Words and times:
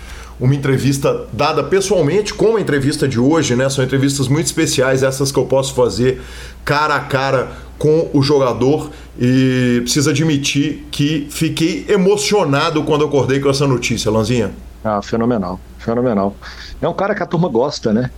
uma 0.42 0.56
entrevista 0.56 1.28
dada 1.31 1.64
pessoalmente, 1.64 2.34
como 2.34 2.58
a 2.58 2.61
entrevista 2.61 3.08
de 3.08 3.20
hoje, 3.20 3.55
né? 3.55 3.70
São 3.70 3.83
entrevistas 3.83 4.27
muito 4.27 4.48
especiais, 4.48 5.04
essas 5.04 5.32
que 5.32 5.38
eu 5.38 5.45
posso 5.45 5.76
fazer 5.76 6.20
cara 6.66 6.95
a 6.95 6.99
cara 6.99 7.52
com 7.77 8.10
o 8.11 8.23
jogador 8.23 8.89
e 9.20 9.80
preciso 9.83 10.10
admitir 10.10 10.88
que 10.89 11.27
fiquei 11.30 11.86
emocionado 11.88 12.83
quando 12.83 13.05
acordei 13.05 13.39
com 13.39 13.49
essa 13.49 13.67
notícia, 13.67 14.10
Lanzinha. 14.10 14.52
Ah, 14.83 14.99
fenomenal, 15.02 15.60
fenomenal. 15.77 16.36
É 16.82 16.87
um 16.87 16.93
cara 16.93 17.14
que 17.14 17.21
a 17.21 17.26
turma 17.27 17.48
gosta, 17.48 17.93
né? 17.93 18.10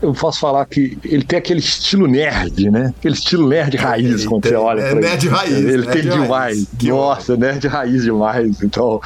Eu 0.00 0.12
posso 0.12 0.38
falar 0.38 0.64
que 0.66 0.96
ele 1.04 1.24
tem 1.24 1.40
aquele 1.40 1.58
estilo 1.58 2.06
nerd, 2.06 2.70
né? 2.70 2.94
Aquele 2.96 3.14
estilo 3.14 3.48
nerd 3.48 3.76
raiz, 3.76 4.20
ele 4.20 4.24
quando 4.28 4.42
tem, 4.42 4.52
você 4.52 4.56
olha. 4.56 4.80
É 4.80 4.94
nerd 4.94 5.26
ele. 5.26 5.34
raiz. 5.34 5.52
Ele 5.52 5.86
tem 5.86 6.02
demais. 6.02 6.66
Nossa, 6.84 7.36
nerd 7.36 7.66
raiz 7.66 8.04
demais. 8.04 8.62
Então, 8.62 9.00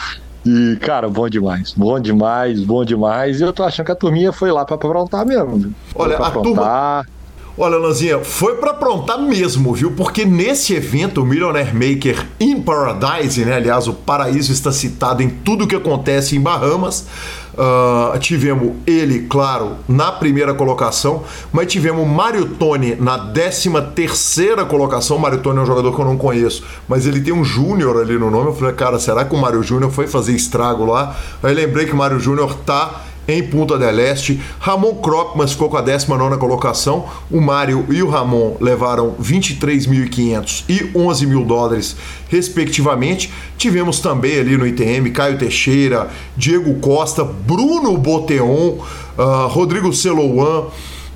e, 0.48 0.76
cara, 0.76 1.10
bom 1.10 1.28
demais. 1.28 1.75
Bom 1.76 2.00
demais, 2.00 2.60
bom 2.60 2.82
demais. 2.82 3.38
E 3.38 3.42
eu 3.42 3.53
tô 3.53 3.62
achando 3.62 3.84
que 3.84 3.92
a 3.92 3.94
turminha 3.94 4.32
foi 4.32 4.50
lá 4.50 4.64
pra 4.64 4.76
aprontar 4.76 5.26
mesmo. 5.26 5.75
Olha, 5.94 6.16
a 6.16 6.28
aprontar. 6.28 6.42
turma. 6.42 7.06
Olha, 7.59 7.76
Lanzinha, 7.76 8.20
foi 8.20 8.54
para 8.54 8.70
aprontar 8.70 9.20
mesmo, 9.20 9.75
viu? 9.75 9.91
Porque 9.91 10.25
nesse 10.25 10.75
evento, 10.75 11.20
o 11.20 11.26
Millionaire 11.26 11.75
Maker 11.75 12.25
in 12.41 12.62
Paradise, 12.62 13.44
né? 13.44 13.56
Aliás, 13.56 13.87
o 13.88 13.92
paraíso 13.92 14.53
está 14.53 14.72
citado 14.72 15.22
em 15.22 15.28
tudo 15.28 15.66
que 15.66 15.76
acontece 15.76 16.34
em 16.34 16.41
Bahamas. 16.41 17.06
Uh, 17.58 18.16
tivemos 18.20 18.74
ele, 18.86 19.26
claro, 19.28 19.78
na 19.88 20.12
primeira 20.12 20.54
colocação, 20.54 21.24
mas 21.52 21.66
tivemos 21.66 22.06
Mário 22.06 22.46
Tony 22.50 22.94
na 22.94 23.19
13 23.19 23.70
terceira 23.96 24.64
colocação. 24.64 25.19
Mário 25.19 25.41
Tony 25.41 25.58
é 25.58 25.62
um 25.62 25.66
jogador 25.66 25.92
que 25.92 26.00
eu 26.00 26.04
não 26.04 26.16
conheço, 26.16 26.62
mas 26.86 27.04
ele 27.04 27.20
tem 27.20 27.34
um 27.34 27.42
Júnior 27.42 28.00
ali 28.00 28.16
no 28.16 28.30
nome. 28.30 28.50
Eu 28.50 28.54
falei, 28.54 28.74
cara, 28.74 29.00
será 29.00 29.24
que 29.24 29.34
o 29.34 29.38
Mário 29.38 29.60
Júnior 29.60 29.91
foi 29.91 30.06
fazer 30.06 30.34
estrago 30.34 30.84
lá? 30.84 31.16
Aí 31.42 31.52
lembrei 31.52 31.86
que 31.86 31.92
o 31.92 31.96
Mário 31.96 32.20
Júnior 32.20 32.54
tá 32.64 33.02
em 33.28 33.43
Punta 33.43 33.78
del 33.78 34.00
Este. 34.00 34.41
Ramon 34.59 34.94
Kropman 34.94 35.47
ficou 35.47 35.69
com 35.69 35.77
a 35.77 35.83
19 35.83 36.39
colocação. 36.39 37.05
O 37.31 37.41
Mário 37.41 37.84
e 37.91 38.03
o 38.03 38.09
Ramon 38.09 38.56
levaram 38.59 39.15
23.500 39.22 40.65
e 40.69 40.91
11 40.97 41.27
mil 41.27 41.44
dólares, 41.44 41.94
respectivamente. 42.28 43.31
Tivemos 43.59 44.00
também 44.00 44.38
ali 44.38 44.56
no 44.56 44.67
ITM 44.67 45.11
Caio 45.12 45.37
Teixeira, 45.37 46.09
Diego 46.34 46.75
Costa, 46.77 47.22
Bruno 47.22 47.97
Boteon, 47.99 48.78
uh, 49.19 49.47
Rodrigo 49.49 49.93
Celouan. 49.93 50.67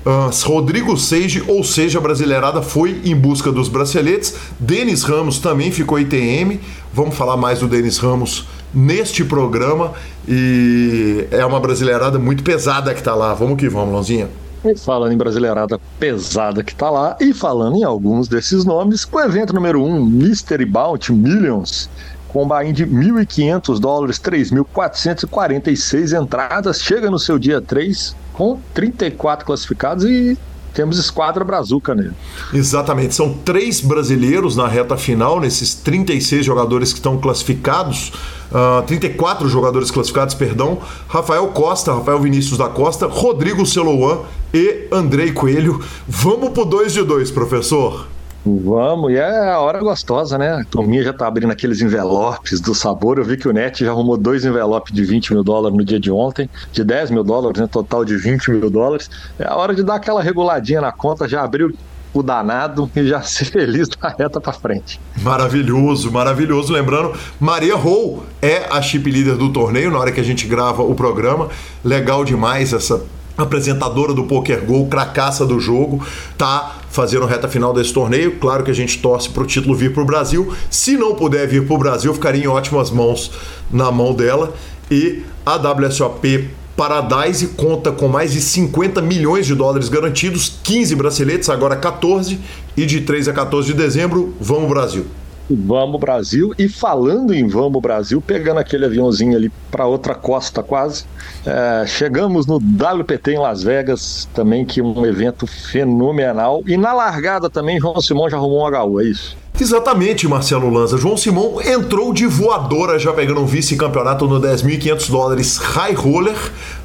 Uh, 0.05 0.29
Rodrigo 0.43 0.97
Seige, 0.97 1.41
ou 1.47 1.63
seja, 1.63 1.97
a 1.97 2.01
brasileirada 2.01 2.61
foi 2.61 2.99
em 3.05 3.15
busca 3.15 3.53
dos 3.53 3.69
braceletes. 3.69 4.35
Denis 4.59 5.03
Ramos 5.03 5.39
também 5.39 5.71
ficou 5.71 5.97
ITM. 5.97 6.59
Vamos 6.93 7.15
falar 7.15 7.37
mais 7.37 7.59
do 7.59 7.69
Denis 7.69 7.99
Ramos 7.99 8.45
neste 8.73 9.23
programa. 9.23 9.93
E 10.27 11.27
é 11.31 11.45
uma 11.45 11.59
brasileirada 11.59 12.17
muito 12.17 12.43
pesada 12.43 12.93
que 12.93 12.99
está 12.99 13.13
lá. 13.13 13.33
Vamos 13.33 13.57
que 13.57 13.69
vamos, 13.69 13.93
Lonzinha. 13.93 14.29
E 14.65 14.77
falando 14.77 15.11
em 15.11 15.17
brasileirada 15.17 15.77
pesada 15.99 16.63
que 16.63 16.71
está 16.71 16.89
lá, 16.89 17.17
e 17.19 17.33
falando 17.33 17.75
em 17.75 17.83
alguns 17.83 18.29
desses 18.29 18.63
nomes, 18.63 19.05
o 19.11 19.19
evento 19.19 19.53
número 19.53 19.83
1, 19.83 19.85
um, 19.85 20.05
Mystery 20.05 20.63
Bounty 20.63 21.11
Millions, 21.11 21.89
com 22.29 22.45
um 22.45 22.47
de 22.71 22.85
1.500 22.85 23.77
dólares, 23.77 24.17
3.446 24.19 26.17
entradas, 26.17 26.81
chega 26.81 27.11
no 27.11 27.19
seu 27.19 27.37
dia 27.37 27.59
3 27.59 28.15
com 28.31 28.57
34 28.73 29.45
classificados 29.45 30.05
e 30.05 30.37
temos 30.73 30.97
esquadra 30.97 31.43
brazuca 31.43 31.93
nele. 31.93 32.13
Exatamente, 32.53 33.15
são 33.15 33.33
três 33.33 33.79
brasileiros 33.79 34.55
na 34.55 34.67
reta 34.67 34.97
final, 34.97 35.39
nesses 35.39 35.73
36 35.75 36.45
jogadores 36.45 36.91
que 36.91 36.99
estão 36.99 37.17
classificados, 37.17 38.09
uh, 38.51 38.79
ah, 38.79 38.83
34 38.85 39.47
jogadores 39.47 39.91
classificados, 39.91 40.33
perdão, 40.33 40.79
Rafael 41.07 41.47
Costa, 41.47 41.93
Rafael 41.93 42.19
Vinícius 42.19 42.57
da 42.57 42.69
Costa, 42.69 43.07
Rodrigo 43.07 43.65
Celouan 43.65 44.19
e 44.53 44.87
Andrei 44.91 45.31
Coelho. 45.31 45.81
Vamos 46.07 46.49
pro 46.49 46.65
2 46.65 46.93
de 46.93 47.03
2, 47.03 47.31
professor. 47.31 48.12
Vamos, 48.45 49.11
e 49.11 49.15
é 49.15 49.51
a 49.51 49.59
hora 49.59 49.79
gostosa, 49.79 50.37
né? 50.37 50.51
A 50.51 50.65
turminha 50.65 51.01
já 51.01 51.13
tá 51.13 51.25
abrindo 51.25 51.51
aqueles 51.51 51.81
envelopes 51.81 52.59
do 52.59 52.75
sabor. 52.75 53.17
Eu 53.17 53.23
vi 53.23 53.37
que 53.37 53.47
o 53.47 53.53
Net 53.53 53.85
já 53.85 53.91
arrumou 53.91 54.17
dois 54.17 54.43
envelopes 54.43 54.93
de 54.93 55.03
20 55.05 55.33
mil 55.33 55.43
dólares 55.43 55.77
no 55.77 55.85
dia 55.85 55.99
de 55.99 56.11
ontem, 56.11 56.49
de 56.71 56.83
10 56.83 57.11
mil 57.11 57.23
dólares, 57.23 57.61
né? 57.61 57.67
Total 57.71 58.03
de 58.03 58.17
20 58.17 58.51
mil 58.51 58.69
dólares. 58.69 59.09
É 59.39 59.47
a 59.47 59.55
hora 59.55 59.73
de 59.73 59.81
dar 59.81 59.95
aquela 59.95 60.21
reguladinha 60.21 60.81
na 60.81 60.91
conta, 60.91 61.27
já 61.27 61.41
abriu 61.41 61.73
o 62.13 62.21
danado 62.21 62.91
e 62.95 63.07
já 63.07 63.21
ser 63.23 63.45
feliz 63.45 63.87
da 63.87 64.09
reta 64.09 64.41
para 64.41 64.51
frente. 64.51 64.99
Maravilhoso, 65.21 66.11
maravilhoso. 66.11 66.73
Lembrando, 66.73 67.13
Maria 67.39 67.75
Rou 67.75 68.23
é 68.41 68.65
a 68.69 68.81
chip 68.81 69.09
líder 69.09 69.35
do 69.35 69.53
torneio 69.53 69.89
na 69.89 69.99
hora 69.99 70.11
que 70.11 70.19
a 70.19 70.23
gente 70.23 70.45
grava 70.47 70.83
o 70.83 70.93
programa. 70.93 71.47
Legal 71.83 72.25
demais 72.25 72.73
essa 72.73 73.01
apresentadora 73.37 74.13
do 74.13 74.23
Poker 74.25 74.63
Go, 74.65 74.87
cracaça 74.87 75.45
do 75.45 75.59
jogo, 75.59 76.05
tá 76.37 76.77
fazendo 76.89 77.25
reta 77.25 77.47
final 77.47 77.73
desse 77.73 77.93
torneio. 77.93 78.37
Claro 78.39 78.63
que 78.63 78.71
a 78.71 78.75
gente 78.75 78.99
torce 78.99 79.29
para 79.29 79.43
o 79.43 79.45
título 79.45 79.75
vir 79.75 79.93
para 79.93 80.03
o 80.03 80.05
Brasil. 80.05 80.53
Se 80.69 80.95
não 80.95 81.15
puder 81.15 81.47
vir 81.47 81.65
para 81.65 81.75
o 81.75 81.77
Brasil, 81.77 82.13
ficaria 82.13 82.43
em 82.43 82.47
ótimas 82.47 82.91
mãos 82.91 83.31
na 83.71 83.91
mão 83.91 84.13
dela. 84.13 84.53
E 84.91 85.23
a 85.45 85.55
WSOP 85.55 86.49
Paradise 86.75 87.47
conta 87.49 87.91
com 87.91 88.07
mais 88.07 88.33
de 88.33 88.41
50 88.41 89.01
milhões 89.01 89.45
de 89.45 89.53
dólares 89.53 89.89
garantidos, 89.89 90.57
15 90.63 90.95
braceletes, 90.95 91.49
agora 91.49 91.75
14, 91.75 92.39
e 92.75 92.85
de 92.85 93.01
3 93.01 93.27
a 93.27 93.33
14 93.33 93.67
de 93.67 93.73
dezembro, 93.73 94.33
vamos 94.39 94.69
Brasil. 94.69 95.05
Vamos 95.49 95.99
Brasil. 95.99 96.53
E 96.57 96.67
falando 96.69 97.33
em 97.33 97.47
Vamos 97.47 97.81
Brasil, 97.81 98.21
pegando 98.21 98.59
aquele 98.59 98.85
aviãozinho 98.85 99.35
ali 99.35 99.51
para 99.69 99.85
outra 99.85 100.15
costa 100.15 100.63
quase, 100.63 101.05
é, 101.45 101.85
chegamos 101.85 102.45
no 102.45 102.57
WPT 102.57 103.31
em 103.31 103.39
Las 103.39 103.63
Vegas, 103.63 104.27
também 104.33 104.65
que 104.65 104.81
um 104.81 105.05
evento 105.05 105.45
fenomenal. 105.45 106.63
E 106.65 106.77
na 106.77 106.93
largada 106.93 107.49
também, 107.49 107.79
João 107.79 108.01
Simão 108.01 108.29
já 108.29 108.37
arrumou 108.37 108.67
um 108.67 108.69
HU, 108.69 109.01
é 109.01 109.05
isso? 109.05 109.37
Exatamente, 109.59 110.27
Marcelo 110.27 110.69
Lanza. 110.69 110.97
João 110.97 111.15
Simão 111.15 111.61
entrou 111.61 112.11
de 112.11 112.25
voadora 112.25 112.97
já 112.97 113.13
pegando 113.13 113.39
um 113.41 113.45
vice-campeonato 113.45 114.27
no 114.27 114.41
10.500 114.41 115.11
dólares 115.11 115.57
High 115.57 115.93
Roller, 115.93 116.35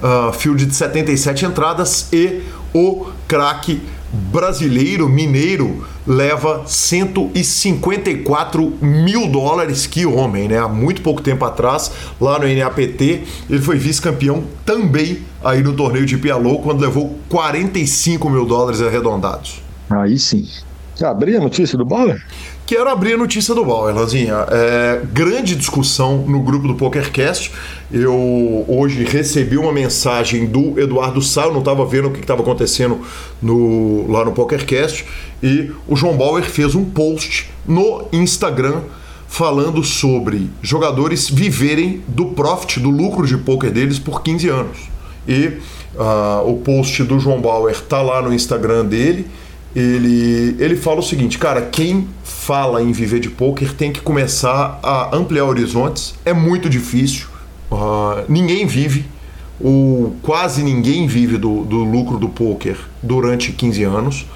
uh, 0.03 0.33
field 0.33 0.67
de 0.67 0.75
77 0.75 1.47
entradas 1.47 2.13
e 2.13 2.43
o 2.75 3.07
craque 3.27 3.81
brasileiro, 4.13 5.09
mineiro, 5.09 5.87
leva 6.09 6.65
154 6.67 8.79
mil 8.81 9.29
dólares. 9.29 9.87
Que 9.87 10.07
homem, 10.07 10.49
né? 10.49 10.59
Há 10.59 10.67
muito 10.67 11.03
pouco 11.03 11.21
tempo 11.21 11.45
atrás, 11.45 11.93
lá 12.19 12.39
no 12.39 12.49
NAPT, 12.49 13.25
ele 13.49 13.61
foi 13.61 13.77
vice-campeão 13.77 14.43
também 14.65 15.19
aí 15.45 15.63
no 15.63 15.75
torneio 15.75 16.07
de 16.07 16.17
Pialou, 16.17 16.63
quando 16.63 16.81
levou 16.81 17.15
45 17.29 18.31
mil 18.31 18.47
dólares 18.47 18.81
arredondados. 18.81 19.61
Aí 19.91 20.19
sim. 20.19 20.49
Já 20.97 21.11
abri 21.11 21.37
a 21.37 21.41
notícia 21.41 21.77
do 21.79 21.85
Bauer? 21.85 22.21
Quero 22.69 22.91
abrir 22.91 23.15
a 23.15 23.17
notícia 23.17 23.55
do 23.55 23.65
Bauer, 23.65 23.95
Lanzinha. 23.95 24.45
É, 24.51 25.01
grande 25.11 25.57
discussão 25.57 26.19
no 26.29 26.43
grupo 26.43 26.69
do 26.69 26.75
PokerCast. 26.75 27.51
Eu 27.91 28.67
hoje 28.69 29.05
recebi 29.05 29.57
uma 29.57 29.73
mensagem 29.73 30.45
do 30.45 30.79
Eduardo 30.79 31.23
Sá, 31.23 31.47
eu 31.47 31.53
não 31.53 31.61
estava 31.61 31.87
vendo 31.87 32.09
o 32.09 32.11
que 32.11 32.21
estava 32.21 32.43
acontecendo 32.43 33.01
no, 33.41 34.07
lá 34.13 34.23
no 34.23 34.33
PokerCast, 34.33 35.07
e 35.43 35.73
o 35.87 35.97
João 35.97 36.15
Bauer 36.15 36.45
fez 36.45 36.75
um 36.75 36.85
post 36.85 37.49
no 37.67 38.07
Instagram 38.13 38.83
falando 39.27 39.83
sobre 39.83 40.51
jogadores 40.61 41.31
viverem 41.31 42.03
do 42.07 42.27
profit, 42.27 42.81
do 42.81 42.91
lucro 42.91 43.27
de 43.27 43.39
poker 43.39 43.71
deles 43.71 43.99
por 43.99 44.23
15 44.23 44.47
anos. 44.51 44.79
E 45.27 45.57
uh, 45.97 46.47
o 46.47 46.59
post 46.59 47.03
do 47.05 47.19
João 47.19 47.41
Bauer 47.41 47.81
tá 47.81 48.03
lá 48.03 48.21
no 48.21 48.31
Instagram 48.31 48.85
dele. 48.85 49.27
Ele, 49.79 50.57
ele 50.59 50.75
fala 50.75 50.99
o 50.99 51.03
seguinte, 51.05 51.39
cara, 51.39 51.63
quem 51.63 52.09
fala 52.25 52.83
em 52.83 52.91
viver 52.91 53.21
de 53.21 53.31
poker 53.31 53.73
tem 53.73 53.93
que 53.93 54.01
começar 54.01 54.81
a 54.83 55.15
ampliar 55.17 55.45
horizontes. 55.45 56.17
É 56.25 56.33
muito 56.33 56.69
difícil. 56.69 57.29
Uh, 57.71 58.25
ninguém 58.29 58.67
vive, 58.67 59.05
ou 59.61 60.17
quase 60.21 60.65
ninguém 60.65 61.07
vive 61.07 61.37
do, 61.37 61.63
do 61.63 61.85
lucro 61.85 62.19
do 62.19 62.29
poker 62.29 62.77
durante 63.01 63.53
15 63.53 63.85
anos. 63.85 64.27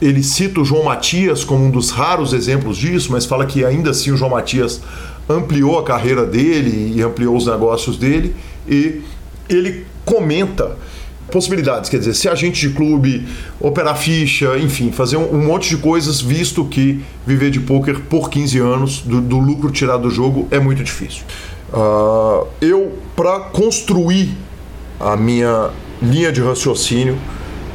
Ele 0.00 0.22
cita 0.22 0.60
o 0.60 0.64
João 0.64 0.84
Matias 0.84 1.42
como 1.42 1.64
um 1.64 1.70
dos 1.70 1.90
raros 1.90 2.32
exemplos 2.32 2.76
disso, 2.76 3.10
mas 3.10 3.26
fala 3.26 3.44
que 3.44 3.64
ainda 3.64 3.90
assim 3.90 4.12
o 4.12 4.16
João 4.16 4.30
Matias 4.30 4.80
ampliou 5.28 5.80
a 5.80 5.82
carreira 5.82 6.24
dele 6.24 6.92
e 6.94 7.02
ampliou 7.02 7.36
os 7.36 7.46
negócios 7.46 7.96
dele. 7.96 8.36
E 8.68 9.00
ele 9.48 9.84
comenta 10.04 10.76
possibilidades, 11.32 11.88
quer 11.88 11.98
dizer, 11.98 12.14
ser 12.14 12.28
agente 12.28 12.68
de 12.68 12.74
clube, 12.74 13.26
operar 13.58 13.96
ficha, 13.96 14.56
enfim, 14.58 14.92
fazer 14.92 15.16
um, 15.16 15.34
um 15.34 15.44
monte 15.44 15.70
de 15.70 15.78
coisas, 15.78 16.20
visto 16.20 16.64
que 16.66 17.02
viver 17.26 17.50
de 17.50 17.58
poker 17.58 18.00
por 18.00 18.30
15 18.30 18.58
anos, 18.58 19.00
do, 19.00 19.20
do 19.20 19.38
lucro 19.38 19.70
tirado 19.70 20.02
do 20.02 20.10
jogo, 20.10 20.46
é 20.50 20.60
muito 20.60 20.84
difícil. 20.84 21.22
Uh, 21.72 22.46
eu, 22.60 22.92
para 23.16 23.40
construir 23.40 24.36
a 25.00 25.16
minha 25.16 25.70
linha 26.02 26.30
de 26.30 26.42
raciocínio, 26.42 27.18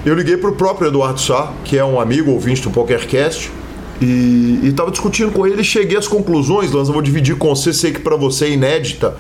eu 0.05 0.13
liguei 0.13 0.37
para 0.37 0.51
o 0.51 0.55
próprio 0.55 0.87
Eduardo 0.87 1.19
Sá, 1.19 1.51
que 1.65 1.77
é 1.77 1.83
um 1.83 1.99
amigo 1.99 2.31
ouvinte 2.31 2.61
do 2.61 2.69
PokerCast, 2.69 3.51
e 3.99 4.59
estava 4.63 4.91
discutindo 4.91 5.31
com 5.31 5.47
ele 5.47 5.61
e 5.61 5.65
cheguei 5.65 5.97
às 5.97 6.07
conclusões, 6.07 6.71
Lanza, 6.71 6.93
vou 6.93 7.01
dividir 7.01 7.35
com 7.35 7.53
você, 7.53 7.73
sei 7.73 7.91
que 7.91 7.99
para 7.99 8.15
você 8.15 8.45
é 8.45 8.51
inédita 8.51 9.15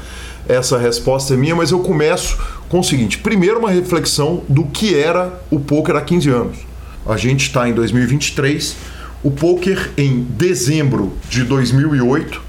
essa 0.47 0.77
resposta 0.77 1.35
minha, 1.35 1.55
mas 1.55 1.71
eu 1.71 1.79
começo 1.79 2.37
com 2.69 2.79
o 2.79 2.83
seguinte: 2.83 3.17
primeiro, 3.17 3.59
uma 3.59 3.71
reflexão 3.71 4.43
do 4.47 4.65
que 4.65 4.95
era 4.95 5.41
o 5.49 5.59
poker 5.59 5.95
há 5.95 6.01
15 6.01 6.29
anos. 6.29 6.57
A 7.05 7.15
gente 7.15 7.43
está 7.43 7.67
em 7.69 7.73
2023, 7.73 8.75
o 9.23 9.31
poker 9.31 9.91
em 9.97 10.21
dezembro 10.21 11.13
de 11.29 11.43
2008. 11.43 12.47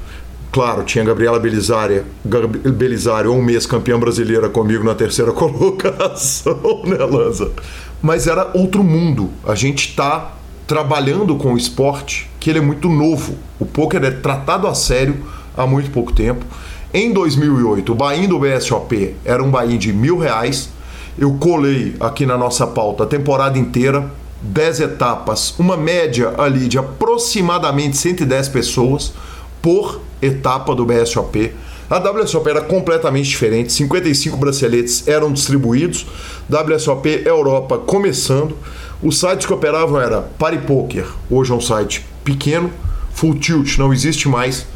Claro, 0.50 0.82
tinha 0.82 1.04
Gabriela 1.04 1.38
Belisária, 1.38 2.04
Belisário, 2.24 3.32
um 3.32 3.42
mês 3.42 3.66
campeã 3.66 3.98
brasileira 3.98 4.48
comigo 4.48 4.82
na 4.82 4.94
terceira 4.94 5.30
colocação, 5.32 6.82
né, 6.84 6.96
Lanza? 6.96 7.52
Mas 8.00 8.26
era 8.26 8.50
outro 8.54 8.82
mundo. 8.82 9.30
A 9.46 9.54
gente 9.54 9.90
está 9.90 10.34
trabalhando 10.66 11.36
com 11.36 11.54
o 11.54 11.56
esporte 11.56 12.28
que 12.40 12.50
ele 12.50 12.58
é 12.58 12.62
muito 12.62 12.88
novo. 12.88 13.36
O 13.58 13.66
poker 13.66 14.02
é 14.04 14.10
tratado 14.10 14.66
a 14.66 14.74
sério 14.74 15.16
há 15.56 15.66
muito 15.66 15.90
pouco 15.90 16.12
tempo. 16.12 16.44
Em 16.92 17.12
2008, 17.12 17.92
o 17.92 17.94
buy 17.94 18.26
do 18.26 18.38
BSOP 18.38 19.14
era 19.22 19.42
um 19.42 19.50
buy 19.50 19.76
de 19.76 19.92
mil 19.92 20.16
reais. 20.16 20.70
Eu 21.18 21.34
colei 21.34 21.94
aqui 22.00 22.24
na 22.24 22.38
nossa 22.38 22.66
pauta 22.66 23.04
a 23.04 23.06
temporada 23.06 23.58
inteira, 23.58 24.10
10 24.40 24.80
etapas, 24.80 25.54
uma 25.58 25.76
média 25.76 26.32
ali 26.38 26.66
de 26.66 26.78
aproximadamente 26.78 27.98
110 27.98 28.48
pessoas 28.48 29.12
por 29.60 30.00
etapa 30.22 30.74
do 30.74 30.86
BSOP. 30.86 31.52
A 31.90 31.98
WSOP 31.98 32.48
era 32.48 32.62
completamente 32.62 33.28
diferente, 33.28 33.70
55 33.70 34.38
braceletes 34.38 35.06
eram 35.06 35.30
distribuídos, 35.30 36.06
WSOP 36.48 37.22
Europa 37.26 37.76
começando. 37.76 38.56
Os 39.02 39.20
sites 39.20 39.44
que 39.44 39.52
operavam 39.52 40.00
era 40.00 40.22
PariPoker, 40.22 41.06
hoje 41.30 41.52
é 41.52 41.54
um 41.54 41.60
site 41.60 42.06
pequeno, 42.24 42.72
Full 43.12 43.34
Tilt 43.34 43.76
não 43.76 43.92
existe 43.92 44.26
mais, 44.26 44.66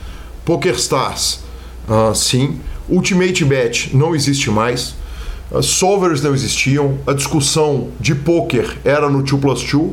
PokerStars, 0.44 1.40
Uh, 1.92 2.14
sim. 2.14 2.58
Ultimate 2.88 3.44
Bet 3.44 3.94
não 3.94 4.14
existe 4.14 4.50
mais. 4.50 4.94
Uh, 5.50 5.62
solvers 5.62 6.22
não 6.22 6.34
existiam. 6.34 6.96
A 7.06 7.12
discussão 7.12 7.88
de 8.00 8.14
poker 8.14 8.78
era 8.82 9.10
no 9.10 9.22
2 9.22 9.38
plus 9.38 9.62
2. 9.62 9.92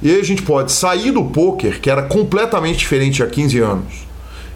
E 0.00 0.10
aí 0.10 0.20
a 0.20 0.24
gente 0.24 0.42
pode 0.42 0.70
sair 0.70 1.10
do 1.10 1.24
poker, 1.24 1.80
que 1.80 1.90
era 1.90 2.02
completamente 2.02 2.78
diferente 2.78 3.22
há 3.22 3.26
15 3.26 3.58
anos, 3.58 3.92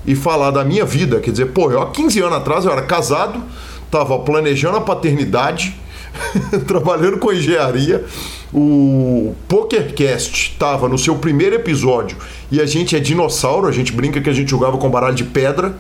e 0.05 0.15
falar 0.15 0.53
da 0.53 0.65
minha 0.65 0.85
vida. 0.85 1.19
Quer 1.19 1.33
dizer, 1.33 1.47
pô, 1.47 1.71
eu 1.73 1.83
há 1.83 1.91
15 1.91 2.21
anos 2.21 2.37
atrás 2.39 2.65
eu 2.65 2.71
era 2.71 2.83
casado, 2.83 3.43
estava 3.85 4.19
planejando 4.21 4.77
a 4.77 4.81
paternidade, 4.81 5.75
trabalhando 6.67 7.19
com 7.19 7.33
engenharia. 7.33 8.05
O 8.53 9.35
PokerCast 9.49 10.53
estava 10.53 10.89
no 10.89 10.97
seu 10.97 11.17
primeiro 11.17 11.57
episódio 11.57 12.17
e 12.51 12.61
a 12.61 12.67
gente 12.67 12.95
é 12.95 13.01
dinossauro, 13.01 13.67
a 13.67 13.73
gente 13.73 13.93
brinca 13.93 14.21
que 14.21 14.31
a 14.31 14.33
gente 14.33 14.51
jogava 14.51 14.79
com 14.79 14.89
baralho 14.89 15.17
de 15.17 15.25
pedra 15.25 15.75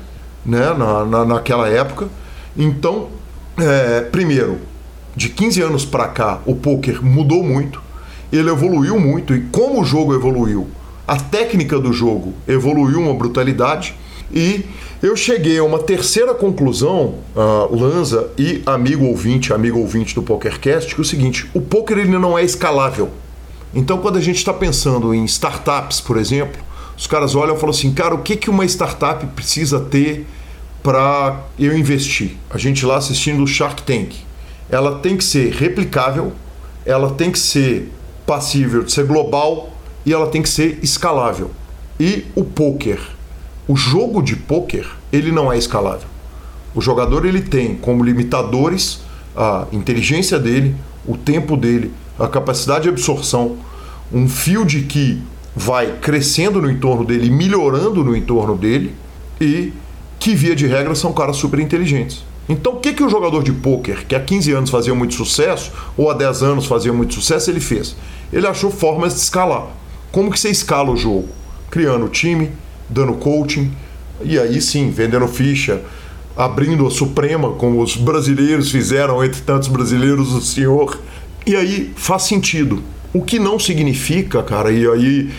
né, 0.46 0.72
na, 0.72 1.04
na, 1.04 1.24
naquela 1.24 1.68
época. 1.68 2.08
Então, 2.56 3.08
é, 3.58 4.02
primeiro, 4.02 4.58
de 5.14 5.28
15 5.28 5.62
anos 5.62 5.84
para 5.84 6.08
cá, 6.08 6.40
o 6.46 6.54
poker 6.54 7.04
mudou 7.04 7.42
muito, 7.42 7.82
ele 8.32 8.50
evoluiu 8.50 8.98
muito, 9.00 9.34
e 9.34 9.40
como 9.50 9.80
o 9.80 9.84
jogo 9.84 10.14
evoluiu, 10.14 10.68
a 11.06 11.16
técnica 11.16 11.78
do 11.78 11.92
jogo 11.92 12.34
evoluiu 12.46 13.00
uma 13.00 13.14
brutalidade, 13.14 13.94
e 14.32 14.64
eu 15.02 15.14
cheguei 15.14 15.58
a 15.58 15.64
uma 15.64 15.78
terceira 15.78 16.34
conclusão, 16.34 17.16
uh, 17.34 17.74
Lanza 17.74 18.30
e 18.36 18.62
amigo 18.66 19.06
ouvinte, 19.06 19.52
amigo 19.52 19.78
ouvinte 19.78 20.14
do 20.14 20.22
PokerCast, 20.22 20.94
que 20.94 21.00
é 21.00 21.02
o 21.02 21.04
seguinte: 21.04 21.48
o 21.54 21.60
poker 21.60 21.98
ele 21.98 22.18
não 22.18 22.36
é 22.36 22.42
escalável. 22.42 23.10
Então, 23.74 23.98
quando 23.98 24.16
a 24.16 24.20
gente 24.20 24.38
está 24.38 24.52
pensando 24.52 25.14
em 25.14 25.24
startups, 25.24 26.00
por 26.00 26.16
exemplo, 26.16 26.60
os 26.96 27.06
caras 27.06 27.34
olham 27.34 27.54
e 27.54 27.58
falam 27.58 27.74
assim, 27.74 27.92
cara, 27.92 28.14
o 28.14 28.18
que, 28.18 28.36
que 28.36 28.48
uma 28.48 28.64
startup 28.64 29.24
precisa 29.26 29.78
ter 29.78 30.26
para 30.86 31.40
eu 31.58 31.76
investir? 31.76 32.36
A 32.48 32.56
gente 32.56 32.86
lá 32.86 32.98
assistindo 32.98 33.42
o 33.42 33.46
Shark 33.48 33.82
Tank. 33.82 34.14
Ela 34.70 35.00
tem 35.00 35.16
que 35.16 35.24
ser 35.24 35.52
replicável, 35.52 36.32
ela 36.84 37.10
tem 37.10 37.32
que 37.32 37.40
ser 37.40 37.90
passível 38.24 38.84
de 38.84 38.92
ser 38.92 39.04
global 39.04 39.72
e 40.04 40.12
ela 40.12 40.28
tem 40.28 40.40
que 40.40 40.48
ser 40.48 40.78
escalável. 40.84 41.50
E 41.98 42.26
o 42.36 42.44
poker, 42.44 43.00
o 43.66 43.74
jogo 43.74 44.22
de 44.22 44.36
poker, 44.36 44.86
ele 45.12 45.32
não 45.32 45.52
é 45.52 45.58
escalável. 45.58 46.06
O 46.72 46.80
jogador 46.80 47.26
ele 47.26 47.42
tem 47.42 47.74
como 47.74 48.04
limitadores 48.04 49.00
a 49.36 49.66
inteligência 49.72 50.38
dele, 50.38 50.76
o 51.04 51.16
tempo 51.16 51.56
dele, 51.56 51.92
a 52.16 52.28
capacidade 52.28 52.84
de 52.84 52.90
absorção, 52.90 53.56
um 54.12 54.28
field 54.28 54.82
que 54.82 55.20
vai 55.52 55.96
crescendo 56.00 56.62
no 56.62 56.70
entorno 56.70 57.04
dele, 57.04 57.28
melhorando 57.28 58.04
no 58.04 58.16
entorno 58.16 58.56
dele 58.56 58.94
e 59.40 59.72
que 60.18 60.34
via 60.34 60.56
de 60.56 60.66
regra 60.66 60.94
são 60.94 61.12
caras 61.12 61.36
super 61.36 61.60
inteligentes. 61.60 62.24
Então 62.48 62.74
o 62.74 62.76
que, 62.80 62.92
que 62.92 63.02
o 63.02 63.08
jogador 63.08 63.42
de 63.42 63.52
pôquer, 63.52 64.04
que 64.06 64.14
há 64.14 64.20
15 64.20 64.52
anos 64.52 64.70
fazia 64.70 64.94
muito 64.94 65.14
sucesso, 65.14 65.72
ou 65.96 66.10
há 66.10 66.14
10 66.14 66.42
anos 66.42 66.66
fazia 66.66 66.92
muito 66.92 67.14
sucesso, 67.14 67.50
ele 67.50 67.60
fez? 67.60 67.96
Ele 68.32 68.46
achou 68.46 68.70
formas 68.70 69.14
de 69.14 69.20
escalar. 69.20 69.66
Como 70.12 70.30
que 70.30 70.38
você 70.38 70.48
escala 70.48 70.90
o 70.90 70.96
jogo? 70.96 71.28
Criando 71.70 72.08
time, 72.08 72.50
dando 72.88 73.14
coaching, 73.14 73.72
e 74.22 74.38
aí 74.38 74.60
sim, 74.60 74.90
vendendo 74.90 75.26
ficha, 75.26 75.82
abrindo 76.36 76.86
a 76.86 76.90
Suprema, 76.90 77.52
como 77.52 77.82
os 77.82 77.96
brasileiros 77.96 78.70
fizeram, 78.70 79.24
entre 79.24 79.40
tantos 79.40 79.68
brasileiros, 79.68 80.32
o 80.32 80.40
senhor. 80.40 80.98
E 81.46 81.56
aí 81.56 81.92
faz 81.96 82.22
sentido. 82.22 82.82
O 83.12 83.22
que 83.22 83.38
não 83.38 83.58
significa, 83.58 84.42
cara, 84.42 84.70
e 84.70 84.86
aí 84.86 85.30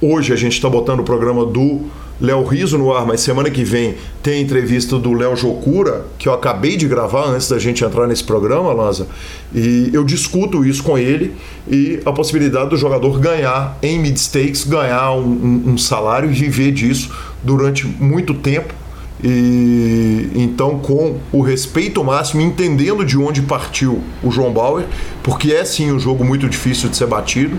hoje 0.00 0.32
a 0.32 0.36
gente 0.36 0.54
está 0.54 0.68
botando 0.68 1.00
o 1.00 1.04
programa 1.04 1.44
do 1.44 1.82
Léo 2.20 2.44
Riso 2.44 2.76
no 2.76 2.92
ar, 2.92 3.06
mas 3.06 3.20
semana 3.22 3.50
que 3.50 3.64
vem 3.64 3.94
tem 4.22 4.34
a 4.34 4.40
entrevista 4.40 4.98
do 4.98 5.12
Léo 5.12 5.34
Jocura, 5.34 6.06
que 6.18 6.28
eu 6.28 6.34
acabei 6.34 6.76
de 6.76 6.86
gravar 6.86 7.26
antes 7.28 7.48
da 7.48 7.58
gente 7.58 7.82
entrar 7.82 8.06
nesse 8.06 8.22
programa, 8.22 8.72
Lanza. 8.72 9.06
E 9.54 9.90
eu 9.92 10.04
discuto 10.04 10.64
isso 10.64 10.82
com 10.82 10.98
ele 10.98 11.34
e 11.66 12.00
a 12.04 12.12
possibilidade 12.12 12.70
do 12.70 12.76
jogador 12.76 13.18
ganhar 13.18 13.78
em 13.82 13.98
mid-stakes, 13.98 14.64
ganhar 14.64 15.12
um, 15.12 15.22
um, 15.22 15.62
um 15.72 15.78
salário 15.78 16.30
e 16.30 16.34
viver 16.34 16.72
disso 16.72 17.10
durante 17.42 17.86
muito 17.86 18.34
tempo. 18.34 18.74
E 19.22 20.30
então, 20.34 20.78
com 20.78 21.18
o 21.32 21.42
respeito 21.42 22.02
máximo, 22.02 22.40
entendendo 22.40 23.04
de 23.04 23.18
onde 23.18 23.42
partiu 23.42 24.02
o 24.22 24.30
João 24.30 24.52
Bauer, 24.52 24.86
porque 25.22 25.52
é 25.52 25.64
sim 25.64 25.92
um 25.92 25.98
jogo 25.98 26.24
muito 26.24 26.48
difícil 26.48 26.88
de 26.88 26.96
ser 26.96 27.06
batido. 27.06 27.56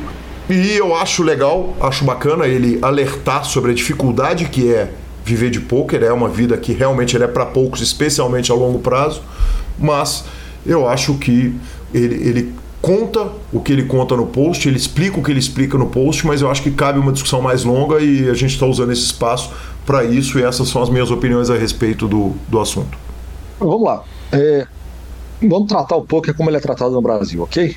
E 0.51 0.75
eu 0.75 0.93
acho 0.93 1.23
legal, 1.23 1.73
acho 1.79 2.03
bacana 2.03 2.45
ele 2.45 2.77
alertar 2.81 3.45
sobre 3.45 3.71
a 3.71 3.73
dificuldade 3.73 4.49
que 4.49 4.69
é 4.73 4.91
viver 5.23 5.49
de 5.49 5.61
poker, 5.61 6.03
é 6.03 6.11
uma 6.11 6.27
vida 6.27 6.57
que 6.57 6.73
realmente 6.73 7.15
é 7.15 7.25
para 7.25 7.45
poucos, 7.45 7.79
especialmente 7.79 8.51
a 8.51 8.55
longo 8.55 8.79
prazo, 8.79 9.21
mas 9.79 10.25
eu 10.65 10.89
acho 10.89 11.13
que 11.13 11.55
ele, 11.93 12.15
ele 12.27 12.55
conta 12.81 13.29
o 13.53 13.61
que 13.61 13.71
ele 13.71 13.83
conta 13.83 14.17
no 14.17 14.27
post, 14.27 14.67
ele 14.67 14.75
explica 14.75 15.17
o 15.17 15.23
que 15.23 15.31
ele 15.31 15.39
explica 15.39 15.77
no 15.77 15.85
post, 15.85 16.27
mas 16.27 16.41
eu 16.41 16.51
acho 16.51 16.61
que 16.61 16.71
cabe 16.71 16.99
uma 16.99 17.13
discussão 17.13 17.41
mais 17.41 17.63
longa 17.63 18.01
e 18.01 18.29
a 18.29 18.33
gente 18.33 18.53
está 18.53 18.65
usando 18.65 18.91
esse 18.91 19.03
espaço 19.03 19.53
para 19.85 20.03
isso 20.03 20.37
e 20.37 20.43
essas 20.43 20.67
são 20.67 20.83
as 20.83 20.89
minhas 20.89 21.11
opiniões 21.11 21.49
a 21.49 21.55
respeito 21.55 22.09
do, 22.09 22.33
do 22.49 22.59
assunto. 22.59 22.97
Vamos 23.57 23.83
lá. 23.83 24.03
É, 24.33 24.67
vamos 25.41 25.69
tratar 25.69 25.95
o 25.95 26.01
poker 26.01 26.35
como 26.35 26.49
ele 26.49 26.57
é 26.57 26.59
tratado 26.59 26.91
no 26.91 27.01
Brasil, 27.01 27.41
ok? 27.41 27.73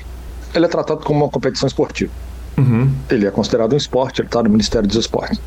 Ele 0.53 0.65
é 0.65 0.67
tratado 0.67 1.05
como 1.05 1.23
uma 1.23 1.29
competição 1.29 1.67
esportiva. 1.67 2.11
Uhum. 2.57 2.89
Ele 3.09 3.27
é 3.27 3.31
considerado 3.31 3.73
um 3.73 3.77
esporte, 3.77 4.21
ele 4.21 4.27
está 4.27 4.41
no 4.41 4.49
Ministério 4.49 4.87
dos 4.87 4.97
Esportes. 4.97 5.39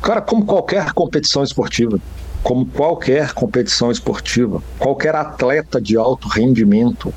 Cara, 0.00 0.20
como 0.20 0.44
qualquer 0.44 0.92
competição 0.92 1.44
esportiva, 1.44 1.98
como 2.42 2.66
qualquer 2.66 3.32
competição 3.32 3.90
esportiva, 3.90 4.60
qualquer 4.78 5.14
atleta 5.14 5.80
de 5.80 5.96
alto 5.96 6.28
rendimento, 6.28 7.14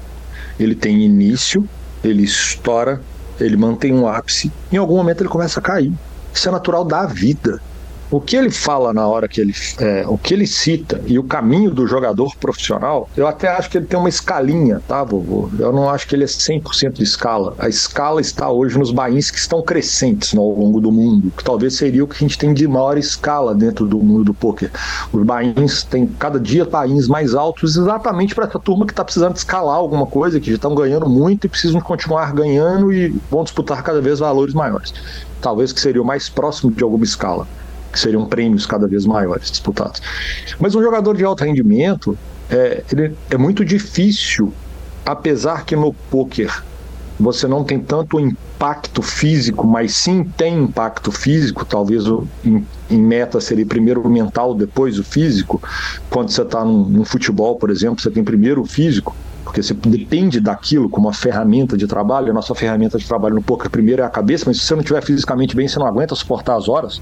ele 0.60 0.76
tem 0.76 1.04
início, 1.04 1.68
ele 2.04 2.24
estoura, 2.24 3.02
ele 3.40 3.58
mantém 3.58 3.92
um 3.92 4.08
ápice, 4.08 4.52
em 4.72 4.78
algum 4.78 4.96
momento 4.98 5.22
ele 5.22 5.30
começa 5.30 5.60
a 5.60 5.64
cair. 5.64 5.92
Isso 6.32 6.48
é 6.48 6.52
natural 6.52 6.86
da 6.86 7.06
vida 7.06 7.62
o 8.12 8.22
que 8.22 8.36
ele 8.36 8.52
fala 8.52 8.94
na 8.94 9.08
hora 9.08 9.28
que 9.28 9.42
ele. 9.42 9.54
É, 9.80 10.06
o 10.08 10.18
que 10.18 10.34
ele 10.34 10.46
cita 10.46 11.02
e 11.06 11.18
o 11.18 11.24
caminho 11.24 11.72
do 11.72 11.88
jogador 11.88 12.36
profissional, 12.36 13.10
eu 13.18 13.28
até 13.28 13.48
acho 13.48 13.70
que 13.70 13.78
ele 13.78 13.86
tem 13.86 14.00
uma 14.00 14.10
escalinha, 14.10 14.82
tá, 14.88 15.04
vovô? 15.04 15.50
Eu 15.58 15.72
não 15.72 15.90
acho 15.90 16.08
que 16.08 16.16
ele 16.16 16.24
é 16.24 16.28
100% 16.28 16.94
de 16.94 17.04
escala. 17.04 17.56
A 17.58 17.68
escala 17.68 18.22
está 18.22 18.50
hoje 18.50 18.78
nos 18.78 18.92
bains 18.92 19.32
que 19.32 19.38
estão 19.38 19.62
crescentes 19.62 20.34
no, 20.34 20.42
ao 20.42 20.52
longo 20.52 20.80
do 20.80 20.92
mundo, 20.92 21.32
que 21.36 21.44
talvez 21.44 21.76
seria 21.76 22.04
o 22.04 22.08
que 22.08 22.16
a 22.16 22.20
gente 22.20 22.38
tem 22.38 22.54
de 22.54 22.68
maior 22.68 22.98
escala 22.98 23.56
dentro 23.56 23.86
do 23.86 23.98
mundo 23.98 24.26
do 24.26 24.34
poker. 24.34 24.72
Os 25.12 25.24
bains 25.24 25.84
têm 25.84 26.08
cada 26.08 26.40
dia 26.40 26.66
bains 26.66 27.08
mais 27.08 27.34
altos, 27.34 27.76
exatamente 27.76 28.36
para 28.36 28.46
essa 28.46 28.60
turma 28.60 28.86
que 28.86 28.94
está 28.94 29.04
precisando 29.04 29.36
escalar 29.36 29.76
alguma 29.76 30.06
coisa, 30.06 30.40
que 30.40 30.50
já 30.50 30.56
estão 30.56 30.76
ganhando 30.76 31.10
muito 31.10 31.46
e 31.46 31.50
precisam 31.50 31.82
continuar 31.82 32.34
ganhando 32.34 32.94
e 32.94 33.10
vão 33.30 33.44
disputar 33.44 33.82
cada 33.84 34.00
vez 34.02 34.20
valores 34.20 34.54
maiores. 34.54 34.94
Talvez 35.42 35.72
que 35.74 35.82
seria 35.82 36.02
o 36.02 36.06
mais 36.06 36.30
próximo 36.30 36.72
de 36.72 36.84
alguma 36.84 37.04
escala 37.04 37.48
que 37.96 38.00
seriam 38.00 38.26
prêmios 38.26 38.66
cada 38.66 38.88
vez 38.88 39.06
maiores 39.06 39.50
disputados. 39.50 40.02
Mas 40.60 40.76
um 40.76 40.84
jogador 40.84 41.16
de 41.16 41.24
alto 41.24 41.44
rendimento 41.44 42.18
é, 42.50 42.84
é 43.32 43.38
muito 43.38 43.64
difícil, 43.64 44.54
apesar 45.06 45.66
que 45.66 45.76
no 45.76 45.94
poker 46.12 46.64
você 47.18 47.48
não 47.48 47.64
tem 47.64 47.80
tanto 47.80 48.20
impacto 48.20 49.02
físico, 49.02 49.66
mas 49.66 49.96
sim 49.96 50.26
tem 50.36 50.64
impacto 50.64 51.14
físico, 51.14 51.64
talvez 51.64 52.04
em, 52.44 52.66
em 52.92 53.02
meta 53.02 53.40
seria 53.40 53.66
primeiro 53.66 54.02
o 54.02 54.10
mental, 54.10 54.54
depois 54.54 55.00
o 55.00 55.04
físico. 55.04 55.62
Quando 56.10 56.30
você 56.30 56.42
está 56.42 56.66
num, 56.66 56.84
num 56.90 57.06
futebol, 57.06 57.56
por 57.58 57.70
exemplo, 57.70 58.02
você 58.02 58.12
tem 58.12 58.22
primeiro 58.22 58.62
o 58.62 58.66
físico, 58.66 59.16
porque 59.46 59.64
você 59.64 59.74
depende 59.74 60.42
daquilo 60.42 60.90
como 60.90 61.08
uma 61.08 61.14
ferramenta 61.14 61.78
de 61.78 61.88
trabalho. 61.88 62.32
A 62.32 62.34
nossa 62.34 62.54
ferramenta 62.54 62.98
de 62.98 63.08
trabalho 63.08 63.36
no 63.36 63.42
poker 63.42 63.70
primeiro 63.70 64.02
é 64.02 64.06
a 64.06 64.10
cabeça, 64.10 64.44
mas 64.48 64.58
se 64.58 64.66
você 64.66 64.74
não 64.74 64.82
estiver 64.82 65.02
fisicamente 65.02 65.56
bem, 65.56 65.70
você 65.70 65.80
não 65.80 65.88
aguenta 65.88 66.14
suportar 66.16 66.58
as 66.58 66.68
horas 66.68 67.02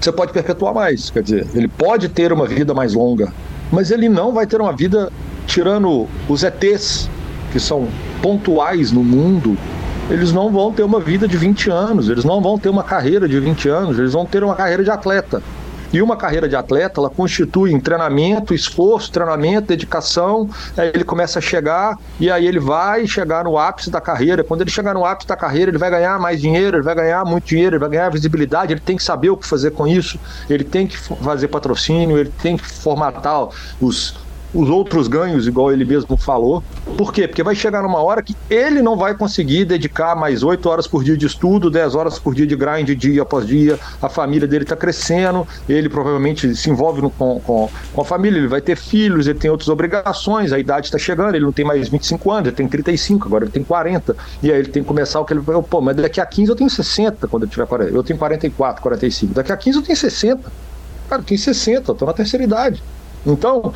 você 0.00 0.12
pode 0.12 0.32
perpetuar 0.32 0.74
mais. 0.74 1.10
Quer 1.10 1.22
dizer, 1.22 1.46
ele 1.54 1.68
pode 1.68 2.08
ter 2.08 2.32
uma 2.32 2.46
vida 2.46 2.74
mais 2.74 2.94
longa, 2.94 3.32
mas 3.72 3.90
ele 3.90 4.08
não 4.08 4.32
vai 4.32 4.46
ter 4.46 4.60
uma 4.60 4.72
vida 4.72 5.10
tirando 5.46 6.06
os 6.28 6.42
ETs, 6.42 7.08
que 7.52 7.60
são 7.60 7.88
pontuais 8.22 8.90
no 8.90 9.04
mundo. 9.04 9.56
Eles 10.10 10.32
não 10.32 10.50
vão 10.50 10.72
ter 10.72 10.82
uma 10.82 11.00
vida 11.00 11.26
de 11.26 11.36
20 11.36 11.70
anos, 11.70 12.08
eles 12.08 12.24
não 12.24 12.40
vão 12.42 12.58
ter 12.58 12.68
uma 12.68 12.82
carreira 12.82 13.26
de 13.28 13.40
20 13.40 13.68
anos, 13.68 13.98
eles 13.98 14.12
vão 14.12 14.26
ter 14.26 14.44
uma 14.44 14.54
carreira 14.54 14.84
de 14.84 14.90
atleta. 14.90 15.42
E 15.94 16.02
uma 16.02 16.16
carreira 16.16 16.48
de 16.48 16.56
atleta, 16.56 17.00
ela 17.00 17.08
constitui 17.08 17.72
em 17.72 17.78
treinamento, 17.78 18.52
esforço, 18.52 19.12
treinamento, 19.12 19.68
dedicação. 19.68 20.50
Aí 20.76 20.88
ele 20.92 21.04
começa 21.04 21.38
a 21.38 21.42
chegar 21.42 21.96
e 22.18 22.28
aí 22.28 22.44
ele 22.48 22.58
vai 22.58 23.06
chegar 23.06 23.44
no 23.44 23.56
ápice 23.56 23.90
da 23.90 24.00
carreira. 24.00 24.42
Quando 24.42 24.62
ele 24.62 24.70
chegar 24.70 24.92
no 24.92 25.04
ápice 25.04 25.28
da 25.28 25.36
carreira, 25.36 25.70
ele 25.70 25.78
vai 25.78 25.88
ganhar 25.88 26.18
mais 26.18 26.40
dinheiro, 26.40 26.78
ele 26.78 26.82
vai 26.82 26.96
ganhar 26.96 27.24
muito 27.24 27.44
dinheiro, 27.44 27.76
ele 27.76 27.80
vai 27.80 27.90
ganhar 27.90 28.08
visibilidade. 28.08 28.72
Ele 28.72 28.80
tem 28.80 28.96
que 28.96 29.04
saber 29.04 29.30
o 29.30 29.36
que 29.36 29.46
fazer 29.46 29.70
com 29.70 29.86
isso. 29.86 30.18
Ele 30.50 30.64
tem 30.64 30.84
que 30.84 30.96
fazer 30.96 31.46
patrocínio, 31.46 32.18
ele 32.18 32.32
tem 32.42 32.56
que 32.56 32.66
formatar 32.66 33.46
os 33.80 34.23
os 34.54 34.68
outros 34.70 35.08
ganhos, 35.08 35.46
igual 35.46 35.72
ele 35.72 35.84
mesmo 35.84 36.16
falou. 36.16 36.62
Por 36.96 37.12
quê? 37.12 37.26
Porque 37.26 37.42
vai 37.42 37.54
chegar 37.54 37.82
numa 37.82 38.00
hora 38.00 38.22
que 38.22 38.36
ele 38.48 38.80
não 38.80 38.96
vai 38.96 39.14
conseguir 39.14 39.64
dedicar 39.64 40.14
mais 40.14 40.42
8 40.42 40.68
horas 40.68 40.86
por 40.86 41.02
dia 41.02 41.16
de 41.16 41.26
estudo, 41.26 41.68
10 41.68 41.94
horas 41.94 42.18
por 42.18 42.34
dia 42.34 42.46
de 42.46 42.54
grind 42.54 42.88
dia 42.90 43.22
após 43.22 43.46
dia. 43.46 43.78
A 44.00 44.08
família 44.08 44.46
dele 44.46 44.62
está 44.62 44.76
crescendo, 44.76 45.46
ele 45.68 45.88
provavelmente 45.88 46.54
se 46.54 46.70
envolve 46.70 47.02
no, 47.02 47.10
com, 47.10 47.40
com, 47.40 47.68
com, 47.92 48.00
a 48.00 48.04
família, 48.04 48.38
ele 48.38 48.46
vai 48.46 48.60
ter 48.60 48.76
filhos, 48.76 49.26
ele 49.26 49.38
tem 49.38 49.50
outras 49.50 49.68
obrigações, 49.68 50.52
a 50.52 50.58
idade 50.58 50.86
está 50.86 50.98
chegando, 50.98 51.34
ele 51.34 51.44
não 51.44 51.52
tem 51.52 51.64
mais 51.64 51.88
25 51.88 52.30
anos, 52.30 52.46
ele 52.46 52.56
tem 52.56 52.68
35, 52.68 53.26
agora 53.26 53.44
ele 53.44 53.52
tem 53.52 53.64
40. 53.64 54.16
E 54.42 54.52
aí 54.52 54.58
ele 54.58 54.68
tem 54.68 54.82
que 54.82 54.88
começar 54.88 55.20
o 55.20 55.24
que 55.24 55.32
ele 55.32 55.40
vai, 55.40 55.60
pô, 55.62 55.80
mas 55.80 55.96
daqui 55.96 56.20
a 56.20 56.26
15 56.26 56.50
eu 56.50 56.56
tenho 56.56 56.70
60 56.70 57.26
quando 57.26 57.42
eu 57.42 57.48
tiver 57.48 57.66
40. 57.66 57.90
Eu 57.92 58.02
tenho 58.04 58.18
44, 58.18 58.80
45. 58.80 59.34
Daqui 59.34 59.50
a 59.50 59.56
15 59.56 59.78
eu 59.78 59.82
tenho 59.82 59.96
60. 59.96 60.52
Cara, 61.08 61.20
eu 61.20 61.26
tenho 61.26 61.40
60, 61.40 61.90
eu 61.90 61.94
tô 61.94 62.06
na 62.06 62.12
terceira 62.12 62.44
idade. 62.44 62.82
Então, 63.26 63.72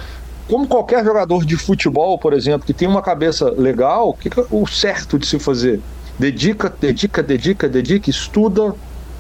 como 0.49 0.67
qualquer 0.67 1.05
jogador 1.05 1.45
de 1.45 1.57
futebol, 1.57 2.19
por 2.19 2.33
exemplo, 2.33 2.67
que 2.67 2.73
tem 2.73 2.89
uma 2.89 3.03
cabeça 3.03 3.51
legal, 3.51 4.09
o 4.09 4.15
que 4.15 4.29
é 4.29 4.45
o 4.51 4.67
certo 4.67 5.19
de 5.19 5.27
se 5.27 5.39
fazer? 5.39 5.81
Dedica, 6.19 6.73
dedica, 6.81 7.23
dedica, 7.23 7.69
dedica, 7.69 8.09
estuda, 8.09 8.75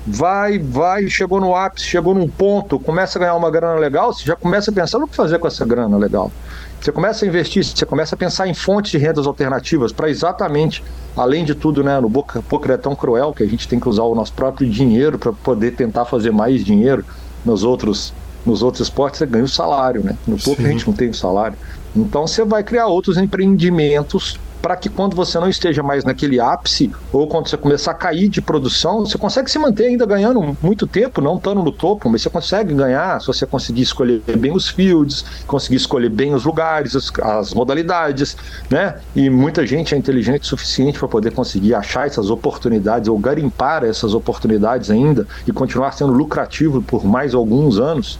vai, 0.06 0.58
vai, 0.58 1.06
chegou 1.08 1.38
no 1.38 1.54
ápice, 1.54 1.86
chegou 1.86 2.14
num 2.14 2.28
ponto, 2.28 2.80
começa 2.80 3.18
a 3.18 3.20
ganhar 3.20 3.34
uma 3.34 3.50
grana 3.50 3.78
legal, 3.78 4.12
você 4.12 4.24
já 4.24 4.34
começa 4.34 4.70
a 4.70 4.74
pensar 4.74 4.98
no 4.98 5.06
que 5.06 5.14
fazer 5.14 5.38
com 5.38 5.46
essa 5.46 5.66
grana 5.66 5.98
legal. 5.98 6.32
Você 6.80 6.90
começa 6.90 7.24
a 7.24 7.28
investir, 7.28 7.62
você 7.62 7.84
começa 7.84 8.14
a 8.14 8.18
pensar 8.18 8.48
em 8.48 8.54
fontes 8.54 8.90
de 8.92 8.98
rendas 8.98 9.26
alternativas 9.26 9.92
para 9.92 10.08
exatamente, 10.08 10.82
além 11.14 11.44
de 11.44 11.54
tudo, 11.54 11.84
né, 11.84 12.00
no 12.00 12.10
poker 12.10 12.70
é 12.70 12.76
tão 12.78 12.96
cruel 12.96 13.34
que 13.34 13.42
a 13.42 13.46
gente 13.46 13.68
tem 13.68 13.78
que 13.78 13.88
usar 13.88 14.04
o 14.04 14.14
nosso 14.14 14.32
próprio 14.32 14.68
dinheiro 14.68 15.18
para 15.18 15.32
poder 15.32 15.72
tentar 15.72 16.06
fazer 16.06 16.30
mais 16.30 16.64
dinheiro 16.64 17.04
nos 17.44 17.64
outros 17.64 18.14
nos 18.44 18.62
outros 18.62 18.82
esportes 18.82 19.18
você 19.18 19.26
ganha 19.26 19.44
o 19.44 19.48
salário, 19.48 20.02
né? 20.02 20.16
No 20.26 20.38
poker 20.38 20.66
a 20.66 20.70
gente 20.70 20.86
não 20.86 20.94
tem 20.94 21.10
o 21.10 21.14
salário. 21.14 21.56
Então 21.94 22.26
você 22.26 22.44
vai 22.44 22.62
criar 22.62 22.86
outros 22.86 23.16
empreendimentos 23.16 24.38
para 24.60 24.76
que 24.76 24.88
quando 24.88 25.14
você 25.14 25.38
não 25.38 25.48
esteja 25.48 25.82
mais 25.82 26.04
naquele 26.04 26.40
ápice, 26.40 26.90
ou 27.12 27.26
quando 27.28 27.48
você 27.48 27.56
começar 27.56 27.92
a 27.92 27.94
cair 27.94 28.28
de 28.28 28.40
produção, 28.40 29.00
você 29.06 29.16
consegue 29.16 29.50
se 29.50 29.58
manter 29.58 29.86
ainda 29.86 30.04
ganhando 30.04 30.56
muito 30.62 30.86
tempo, 30.86 31.20
não 31.20 31.36
estando 31.36 31.62
no 31.62 31.72
topo, 31.72 32.08
mas 32.08 32.22
você 32.22 32.30
consegue 32.30 32.74
ganhar 32.74 33.20
se 33.20 33.26
você 33.26 33.46
conseguir 33.46 33.82
escolher 33.82 34.22
bem 34.36 34.52
os 34.52 34.68
fields, 34.68 35.24
conseguir 35.46 35.76
escolher 35.76 36.10
bem 36.10 36.34
os 36.34 36.44
lugares, 36.44 36.96
as, 36.96 37.12
as 37.22 37.54
modalidades, 37.54 38.36
né? 38.70 38.96
E 39.14 39.30
muita 39.30 39.66
gente 39.66 39.94
é 39.94 39.98
inteligente 39.98 40.42
o 40.42 40.46
suficiente 40.46 40.98
para 40.98 41.08
poder 41.08 41.32
conseguir 41.32 41.74
achar 41.74 42.06
essas 42.06 42.30
oportunidades 42.30 43.08
ou 43.08 43.18
garimpar 43.18 43.84
essas 43.84 44.14
oportunidades 44.14 44.90
ainda 44.90 45.26
e 45.46 45.52
continuar 45.52 45.92
sendo 45.92 46.12
lucrativo 46.12 46.82
por 46.82 47.04
mais 47.04 47.34
alguns 47.34 47.78
anos. 47.78 48.18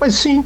Mas 0.00 0.14
sim, 0.14 0.44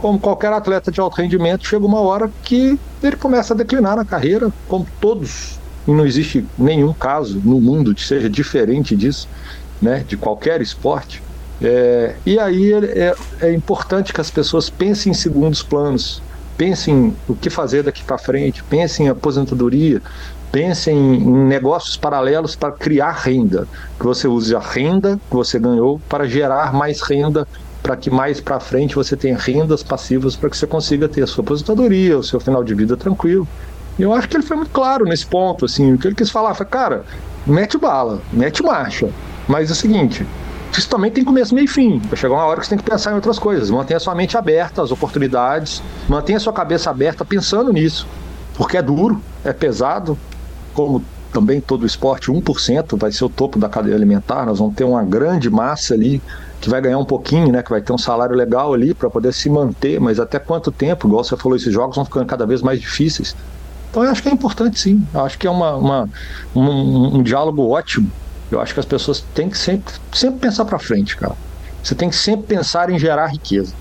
como 0.00 0.18
qualquer 0.18 0.52
atleta 0.52 0.90
de 0.90 1.00
alto 1.00 1.16
rendimento, 1.16 1.66
chega 1.66 1.84
uma 1.84 2.00
hora 2.00 2.30
que 2.42 2.78
ele 3.02 3.16
começa 3.16 3.54
a 3.54 3.56
declinar 3.56 3.96
na 3.96 4.04
carreira, 4.04 4.50
como 4.66 4.86
todos. 5.00 5.58
E 5.86 5.90
não 5.90 6.06
existe 6.06 6.44
nenhum 6.58 6.92
caso 6.92 7.40
no 7.44 7.60
mundo 7.60 7.94
que 7.94 8.04
seja 8.04 8.28
diferente 8.28 8.96
disso, 8.96 9.28
né, 9.80 10.04
de 10.06 10.16
qualquer 10.16 10.60
esporte. 10.60 11.22
É, 11.62 12.14
e 12.24 12.38
aí 12.38 12.72
é, 12.72 13.14
é, 13.42 13.52
importante 13.52 14.12
que 14.12 14.20
as 14.20 14.30
pessoas 14.30 14.70
pensem 14.70 15.12
em 15.12 15.14
segundos 15.14 15.62
planos, 15.62 16.22
pensem 16.56 17.14
o 17.28 17.34
que 17.34 17.50
fazer 17.50 17.82
daqui 17.82 18.02
para 18.02 18.16
frente, 18.16 18.62
pensem 18.64 19.06
em 19.06 19.08
aposentadoria, 19.10 20.00
pensem 20.50 20.96
em 20.96 21.44
negócios 21.46 21.96
paralelos 21.96 22.56
para 22.56 22.72
criar 22.72 23.12
renda, 23.12 23.68
que 23.98 24.04
você 24.04 24.26
use 24.26 24.54
a 24.56 24.58
renda 24.58 25.20
que 25.28 25.36
você 25.36 25.58
ganhou 25.58 26.00
para 26.08 26.26
gerar 26.26 26.72
mais 26.72 27.02
renda 27.02 27.46
para 27.82 27.96
que 27.96 28.10
mais 28.10 28.40
para 28.40 28.60
frente 28.60 28.94
você 28.94 29.16
tenha 29.16 29.36
rendas 29.36 29.82
passivas 29.82 30.36
para 30.36 30.50
que 30.50 30.56
você 30.56 30.66
consiga 30.66 31.08
ter 31.08 31.22
a 31.22 31.26
sua 31.26 31.42
aposentadoria, 31.42 32.18
o 32.18 32.22
seu 32.22 32.38
final 32.38 32.62
de 32.62 32.74
vida 32.74 32.96
tranquilo. 32.96 33.46
E 33.98 34.02
eu 34.02 34.12
acho 34.12 34.28
que 34.28 34.36
ele 34.36 34.44
foi 34.44 34.56
muito 34.56 34.70
claro 34.70 35.04
nesse 35.04 35.26
ponto, 35.26 35.64
assim, 35.64 35.92
o 35.92 35.98
que 35.98 36.08
ele 36.08 36.14
quis 36.14 36.30
falar 36.30 36.54
foi, 36.54 36.66
cara, 36.66 37.04
mete 37.46 37.76
bala, 37.76 38.20
mete 38.32 38.62
marcha, 38.62 39.10
mas 39.48 39.68
é 39.68 39.72
o 39.72 39.76
seguinte, 39.76 40.26
isso 40.78 40.88
também 40.88 41.10
tem 41.10 41.24
começo, 41.24 41.54
meio 41.54 41.64
e 41.64 41.68
fim. 41.68 41.98
Vai 41.98 42.16
chegar 42.16 42.34
uma 42.34 42.44
hora 42.44 42.60
que 42.60 42.66
você 42.66 42.70
tem 42.70 42.78
que 42.78 42.88
pensar 42.88 43.10
em 43.10 43.14
outras 43.14 43.38
coisas. 43.38 43.70
Mantenha 43.70 43.98
sua 43.98 44.14
mente 44.14 44.36
aberta 44.36 44.82
às 44.82 44.92
oportunidades, 44.92 45.82
mantenha 46.08 46.38
sua 46.38 46.52
cabeça 46.52 46.90
aberta 46.90 47.24
pensando 47.24 47.72
nisso. 47.72 48.06
Porque 48.56 48.76
é 48.76 48.82
duro, 48.82 49.20
é 49.44 49.52
pesado, 49.52 50.16
como 50.72 51.02
também 51.32 51.60
todo 51.60 51.86
esporte, 51.86 52.30
1% 52.30 52.96
vai 52.98 53.10
ser 53.10 53.24
o 53.24 53.28
topo 53.28 53.58
da 53.58 53.68
cadeia 53.68 53.96
alimentar. 53.96 54.46
Nós 54.46 54.58
vamos 54.58 54.74
ter 54.74 54.84
uma 54.84 55.02
grande 55.02 55.50
massa 55.50 55.94
ali 55.94 56.22
que 56.60 56.68
vai 56.68 56.80
ganhar 56.80 56.98
um 56.98 57.04
pouquinho, 57.04 57.50
né? 57.50 57.62
Que 57.62 57.70
vai 57.70 57.80
ter 57.80 57.92
um 57.92 57.98
salário 57.98 58.36
legal 58.36 58.74
ali 58.74 58.92
para 58.92 59.08
poder 59.08 59.32
se 59.32 59.48
manter, 59.48 59.98
mas 59.98 60.20
até 60.20 60.38
quanto 60.38 60.70
tempo? 60.70 61.08
Igual 61.08 61.24
você 61.24 61.36
falou, 61.36 61.56
esses 61.56 61.72
jogos 61.72 61.96
vão 61.96 62.04
ficando 62.04 62.26
cada 62.26 62.46
vez 62.46 62.60
mais 62.60 62.78
difíceis. 62.78 63.34
Então 63.90 64.04
eu 64.04 64.10
acho 64.10 64.22
que 64.22 64.28
é 64.28 64.32
importante 64.32 64.78
sim. 64.78 65.04
Eu 65.12 65.24
acho 65.24 65.38
que 65.38 65.46
é 65.46 65.50
uma, 65.50 65.74
uma 65.74 66.08
um, 66.54 67.16
um, 67.16 67.22
diálogo 67.22 67.66
ótimo. 67.68 68.10
Eu 68.50 68.60
acho 68.60 68.74
que 68.74 68.80
as 68.80 68.86
pessoas 68.86 69.24
têm 69.34 69.48
que 69.48 69.56
sempre, 69.56 69.94
sempre 70.12 70.40
pensar 70.40 70.64
para 70.64 70.78
frente, 70.78 71.16
cara. 71.16 71.34
Você 71.82 71.94
tem 71.94 72.10
que 72.10 72.16
sempre 72.16 72.46
pensar 72.46 72.90
em 72.90 72.98
gerar 72.98 73.26
riqueza. 73.26 73.72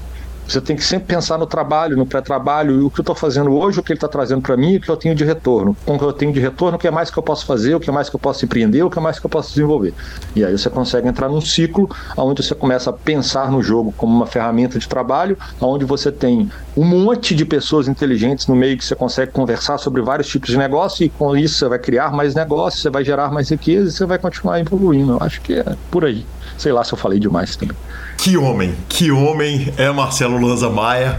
Você 0.50 0.60
tem 0.60 0.76
que 0.76 0.84
sempre 0.84 1.06
pensar 1.06 1.38
no 1.38 1.46
trabalho, 1.46 1.96
no 1.96 2.08
pré-trabalho, 2.08 2.88
o 2.88 2.90
que 2.90 3.00
eu 3.00 3.04
estou 3.04 3.14
fazendo 3.14 3.52
hoje, 3.54 3.80
o 3.80 3.84
que 3.84 3.92
ele 3.92 3.98
está 3.98 4.08
trazendo 4.08 4.42
para 4.42 4.58
mim, 4.58 4.78
o 4.78 4.82
que 4.82 4.90
eu 4.90 4.98
tenho 4.98 5.14
de 5.14 5.24
retorno. 5.24 5.78
Com 5.86 5.96
o 5.96 6.00
que 6.00 6.04
eu 6.04 6.12
tenho 6.12 6.34
de 6.34 6.40
retorno, 6.40 6.76
o 6.76 6.80
que 6.80 6.90
mais 6.90 7.12
que 7.12 7.20
eu 7.20 7.22
posso 7.22 7.46
fazer, 7.46 7.76
o 7.76 7.80
que 7.80 7.88
é 7.88 7.94
mais 7.94 8.10
que 8.10 8.16
eu 8.16 8.20
posso 8.20 8.44
empreender, 8.46 8.82
o 8.82 8.90
que 8.90 8.98
é 8.98 9.02
mais 9.02 9.20
que 9.20 9.26
eu 9.28 9.30
posso 9.30 9.50
desenvolver. 9.50 9.94
E 10.36 10.44
aí 10.44 10.58
você 10.58 10.68
consegue 10.68 11.08
entrar 11.08 11.30
num 11.30 11.40
ciclo 11.40 11.88
onde 12.18 12.42
você 12.42 12.56
começa 12.56 12.90
a 12.90 12.94
pensar 12.94 13.52
no 13.52 13.62
jogo 13.62 13.94
como 13.96 14.12
uma 14.12 14.26
ferramenta 14.26 14.80
de 14.80 14.88
trabalho, 14.88 15.38
onde 15.62 15.86
você 15.86 16.12
tem 16.12 16.50
um 16.76 16.84
monte 16.84 17.36
de 17.36 17.46
pessoas 17.46 17.88
inteligentes 17.88 18.48
no 18.48 18.56
meio 18.56 18.76
que 18.76 18.84
você 18.84 18.96
consegue 18.96 19.32
conversar 19.32 19.78
sobre 19.78 20.02
vários 20.02 20.28
tipos 20.28 20.50
de 20.50 20.58
negócio 20.58 21.06
e 21.06 21.10
com 21.10 21.38
isso 21.38 21.60
você 21.60 21.68
vai 21.68 21.78
criar 21.78 22.12
mais 22.12 22.34
negócios, 22.34 22.82
você 22.82 22.90
vai 22.90 23.06
gerar 23.06 23.32
mais 23.32 23.50
riqueza 23.50 23.90
e 23.90 23.92
você 23.92 24.06
vai 24.06 24.18
continuar 24.18 24.60
evoluindo. 24.60 25.14
Eu 25.14 25.20
acho 25.22 25.42
que 25.42 25.54
é 25.54 25.76
por 25.92 26.06
aí. 26.06 26.26
Sei 26.60 26.74
lá 26.74 26.84
se 26.84 26.94
eu 26.94 26.98
falei 26.98 27.20
demais 27.20 27.56
também. 27.56 27.76
Que 28.18 28.36
homem, 28.36 28.76
que 28.90 29.10
homem 29.12 29.74
é 29.78 29.90
Marcelo 29.92 30.46
Lanza 30.46 30.70
Maia. 30.70 31.18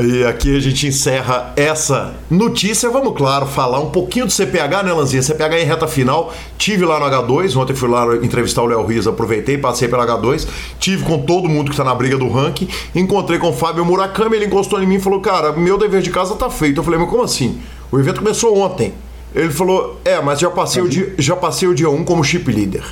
E 0.00 0.24
aqui 0.24 0.56
a 0.56 0.60
gente 0.60 0.86
encerra 0.86 1.52
essa 1.56 2.14
notícia. 2.30 2.88
Vamos, 2.88 3.16
claro, 3.16 3.44
falar 3.44 3.80
um 3.80 3.90
pouquinho 3.90 4.26
do 4.26 4.30
CPH, 4.30 4.84
né, 4.84 4.92
Lanzinha? 4.92 5.20
CPH 5.20 5.54
em 5.60 5.64
reta 5.64 5.88
final. 5.88 6.32
Tive 6.56 6.84
lá 6.84 7.00
no 7.00 7.06
H2, 7.06 7.56
ontem 7.56 7.74
fui 7.74 7.88
lá 7.88 8.14
entrevistar 8.22 8.62
o 8.62 8.66
Léo 8.66 8.86
Rios, 8.86 9.08
aproveitei, 9.08 9.58
passei 9.58 9.88
pelo 9.88 10.00
H2. 10.00 10.46
Tive 10.78 11.02
com 11.02 11.18
todo 11.22 11.48
mundo 11.48 11.72
que 11.72 11.76
tá 11.76 11.82
na 11.82 11.92
briga 11.92 12.16
do 12.16 12.28
ranking. 12.30 12.68
Encontrei 12.94 13.40
com 13.40 13.48
o 13.48 13.52
Fábio 13.52 13.84
Murakami, 13.84 14.36
ele 14.36 14.46
encostou 14.46 14.80
em 14.80 14.86
mim 14.86 14.94
e 14.94 15.00
falou: 15.00 15.20
Cara, 15.20 15.50
meu 15.54 15.76
dever 15.76 16.02
de 16.02 16.10
casa 16.10 16.36
tá 16.36 16.48
feito. 16.48 16.78
Eu 16.78 16.84
falei: 16.84 17.00
Mas 17.00 17.10
como 17.10 17.24
assim? 17.24 17.60
O 17.90 17.98
evento 17.98 18.20
começou 18.20 18.56
ontem. 18.56 18.94
Ele 19.34 19.50
falou: 19.50 20.00
É, 20.04 20.22
mas 20.22 20.38
já 20.38 20.50
passei, 20.50 20.80
o 20.80 20.88
dia, 20.88 21.14
já 21.18 21.34
passei 21.34 21.66
o 21.66 21.74
dia 21.74 21.90
1 21.90 22.04
como 22.04 22.22
chip 22.22 22.48
leader. 22.48 22.84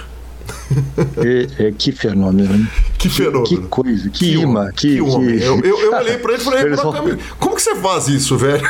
É, 1.18 1.68
é, 1.68 1.72
que 1.72 1.92
fenômeno, 1.92 2.52
né? 2.52 2.68
Que 2.98 3.08
fenômeno. 3.08 3.44
Que, 3.44 3.56
que 3.56 3.66
coisa, 3.68 4.10
que, 4.10 4.18
que 4.18 4.32
imã. 4.34 4.70
Que, 4.72 4.94
que, 4.94 5.00
homem. 5.00 5.38
Eu, 5.40 5.60
eu, 5.60 5.78
eu, 5.78 5.92
olhei 5.94 6.18
pra 6.18 6.32
ele 6.32 6.42
e 6.42 6.44
falei, 6.44 6.70
vão... 6.70 7.18
como 7.38 7.54
que 7.54 7.62
você 7.62 7.76
faz 7.76 8.08
isso, 8.08 8.36
velho? 8.36 8.66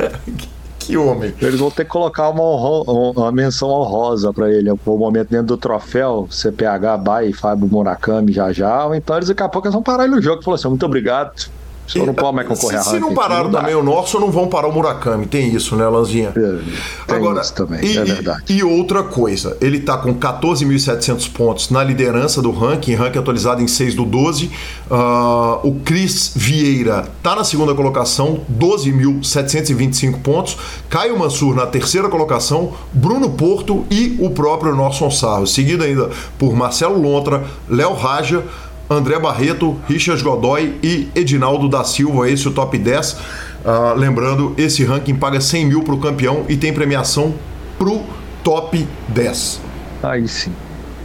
que 0.78 0.96
homem. 0.96 1.32
Eles 1.40 1.58
vão 1.58 1.70
ter 1.70 1.84
que 1.84 1.90
colocar 1.90 2.28
uma, 2.28 2.42
uma 2.42 3.32
menção 3.32 3.68
honrosa 3.68 4.32
para 4.32 4.50
ele. 4.52 4.70
O 4.70 4.96
momento 4.98 5.30
dentro 5.30 5.46
do 5.46 5.56
troféu, 5.56 6.28
CPH, 6.30 6.98
Bay, 7.02 7.32
Fábio 7.32 7.68
Murakami 7.68 8.32
já 8.32 8.52
já. 8.52 8.88
Então 8.94 9.16
eles 9.16 9.28
daqui 9.28 9.42
a 9.42 9.48
pouco 9.48 9.66
eles 9.66 9.74
vão 9.74 9.82
parar 9.82 10.04
ele 10.04 10.16
no 10.16 10.22
jogo 10.22 10.42
e 10.42 10.44
falar 10.44 10.56
assim: 10.56 10.68
muito 10.68 10.84
obrigado. 10.84 11.48
Se 11.86 11.98
não 11.98 12.14
pode 12.14 12.34
mais 12.34 12.48
concorrer 12.48 12.82
se, 12.82 12.90
se 12.90 12.98
não 12.98 13.14
pararam 13.14 13.50
não 13.50 13.60
também 13.60 13.74
o 13.74 13.82
nosso, 13.82 14.18
não 14.18 14.30
vão 14.30 14.48
parar 14.48 14.68
o 14.68 14.72
Murakami. 14.72 15.26
Tem 15.26 15.54
isso, 15.54 15.76
né, 15.76 15.86
Lanzinha? 15.86 16.32
É, 16.34 16.58
tem 17.06 17.16
Agora, 17.16 17.40
isso 17.42 17.54
também, 17.54 17.84
e, 17.84 17.98
é 17.98 18.04
verdade. 18.04 18.42
E, 18.48 18.62
outra 18.62 19.02
coisa, 19.02 19.56
ele 19.60 19.80
tá 19.80 19.98
com 19.98 20.14
14.700 20.14 21.30
pontos 21.32 21.70
na 21.70 21.84
liderança 21.84 22.40
do 22.40 22.50
ranking, 22.50 22.94
ranking 22.94 23.18
atualizado 23.18 23.62
em 23.62 23.68
6 23.68 23.94
do 23.94 24.04
12. 24.04 24.46
Uh, 24.46 24.50
ah, 24.90 25.60
o 25.62 25.74
Cris 25.84 26.32
Vieira 26.34 27.06
tá 27.22 27.36
na 27.36 27.44
segunda 27.44 27.74
colocação, 27.74 28.40
12.725 28.58 30.20
pontos. 30.22 30.56
Caio 30.88 31.18
Mansur 31.18 31.54
na 31.54 31.66
terceira 31.66 32.08
colocação, 32.08 32.72
Bruno 32.92 33.30
Porto 33.30 33.84
e 33.90 34.16
o 34.20 34.30
próprio 34.30 34.74
Norson 34.74 35.10
Sarro. 35.10 35.46
Seguido 35.46 35.84
ainda 35.84 36.10
por 36.38 36.54
Marcelo 36.54 37.00
Lontra, 37.00 37.44
Léo 37.68 37.94
Raja, 37.94 38.42
André 38.88 39.18
Barreto, 39.18 39.78
Richard 39.88 40.22
Godoy 40.22 40.78
e 40.82 41.08
Edinaldo 41.14 41.68
da 41.68 41.84
Silva, 41.84 42.28
esse 42.28 42.46
é 42.46 42.50
o 42.50 42.52
top 42.52 42.76
10. 42.76 43.12
Uh, 43.12 43.16
ah, 43.64 43.94
lembrando, 43.96 44.54
esse 44.58 44.84
ranking 44.84 45.14
paga 45.14 45.40
100 45.40 45.66
mil 45.66 45.82
para 45.82 45.94
o 45.94 45.98
campeão 45.98 46.44
e 46.48 46.56
tem 46.56 46.72
premiação 46.72 47.34
para 47.78 47.88
o 47.88 48.04
top 48.42 48.86
10. 49.08 49.60
Aí 50.02 50.28
sim. 50.28 50.52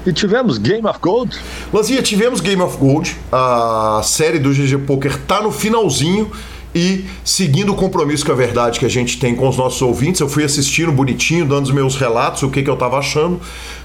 E 0.06 0.12
tivemos 0.12 0.58
Game 0.58 0.86
of 0.86 1.00
Gold? 1.00 1.38
Lanzinha, 1.72 2.02
tivemos 2.02 2.42
Game 2.42 2.62
of 2.62 2.78
Gold. 2.78 3.16
A 3.32 4.02
série 4.04 4.40
do 4.40 4.52
GG 4.52 4.80
Poker 4.86 5.18
tá 5.22 5.42
no 5.42 5.52
finalzinho. 5.52 6.32
E 6.74 7.06
seguindo 7.24 7.72
o 7.72 7.76
compromisso 7.76 8.24
com 8.26 8.32
a 8.32 8.36
verdade 8.36 8.80
que 8.80 8.86
a 8.86 8.90
gente 8.90 9.20
tem 9.20 9.36
com 9.36 9.48
os 9.50 9.58
nossos 9.58 9.82
ouvintes, 9.82 10.22
eu 10.22 10.30
fui 10.30 10.44
assistindo 10.44 10.92
bonitinho, 10.92 11.44
dando 11.44 11.66
os 11.66 11.72
meus 11.72 11.96
relatos, 11.96 12.44
o 12.44 12.50
que, 12.50 12.62
que 12.62 12.70
eu 12.70 12.78
tava 12.78 13.00
achando. 13.00 13.42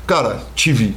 Cara, 0.06 0.42
tive 0.54 0.94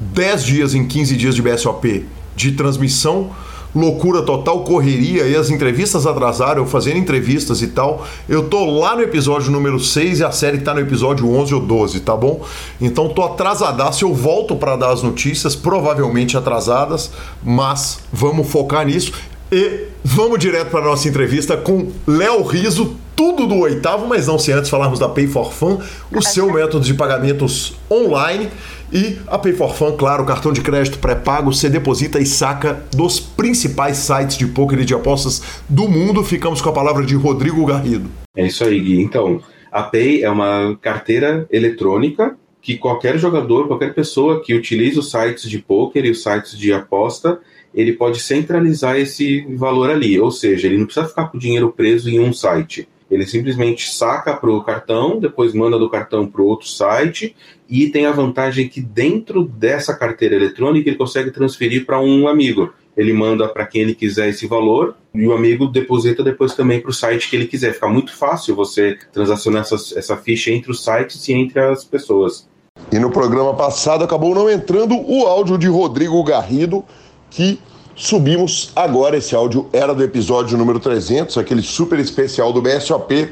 10 0.00 0.44
dias 0.44 0.74
em 0.74 0.86
15 0.86 1.16
dias 1.16 1.34
de 1.34 1.42
BSOP 1.42 2.06
de 2.38 2.52
transmissão, 2.52 3.30
loucura 3.74 4.22
total, 4.22 4.62
correria 4.62 5.26
e 5.26 5.34
as 5.34 5.50
entrevistas 5.50 6.06
atrasaram, 6.06 6.62
eu 6.62 6.66
fazendo 6.66 6.96
entrevistas 6.98 7.60
e 7.60 7.66
tal. 7.66 8.06
Eu 8.28 8.48
tô 8.48 8.64
lá 8.78 8.94
no 8.94 9.02
episódio 9.02 9.50
número 9.50 9.78
6 9.80 10.20
e 10.20 10.24
a 10.24 10.30
série 10.30 10.58
tá 10.58 10.72
no 10.72 10.80
episódio 10.80 11.28
11 11.28 11.54
ou 11.54 11.60
12, 11.60 12.00
tá 12.00 12.16
bom? 12.16 12.44
Então 12.80 13.08
tô 13.08 13.22
atrasadaço, 13.22 14.04
eu 14.04 14.14
volto 14.14 14.54
para 14.54 14.76
dar 14.76 14.92
as 14.92 15.02
notícias, 15.02 15.56
provavelmente 15.56 16.36
atrasadas, 16.36 17.10
mas 17.42 17.98
vamos 18.12 18.48
focar 18.48 18.86
nisso. 18.86 19.12
E 19.50 19.86
vamos 20.04 20.38
direto 20.38 20.70
para 20.70 20.84
nossa 20.84 21.08
entrevista 21.08 21.56
com 21.56 21.88
Léo 22.06 22.42
Riso, 22.44 22.96
tudo 23.16 23.46
do 23.46 23.56
oitavo, 23.56 24.06
mas 24.06 24.28
não 24.28 24.38
se 24.38 24.52
antes 24.52 24.70
falarmos 24.70 24.98
da 25.00 25.08
Pay 25.08 25.26
for 25.26 25.52
Fun, 25.52 25.78
o 26.14 26.22
seu 26.22 26.52
método 26.52 26.84
de 26.84 26.94
pagamentos 26.94 27.74
online. 27.90 28.48
E 28.92 29.18
a 29.26 29.38
Pay 29.38 29.52
for 29.52 29.74
Fun, 29.74 29.96
claro, 29.96 30.24
cartão 30.24 30.52
de 30.52 30.62
crédito 30.62 30.98
pré-pago, 30.98 31.52
você 31.52 31.68
deposita 31.68 32.18
e 32.18 32.24
saca 32.24 32.84
dos 32.94 33.20
principais 33.20 33.98
sites 33.98 34.38
de 34.38 34.46
poker 34.46 34.78
e 34.80 34.84
de 34.84 34.94
apostas 34.94 35.42
do 35.68 35.86
mundo. 35.88 36.24
Ficamos 36.24 36.62
com 36.62 36.70
a 36.70 36.72
palavra 36.72 37.04
de 37.04 37.14
Rodrigo 37.14 37.64
Garrido. 37.66 38.08
É 38.34 38.46
isso 38.46 38.64
aí, 38.64 38.80
Gui. 38.80 39.02
Então, 39.02 39.42
a 39.70 39.82
Pay 39.82 40.22
é 40.22 40.30
uma 40.30 40.78
carteira 40.80 41.46
eletrônica 41.50 42.36
que 42.62 42.78
qualquer 42.78 43.18
jogador, 43.18 43.68
qualquer 43.68 43.94
pessoa 43.94 44.42
que 44.42 44.54
utilize 44.54 44.98
os 44.98 45.10
sites 45.10 45.48
de 45.48 45.58
poker 45.58 46.04
e 46.04 46.10
os 46.10 46.22
sites 46.22 46.56
de 46.56 46.72
aposta, 46.72 47.38
ele 47.74 47.92
pode 47.92 48.20
centralizar 48.20 48.96
esse 48.96 49.46
valor 49.54 49.90
ali. 49.90 50.18
Ou 50.18 50.30
seja, 50.30 50.66
ele 50.66 50.78
não 50.78 50.86
precisa 50.86 51.06
ficar 51.06 51.28
com 51.28 51.36
o 51.36 51.40
dinheiro 51.40 51.70
preso 51.70 52.08
em 52.08 52.18
um 52.18 52.32
site 52.32 52.88
ele 53.10 53.26
simplesmente 53.26 53.90
saca 53.90 54.34
para 54.34 54.50
o 54.50 54.62
cartão, 54.62 55.18
depois 55.18 55.54
manda 55.54 55.78
do 55.78 55.88
cartão 55.88 56.26
para 56.26 56.42
outro 56.42 56.68
site 56.68 57.34
e 57.68 57.88
tem 57.88 58.06
a 58.06 58.12
vantagem 58.12 58.68
que 58.68 58.80
dentro 58.80 59.44
dessa 59.44 59.94
carteira 59.94 60.34
eletrônica 60.36 60.88
ele 60.88 60.98
consegue 60.98 61.30
transferir 61.30 61.86
para 61.86 62.00
um 62.00 62.28
amigo. 62.28 62.72
Ele 62.96 63.12
manda 63.12 63.48
para 63.48 63.64
quem 63.64 63.82
ele 63.82 63.94
quiser 63.94 64.28
esse 64.28 64.46
valor 64.46 64.94
e 65.14 65.26
o 65.26 65.32
amigo 65.32 65.66
deposita 65.66 66.22
depois 66.22 66.54
também 66.54 66.80
para 66.80 66.90
o 66.90 66.94
site 66.94 67.30
que 67.30 67.36
ele 67.36 67.46
quiser. 67.46 67.72
Fica 67.72 67.88
muito 67.88 68.14
fácil 68.14 68.54
você 68.54 68.98
transacionar 69.12 69.62
essa, 69.62 69.76
essa 69.98 70.16
ficha 70.16 70.50
entre 70.50 70.70
os 70.70 70.84
sites 70.84 71.26
e 71.28 71.32
entre 71.32 71.60
as 71.60 71.84
pessoas. 71.84 72.48
E 72.92 72.98
no 72.98 73.10
programa 73.10 73.54
passado 73.54 74.04
acabou 74.04 74.34
não 74.34 74.50
entrando 74.50 74.94
o 74.96 75.26
áudio 75.26 75.56
de 75.56 75.68
Rodrigo 75.68 76.22
Garrido, 76.24 76.84
que 77.30 77.60
subimos 77.98 78.70
agora. 78.74 79.16
Esse 79.16 79.34
áudio 79.34 79.68
era 79.72 79.94
do 79.94 80.02
episódio 80.02 80.56
número 80.56 80.78
300, 80.78 81.36
aquele 81.36 81.60
super 81.60 81.98
especial 81.98 82.52
do 82.52 82.62
BSOP. 82.62 83.28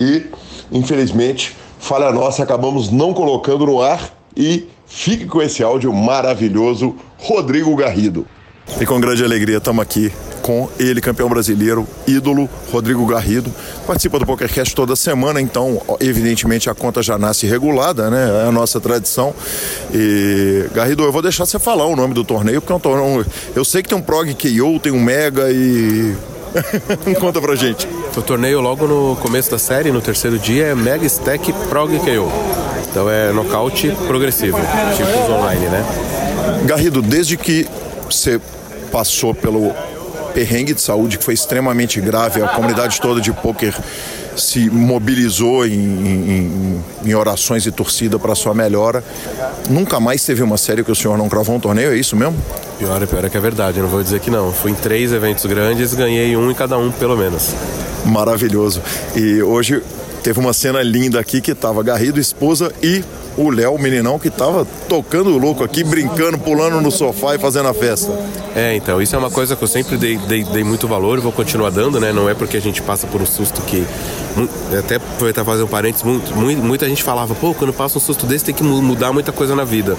E, 0.00 0.26
infelizmente, 0.72 1.54
falha 1.78 2.10
nossa, 2.12 2.42
acabamos 2.42 2.90
não 2.90 3.12
colocando 3.12 3.66
no 3.66 3.82
ar. 3.82 4.16
E 4.36 4.68
fique 4.86 5.26
com 5.26 5.42
esse 5.42 5.62
áudio 5.62 5.92
maravilhoso, 5.92 6.96
Rodrigo 7.18 7.74
Garrido. 7.76 8.26
E 8.80 8.86
com 8.86 9.00
grande 9.00 9.22
alegria 9.24 9.58
estamos 9.58 9.82
aqui 9.82 10.12
com 10.44 10.68
ele, 10.78 11.00
campeão 11.00 11.26
brasileiro, 11.26 11.88
ídolo, 12.06 12.50
Rodrigo 12.70 13.06
Garrido. 13.06 13.50
Participa 13.86 14.18
do 14.18 14.26
PokerCast 14.26 14.74
toda 14.74 14.94
semana, 14.94 15.40
então, 15.40 15.80
evidentemente, 16.00 16.68
a 16.68 16.74
conta 16.74 17.02
já 17.02 17.16
nasce 17.16 17.46
regulada, 17.46 18.10
né? 18.10 18.44
É 18.44 18.48
a 18.48 18.52
nossa 18.52 18.78
tradição. 18.78 19.34
E, 19.90 20.66
Garrido, 20.74 21.02
eu 21.02 21.10
vou 21.10 21.22
deixar 21.22 21.46
você 21.46 21.58
falar 21.58 21.86
o 21.86 21.96
nome 21.96 22.12
do 22.12 22.22
torneio, 22.22 22.60
porque 22.60 22.72
é 22.74 22.76
um 22.76 22.80
torneio. 22.80 23.24
Eu 23.56 23.64
sei 23.64 23.82
que 23.82 23.88
tem 23.88 23.96
um 23.96 24.02
Prog 24.02 24.28
KO, 24.34 24.78
tem 24.80 24.92
um 24.92 25.00
Mega 25.00 25.50
e. 25.50 26.14
Conta 27.18 27.40
pra 27.40 27.54
gente. 27.56 27.88
O 28.14 28.20
torneio 28.20 28.60
logo 28.60 28.86
no 28.86 29.16
começo 29.16 29.50
da 29.50 29.58
série, 29.58 29.90
no 29.90 30.02
terceiro 30.02 30.38
dia, 30.38 30.66
é 30.66 30.74
Mega 30.74 31.06
Stack 31.06 31.52
Prog 31.70 31.90
KO. 32.00 32.30
Então 32.90 33.10
é 33.10 33.32
nocaute 33.32 33.90
progressivo, 34.06 34.58
tipo 34.94 35.32
online, 35.32 35.66
né? 35.68 35.84
Garrido, 36.66 37.00
desde 37.00 37.36
que 37.36 37.66
você 38.04 38.40
passou 38.90 39.34
pelo 39.34 39.72
perrengue 40.34 40.74
de 40.74 40.80
saúde 40.80 41.18
que 41.18 41.24
foi 41.24 41.34
extremamente 41.34 42.00
grave, 42.00 42.42
a 42.42 42.48
comunidade 42.48 43.00
toda 43.00 43.20
de 43.20 43.32
poker 43.32 43.74
se 44.36 44.68
mobilizou 44.68 45.66
em, 45.66 45.72
em, 45.72 46.84
em 47.04 47.14
orações 47.14 47.62
de 47.62 47.70
torcida 47.70 48.18
para 48.18 48.34
sua 48.34 48.52
melhora. 48.52 49.02
Nunca 49.70 50.00
mais 50.00 50.24
teve 50.24 50.42
uma 50.42 50.56
série 50.56 50.82
que 50.82 50.90
o 50.90 50.94
senhor 50.94 51.16
não 51.16 51.28
cravou 51.28 51.54
um 51.54 51.60
torneio, 51.60 51.92
é 51.92 51.96
isso 51.96 52.16
mesmo? 52.16 52.36
Pior 52.78 53.02
é 53.02 53.06
pior 53.06 53.24
é 53.24 53.28
que 53.28 53.36
é 53.36 53.40
verdade, 53.40 53.80
não 53.80 53.88
vou 53.88 54.02
dizer 54.02 54.20
que 54.20 54.30
não. 54.30 54.52
Fui 54.52 54.72
em 54.72 54.74
três 54.74 55.12
eventos 55.12 55.46
grandes, 55.46 55.94
ganhei 55.94 56.36
um 56.36 56.50
em 56.50 56.54
cada 56.54 56.76
um, 56.76 56.90
pelo 56.90 57.16
menos. 57.16 57.54
Maravilhoso. 58.04 58.82
E 59.14 59.42
hoje 59.42 59.82
teve 60.22 60.40
uma 60.40 60.52
cena 60.52 60.82
linda 60.82 61.20
aqui 61.20 61.40
que 61.40 61.52
estava 61.52 61.82
Garrido, 61.82 62.18
esposa 62.18 62.72
e 62.82 63.04
o 63.36 63.50
Léo, 63.50 63.74
o 63.74 63.78
meninão, 63.78 64.18
que 64.18 64.30
tava 64.30 64.66
tocando 64.88 65.36
louco 65.36 65.64
aqui, 65.64 65.82
brincando, 65.82 66.38
pulando 66.38 66.80
no 66.80 66.90
sofá 66.90 67.34
e 67.34 67.38
fazendo 67.38 67.68
a 67.68 67.74
festa. 67.74 68.12
É, 68.54 68.74
então, 68.76 69.00
isso 69.02 69.14
é 69.16 69.18
uma 69.18 69.30
coisa 69.30 69.56
que 69.56 69.62
eu 69.62 69.68
sempre 69.68 69.96
dei, 69.96 70.16
dei, 70.16 70.44
dei 70.44 70.64
muito 70.64 70.86
valor 70.86 71.18
e 71.18 71.20
vou 71.20 71.32
continuar 71.32 71.70
dando, 71.70 71.98
né? 71.98 72.12
Não 72.12 72.28
é 72.28 72.34
porque 72.34 72.56
a 72.56 72.60
gente 72.60 72.82
passa 72.82 73.06
por 73.06 73.20
um 73.20 73.26
susto 73.26 73.60
que. 73.62 73.84
Até 74.78 74.96
aproveitar 74.96 75.44
fazer 75.44 75.62
um 75.62 75.68
parênteses, 75.68 76.04
muito, 76.04 76.34
muita 76.34 76.88
gente 76.88 77.02
falava, 77.02 77.34
pô, 77.34 77.54
quando 77.54 77.72
passa 77.72 77.98
um 77.98 78.00
susto 78.00 78.26
desse 78.26 78.44
tem 78.44 78.54
que 78.54 78.64
mudar 78.64 79.12
muita 79.12 79.30
coisa 79.30 79.54
na 79.54 79.64
vida. 79.64 79.96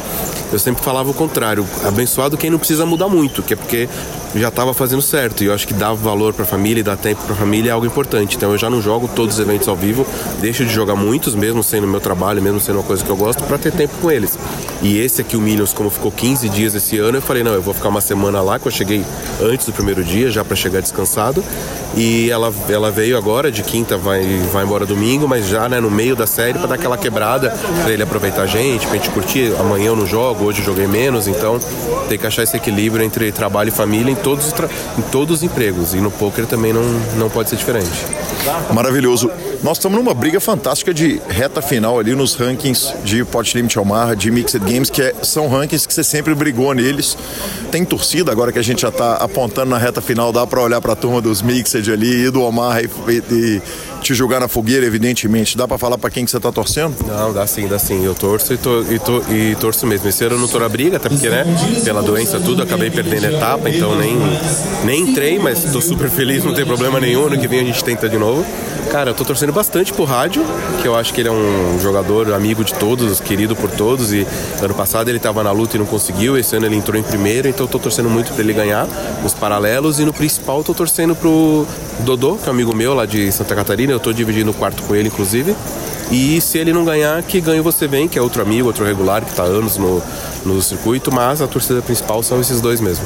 Eu 0.51 0.59
sempre 0.59 0.83
falava 0.83 1.09
o 1.09 1.13
contrário, 1.13 1.65
abençoado 1.85 2.37
quem 2.37 2.49
não 2.49 2.57
precisa 2.57 2.85
mudar 2.85 3.07
muito, 3.07 3.41
que 3.41 3.53
é 3.53 3.55
porque 3.55 3.87
já 4.35 4.49
estava 4.49 4.73
fazendo 4.73 5.01
certo. 5.01 5.43
E 5.43 5.47
eu 5.47 5.53
acho 5.53 5.67
que 5.67 5.73
dar 5.73 5.93
valor 5.93 6.33
para 6.33 6.43
a 6.43 6.47
família 6.47 6.81
e 6.81 6.83
dar 6.83 6.97
tempo 6.97 7.23
para 7.23 7.33
a 7.33 7.37
família 7.37 7.69
é 7.69 7.73
algo 7.73 7.85
importante. 7.85 8.35
Então 8.35 8.51
eu 8.51 8.57
já 8.57 8.69
não 8.69 8.81
jogo 8.81 9.09
todos 9.15 9.35
os 9.35 9.41
eventos 9.41 9.67
ao 9.67 9.75
vivo, 9.75 10.05
deixo 10.41 10.65
de 10.65 10.73
jogar 10.73 10.95
muitos, 10.95 11.33
mesmo 11.35 11.63
sendo 11.63 11.87
meu 11.87 12.01
trabalho, 12.01 12.41
mesmo 12.41 12.59
sendo 12.59 12.79
uma 12.79 12.83
coisa 12.83 13.03
que 13.03 13.09
eu 13.09 13.15
gosto, 13.15 13.43
para 13.43 13.57
ter 13.57 13.71
tempo 13.71 13.93
com 14.01 14.11
eles. 14.11 14.37
E 14.81 14.97
esse 14.99 15.21
aqui, 15.21 15.37
o 15.37 15.41
Millions, 15.41 15.73
como 15.73 15.89
ficou 15.89 16.11
15 16.11 16.49
dias 16.49 16.75
esse 16.75 16.97
ano, 16.99 17.17
eu 17.17 17.21
falei, 17.21 17.43
não, 17.43 17.53
eu 17.53 17.61
vou 17.61 17.73
ficar 17.73 17.89
uma 17.89 18.01
semana 18.01 18.41
lá, 18.41 18.59
que 18.59 18.67
eu 18.67 18.71
cheguei 18.71 19.03
antes 19.41 19.65
do 19.65 19.73
primeiro 19.73 20.03
dia, 20.03 20.29
já 20.29 20.43
para 20.43 20.55
chegar 20.55 20.81
descansado. 20.81 21.43
E 21.95 22.29
ela, 22.29 22.53
ela 22.67 22.91
veio 22.91 23.17
agora, 23.17 23.51
de 23.51 23.63
quinta 23.63 23.97
vai, 23.97 24.21
vai 24.51 24.65
embora 24.65 24.85
domingo, 24.85 25.27
mas 25.27 25.47
já 25.47 25.69
né, 25.69 25.79
no 25.79 25.89
meio 25.89 26.15
da 26.15 26.27
série 26.27 26.57
para 26.57 26.67
dar 26.67 26.75
aquela 26.75 26.97
quebrada, 26.97 27.51
para 27.81 27.91
ele 27.91 28.03
aproveitar 28.03 28.41
a 28.41 28.45
gente, 28.45 28.85
pra 28.85 28.97
gente 28.97 29.09
curtir. 29.09 29.53
Amanhã 29.59 29.87
eu 29.87 29.95
não 29.95 30.05
jogo, 30.05 30.43
hoje 30.43 30.59
eu 30.59 30.65
joguei 30.65 30.87
menos, 30.87 31.27
então 31.27 31.57
tem 32.09 32.17
que 32.17 32.27
achar 32.27 32.43
esse 32.43 32.57
equilíbrio 32.57 33.03
entre 33.03 33.31
trabalho 33.31 33.69
e 33.69 33.71
família 33.71 34.11
em 34.11 34.15
todos, 34.15 34.53
em 34.97 35.01
todos 35.03 35.37
os 35.37 35.43
empregos. 35.43 35.93
E 35.93 35.97
no 35.97 36.11
poker 36.11 36.45
também 36.45 36.73
não, 36.73 36.83
não 37.17 37.29
pode 37.29 37.49
ser 37.49 37.55
diferente. 37.55 38.05
Maravilhoso. 38.73 39.31
Nós 39.63 39.77
estamos 39.77 39.97
numa 39.97 40.13
briga 40.13 40.39
fantástica 40.39 40.93
de 40.93 41.21
reta 41.27 41.61
final 41.61 41.99
ali 41.99 42.15
nos 42.15 42.35
rankings 42.35 42.93
de 43.03 43.23
Pot 43.23 43.55
Limit 43.55 43.77
Omaha, 43.79 44.15
de 44.15 44.29
Mixed 44.31 44.59
Games, 44.59 44.89
que 44.89 45.01
é, 45.01 45.13
são 45.23 45.47
rankings 45.47 45.87
que 45.87 45.93
você 45.93 46.03
sempre 46.03 46.35
brigou 46.35 46.73
neles. 46.73 47.17
Tem 47.71 47.83
torcida 47.83 48.31
agora 48.31 48.51
que 48.51 48.59
a 48.59 48.63
gente 48.63 48.81
já 48.81 48.89
está 48.89 49.15
apontando 49.15 49.71
na 49.71 49.77
reta 49.77 50.01
final, 50.01 50.31
dá 50.31 50.45
para 50.45 50.61
olhar 50.61 50.81
para 50.81 50.93
a 50.93 50.95
turma 50.95 51.21
dos 51.21 51.41
Mixed 51.41 51.91
ali 51.91 52.25
e 52.25 52.29
do 52.29 52.41
Omaha 52.41 52.81
e, 52.81 52.89
e, 53.31 53.61
te 54.05 54.13
jogar 54.13 54.39
na 54.39 54.47
fogueira, 54.47 54.85
evidentemente. 54.85 55.57
Dá 55.57 55.67
para 55.67 55.79
falar 55.79 55.97
para 55.97 56.11
quem 56.11 56.23
que 56.23 56.29
você 56.29 56.37
está 56.37 56.51
torcendo? 56.51 56.95
Não, 57.07 57.33
dá 57.33 57.47
sim, 57.47 57.67
dá 57.67 57.79
sim. 57.79 58.05
Eu 58.05 58.13
torço 58.13 58.53
e, 58.53 58.57
to, 58.57 58.85
e, 58.87 58.99
to, 58.99 59.23
e 59.33 59.55
torço 59.55 59.87
mesmo. 59.87 60.07
Esse 60.07 60.23
ano 60.23 60.35
eu 60.35 60.39
não 60.39 60.47
tô 60.47 60.59
na 60.59 60.69
briga, 60.69 60.97
até 60.97 61.09
porque, 61.09 61.27
né, 61.27 61.43
pela 61.83 62.03
doença 62.03 62.39
tudo, 62.39 62.61
acabei 62.61 62.91
perdendo 62.91 63.25
a 63.25 63.31
etapa, 63.31 63.67
então 63.67 63.97
nem, 63.97 64.15
nem 64.83 65.09
entrei, 65.09 65.39
mas 65.39 65.63
estou 65.63 65.81
super 65.81 66.07
feliz, 66.07 66.43
não 66.43 66.53
tem 66.53 66.63
problema 66.63 66.99
nenhum. 66.99 67.25
Ano 67.25 67.39
que 67.39 67.47
vem 67.47 67.61
a 67.61 67.63
gente 67.63 67.83
tenta 67.83 68.07
de 68.07 68.17
novo. 68.17 68.45
Cara, 68.91 69.09
eu 69.09 69.13
tô 69.15 69.25
torcendo 69.25 69.51
bastante 69.51 69.91
pro 69.91 70.03
Rádio, 70.03 70.45
que 70.81 70.87
eu 70.87 70.95
acho 70.95 71.13
que 71.13 71.21
ele 71.21 71.27
é 71.27 71.31
um 71.31 71.79
jogador 71.81 72.31
amigo 72.31 72.63
de 72.63 72.73
todos, 72.75 73.19
querido 73.19 73.55
por 73.55 73.69
todos. 73.71 74.13
E 74.13 74.25
ano 74.61 74.73
passado 74.73 75.09
ele 75.09 75.19
tava 75.19 75.43
na 75.43 75.51
luta 75.51 75.75
e 75.75 75.79
não 75.79 75.85
conseguiu. 75.85 76.37
Esse 76.37 76.55
ano 76.55 76.67
ele 76.67 76.75
entrou 76.75 76.97
em 76.97 77.03
primeiro, 77.03 77.47
então 77.47 77.65
eu 77.65 77.69
tô 77.69 77.79
torcendo 77.79 78.09
muito 78.09 78.31
para 78.31 78.43
ele 78.43 78.53
ganhar 78.53 78.87
nos 79.23 79.33
paralelos. 79.33 79.99
E 79.99 80.05
no 80.05 80.13
principal 80.13 80.63
tô 80.63 80.73
torcendo 80.73 81.15
pro 81.15 81.65
Dodô, 82.01 82.35
que 82.35 82.47
é 82.47 82.51
um 82.51 82.55
amigo 82.55 82.75
meu 82.75 82.93
lá 82.93 83.05
de 83.05 83.31
Santa 83.31 83.55
Catarina. 83.55 83.94
Eu 83.95 83.99
tô 83.99 84.11
dividindo 84.11 84.51
o 84.51 84.53
quarto 84.53 84.83
com 84.83 84.93
ele, 84.93 85.07
inclusive. 85.07 85.55
E 86.11 86.39
se 86.41 86.57
ele 86.57 86.73
não 86.73 86.83
ganhar, 86.83 87.23
que 87.23 87.39
ganhe 87.39 87.61
você 87.61 87.87
vem, 87.87 88.07
que 88.07 88.19
é 88.19 88.21
outro 88.21 88.41
amigo, 88.41 88.67
outro 88.67 88.85
regular, 88.85 89.23
que 89.23 89.31
está 89.31 89.43
anos 89.43 89.77
no, 89.77 90.03
no 90.45 90.61
circuito, 90.61 91.11
mas 91.11 91.41
a 91.41 91.47
torcida 91.47 91.81
principal 91.81 92.21
são 92.21 92.39
esses 92.39 92.61
dois 92.61 92.79
mesmo. 92.79 93.05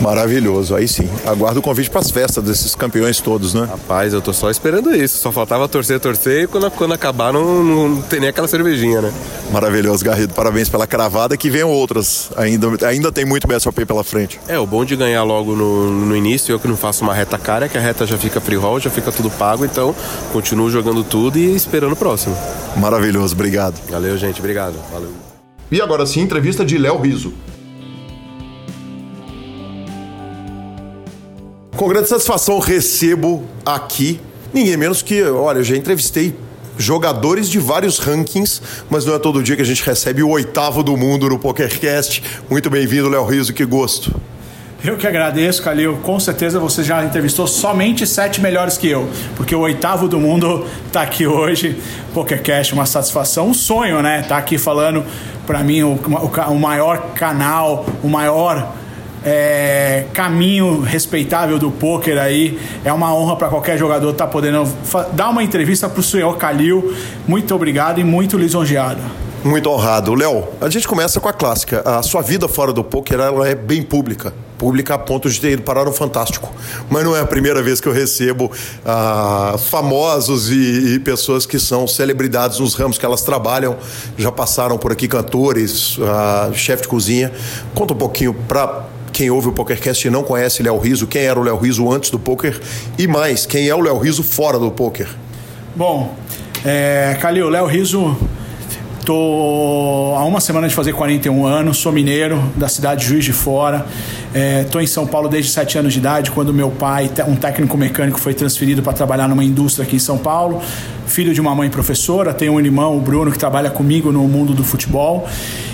Maravilhoso, 0.00 0.74
aí 0.74 0.86
sim. 0.86 1.08
Aguardo 1.26 1.60
o 1.60 1.62
convite 1.62 1.90
para 1.90 2.00
as 2.00 2.10
festas 2.10 2.44
desses 2.44 2.74
campeões 2.74 3.20
todos, 3.20 3.54
né? 3.54 3.66
Rapaz, 3.68 4.12
eu 4.12 4.20
tô 4.20 4.32
só 4.32 4.50
esperando 4.50 4.94
isso. 4.94 5.18
Só 5.18 5.32
faltava 5.32 5.68
torcer, 5.68 5.98
torcer 5.98 6.44
e 6.44 6.46
quando, 6.46 6.70
quando 6.70 6.94
acabar 6.94 7.32
não, 7.32 7.62
não 7.64 8.02
tem 8.02 8.20
nem 8.20 8.28
aquela 8.28 8.46
cervejinha, 8.46 9.02
né? 9.02 9.12
Maravilhoso, 9.52 10.04
Garrido. 10.04 10.34
Parabéns 10.34 10.68
pela 10.68 10.86
cravada. 10.86 11.36
Que 11.36 11.50
venham 11.50 11.70
outras. 11.70 12.30
Ainda, 12.36 12.68
ainda 12.86 13.10
tem 13.10 13.24
muito 13.24 13.46
BSOP 13.46 13.84
pela 13.84 14.04
frente. 14.04 14.40
É, 14.46 14.58
o 14.58 14.66
bom 14.66 14.84
de 14.84 14.94
ganhar 14.94 15.22
logo 15.24 15.56
no, 15.56 15.90
no 15.90 16.16
início, 16.16 16.52
eu 16.52 16.60
que 16.60 16.68
não 16.68 16.76
faço 16.76 17.02
uma 17.02 17.14
reta 17.14 17.38
cara, 17.38 17.66
é 17.66 17.68
que 17.68 17.78
a 17.78 17.80
reta 17.80 18.06
já 18.06 18.16
fica 18.16 18.40
free 18.40 18.56
roll, 18.56 18.80
já 18.80 18.90
fica 18.90 19.10
tudo 19.10 19.30
pago, 19.30 19.64
então 19.64 19.94
continuo 20.32 20.70
jogando 20.70 21.02
tudo 21.02 21.38
e 21.38 21.54
esperando 21.54 21.92
o 21.92 21.96
próximo. 21.96 22.36
Maravilhoso, 22.76 23.34
obrigado. 23.34 23.74
Valeu, 23.90 24.16
gente, 24.16 24.38
obrigado. 24.40 24.74
Valeu. 24.92 25.10
E 25.70 25.80
agora 25.80 26.06
sim, 26.06 26.20
entrevista 26.20 26.64
de 26.64 26.78
Léo 26.78 27.00
Riso. 27.00 27.32
Com 31.78 31.86
grande 31.86 32.08
satisfação 32.08 32.58
recebo 32.58 33.46
aqui 33.64 34.20
ninguém 34.52 34.76
menos 34.76 35.00
que, 35.00 35.22
olha, 35.22 35.58
eu 35.58 35.64
já 35.64 35.76
entrevistei 35.76 36.34
jogadores 36.76 37.48
de 37.48 37.60
vários 37.60 38.00
rankings, 38.00 38.60
mas 38.90 39.06
não 39.06 39.14
é 39.14 39.18
todo 39.20 39.40
dia 39.44 39.54
que 39.54 39.62
a 39.62 39.64
gente 39.64 39.84
recebe 39.84 40.20
o 40.20 40.28
oitavo 40.28 40.82
do 40.82 40.96
mundo 40.96 41.28
no 41.28 41.38
PokerCast. 41.38 42.20
Muito 42.50 42.68
bem-vindo, 42.68 43.08
Léo 43.08 43.24
Riso, 43.24 43.52
que 43.52 43.64
gosto. 43.64 44.20
Eu 44.82 44.96
que 44.96 45.06
agradeço, 45.06 45.62
Calil. 45.62 45.98
Com 46.02 46.18
certeza 46.18 46.58
você 46.58 46.82
já 46.82 47.04
entrevistou 47.04 47.46
somente 47.46 48.04
sete 48.08 48.40
melhores 48.40 48.76
que 48.76 48.88
eu, 48.88 49.08
porque 49.36 49.54
o 49.54 49.60
oitavo 49.60 50.08
do 50.08 50.18
mundo 50.18 50.66
está 50.84 51.02
aqui 51.02 51.28
hoje. 51.28 51.80
PokerCast, 52.12 52.74
uma 52.74 52.86
satisfação, 52.86 53.50
um 53.50 53.54
sonho, 53.54 54.02
né? 54.02 54.22
Tá 54.22 54.36
aqui 54.36 54.58
falando 54.58 55.04
para 55.46 55.62
mim 55.62 55.84
o, 55.84 55.92
o, 55.92 56.52
o 56.54 56.58
maior 56.58 57.12
canal, 57.14 57.86
o 58.02 58.08
maior 58.08 58.74
é, 59.28 60.06
caminho 60.14 60.80
respeitável 60.80 61.58
do 61.58 61.70
poker 61.70 62.18
aí. 62.18 62.58
É 62.82 62.92
uma 62.92 63.14
honra 63.14 63.36
para 63.36 63.48
qualquer 63.48 63.76
jogador 63.76 64.10
estar 64.10 64.26
tá 64.26 64.30
podendo 64.30 64.66
dar 65.12 65.28
uma 65.28 65.42
entrevista 65.42 65.88
para 65.88 66.00
o 66.00 66.02
senhor 66.02 66.36
Calil. 66.38 66.94
Muito 67.26 67.54
obrigado 67.54 68.00
e 68.00 68.04
muito 68.04 68.38
lisonjeado. 68.38 69.02
Muito 69.44 69.70
honrado. 69.70 70.14
Léo, 70.14 70.48
a 70.60 70.68
gente 70.68 70.88
começa 70.88 71.20
com 71.20 71.28
a 71.28 71.32
clássica. 71.32 71.82
A 71.84 72.02
sua 72.02 72.22
vida 72.22 72.48
fora 72.48 72.72
do 72.72 72.82
poker 72.82 73.20
ela 73.20 73.46
é 73.46 73.54
bem 73.54 73.82
pública. 73.82 74.32
Pública 74.56 74.94
a 74.94 74.98
ponto 74.98 75.30
de 75.30 75.40
ter 75.40 75.52
ido 75.52 75.62
parar 75.62 75.84
no 75.84 75.92
Fantástico. 75.92 76.52
Mas 76.90 77.04
não 77.04 77.14
é 77.14 77.20
a 77.20 77.26
primeira 77.26 77.62
vez 77.62 77.80
que 77.80 77.86
eu 77.86 77.92
recebo 77.92 78.50
ah, 78.84 79.54
famosos 79.58 80.50
e, 80.50 80.94
e, 80.94 80.98
pessoas 80.98 81.46
que 81.46 81.60
são 81.60 81.86
celebridades 81.86 82.58
nos 82.58 82.74
ramos 82.74 82.98
que 82.98 83.06
elas 83.06 83.22
trabalham. 83.22 83.76
Já 84.16 84.32
passaram 84.32 84.76
por 84.76 84.90
aqui 84.90 85.06
cantores, 85.06 85.98
ah, 86.02 86.50
chefe 86.54 86.82
de 86.82 86.88
cozinha. 86.88 87.30
Conta 87.74 87.94
um 87.94 87.96
pouquinho 87.96 88.34
para 88.34 88.97
quem 89.12 89.30
ouve 89.30 89.48
o 89.48 89.52
PokerCast 89.52 90.06
e 90.06 90.10
não 90.10 90.22
conhece 90.22 90.62
Léo 90.62 90.78
Riso, 90.78 91.06
quem 91.06 91.22
era 91.22 91.38
o 91.38 91.42
Léo 91.42 91.56
Riso 91.56 91.90
antes 91.90 92.10
do 92.10 92.18
poker? 92.18 92.60
E 92.98 93.06
mais, 93.06 93.46
quem 93.46 93.68
é 93.68 93.74
o 93.74 93.80
Léo 93.80 93.98
Riso 93.98 94.22
fora 94.22 94.58
do 94.58 94.70
poker. 94.70 95.08
Bom, 95.74 96.14
é, 96.64 97.16
Calil, 97.20 97.48
Léo 97.48 97.66
Riso, 97.66 98.16
tô 99.04 100.14
há 100.16 100.24
uma 100.24 100.40
semana 100.40 100.68
de 100.68 100.74
fazer 100.74 100.92
41 100.92 101.46
anos, 101.46 101.78
sou 101.78 101.92
mineiro 101.92 102.42
da 102.56 102.68
cidade 102.68 103.02
de 103.02 103.08
Juiz 103.08 103.24
de 103.24 103.32
Fora, 103.32 103.86
estou 104.64 104.80
é, 104.80 104.84
em 104.84 104.86
São 104.86 105.06
Paulo 105.06 105.28
desde 105.28 105.50
7 105.50 105.78
anos 105.78 105.92
de 105.92 105.98
idade, 105.98 106.30
quando 106.30 106.52
meu 106.52 106.70
pai, 106.70 107.10
um 107.26 107.36
técnico 107.36 107.76
mecânico, 107.76 108.20
foi 108.20 108.34
transferido 108.34 108.82
para 108.82 108.92
trabalhar 108.92 109.28
numa 109.28 109.44
indústria 109.44 109.84
aqui 109.84 109.96
em 109.96 110.00
São 110.00 110.18
Paulo, 110.18 110.60
filho 111.06 111.32
de 111.32 111.40
uma 111.40 111.54
mãe 111.54 111.70
professora, 111.70 112.34
tenho 112.34 112.52
um 112.52 112.60
irmão, 112.60 112.96
o 112.96 113.00
Bruno, 113.00 113.32
que 113.32 113.38
trabalha 113.38 113.70
comigo 113.70 114.12
no 114.12 114.26
mundo 114.28 114.52
do 114.52 114.62
futebol. 114.62 115.26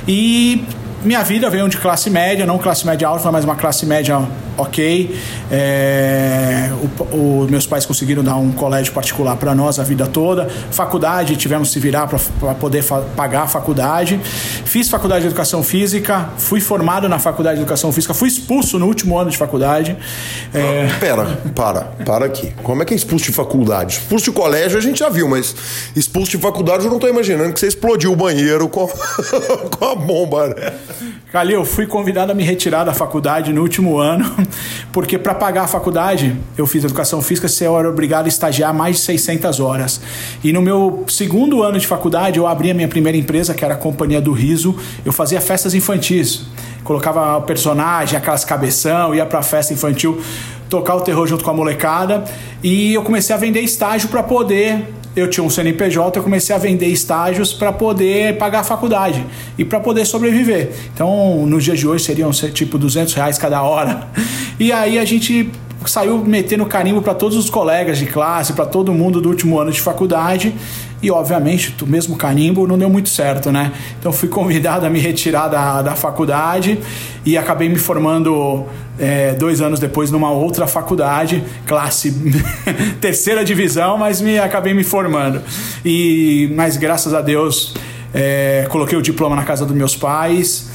E 0.07 0.64
minha 1.04 1.22
vida 1.22 1.50
veio 1.50 1.68
de 1.68 1.76
classe 1.76 2.08
média, 2.08 2.46
não 2.46 2.58
classe 2.58 2.86
média 2.86 3.06
alta, 3.06 3.30
mas 3.30 3.44
uma 3.44 3.54
classe 3.54 3.84
média 3.84 4.26
ok. 4.56 5.18
É, 5.50 6.70
o, 7.12 7.16
o, 7.16 7.46
meus 7.50 7.66
pais 7.66 7.86
conseguiram 7.86 8.22
dar 8.22 8.36
um 8.36 8.52
colégio 8.52 8.92
particular 8.92 9.36
para 9.36 9.54
nós 9.54 9.78
a 9.78 9.82
vida 9.82 10.06
toda. 10.06 10.48
Faculdade, 10.70 11.36
tivemos 11.36 11.68
que 11.68 11.74
se 11.74 11.80
virar 11.80 12.06
para 12.06 12.54
poder 12.54 12.84
pagar 13.16 13.42
a 13.42 13.46
faculdade. 13.46 14.20
Fiz 14.64 14.88
faculdade 14.88 15.22
de 15.22 15.26
educação 15.28 15.62
física, 15.62 16.30
fui 16.38 16.60
formado 16.60 17.08
na 17.08 17.18
faculdade 17.18 17.56
de 17.56 17.62
educação 17.62 17.92
física, 17.92 18.14
fui 18.14 18.28
expulso 18.28 18.78
no 18.78 18.86
último 18.86 19.18
ano 19.18 19.30
de 19.30 19.36
faculdade. 19.36 19.96
É... 20.52 20.86
Pera, 21.00 21.38
para, 21.54 21.82
para 22.04 22.26
aqui. 22.26 22.52
Como 22.62 22.82
é 22.82 22.84
que 22.84 22.94
é 22.94 22.96
expulso 22.96 23.26
de 23.26 23.32
faculdade? 23.32 23.98
Expulso 23.98 24.26
de 24.26 24.32
colégio 24.32 24.78
a 24.78 24.80
gente 24.80 24.98
já 24.98 25.08
viu, 25.08 25.28
mas 25.28 25.54
expulso 25.94 26.30
de 26.30 26.38
faculdade 26.38 26.84
eu 26.84 26.90
não 26.90 26.96
estou 26.96 27.10
imaginando 27.10 27.52
que 27.52 27.60
você 27.60 27.66
explodiu 27.66 28.12
o 28.12 28.16
banheiro 28.16 28.68
com, 28.68 28.86
com 29.70 29.84
a 29.84 29.94
bomba. 29.94 30.48
Né? 30.48 30.72
Calil, 31.32 31.64
fui 31.64 31.86
convidado 31.86 32.32
a 32.32 32.34
me 32.34 32.44
retirar 32.44 32.84
da 32.84 32.94
faculdade 32.94 33.52
no 33.52 33.60
último 33.60 33.98
ano, 33.98 34.24
porque 34.92 35.18
para 35.18 35.35
pagar 35.35 35.64
a 35.64 35.66
faculdade, 35.66 36.37
eu 36.57 36.66
fiz 36.66 36.85
educação 36.85 37.20
física, 37.20 37.48
você 37.48 37.64
era 37.64 37.88
obrigado 37.88 38.26
a 38.26 38.28
estagiar 38.28 38.72
mais 38.72 38.96
de 38.96 39.02
600 39.02 39.61
horas. 39.61 40.00
E 40.42 40.52
no 40.52 40.62
meu 40.62 41.04
segundo 41.09 41.62
ano 41.62 41.78
de 41.78 41.87
faculdade, 41.87 42.38
eu 42.38 42.46
abri 42.46 42.70
a 42.70 42.74
minha 42.74 42.88
primeira 42.88 43.16
empresa, 43.16 43.54
que 43.54 43.64
era 43.64 43.74
a 43.74 43.76
Companhia 43.76 44.20
do 44.20 44.33
Riso. 44.33 44.76
Eu 45.04 45.12
fazia 45.12 45.40
festas 45.40 45.74
infantis. 45.74 46.42
Colocava 46.83 47.38
o 47.38 47.42
personagem, 47.42 48.16
aquelas 48.18 48.44
cabeção, 48.44 49.14
ia 49.14 49.24
pra 49.24 49.42
festa 49.42 49.72
infantil 49.72 50.20
tocar 50.68 50.94
o 50.96 51.00
terror 51.00 51.26
junto 51.26 51.44
com 51.44 51.50
a 51.50 51.54
molecada. 51.54 52.24
E 52.62 52.94
eu 52.94 53.02
comecei 53.02 53.35
a 53.35 53.38
vender 53.38 53.61
estágio 53.61 54.09
para 54.09 54.22
poder 54.22 54.87
eu 55.16 55.29
tinha 55.31 55.44
um 55.44 55.50
CNPJ, 55.50 56.18
eu 56.18 56.22
comecei 56.22 56.55
a 56.55 56.59
vender 56.59 56.87
estágios 56.87 57.53
para 57.53 57.72
poder 57.72 58.37
pagar 58.37 58.61
a 58.61 58.64
faculdade 58.64 59.24
e 59.57 59.64
para 59.64 59.81
poder 59.81 60.05
sobreviver. 60.05 60.70
Então, 60.92 61.46
nos 61.46 61.62
dias 61.64 61.79
de 61.79 61.87
hoje 61.87 62.05
seriam 62.05 62.31
tipo 62.31 62.79
200 62.79 63.14
reais 63.14 63.38
cada 63.38 63.62
hora. 63.62 64.09
E 64.57 64.70
aí 64.70 65.00
a 65.00 65.05
gente 65.05 65.50
saiu 65.85 66.18
metendo 66.18 66.64
carimbo 66.64 67.03
para 67.03 67.12
todos 67.12 67.37
os 67.37 67.50
colegas 67.50 67.98
de 67.98 68.07
classe, 68.07 68.53
para 68.53 68.64
todo 68.64 68.92
mundo 68.92 69.20
do 69.20 69.29
último 69.29 69.59
ano 69.59 69.72
de 69.72 69.81
faculdade. 69.81 70.55
E 71.04 71.10
obviamente, 71.10 71.74
o 71.84 71.86
mesmo 71.86 72.16
carimbo 72.16 72.66
não 72.66 72.78
deu 72.78 72.88
muito 72.88 73.10
certo, 73.10 73.52
né? 73.52 73.72
Então 74.00 74.10
fui 74.10 74.26
convidado 74.26 74.86
a 74.86 74.88
me 74.88 74.98
retirar 74.98 75.48
da, 75.48 75.82
da 75.82 75.94
faculdade 75.94 76.78
e 77.26 77.36
acabei 77.36 77.68
me 77.68 77.76
formando 77.76 78.64
é, 78.98 79.34
dois 79.34 79.60
anos 79.60 79.78
depois 79.78 80.10
numa 80.10 80.30
outra 80.30 80.66
faculdade, 80.66 81.44
classe 81.66 82.10
terceira 83.02 83.44
divisão, 83.44 83.98
mas 83.98 84.22
me 84.22 84.38
acabei 84.38 84.72
me 84.72 84.82
formando. 84.82 85.42
E 85.84 86.50
mas 86.56 86.78
graças 86.78 87.12
a 87.12 87.20
Deus 87.20 87.74
é, 88.14 88.66
coloquei 88.70 88.96
o 88.96 89.02
diploma 89.02 89.36
na 89.36 89.44
casa 89.44 89.66
dos 89.66 89.76
meus 89.76 89.94
pais 89.94 90.70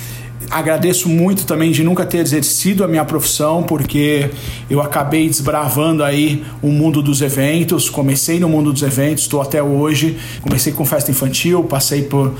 agradeço 0.50 1.08
muito 1.08 1.46
também 1.46 1.72
de 1.72 1.84
nunca 1.84 2.06
ter 2.06 2.18
exercido 2.18 2.84
a 2.84 2.88
minha 2.88 3.06
profissão, 3.06 3.64
porque 3.64 4.30
eu 4.70 4.82
acabei 4.82 5.28
desbravando 5.28 6.04
aí 6.04 6.44
o 6.62 6.70
mundo 6.70 7.02
dos 7.02 7.22
eventos. 7.22 7.90
Comecei 7.90 8.40
no 8.40 8.50
mundo 8.50 8.74
dos 8.74 8.82
eventos, 8.82 9.24
estou 9.24 9.42
até 9.42 9.62
hoje. 9.62 10.18
Comecei 10.42 10.74
com 10.74 10.86
festa 10.86 11.12
infantil, 11.12 11.64
passei 11.64 12.04
por, 12.04 12.34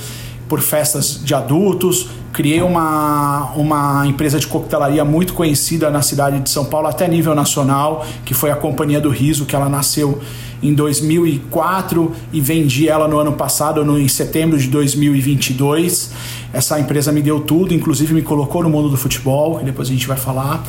por 0.48 0.60
festas 0.62 1.24
de 1.24 1.34
adultos, 1.34 2.10
criei 2.34 2.62
uma, 2.62 3.52
uma 3.56 4.08
empresa 4.08 4.40
de 4.40 4.48
coquetelaria 4.48 5.06
muito 5.06 5.34
conhecida 5.34 5.90
na 5.90 6.02
cidade 6.02 6.40
de 6.40 6.50
São 6.50 6.66
Paulo, 6.66 6.88
até 6.88 7.08
nível 7.08 7.36
nacional, 7.36 8.06
que 8.26 8.34
foi 8.34 8.50
a 8.50 8.56
Companhia 8.56 9.00
do 9.00 9.10
Riso, 9.10 9.46
que 9.46 9.56
ela 9.56 9.70
nasceu 9.70 10.20
em 10.62 10.74
2004 10.74 12.12
e 12.34 12.42
vendi 12.42 12.88
ela 12.88 13.08
no 13.08 13.18
ano 13.18 13.34
passado, 13.34 13.84
no, 13.86 14.00
em 14.00 14.08
setembro 14.08 14.58
de 14.58 14.68
2022. 14.68 16.12
Essa 16.52 16.80
empresa 16.80 17.12
me 17.12 17.22
deu 17.22 17.40
tudo, 17.40 17.74
inclusive 17.74 18.14
me 18.14 18.22
colocou 18.22 18.64
no 18.64 18.70
mundo 18.70 18.90
do 18.90 18.98
futebol, 18.98 19.60
que 19.60 19.66
depois 19.66 19.88
a 19.88 19.92
gente 19.92 20.08
vai 20.08 20.18
falar. 20.18 20.64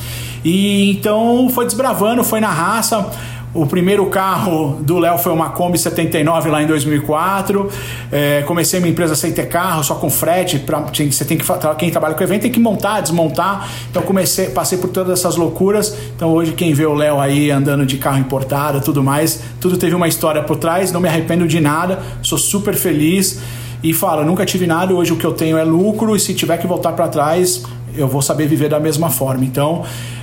E 0.45 0.91
então 0.91 1.49
foi 1.51 1.65
desbravando, 1.65 2.23
foi 2.23 2.41
na 2.41 2.51
raça. 2.51 3.11
O 3.53 3.67
primeiro 3.67 4.07
carro 4.07 4.79
do 4.81 4.99
Léo 4.99 5.19
foi 5.19 5.33
uma 5.33 5.51
Kombi 5.51 5.77
79 5.77 6.51
lá 6.51 6.63
em 6.63 6.69
2004. 6.69 7.69
É, 8.13 8.43
comecei 8.43 8.79
minha 8.79 8.93
empresa 8.93 9.17
sem 9.17 9.33
ter 9.33 9.49
carro, 9.49 9.83
só 9.83 9.97
com 9.97 10.09
frete. 10.09 10.61
Pra, 10.61 10.79
você 10.79 11.25
tem 11.25 11.37
que 11.37 11.45
quem 11.77 11.91
trabalha 11.91 12.15
com 12.15 12.23
evento 12.23 12.43
tem 12.43 12.53
que 12.53 12.61
montar, 12.61 13.01
desmontar. 13.01 13.69
Então 13.91 14.03
comecei, 14.03 14.51
passei 14.51 14.79
por 14.79 14.91
todas 14.91 15.19
essas 15.19 15.35
loucuras. 15.35 15.97
Então 16.15 16.31
hoje 16.31 16.53
quem 16.53 16.73
vê 16.73 16.87
o 16.87 16.95
Léo 16.95 17.19
aí 17.19 17.51
andando 17.51 17.85
de 17.85 17.97
carro 17.99 18.19
importado, 18.19 18.81
tudo 18.81 19.03
mais, 19.03 19.43
tudo 19.61 19.77
teve 19.77 19.97
uma 19.97 20.07
história 20.07 20.43
por 20.45 20.57
trás. 20.57 20.93
Não 20.93 21.01
me 21.01 21.09
arrependo 21.09 21.49
de 21.49 21.61
nada. 21.61 21.99
Sou 22.23 22.39
super 22.39 22.75
feliz 22.77 23.41
e 23.83 23.93
fala, 23.93 24.25
nunca 24.25 24.47
tive 24.47 24.65
nada. 24.65 24.95
Hoje 24.95 25.13
o 25.13 25.17
que 25.17 25.25
eu 25.27 25.33
tenho 25.33 25.59
é 25.59 25.65
lucro 25.65 26.15
e 26.15 26.21
se 26.21 26.35
tiver 26.35 26.57
que 26.59 26.69
voltar 26.69 26.93
para 26.93 27.09
trás, 27.09 27.65
eu 27.97 28.07
vou 28.07 28.23
saber 28.23 28.47
viver 28.47 28.69
da 28.69 28.79
mesma 28.79 29.11
forma. 29.11 29.45
Então, 29.45 29.83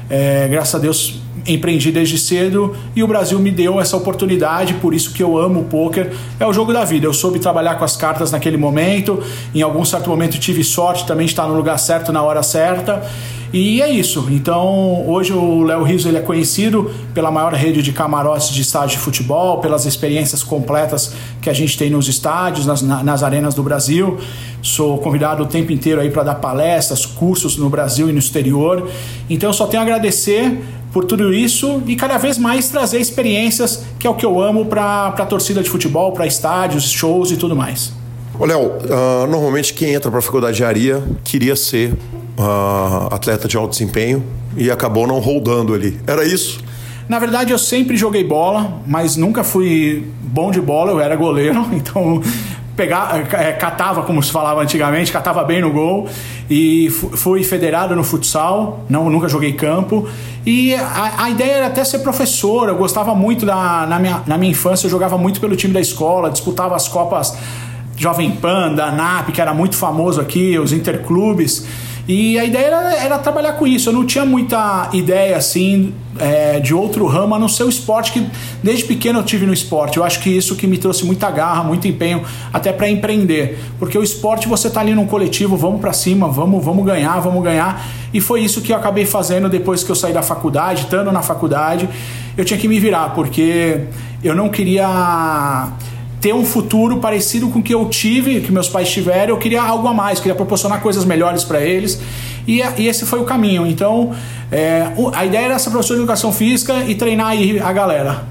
é, 0.10 0.48
graças 0.48 0.76
a 0.76 0.80
Deus 0.80 1.27
empreendi 1.46 1.92
desde 1.92 2.18
cedo 2.18 2.76
e 2.96 3.04
o 3.04 3.08
Brasil 3.08 3.40
me 3.40 3.52
deu 3.52 3.80
essa 3.80 3.96
oportunidade, 3.96 4.76
por 4.76 4.94
isso 4.94 5.14
que 5.14 5.22
eu 5.22 5.38
amo 5.38 5.62
o 5.62 5.64
poker. 5.66 6.14
É 6.40 6.46
o 6.46 6.54
jogo 6.54 6.74
da 6.74 6.84
vida. 6.84 7.06
Eu 7.06 7.14
soube 7.14 7.40
trabalhar 7.40 7.76
com 7.76 7.86
as 7.86 7.96
cartas 7.96 8.32
naquele 8.32 8.58
momento. 8.58 9.22
Em 9.54 9.62
algum 9.62 9.84
certo 9.86 10.10
momento 10.10 10.40
tive 10.40 10.64
sorte 10.64 11.06
também 11.06 11.26
de 11.26 11.34
estar 11.34 11.48
no 11.48 11.56
lugar 11.56 11.78
certo 11.78 12.12
na 12.12 12.24
hora 12.24 12.42
certa. 12.44 13.04
E 13.54 13.82
é 13.82 13.90
isso. 13.90 14.28
Então, 14.30 15.08
hoje 15.08 15.32
o 15.32 15.64
Léo 15.64 15.84
Riso 15.84 16.10
ele 16.10 16.18
é 16.18 16.22
conhecido 16.22 16.92
pela 17.14 17.32
maior 17.32 17.54
rede 17.54 17.82
de 17.82 17.94
camarotes 17.94 18.50
de 18.50 18.62
estádio 18.62 18.98
de 18.98 19.04
futebol, 19.04 19.60
pelas 19.60 19.86
experiências 19.86 20.44
completas 20.44 21.14
que 21.42 21.50
a 21.50 21.54
gente 21.54 21.78
tem 21.78 21.90
nos 21.90 22.10
estádios, 22.10 22.66
nas, 22.66 22.82
nas 22.82 23.24
arenas 23.24 23.54
do 23.54 23.64
Brasil. 23.64 24.18
Sou 24.62 24.98
convidado 24.98 25.44
o 25.44 25.46
tempo 25.46 25.72
inteiro 25.72 26.02
aí 26.02 26.10
para 26.10 26.24
dar 26.24 26.36
palestras, 26.36 27.06
cursos 27.06 27.56
no 27.56 27.70
Brasil 27.70 28.10
e 28.10 28.12
no 28.12 28.20
exterior. 28.20 28.90
Então, 29.30 29.50
eu 29.50 29.54
só 29.54 29.66
tenho 29.66 29.82
a 29.82 29.86
agradecer 29.86 30.62
por 30.98 31.06
tudo 31.06 31.32
isso 31.32 31.84
e 31.86 31.96
cada 31.96 32.18
vez 32.18 32.40
mais 32.40 32.70
trazer 32.70 33.00
experiências, 33.00 33.84
que 34.00 34.08
é 34.08 34.10
o 34.10 34.16
que 34.16 34.26
eu 34.26 34.42
amo 34.42 34.66
para 34.66 35.10
a 35.10 35.26
torcida 35.28 35.62
de 35.62 35.70
futebol, 35.70 36.12
para 36.12 36.26
estádios, 36.26 36.90
shows 36.90 37.30
e 37.30 37.38
tudo 37.38 37.56
mais. 37.56 37.94
Ô, 38.40 38.46
Léo, 38.46 38.62
uh, 38.62 39.28
normalmente 39.30 39.76
quem 39.76 39.94
entra 39.94 40.10
para 40.10 40.18
a 40.18 40.24
faculdade 40.24 40.58
de 40.58 40.64
aria 40.64 41.04
queria 41.24 41.56
ser 41.56 41.94
uh, 41.94 43.14
atleta 43.14 43.48
de 43.48 43.56
alto 43.56 43.70
desempenho 43.74 44.24
e 44.56 44.72
acabou 44.72 45.06
não 45.06 45.20
rodando 45.20 45.72
ali. 45.76 46.00
Era 46.08 46.26
isso? 46.26 46.64
Na 47.08 47.20
verdade, 47.20 47.52
eu 47.52 47.60
sempre 47.60 47.96
joguei 47.96 48.24
bola, 48.24 48.82
mas 48.88 49.16
nunca 49.16 49.44
fui 49.44 50.04
bom 50.24 50.50
de 50.50 50.60
bola, 50.60 50.92
eu 50.92 51.00
era 51.00 51.16
goleiro, 51.16 51.64
então 51.74 52.24
pegar, 52.78 53.26
é, 53.34 53.52
catava, 53.54 54.04
como 54.04 54.22
se 54.22 54.32
falava 54.32 54.62
antigamente, 54.62 55.12
catava 55.12 55.44
bem 55.44 55.62
no 55.62 55.72
gol 55.72 56.08
e 56.48 56.90
fui 56.92 57.44
federado 57.44 57.96
no 57.96 58.04
futsal, 58.04 58.86
não, 58.88 59.10
nunca 59.10 59.28
joguei 59.28 59.54
campo. 59.54 60.08
E 60.46 60.76
a, 60.76 61.24
a, 61.24 61.30
ideia 61.32 61.54
era 61.54 61.68
até 61.68 61.84
ser 61.84 62.00
professor, 62.00 62.70
eu 62.70 62.76
gostava 62.78 63.16
muito 63.16 63.46
da, 63.46 63.86
na, 63.88 64.00
minha, 64.00 64.22
na 64.28 64.38
minha 64.38 64.52
infância, 64.52 64.86
eu 64.86 64.92
jogava 64.92 65.18
muito 65.18 65.42
pelo 65.42 65.56
time 65.56 65.74
da 65.74 65.82
escola, 65.82 66.30
disputava 66.30 66.76
as 66.76 66.88
Copas 66.88 67.36
Jovem 67.98 68.32
Pan, 68.32 68.74
da 68.74 68.86
ANAP, 68.86 69.32
que 69.32 69.42
era 69.42 69.56
muito 69.56 69.76
famoso 69.76 70.22
aqui, 70.22 70.58
os 70.60 70.72
interclubes. 70.72 71.66
E 72.08 72.40
a 72.40 72.46
ideia 72.46 72.68
era, 72.68 72.94
era, 72.96 73.18
trabalhar 73.20 73.54
com 73.54 73.68
isso. 73.68 73.90
Eu 73.90 73.94
não 73.94 74.06
tinha 74.06 74.26
muita 74.26 74.90
ideia 74.94 75.36
assim 75.36 75.94
é, 76.18 76.58
de 76.58 76.74
outro 76.74 77.06
ramo 77.06 77.36
a 77.36 77.40
não 77.40 77.50
ser 77.50 77.64
o 77.64 77.70
esporte, 77.70 78.14
que 78.14 78.26
desde 78.64 78.86
pequeno 78.86 79.20
eu 79.20 79.24
tive 79.24 79.46
no 79.46 79.52
esporte. 79.52 79.98
Eu 79.98 80.06
acho 80.06 80.22
que 80.22 80.30
isso 80.30 80.56
que 80.56 80.66
me 80.66 80.78
trouxe 80.78 81.06
muita 81.06 81.30
garra, 81.30 81.64
muito 81.64 81.86
empenho, 81.86 82.24
até 82.54 82.72
para 82.72 82.90
empreender. 82.90 83.60
Porque 83.78 83.98
o 83.98 84.04
esporte 84.04 84.48
você 84.48 84.70
tá 84.70 84.80
ali 84.80 84.96
num 84.96 85.06
coletivo, 85.06 85.58
vamos 85.58 85.82
para 85.82 85.92
cima, 85.92 86.30
vamos, 86.30 86.64
vamos 86.64 86.86
ganhar, 86.86 87.20
vamos 87.20 87.44
ganhar. 87.44 87.86
E 88.14 88.22
foi 88.22 88.40
isso 88.42 88.62
que 88.62 88.72
eu 88.72 88.78
acabei 88.78 89.06
fazendo 89.06 89.50
depois 89.50 89.84
que 89.84 89.90
eu 89.90 89.96
saí 89.96 90.14
da 90.14 90.24
faculdade, 90.24 90.84
estando 90.84 91.12
na 91.12 91.22
faculdade. 91.22 91.90
Eu 92.38 92.46
tinha 92.46 92.58
que 92.58 92.70
me 92.70 92.80
virar, 92.80 93.10
porque 93.16 93.82
eu 94.24 94.34
não 94.34 94.48
queria 94.48 95.74
ter 96.20 96.34
um 96.34 96.44
futuro 96.44 96.98
parecido 96.98 97.48
com 97.50 97.60
o 97.60 97.64
que 97.64 97.74
eu 97.74 97.86
tive, 97.90 98.42
que 98.42 98.52
meus 98.52 98.68
pais 98.68 98.90
tiveram, 98.90 99.36
eu 99.36 99.38
queria 99.38 99.62
algo 99.62 99.88
a 99.88 99.94
mais, 99.94 100.20
queria 100.20 100.36
proporcionar 100.36 100.82
coisas 100.82 101.06
melhores 101.06 101.44
para 101.44 101.62
eles. 101.62 102.00
E, 102.48 102.62
e, 102.78 102.88
esse 102.88 103.06
foi 103.06 103.20
o 103.20 103.26
caminho. 103.26 103.68
Então, 103.68 104.16
é, 104.52 104.88
a 105.14 105.26
ideia 105.26 105.46
era 105.46 105.60
ser 105.60 105.70
professor 105.70 105.96
de 105.96 106.00
educação 106.00 106.32
física 106.32 106.84
e 106.88 106.96
treinar 106.96 107.28
aí 107.28 107.60
a 107.60 107.72
galera. 107.72 108.24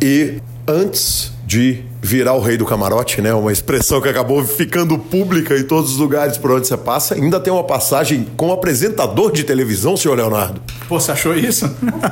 E 0.00 0.36
antes 0.66 1.32
de 1.46 1.82
virar 2.04 2.34
o 2.34 2.40
rei 2.40 2.58
do 2.58 2.66
camarote, 2.66 3.22
né? 3.22 3.32
Uma 3.32 3.50
expressão 3.50 3.98
que 3.98 4.06
acabou 4.10 4.44
ficando 4.44 4.98
pública 4.98 5.56
em 5.56 5.62
todos 5.62 5.92
os 5.92 5.96
lugares 5.96 6.36
por 6.36 6.50
onde 6.50 6.66
você 6.66 6.76
passa. 6.76 7.14
Ainda 7.14 7.40
tem 7.40 7.50
uma 7.50 7.64
passagem 7.64 8.26
como 8.36 8.52
apresentador 8.52 9.32
de 9.32 9.42
televisão, 9.42 9.96
senhor 9.96 10.14
Leonardo. 10.14 10.60
Pô, 10.86 11.00
você 11.00 11.12
achou 11.12 11.34
isso? 11.34 11.66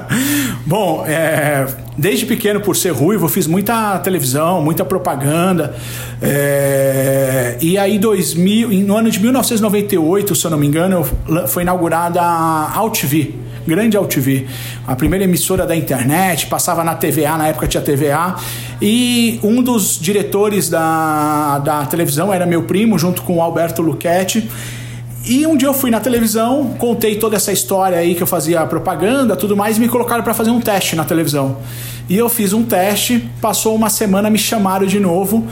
Bom, 0.65 1.05
é, 1.07 1.67
desde 1.97 2.25
pequeno, 2.25 2.63
por 2.63 2.75
ser 2.75 2.93
ruivo, 2.93 3.29
fiz 3.29 3.47
muita 3.47 3.99
televisão, 3.99 4.63
muita 4.63 4.83
propaganda. 4.83 5.75
É, 6.23 7.59
e 7.61 7.77
aí, 7.77 7.99
2000, 7.99 8.71
no 8.87 8.97
ano 8.97 9.11
de 9.11 9.21
1998, 9.21 10.35
se 10.35 10.47
eu 10.47 10.51
não 10.51 10.59
me 10.59 10.67
engano, 10.67 11.07
foi 11.49 11.65
inaugurada 11.65 12.23
a 12.23 12.79
AltV 12.79 13.42
grande 13.67 13.97
AltV, 13.97 14.47
a 14.87 14.97
primeira 14.97 15.25
emissora 15.25 15.67
da 15.67 15.75
internet, 15.77 16.47
passava 16.47 16.83
na 16.83 16.95
TVA, 16.95 17.37
na 17.37 17.49
época 17.49 17.67
tinha 17.67 17.83
TVA, 17.83 18.37
e 18.81 19.39
um 19.43 19.63
dos 19.63 19.99
diretores 20.01 20.69
da, 20.69 21.59
da 21.59 21.87
televisão 21.87 22.33
era 22.33 22.47
meu 22.47 22.65
primo, 22.65 22.99
junto 22.99 23.23
com 23.23 23.37
o 23.37 23.43
Alberto 23.43 23.83
Luchetti, 23.83 24.49
e 25.25 25.47
um 25.47 25.57
dia 25.57 25.69
eu 25.69 25.75
fui 25.75 25.91
na 25.91 26.01
televisão, 26.01 26.75
contei 26.79 27.15
toda 27.15 27.37
essa 27.37 27.53
história 27.53 27.97
aí 27.97 28.15
que 28.15 28.23
eu 28.23 28.27
fazia 28.27 28.67
propaganda, 28.67 29.37
tudo 29.37 29.57
mais, 29.57 29.77
e 29.77 29.81
me 29.81 29.89
colocaram 29.89 30.25
para 30.25 30.35
fazer 30.35 30.51
um 30.51 30.61
teste 30.61 30.97
na 30.97 31.05
televisão. 31.05 31.59
E 32.09 32.19
eu 32.19 32.29
fiz 32.29 32.53
um 32.53 32.65
teste, 32.65 33.31
passou 33.41 33.77
uma 33.77 33.89
semana, 33.89 34.29
me 34.29 34.39
chamaram 34.39 34.85
de 34.85 34.99
novo 34.99 35.47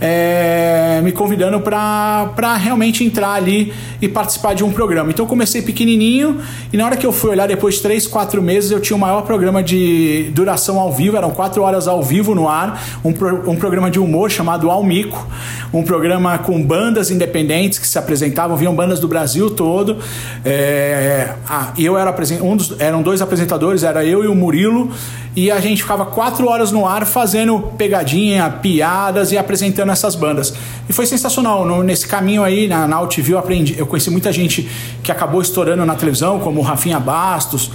é, 0.00 1.00
me 1.02 1.12
convidando 1.12 1.60
para 1.60 2.56
realmente 2.56 3.04
entrar 3.04 3.32
ali 3.32 3.72
e 4.00 4.08
participar 4.08 4.54
de 4.54 4.62
um 4.64 4.70
programa. 4.70 5.10
Então 5.10 5.24
eu 5.24 5.28
comecei 5.28 5.62
pequenininho 5.62 6.40
e 6.72 6.76
na 6.76 6.84
hora 6.84 6.96
que 6.96 7.06
eu 7.06 7.12
fui 7.12 7.30
olhar, 7.30 7.46
depois 7.46 7.76
de 7.76 7.82
3, 7.82 8.06
4 8.06 8.42
meses, 8.42 8.70
eu 8.70 8.80
tinha 8.80 8.96
o 8.96 9.00
maior 9.00 9.22
programa 9.22 9.62
de 9.62 10.30
duração 10.34 10.78
ao 10.78 10.92
vivo, 10.92 11.16
eram 11.16 11.30
4 11.30 11.62
horas 11.62 11.88
ao 11.88 12.02
vivo 12.02 12.34
no 12.34 12.48
ar, 12.48 12.82
um, 13.04 13.12
pro, 13.12 13.50
um 13.50 13.56
programa 13.56 13.90
de 13.90 13.98
humor 13.98 14.30
chamado 14.30 14.70
Almico, 14.70 15.26
um 15.72 15.82
programa 15.82 16.38
com 16.38 16.62
bandas 16.62 17.10
independentes 17.10 17.78
que 17.78 17.86
se 17.86 17.98
apresentavam, 17.98 18.56
vinham 18.56 18.74
bandas 18.74 19.00
do 19.00 19.08
Brasil 19.08 19.50
todo. 19.50 19.98
É, 20.44 21.34
ah, 21.48 21.72
eu 21.78 21.96
era 21.96 22.14
um 22.42 22.56
dos, 22.56 22.78
eram 22.80 23.02
dois 23.02 23.20
apresentadores, 23.22 23.82
era 23.82 24.04
eu 24.04 24.24
e 24.24 24.26
o 24.26 24.34
Murilo. 24.34 24.90
E 25.34 25.50
a 25.50 25.60
gente 25.60 25.82
ficava 25.82 26.06
quatro 26.06 26.48
horas 26.48 26.72
no 26.72 26.86
ar 26.86 27.04
fazendo 27.04 27.60
pegadinha, 27.76 28.48
piadas 28.50 29.32
e 29.32 29.36
apresentando 29.36 29.85
essas 29.92 30.14
bandas. 30.14 30.52
E 30.88 30.92
foi 30.92 31.06
sensacional. 31.06 31.64
No, 31.64 31.82
nesse 31.82 32.06
caminho 32.06 32.42
aí, 32.42 32.68
na, 32.68 32.86
na 32.86 33.00
UTV, 33.00 33.34
eu 33.34 33.38
aprendi. 33.38 33.74
Eu 33.78 33.86
conheci 33.86 34.10
muita 34.10 34.32
gente 34.32 34.68
que 35.02 35.10
acabou 35.10 35.40
estourando 35.40 35.84
na 35.84 35.94
televisão, 35.94 36.38
como 36.40 36.60
o 36.60 36.62
Rafinha 36.62 36.98
Bastos. 36.98 37.70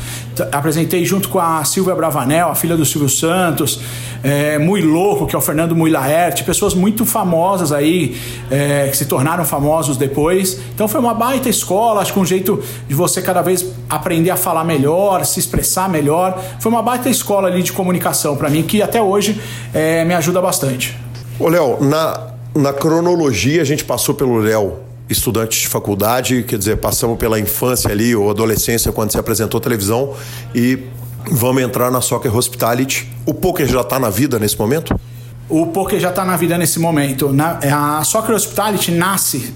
Apresentei 0.52 1.06
junto 1.06 1.30
com 1.30 1.40
a 1.40 1.64
Silvia 1.64 1.94
Bravanel, 1.94 2.50
a 2.50 2.56
filha 2.56 2.76
do 2.76 2.86
Silvio 2.86 3.10
Santos, 3.10 3.80
é, 4.24 4.58
Mui 4.58 4.82
Louco, 4.82 5.28
que 5.28 5.36
é 5.36 5.38
o 5.38 5.42
Fernando 5.42 5.76
Mui 5.76 5.90
Laerte, 5.90 6.44
pessoas 6.44 6.74
muito 6.74 7.06
famosas 7.06 7.72
aí, 7.72 8.20
é, 8.50 8.88
que 8.90 8.98
se 8.98 9.06
tornaram 9.06 9.46
famosos 9.46 9.98
depois. 9.98 10.60
Então 10.74 10.88
foi 10.88 11.00
uma 11.00 11.14
baita 11.14 11.50
escola, 11.50 12.02
acho 12.02 12.14
que 12.14 12.20
um 12.20 12.26
jeito 12.26 12.64
de 12.88 12.96
você 12.96 13.22
cada 13.22 13.42
vez 13.42 13.66
aprender 13.90 14.30
a 14.30 14.38
falar 14.38 14.64
melhor, 14.64 15.26
se 15.26 15.40
expressar 15.40 15.90
melhor. 15.90 16.42
Foi 16.60 16.72
uma 16.72 16.82
baita 16.82 17.10
escola 17.10 17.48
ali 17.48 17.62
de 17.62 17.72
comunicação 17.72 18.36
para 18.36 18.50
mim, 18.50 18.64
que 18.64 18.82
até 18.82 19.02
hoje 19.02 19.40
é, 19.74 20.04
me 20.06 20.14
ajuda 20.14 20.42
bastante. 20.42 20.98
Ô, 21.42 21.48
Léo, 21.48 21.80
na, 21.82 22.28
na 22.54 22.72
cronologia 22.72 23.64
a 23.64 23.66
gente 23.66 23.84
passou 23.84 24.14
pelo 24.14 24.38
Léo 24.38 24.76
estudante 25.10 25.60
de 25.60 25.68
faculdade, 25.68 26.44
quer 26.44 26.56
dizer, 26.56 26.78
passamos 26.78 27.18
pela 27.18 27.40
infância 27.40 27.90
ali 27.90 28.16
ou 28.16 28.30
adolescência 28.30 28.92
quando 28.92 29.12
se 29.12 29.18
apresentou 29.18 29.60
televisão 29.60 30.14
e 30.54 30.78
vamos 31.32 31.64
entrar 31.64 31.90
na 31.90 32.00
Soccer 32.00 32.38
Hospitality. 32.38 33.12
O 33.26 33.34
poker 33.34 33.66
já 33.68 33.82
está 33.82 33.98
na 33.98 34.12
vida 34.12 34.38
nesse 34.38 34.56
momento? 34.56 34.96
O 35.50 35.66
poker 35.66 36.00
já 36.00 36.10
está 36.10 36.24
na 36.24 36.38
vida 36.38 36.60
nesse 36.60 36.80
momento. 36.80 37.34
Na, 37.34 37.58
a 37.98 38.04
Soccer 38.04 38.36
Hospitality 38.36 38.92
nasce 38.92 39.52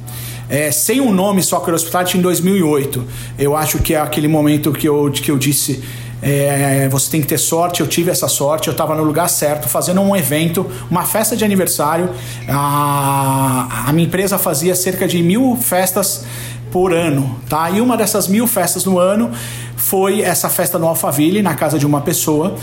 é, 0.49 0.71
sem 0.71 0.99
o 0.99 1.05
um 1.05 1.13
nome 1.13 1.43
Soccer 1.43 1.71
Hospitality 1.71 2.17
em 2.17 2.21
2008. 2.21 3.03
Eu 3.37 3.55
acho 3.55 3.77
que 3.77 3.93
é 3.93 3.99
aquele 3.99 4.27
momento 4.27 4.71
que 4.71 4.89
eu, 4.89 5.11
que 5.11 5.29
eu 5.29 5.37
disse 5.37 5.83
é, 6.25 6.89
você 6.89 7.11
tem 7.11 7.21
que 7.21 7.27
ter 7.27 7.38
sorte. 7.38 7.81
Eu 7.81 7.88
tive 7.88 8.09
essa 8.09 8.27
sorte, 8.27 8.67
eu 8.67 8.71
estava 8.71 8.95
no 8.95 9.03
lugar 9.03 9.29
certo, 9.29 9.69
fazendo 9.69 10.01
um 10.01 10.15
evento, 10.15 10.65
uma 10.89 11.03
festa 11.03 11.38
de 11.38 11.45
aniversário. 11.45 12.09
A, 12.49 13.85
a 13.88 13.93
minha 13.93 14.07
empresa 14.07 14.39
fazia 14.39 14.73
cerca 14.73 15.07
de 15.07 15.21
mil 15.21 15.55
festas 15.55 16.25
por 16.71 16.91
ano, 16.91 17.39
tá? 17.47 17.69
E 17.69 17.79
uma 17.79 17.95
dessas 17.95 18.27
mil 18.27 18.47
festas 18.47 18.85
no 18.85 18.97
ano 18.97 19.31
foi 19.77 20.21
essa 20.21 20.49
festa 20.49 20.79
no 20.79 20.88
Alphaville, 20.88 21.43
na 21.43 21.53
casa 21.53 21.77
de 21.77 21.85
uma 21.85 22.01
pessoa 22.01 22.55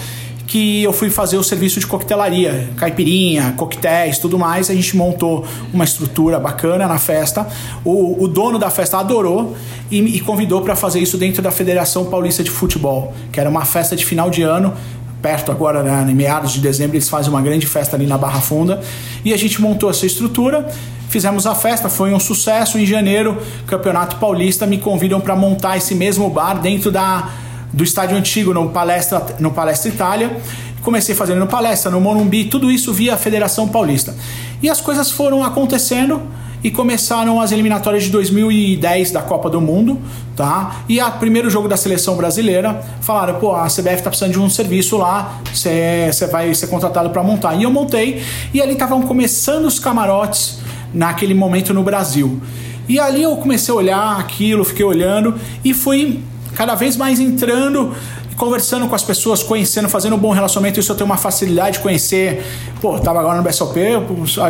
que 0.53 0.83
eu 0.83 0.93
fui 0.93 1.09
fazer 1.09 1.38
o 1.38 1.43
serviço 1.43 1.81
de 1.81 1.87
coquetelaria, 1.87 2.69
caipirinha, 2.77 3.55
coquetéis, 3.57 4.19
tudo 4.19 4.38
mais. 4.38 4.69
A 4.69 4.75
gente 4.75 4.95
montou 4.95 5.47
uma 5.73 5.83
estrutura 5.83 6.38
bacana 6.38 6.87
na 6.87 6.99
festa. 6.99 7.49
O, 7.83 8.23
o 8.23 8.29
dono 8.29 8.59
da 8.59 8.69
festa 8.69 8.99
adorou 8.99 9.57
e, 9.91 9.99
e 9.99 10.21
convidou 10.21 10.61
para 10.61 10.77
fazer 10.77 11.01
isso 11.01 11.17
dentro 11.17 11.41
da 11.41 11.51
Federação 11.51 12.05
Paulista 12.05 12.45
de 12.45 12.51
Futebol, 12.51 13.15
que 13.33 13.41
era 13.41 13.49
uma 13.49 13.65
festa 13.65 13.97
de 13.97 14.05
final 14.05 14.29
de 14.29 14.43
ano 14.43 14.75
perto 15.23 15.51
agora, 15.51 15.83
né, 15.83 16.11
em 16.11 16.15
meados 16.15 16.53
de 16.53 16.61
dezembro, 16.61 16.97
eles 16.97 17.09
fazem 17.09 17.31
uma 17.31 17.41
grande 17.41 17.65
festa 17.65 17.97
ali 17.97 18.07
na 18.07 18.19
Barra 18.19 18.41
Funda. 18.41 18.83
E 19.25 19.33
a 19.33 19.38
gente 19.38 19.62
montou 19.62 19.88
essa 19.88 20.05
estrutura, 20.05 20.69
fizemos 21.09 21.47
a 21.47 21.55
festa, 21.55 21.88
foi 21.88 22.12
um 22.12 22.21
sucesso. 22.21 22.77
Em 22.77 22.85
janeiro, 22.85 23.41
Campeonato 23.67 24.17
Paulista 24.17 24.67
me 24.67 24.77
convidam 24.77 25.19
para 25.19 25.35
montar 25.35 25.79
esse 25.79 25.95
mesmo 25.95 26.29
bar 26.29 26.61
dentro 26.61 26.91
da 26.91 27.31
do 27.72 27.82
estádio 27.82 28.16
antigo 28.16 28.52
no 28.52 28.70
Palestra, 28.70 29.24
no 29.38 29.50
Palestra 29.50 29.88
Itália. 29.90 30.37
Comecei 30.82 31.14
fazendo 31.14 31.38
no 31.38 31.46
Palestra, 31.46 31.90
no 31.90 32.00
Morumbi, 32.00 32.44
tudo 32.44 32.70
isso 32.70 32.92
via 32.92 33.16
Federação 33.16 33.68
Paulista. 33.68 34.14
E 34.61 34.68
as 34.68 34.80
coisas 34.80 35.11
foram 35.11 35.44
acontecendo 35.44 36.20
e 36.64 36.70
começaram 36.70 37.40
as 37.40 37.50
eliminatórias 37.50 38.04
de 38.04 38.11
2010 38.11 39.11
da 39.11 39.20
Copa 39.20 39.50
do 39.50 39.61
Mundo, 39.61 39.98
tá? 40.37 40.82
E 40.88 41.00
o 41.00 41.11
primeiro 41.12 41.50
jogo 41.50 41.66
da 41.66 41.76
seleção 41.76 42.16
brasileira, 42.16 42.80
falaram, 43.00 43.38
pô, 43.40 43.54
a 43.54 43.66
CBF 43.66 44.02
tá 44.02 44.11
precisando 44.11 44.32
de 44.32 44.38
um 44.38 44.48
serviço 44.48 44.96
lá, 44.96 45.40
você 45.52 46.11
vai 46.30 46.54
ser 46.54 46.68
contratado 46.68 47.11
para 47.11 47.22
montar. 47.22 47.54
E 47.54 47.64
eu 47.64 47.70
montei, 47.70 48.22
e 48.54 48.62
ali 48.62 48.74
estavam 48.74 49.02
começando 49.02 49.64
os 49.64 49.80
camarotes 49.80 50.58
naquele 50.94 51.35
momento 51.35 51.74
no 51.74 51.82
Brasil. 51.82 52.40
E 52.88 52.98
ali 53.00 53.22
eu 53.22 53.37
comecei 53.37 53.72
a 53.72 53.76
olhar 53.76 54.20
aquilo, 54.20 54.64
fiquei 54.64 54.85
olhando 54.85 55.35
e 55.64 55.72
fui 55.74 56.20
cada 56.55 56.75
vez 56.75 56.97
mais 56.97 57.19
entrando 57.19 57.95
conversando 58.37 58.88
com 58.88 58.95
as 58.95 59.03
pessoas, 59.03 59.43
conhecendo, 59.43 59.88
fazendo 59.88 60.17
um 60.17 60.19
bom 60.19 60.31
relacionamento, 60.31 60.81
isso 60.81 60.91
eu 60.91 60.97
tenho 60.97 61.07
uma 61.07 61.17
facilidade 61.17 61.77
de 61.77 61.83
conhecer. 61.83 62.45
Pô, 62.81 62.99
tava 62.99 63.21
agora 63.21 63.37
no 63.37 63.43
BSOP, 63.43 63.79
eu 63.79 64.05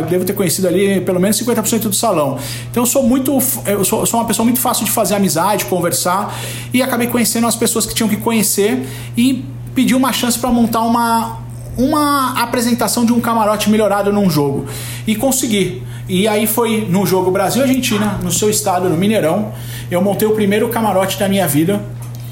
devo 0.09 0.25
ter 0.25 0.33
conhecido 0.33 0.67
ali 0.67 1.01
pelo 1.01 1.19
menos 1.19 1.39
50% 1.39 1.81
do 1.81 1.93
salão. 1.93 2.37
Então 2.71 2.83
eu 2.83 2.87
sou 2.87 3.03
muito. 3.03 3.37
Eu 3.65 3.83
sou, 3.83 4.05
sou, 4.05 4.19
uma 4.19 4.25
pessoa 4.25 4.43
muito 4.43 4.59
fácil 4.59 4.85
de 4.85 4.91
fazer 4.91 5.15
amizade, 5.15 5.65
conversar, 5.65 6.35
e 6.73 6.81
acabei 6.81 7.07
conhecendo 7.07 7.47
as 7.47 7.55
pessoas 7.55 7.85
que 7.85 7.93
tinham 7.93 8.09
que 8.09 8.17
conhecer 8.17 8.87
e 9.15 9.45
pedi 9.75 9.95
uma 9.95 10.11
chance 10.11 10.37
para 10.37 10.49
montar 10.49 10.81
uma, 10.81 11.39
uma 11.77 12.41
apresentação 12.41 13.05
de 13.05 13.13
um 13.13 13.19
camarote 13.19 13.69
melhorado 13.69 14.11
num 14.11 14.29
jogo. 14.29 14.65
E 15.05 15.15
consegui. 15.15 15.83
E 16.07 16.27
aí 16.27 16.45
foi 16.45 16.85
no 16.89 17.05
jogo 17.05 17.31
Brasil-Argentina, 17.31 18.19
no 18.21 18.31
seu 18.31 18.49
estado, 18.49 18.89
no 18.89 18.97
Mineirão. 18.97 19.53
Eu 19.89 20.01
montei 20.01 20.27
o 20.27 20.31
primeiro 20.31 20.67
camarote 20.69 21.17
da 21.17 21.29
minha 21.29 21.47
vida. 21.47 21.81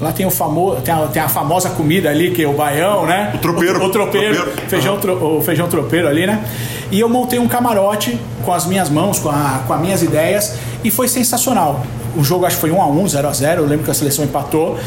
Lá 0.00 0.12
tem 0.12 0.26
o 0.26 0.30
famoso, 0.30 0.80
tem 0.80 0.92
a, 0.92 1.06
tem 1.06 1.22
a, 1.22 1.28
famosa 1.28 1.70
comida 1.70 2.10
ali, 2.10 2.32
que 2.32 2.42
é 2.42 2.48
o 2.48 2.52
baião, 2.52 3.06
né? 3.06 3.30
O 3.34 3.38
tropeiro. 3.38 3.80
O, 3.80 3.86
o 3.86 3.90
tropeiro, 3.90 4.34
tropeiro. 4.34 4.68
Feijão, 4.68 4.98
tro, 4.98 5.38
o 5.38 5.42
feijão 5.42 5.68
tropeiro 5.68 6.08
ali, 6.08 6.26
né? 6.26 6.44
E 6.90 6.98
eu 6.98 7.08
montei 7.08 7.38
um 7.38 7.46
camarote 7.46 8.18
com 8.44 8.52
as 8.52 8.66
minhas 8.66 8.90
mãos, 8.90 9.18
com, 9.18 9.30
a, 9.30 9.62
com 9.66 9.72
as 9.72 9.80
minhas 9.80 10.02
ideias, 10.02 10.56
e 10.82 10.90
foi 10.90 11.06
sensacional. 11.06 11.86
O 12.16 12.22
jogo 12.22 12.44
acho 12.44 12.56
que 12.56 12.60
foi 12.60 12.70
1 12.70 12.82
a 12.82 12.86
1 12.86 13.08
0 13.08 13.28
a 13.28 13.32
0 13.32 13.62
eu 13.62 13.66
lembro 13.66 13.84
que 13.84 13.90
a 13.90 13.94
seleção 13.94 14.24
empatou. 14.24 14.78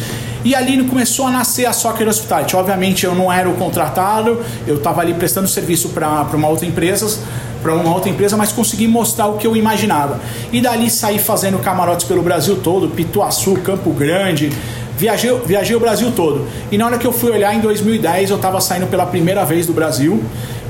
E 0.43 0.54
ali 0.54 0.84
começou 0.84 1.26
a 1.26 1.32
nascer 1.32 1.65
a 1.65 1.74
Soccer 1.74 2.08
Hospitality. 2.08 2.56
Obviamente 2.56 3.06
eu 3.06 3.15
não 3.15 3.34
era 3.34 3.50
o 3.50 3.56
contratado, 3.56 4.43
eu 4.67 4.76
estava 4.76 5.02
ali 5.02 5.13
prestando 5.15 5.48
serviço 5.48 5.89
para 5.89 6.28
uma 6.34 6.48
outra 6.48 6.67
empresa, 6.67 7.19
para 7.65 7.73
uma 7.73 7.91
outra 7.91 8.12
empresa, 8.12 8.38
mas 8.38 8.51
consegui 8.51 8.88
mostrar 8.88 9.25
o 9.25 9.38
que 9.38 9.47
eu 9.47 9.58
imaginava. 9.58 10.19
E 10.54 10.62
dali 10.62 10.88
saí 10.88 11.17
fazendo 11.17 11.58
camarotes 11.58 12.06
pelo 12.06 12.21
Brasil 12.21 12.58
todo, 12.58 12.89
Pituaçu, 12.89 13.56
Campo 13.56 13.89
Grande, 13.89 14.51
viajei, 14.95 15.36
viajei 15.43 15.75
o 15.75 15.80
Brasil 15.80 16.12
todo. 16.12 16.45
E 16.71 16.78
na 16.78 16.86
hora 16.86 16.99
que 16.99 17.08
eu 17.08 17.12
fui 17.12 17.32
olhar 17.32 17.56
em 17.56 17.60
2010, 17.60 18.30
eu 18.30 18.36
estava 18.36 18.62
saindo 18.62 18.86
pela 18.86 19.08
primeira 19.08 19.43
vez 19.43 19.65
do 19.65 19.73
Brasil 19.73 20.23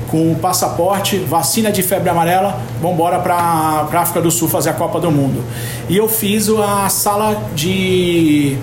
com 0.08 0.34
passaporte, 0.36 1.18
vacina 1.18 1.70
de 1.70 1.82
febre 1.82 2.08
amarela, 2.08 2.58
vamos 2.80 2.94
embora 2.94 3.18
para 3.18 3.34
a 3.34 4.00
África 4.00 4.22
do 4.22 4.30
Sul 4.30 4.48
fazer 4.48 4.70
a 4.70 4.72
Copa 4.72 4.98
do 4.98 5.10
Mundo. 5.10 5.44
E 5.90 5.96
eu 5.98 6.08
fiz 6.08 6.48
a 6.48 6.88
sala 6.88 7.42
de 7.54 8.56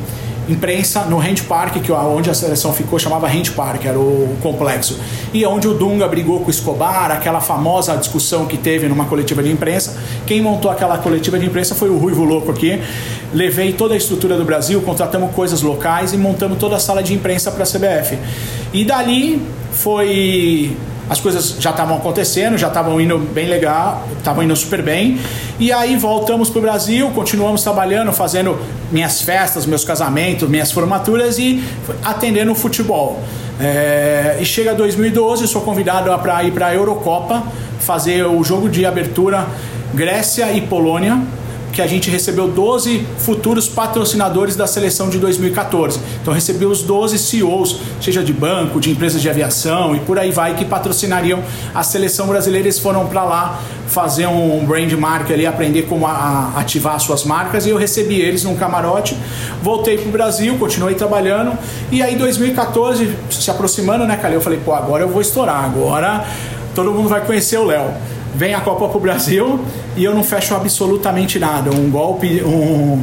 imprensa 0.47 1.05
no 1.05 1.19
Hand 1.19 1.43
Park, 1.47 1.81
que 1.81 1.91
onde 1.91 2.29
a 2.29 2.33
seleção 2.33 2.73
ficou 2.73 2.99
chamava 2.99 3.27
Hand 3.27 3.51
Park, 3.55 3.85
era 3.85 3.97
o 3.97 4.35
complexo. 4.41 4.99
E 5.33 5.45
onde 5.45 5.67
o 5.67 5.73
Dunga 5.73 6.07
brigou 6.07 6.39
com 6.39 6.47
o 6.47 6.49
Escobar, 6.49 7.11
aquela 7.11 7.39
famosa 7.39 7.95
discussão 7.95 8.45
que 8.45 8.57
teve 8.57 8.87
numa 8.87 9.05
coletiva 9.05 9.41
de 9.41 9.51
imprensa. 9.51 9.97
Quem 10.25 10.41
montou 10.41 10.69
aquela 10.69 10.97
coletiva 10.97 11.39
de 11.39 11.45
imprensa 11.45 11.75
foi 11.75 11.89
o 11.89 11.97
Ruivo 11.97 12.23
Louco 12.23 12.51
aqui. 12.51 12.79
Levei 13.33 13.73
toda 13.73 13.93
a 13.93 13.97
estrutura 13.97 14.37
do 14.37 14.45
Brasil, 14.45 14.81
contratamos 14.81 15.33
coisas 15.33 15.61
locais 15.61 16.13
e 16.13 16.17
montamos 16.17 16.57
toda 16.57 16.75
a 16.75 16.79
sala 16.79 17.01
de 17.01 17.13
imprensa 17.13 17.51
para 17.51 17.63
a 17.63 17.67
CBF. 17.67 18.17
E 18.73 18.85
dali 18.85 19.41
foi 19.71 20.75
as 21.13 21.19
coisas 21.19 21.57
já 21.59 21.69
estavam 21.69 21.95
acontecendo, 21.95 22.57
já 22.57 22.69
estavam 22.69 22.99
indo 22.99 23.19
bem 23.19 23.47
legal, 23.47 24.03
estavam 24.17 24.41
indo 24.41 24.55
super 24.55 24.81
bem. 24.81 25.19
E 25.59 25.71
aí 25.71 25.95
voltamos 25.95 26.49
para 26.49 26.57
o 26.57 26.61
Brasil, 26.63 27.11
continuamos 27.11 27.61
trabalhando, 27.61 28.11
fazendo 28.11 28.57
minhas 28.91 29.21
festas, 29.21 29.67
meus 29.67 29.85
casamentos, 29.85 30.49
minhas 30.49 30.71
formaturas 30.71 31.37
e 31.37 31.63
atendendo 32.03 32.51
o 32.51 32.55
futebol. 32.55 33.21
É, 33.61 34.37
e 34.41 34.45
chega 34.45 34.73
2012, 34.73 35.47
sou 35.47 35.61
convidado 35.61 36.09
para 36.17 36.43
ir 36.43 36.51
para 36.51 36.67
a 36.67 36.73
Eurocopa, 36.73 37.43
fazer 37.79 38.25
o 38.25 38.43
jogo 38.43 38.67
de 38.67 38.83
abertura 38.83 39.45
Grécia 39.93 40.51
e 40.51 40.61
Polônia 40.61 41.21
que 41.73 41.81
a 41.81 41.87
gente 41.87 42.09
recebeu 42.09 42.47
12 42.47 43.05
futuros 43.17 43.67
patrocinadores 43.67 44.55
da 44.55 44.67
seleção 44.67 45.09
de 45.09 45.17
2014. 45.17 45.99
Então 46.21 46.33
recebi 46.33 46.65
os 46.65 46.83
12 46.83 47.17
CEOs, 47.17 47.79
seja 47.99 48.23
de 48.23 48.31
banco, 48.31 48.79
de 48.79 48.91
empresas 48.91 49.21
de 49.21 49.27
aviação 49.27 49.95
e 49.95 49.99
por 49.99 50.19
aí 50.19 50.31
vai, 50.31 50.55
que 50.55 50.63
patrocinariam 50.63 51.43
a 51.73 51.81
seleção 51.81 52.27
brasileira. 52.27 52.67
Eles 52.67 52.77
foram 52.77 53.07
para 53.07 53.23
lá 53.23 53.59
fazer 53.87 54.27
um 54.27 54.63
brand 54.65 54.91
mark 54.93 55.31
ali, 55.31 55.45
aprender 55.45 55.83
como 55.83 56.05
a, 56.05 56.11
a 56.55 56.59
ativar 56.59 56.99
suas 56.99 57.23
marcas 57.25 57.65
e 57.65 57.71
eu 57.71 57.77
recebi 57.77 58.21
eles 58.21 58.43
num 58.43 58.55
camarote. 58.55 59.17
Voltei 59.61 59.97
pro 59.97 60.11
Brasil, 60.11 60.55
continuei 60.59 60.93
trabalhando 60.93 61.57
e 61.91 62.03
aí 62.03 62.15
2014 62.15 63.09
se 63.31 63.49
aproximando, 63.49 64.05
né, 64.05 64.15
Calil? 64.15 64.37
Eu 64.37 64.41
falei, 64.41 64.59
pô, 64.63 64.73
agora 64.73 65.03
eu 65.03 65.09
vou 65.09 65.21
estourar, 65.21 65.65
agora 65.65 66.23
todo 66.75 66.91
mundo 66.91 67.09
vai 67.09 67.21
conhecer 67.25 67.57
o 67.57 67.65
Léo 67.65 67.91
vem 68.35 68.53
a 68.53 68.61
Copa 68.61 68.87
pro 68.89 68.99
Brasil 68.99 69.59
e 69.95 70.03
eu 70.03 70.13
não 70.13 70.23
fecho 70.23 70.55
absolutamente 70.55 71.39
nada. 71.39 71.71
Um 71.71 71.89
golpe, 71.89 72.41
um, 72.43 73.01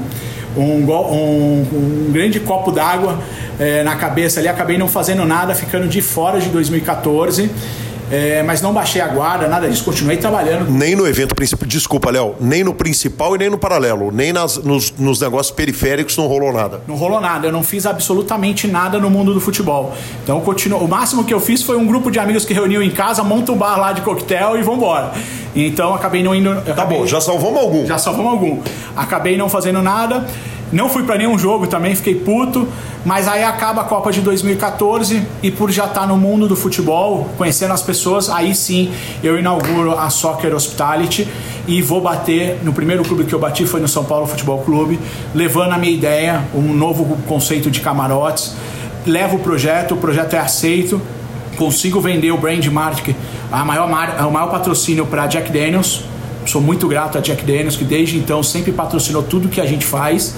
um, 0.56 0.62
um, 0.62 1.66
um 1.72 2.12
grande 2.12 2.40
copo 2.40 2.72
d'água 2.72 3.18
é, 3.58 3.82
na 3.82 3.96
cabeça 3.96 4.40
ali, 4.40 4.48
acabei 4.48 4.78
não 4.78 4.88
fazendo 4.88 5.24
nada, 5.24 5.54
ficando 5.54 5.86
de 5.86 6.00
fora 6.00 6.40
de 6.40 6.48
2014. 6.48 7.50
É, 8.10 8.42
mas 8.42 8.60
não 8.60 8.72
baixei 8.72 9.00
a 9.00 9.08
guarda, 9.08 9.46
nada 9.46 9.68
disso, 9.68 9.84
continuei 9.84 10.16
trabalhando. 10.16 10.70
Nem 10.70 10.96
no 10.96 11.06
evento 11.06 11.34
principal, 11.34 11.68
desculpa, 11.68 12.10
Léo, 12.10 12.34
nem 12.40 12.64
no 12.64 12.74
principal 12.74 13.36
e 13.36 13.38
nem 13.38 13.48
no 13.48 13.58
paralelo, 13.58 14.10
nem 14.10 14.32
nas, 14.32 14.56
nos, 14.58 14.92
nos 14.98 15.20
negócios 15.20 15.54
periféricos 15.54 16.16
não 16.16 16.26
rolou 16.26 16.52
nada. 16.52 16.80
Não 16.86 16.96
rolou 16.96 17.20
nada, 17.20 17.46
eu 17.46 17.52
não 17.52 17.62
fiz 17.62 17.86
absolutamente 17.86 18.66
nada 18.66 18.98
no 18.98 19.08
mundo 19.08 19.32
do 19.32 19.40
futebol. 19.40 19.94
Então 20.22 20.40
continuo, 20.40 20.80
o 20.80 20.88
máximo 20.88 21.24
que 21.24 21.32
eu 21.32 21.40
fiz 21.40 21.62
foi 21.62 21.76
um 21.76 21.86
grupo 21.86 22.10
de 22.10 22.18
amigos 22.18 22.44
que 22.44 22.52
reuniu 22.52 22.82
em 22.82 22.90
casa, 22.90 23.22
monta 23.22 23.52
um 23.52 23.56
bar 23.56 23.78
lá 23.78 23.92
de 23.92 24.00
coquetel 24.00 24.58
e 24.58 24.62
vambora. 24.62 25.12
Então 25.54 25.94
acabei 25.94 26.22
não 26.22 26.34
indo. 26.34 26.54
Tá 26.62 26.72
acabei, 26.72 26.98
bom, 26.98 27.06
já 27.06 27.20
salvamos 27.20 27.60
algum. 27.60 27.86
Já 27.86 27.98
salvamos 27.98 28.32
algum. 28.32 28.60
Acabei 28.96 29.36
não 29.36 29.48
fazendo 29.48 29.82
nada. 29.82 30.26
Não 30.72 30.88
fui 30.88 31.02
para 31.02 31.16
nenhum 31.16 31.36
jogo 31.36 31.66
também, 31.66 31.94
fiquei 31.94 32.14
puto. 32.14 32.68
Mas 33.04 33.26
aí 33.26 33.42
acaba 33.42 33.80
a 33.80 33.84
Copa 33.84 34.12
de 34.12 34.20
2014 34.20 35.26
e 35.42 35.50
por 35.50 35.70
já 35.70 35.86
estar 35.86 36.02
tá 36.02 36.06
no 36.06 36.18
mundo 36.18 36.46
do 36.46 36.54
futebol, 36.54 37.30
conhecendo 37.38 37.72
as 37.72 37.82
pessoas, 37.82 38.28
aí 38.28 38.54
sim 38.54 38.92
eu 39.22 39.38
inauguro 39.38 39.98
a 39.98 40.10
Soccer 40.10 40.54
Hospitality 40.54 41.26
e 41.66 41.80
vou 41.80 42.00
bater. 42.00 42.58
No 42.62 42.72
primeiro 42.72 43.02
clube 43.02 43.24
que 43.24 43.32
eu 43.32 43.38
bati 43.38 43.64
foi 43.64 43.80
no 43.80 43.88
São 43.88 44.04
Paulo 44.04 44.26
Futebol 44.26 44.58
Clube, 44.60 45.00
levando 45.34 45.72
a 45.72 45.78
minha 45.78 45.92
ideia, 45.92 46.44
um 46.54 46.74
novo 46.74 47.16
conceito 47.26 47.70
de 47.70 47.80
camarotes. 47.80 48.54
Levo 49.06 49.36
o 49.36 49.40
projeto, 49.40 49.94
o 49.94 49.96
projeto 49.96 50.34
é 50.34 50.38
aceito, 50.38 51.00
consigo 51.56 52.00
vender 52.02 52.32
o 52.32 52.36
brand 52.36 52.64
marketing, 52.66 53.16
a 53.50 53.64
maior, 53.64 53.88
o 53.88 54.30
maior 54.30 54.50
patrocínio 54.50 55.06
para 55.06 55.26
Jack 55.26 55.50
Daniels 55.50 56.09
sou 56.46 56.60
muito 56.60 56.88
grato 56.88 57.18
a 57.18 57.20
Jack 57.20 57.44
Daniels, 57.44 57.76
que 57.76 57.84
desde 57.84 58.18
então 58.18 58.42
sempre 58.42 58.72
patrocinou 58.72 59.22
tudo 59.22 59.48
que 59.48 59.60
a 59.60 59.66
gente 59.66 59.84
faz. 59.84 60.34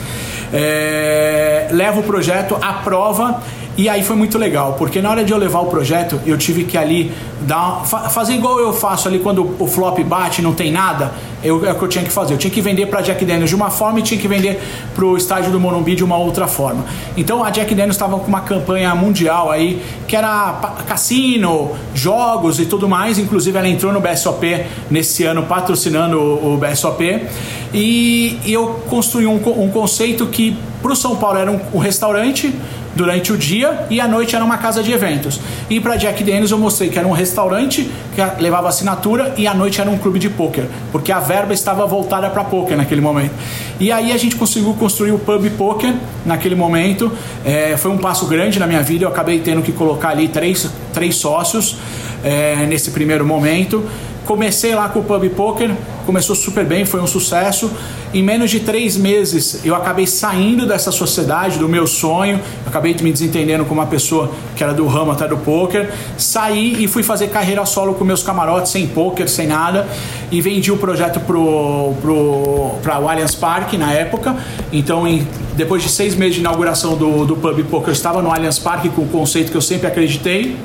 É, 0.53 1.69
levo 1.71 2.01
o 2.01 2.03
projeto 2.03 2.57
à 2.61 2.75
prova 2.75 3.43
e 3.77 3.89
aí 3.89 4.03
foi 4.03 4.17
muito 4.17 4.37
legal, 4.37 4.75
porque 4.75 5.01
na 5.01 5.11
hora 5.11 5.25
de 5.25 5.33
eu 5.33 5.39
levar 5.39 5.61
o 5.61 5.67
projeto, 5.67 6.21
eu 6.27 6.37
tive 6.37 6.65
que 6.65 6.77
ali 6.77 7.11
dar, 7.41 7.85
fazer 7.85 8.35
igual 8.35 8.59
eu 8.61 8.73
faço 8.73 9.09
ali 9.09 9.19
quando 9.19 9.57
o 9.59 9.67
flop 9.67 9.99
bate 10.01 10.43
não 10.43 10.53
tem 10.53 10.71
nada. 10.71 11.13
Eu, 11.43 11.67
é 11.67 11.73
o 11.73 11.75
que 11.75 11.83
eu 11.83 11.89
tinha 11.89 12.05
que 12.05 12.13
fazer. 12.13 12.35
Eu 12.35 12.39
tinha 12.39 12.51
que 12.51 12.61
vender 12.61 12.87
para 12.87 13.01
Jack 13.01 13.25
Daniels 13.25 13.49
de 13.49 13.57
uma 13.57 13.71
forma 13.71 13.99
e 13.99 14.03
tinha 14.03 14.21
que 14.21 14.29
vender 14.29 14.61
para 14.95 15.05
o 15.05 15.17
estádio 15.17 15.51
do 15.51 15.59
Morumbi 15.59 15.97
de 15.97 16.05
uma 16.05 16.17
outra 16.17 16.47
forma. 16.47 16.85
Então 17.17 17.43
a 17.43 17.51
Jack 17.51 17.75
Daniels 17.75 17.97
estava 17.97 18.19
com 18.19 18.27
uma 18.27 18.43
campanha 18.43 18.95
mundial 18.95 19.51
aí, 19.51 19.83
que 20.07 20.15
era 20.15 20.53
cassino, 20.87 21.73
jogos 21.95 22.61
e 22.61 22.67
tudo 22.67 22.89
mais. 22.89 23.19
Inclusive 23.19 23.59
ela 23.59 23.69
entrou 23.69 23.93
no 23.93 24.01
BSOP 24.01 24.67
nesse 24.91 25.25
ano 25.25 25.45
patrocinando 25.45 26.19
o, 26.19 26.55
o 26.55 26.59
BSOP. 26.59 27.27
E, 27.75 28.39
e 28.45 28.53
eu 28.53 28.83
construí 28.89 29.27
um, 29.27 29.37
um 29.37 29.71
conceito 29.71 30.27
que 30.27 30.57
para 30.81 30.93
o 30.93 30.97
São 30.97 31.17
Paulo 31.17 31.39
era 31.39 31.51
um, 31.51 31.59
um 31.75 31.79
restaurante 31.79 32.55
durante 32.95 33.33
o 33.33 33.37
dia 33.37 33.87
e 33.91 34.01
à 34.01 34.09
noite 34.09 34.35
era 34.37 34.45
uma 34.45 34.59
casa 34.59 34.83
de 34.83 34.93
eventos. 34.93 35.41
E 35.71 35.81
para 35.81 35.97
Jack 35.97 36.23
Daniels 36.23 36.51
eu 36.51 36.59
mostrei 36.59 36.91
que 36.91 36.99
era 36.99 37.07
um 37.07 37.13
restaurante 37.13 37.91
que 38.15 38.43
levava 38.43 38.69
assinatura 38.69 39.35
e 39.37 39.47
à 39.47 39.55
noite 39.55 39.81
era 39.81 39.91
um 39.91 39.99
clube 39.99 40.19
de 40.19 40.29
poker, 40.29 40.67
porque 40.91 41.11
a 41.11 41.21
verba 41.21 41.53
estava 41.53 41.87
voltada 41.87 42.29
para 42.31 42.45
poker 42.45 42.77
naquele 42.77 43.01
momento. 43.01 43.33
E 43.81 43.91
aí 43.91 44.13
a 44.13 44.17
gente 44.17 44.37
conseguiu 44.37 44.75
construir 44.75 45.13
o 45.13 45.19
pub 45.19 45.45
poker 45.57 45.95
naquele 46.25 46.55
momento. 46.55 47.11
É, 47.45 47.77
foi 47.77 47.91
um 47.91 47.99
passo 47.99 48.27
grande 48.27 48.59
na 48.59 48.67
minha 48.67 48.83
vida. 48.83 49.05
Eu 49.05 49.09
acabei 49.09 49.41
tendo 49.41 49.63
que 49.63 49.73
colocar 49.73 50.11
ali 50.11 50.29
três, 50.29 50.71
três 50.93 51.17
sócios 51.17 51.77
é, 52.23 52.67
nesse 52.67 52.91
primeiro 52.91 53.27
momento. 53.27 53.85
Comecei 54.27 54.75
lá 54.75 54.89
com 54.89 55.01
o 55.01 55.03
Pub 55.03 55.29
Poker, 55.31 55.71
começou 56.07 56.37
super 56.37 56.65
bem, 56.65 56.85
foi 56.85 57.01
um 57.01 57.07
sucesso. 57.07 57.71
Em 58.15 58.23
menos 58.23 58.51
de 58.51 58.61
três 58.61 58.97
meses 58.97 59.65
eu 59.65 59.75
acabei 59.75 60.07
saindo 60.07 60.67
dessa 60.67 60.93
sociedade, 60.93 61.59
do 61.59 61.69
meu 61.69 61.87
sonho, 61.87 62.41
acabei 62.67 62.95
me 63.01 63.11
desentendendo 63.11 63.65
com 63.65 63.75
uma 63.75 63.87
pessoa 63.87 64.31
que 64.55 64.63
era 64.63 64.73
do 64.73 64.87
ramo 64.87 65.11
até 65.11 65.27
do 65.27 65.37
poker. 65.39 65.91
Saí 66.17 66.85
e 66.85 66.87
fui 66.87 67.03
fazer 67.03 67.29
carreira 67.29 67.65
solo 67.67 67.95
com 67.95 68.05
meus 68.05 68.23
camarotes, 68.23 68.71
sem 68.71 68.87
poker, 68.87 69.29
sem 69.29 69.47
nada, 69.47 69.89
e 70.31 70.41
vendi 70.41 70.71
o 70.71 70.77
projeto 70.77 71.19
pro, 71.21 71.95
pro, 72.01 72.75
pra 72.83 72.97
Allianz 72.97 73.35
Park 73.35 73.73
na 73.75 73.93
época. 73.93 74.37
Então, 74.73 75.07
em, 75.07 75.27
depois 75.57 75.83
de 75.83 75.89
seis 75.89 76.15
meses 76.15 76.35
de 76.35 76.41
inauguração 76.41 76.97
do, 76.97 77.25
do 77.25 77.37
Pub 77.37 77.61
Poker, 77.65 77.89
eu 77.89 77.93
estava 77.93 78.23
no 78.23 78.31
Allianz 78.31 78.59
Park 78.59 78.87
com 78.95 79.03
o 79.03 79.09
conceito 79.09 79.51
que 79.51 79.57
eu 79.57 79.63
sempre 79.63 79.89
acreditei 79.89 80.57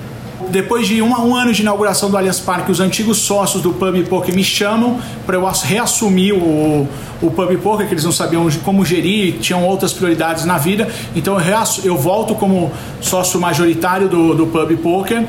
depois 0.50 0.88
de 0.88 1.02
um, 1.02 1.10
um, 1.10 1.36
ano 1.36 1.52
de 1.52 1.62
inauguração 1.62 2.10
do 2.10 2.18
Allianz 2.18 2.40
Parque, 2.40 2.72
os 2.72 2.80
antigos 2.80 3.18
sócios 3.18 3.62
do 3.62 3.72
Pub 3.72 3.96
Poker 4.08 4.34
me 4.36 4.44
chamam 4.44 5.00
para 5.26 5.36
eu 5.36 5.46
reassumir 5.64 6.36
o, 6.36 6.88
o 7.22 7.32
Pub 7.32 7.58
Poker, 7.58 7.88
que 7.88 7.94
eles 7.94 8.04
não 8.04 8.12
sabiam 8.12 8.48
como 8.64 8.86
gerir, 8.86 9.40
tinham 9.40 9.64
outras 9.64 9.92
prioridades 9.94 10.46
na 10.46 10.58
vida. 10.58 10.88
Então 11.16 11.40
eu, 11.40 11.58
eu 11.84 11.98
volto 11.98 12.36
como 12.36 12.72
sócio 13.02 13.40
majoritário 13.40 14.08
do, 14.08 14.36
do 14.36 14.48
Pub 14.48 14.78
Poker. 14.78 15.26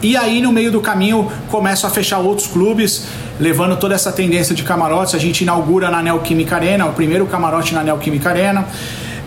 E 0.00 0.16
aí, 0.16 0.40
no 0.40 0.50
meio 0.50 0.70
do 0.72 0.80
caminho, 0.80 1.30
começo 1.48 1.86
a 1.86 1.90
fechar 1.90 2.18
outros 2.18 2.48
clubes, 2.48 3.06
levando 3.38 3.76
toda 3.76 3.94
essa 3.94 4.10
tendência 4.10 4.52
de 4.52 4.64
camarotes. 4.64 5.14
A 5.14 5.18
gente 5.18 5.42
inaugura 5.42 5.90
na 5.90 6.02
Neoquímica 6.02 6.56
Arena, 6.56 6.86
o 6.86 6.92
primeiro 6.92 7.24
camarote 7.26 7.72
na 7.72 7.84
Neoquímica 7.84 8.30
Arena. 8.30 8.66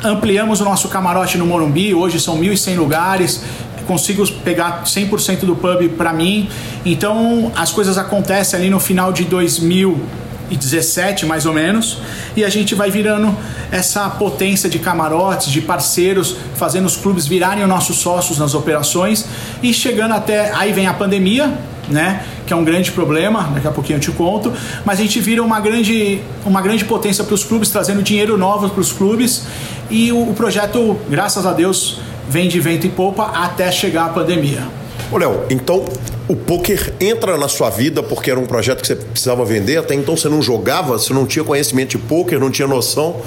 Ampliamos 0.03 0.59
o 0.61 0.65
nosso 0.65 0.89
camarote 0.89 1.37
no 1.37 1.45
Morumbi, 1.45 1.93
hoje 1.93 2.19
são 2.19 2.37
1.100 2.37 2.75
lugares 2.77 3.41
consigo 3.85 4.25
pegar 4.43 4.83
100% 4.83 5.45
do 5.45 5.55
pub 5.55 5.89
para 5.97 6.13
mim. 6.13 6.49
Então 6.85 7.51
as 7.55 7.71
coisas 7.71 7.97
acontecem 7.97 8.59
ali 8.59 8.69
no 8.69 8.79
final 8.79 9.11
de 9.11 9.23
2017, 9.25 11.25
mais 11.25 11.45
ou 11.45 11.53
menos, 11.53 11.99
e 12.35 12.43
a 12.43 12.49
gente 12.49 12.75
vai 12.75 12.91
virando 12.91 13.35
essa 13.71 14.09
potência 14.09 14.69
de 14.69 14.79
camarotes, 14.79 15.51
de 15.51 15.61
parceiros, 15.61 16.35
fazendo 16.55 16.85
os 16.85 16.95
clubes 16.95 17.27
virarem 17.27 17.63
os 17.63 17.69
nossos 17.69 17.97
sócios 17.97 18.37
nas 18.37 18.53
operações 18.53 19.25
e 19.61 19.73
chegando 19.73 20.13
até. 20.13 20.51
Aí 20.53 20.71
vem 20.71 20.87
a 20.87 20.93
pandemia, 20.93 21.51
né? 21.89 22.23
Que 22.45 22.53
é 22.53 22.55
um 22.55 22.63
grande 22.63 22.91
problema, 22.91 23.49
daqui 23.53 23.67
a 23.67 23.71
pouquinho 23.71 23.97
eu 23.97 24.01
te 24.01 24.11
conto, 24.11 24.53
mas 24.83 24.99
a 24.99 25.01
gente 25.01 25.19
vira 25.19 25.41
uma 25.41 25.59
grande, 25.59 26.21
uma 26.45 26.61
grande 26.61 26.85
potência 26.85 27.23
para 27.23 27.33
os 27.33 27.43
clubes, 27.43 27.69
trazendo 27.69 28.03
dinheiro 28.03 28.37
novo 28.37 28.69
para 28.69 28.81
os 28.81 28.91
clubes 28.91 29.45
e 29.89 30.11
o, 30.11 30.29
o 30.29 30.33
projeto, 30.33 30.97
graças 31.09 31.45
a 31.45 31.53
Deus, 31.53 31.99
vem 32.29 32.47
de 32.47 32.59
vento 32.59 32.85
e 32.85 32.89
popa 32.89 33.23
até 33.25 33.71
chegar 33.71 34.05
a 34.05 34.09
pandemia. 34.09 34.67
Ô, 35.11 35.17
Léo, 35.17 35.43
então 35.49 35.85
o 36.27 36.35
poker 36.35 36.93
entra 36.99 37.37
na 37.37 37.47
sua 37.47 37.69
vida 37.69 38.01
porque 38.01 38.31
era 38.31 38.39
um 38.39 38.45
projeto 38.45 38.81
que 38.81 38.87
você 38.87 38.95
precisava 38.95 39.45
vender, 39.45 39.77
até 39.77 39.93
então 39.93 40.17
você 40.17 40.27
não 40.27 40.41
jogava, 40.41 40.97
você 40.97 41.13
não 41.13 41.25
tinha 41.25 41.45
conhecimento 41.45 41.91
de 41.91 41.97
poker, 41.99 42.39
não 42.39 42.49
tinha 42.49 42.67
noção, 42.67 43.17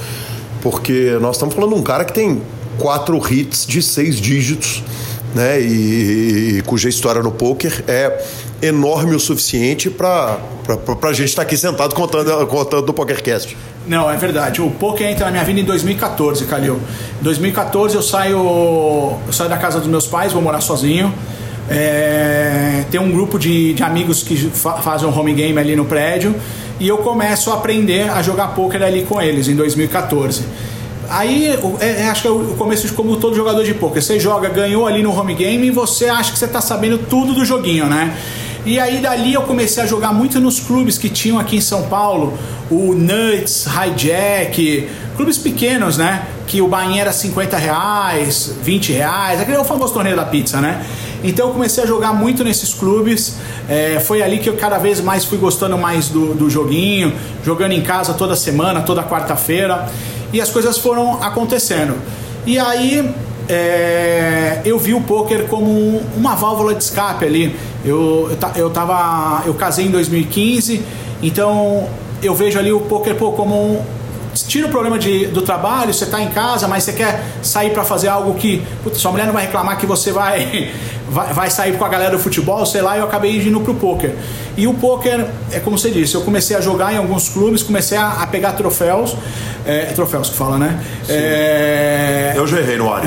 porque 0.61 1.17
nós 1.21 1.37
estamos 1.37 1.55
falando 1.55 1.75
de 1.75 1.81
um 1.81 1.83
cara 1.83 2.05
que 2.05 2.13
tem 2.13 2.43
quatro 2.79 3.21
hits 3.33 3.67
de 3.67 3.81
seis 3.81 4.17
dígitos, 4.17 4.83
né? 5.35 5.61
E, 5.61 6.59
e 6.59 6.63
cuja 6.63 6.89
história 6.89 7.23
no 7.23 7.31
poker 7.31 7.85
é 7.87 8.25
enorme 8.61 9.15
o 9.15 9.21
suficiente 9.21 9.89
para 9.89 10.39
a 11.03 11.13
gente 11.13 11.29
estar 11.29 11.43
tá 11.43 11.47
aqui 11.47 11.57
sentado 11.57 11.95
contando, 11.95 12.47
contando 12.47 12.87
do 12.87 12.93
PokerCast. 12.93 13.57
Não, 13.87 14.11
é 14.11 14.17
verdade. 14.17 14.61
O 14.61 14.71
poker 14.71 15.07
entra 15.07 15.27
na 15.27 15.31
minha 15.33 15.45
vida 15.45 15.61
em 15.61 15.65
2014, 15.65 16.45
Calil. 16.45 16.79
Em 17.21 17.25
2014 17.25 17.95
eu 17.95 18.03
saio, 18.03 18.37
eu 19.27 19.33
saio 19.33 19.49
da 19.49 19.57
casa 19.57 19.79
dos 19.79 19.89
meus 19.89 20.07
pais, 20.07 20.33
vou 20.33 20.43
morar 20.43 20.61
sozinho. 20.61 21.13
É, 21.71 22.85
tem 22.91 23.01
um 23.01 23.11
grupo 23.11 23.39
de, 23.39 23.75
de 23.75 23.83
amigos 23.83 24.23
que 24.23 24.37
fa 24.37 24.75
fazem 24.75 25.09
um 25.09 25.19
home 25.19 25.35
game 25.35 25.59
ali 25.59 25.77
no 25.77 25.85
prédio 25.85 26.35
e 26.81 26.89
eu 26.89 26.99
começo 26.99 27.51
a 27.51 27.55
aprender 27.55 28.11
a 28.11 28.23
jogar 28.23 28.49
poker 28.49 28.83
ali 28.83 29.03
com 29.03 29.21
eles 29.21 29.49
em 29.49 29.57
2014. 29.57 30.45
Aí 31.11 31.47
é, 31.81 32.03
é, 32.03 32.09
acho 32.09 32.23
que 32.23 32.29
é 32.29 32.31
o 32.31 32.55
começo 32.59 32.87
de 32.87 32.93
como 32.93 33.17
todo 33.17 33.35
jogador 33.35 33.65
de 33.65 33.73
poker. 33.75 34.03
Você 34.03 34.21
joga, 34.21 34.49
ganhou 34.49 34.87
ali 34.87 35.03
no 35.03 35.19
home 35.19 35.35
game 35.35 35.67
e 35.67 35.71
você 35.71 36.07
acha 36.07 36.33
que 36.33 36.39
você 36.39 36.45
está 36.45 36.61
sabendo 36.61 36.99
tudo 36.99 37.33
do 37.33 37.45
joguinho, 37.45 37.87
né? 37.87 38.15
E 38.69 38.79
aí 38.79 39.01
dali 39.01 39.33
eu 39.33 39.41
comecei 39.45 39.83
a 39.83 39.87
jogar 39.87 40.13
muito 40.13 40.39
nos 40.39 40.61
clubes 40.61 40.99
que 40.99 41.09
tinham 41.09 41.39
aqui 41.39 41.57
em 41.57 41.61
São 41.61 41.85
Paulo, 41.85 42.39
o 42.71 42.93
Nuts, 42.93 43.67
Hijack, 43.67 44.87
clubes 45.17 45.39
pequenos, 45.39 45.97
né? 45.97 46.27
Que 46.47 46.61
o 46.61 46.69
bainha 46.69 47.01
era 47.01 47.11
50 47.11 47.57
reais, 47.57 48.53
20 48.63 48.93
reais, 48.93 49.41
aquele 49.41 49.57
é 49.57 49.61
o 49.61 49.65
famoso 49.65 49.95
torneio 49.95 50.15
da 50.15 50.27
pizza, 50.27 50.61
né? 50.61 50.85
Então 51.25 51.47
eu 51.47 51.55
comecei 51.55 51.83
a 51.83 51.87
jogar 51.87 52.13
muito 52.13 52.45
nesses 52.45 52.75
clubes. 52.75 53.37
É, 53.71 54.01
foi 54.01 54.21
ali 54.21 54.37
que 54.37 54.51
eu 54.51 54.57
cada 54.59 54.77
vez 54.77 55.01
mais 55.01 55.25
fui 55.25 55.39
gostando 55.39 55.79
mais 55.79 56.11
do, 56.11 56.35
do 56.35 56.51
joguinho, 56.51 57.15
jogando 57.43 57.73
em 57.73 57.81
casa 57.81 58.13
toda 58.13 58.37
semana, 58.37 58.83
toda 58.83 59.03
quarta-feira. 59.03 59.89
E 60.31 60.43
as 60.43 60.51
coisas 60.51 60.77
foram 60.77 61.23
acontecendo. 61.23 61.95
E 62.45 62.59
aí 62.59 63.15
é, 63.49 64.61
eu 64.65 64.79
vi 64.79 64.95
o 64.95 65.01
poker 65.01 65.47
como 65.47 66.01
uma 66.17 66.35
válvula 66.35 66.75
de 66.75 66.85
escape 66.85 67.25
ali. 67.25 67.57
Eu, 67.85 68.31
eu, 68.57 68.71
tava, 68.71 69.43
eu 69.47 69.55
casei 69.55 69.87
em 69.87 69.91
2015, 69.91 70.83
então 71.23 71.89
eu 72.23 72.35
vejo 72.35 72.59
ali 72.59 72.73
o 72.73 72.81
poker 72.81 73.15
pô, 73.15 73.33
como 73.33 73.55
um, 73.55 73.83
tira 74.35 74.67
o 74.67 74.71
problema 74.71 74.99
de, 74.99 75.27
do 75.27 75.43
trabalho, 75.43 75.93
você 75.95 76.05
está 76.05 76.21
em 76.21 76.29
casa, 76.29 76.69
mas 76.69 76.85
você 76.85 76.93
quer 76.93 77.25
sair 77.43 77.71
para 77.71 77.85
fazer 77.85 78.09
algo 78.09 78.35
que 78.35 78.63
putz, 78.83 78.99
sua 78.99 79.11
mulher 79.11 79.27
não 79.27 79.33
vai 79.33 79.47
reclamar 79.47 79.79
que 79.79 79.87
você 79.87 80.13
vai 80.13 80.71
vai, 81.11 81.33
vai, 81.33 81.51
sair 81.51 81.77
com 81.77 81.85
a 81.85 81.89
galera 81.89 82.13
do 82.13 82.19
futebol, 82.19 82.65
sei 82.67 82.83
lá, 82.83 82.97
e 82.97 83.01
eu 83.01 83.07
acabei 83.07 83.37
indo 83.37 83.61
pro 83.61 83.75
poker. 83.75 84.15
E 84.57 84.67
o 84.67 84.75
poker, 84.75 85.27
é 85.53 85.61
como 85.61 85.79
você 85.79 85.91
disse, 85.91 86.15
eu 86.15 86.23
comecei 86.23 86.57
a 86.57 86.61
jogar 86.61 86.93
em 86.93 86.97
alguns 86.97 87.29
clubes, 87.29 87.63
comecei 87.63 87.97
a, 87.97 88.23
a 88.23 88.27
pegar 88.27 88.53
troféus. 88.53 89.17
É, 89.67 89.87
troféus 89.95 90.31
que 90.31 90.37
fala, 90.37 90.57
né? 90.57 90.83
É... 91.09 92.33
Eu 92.35 92.47
já 92.47 92.59
errei 92.59 92.79
no 92.79 92.91
ar, 92.91 93.03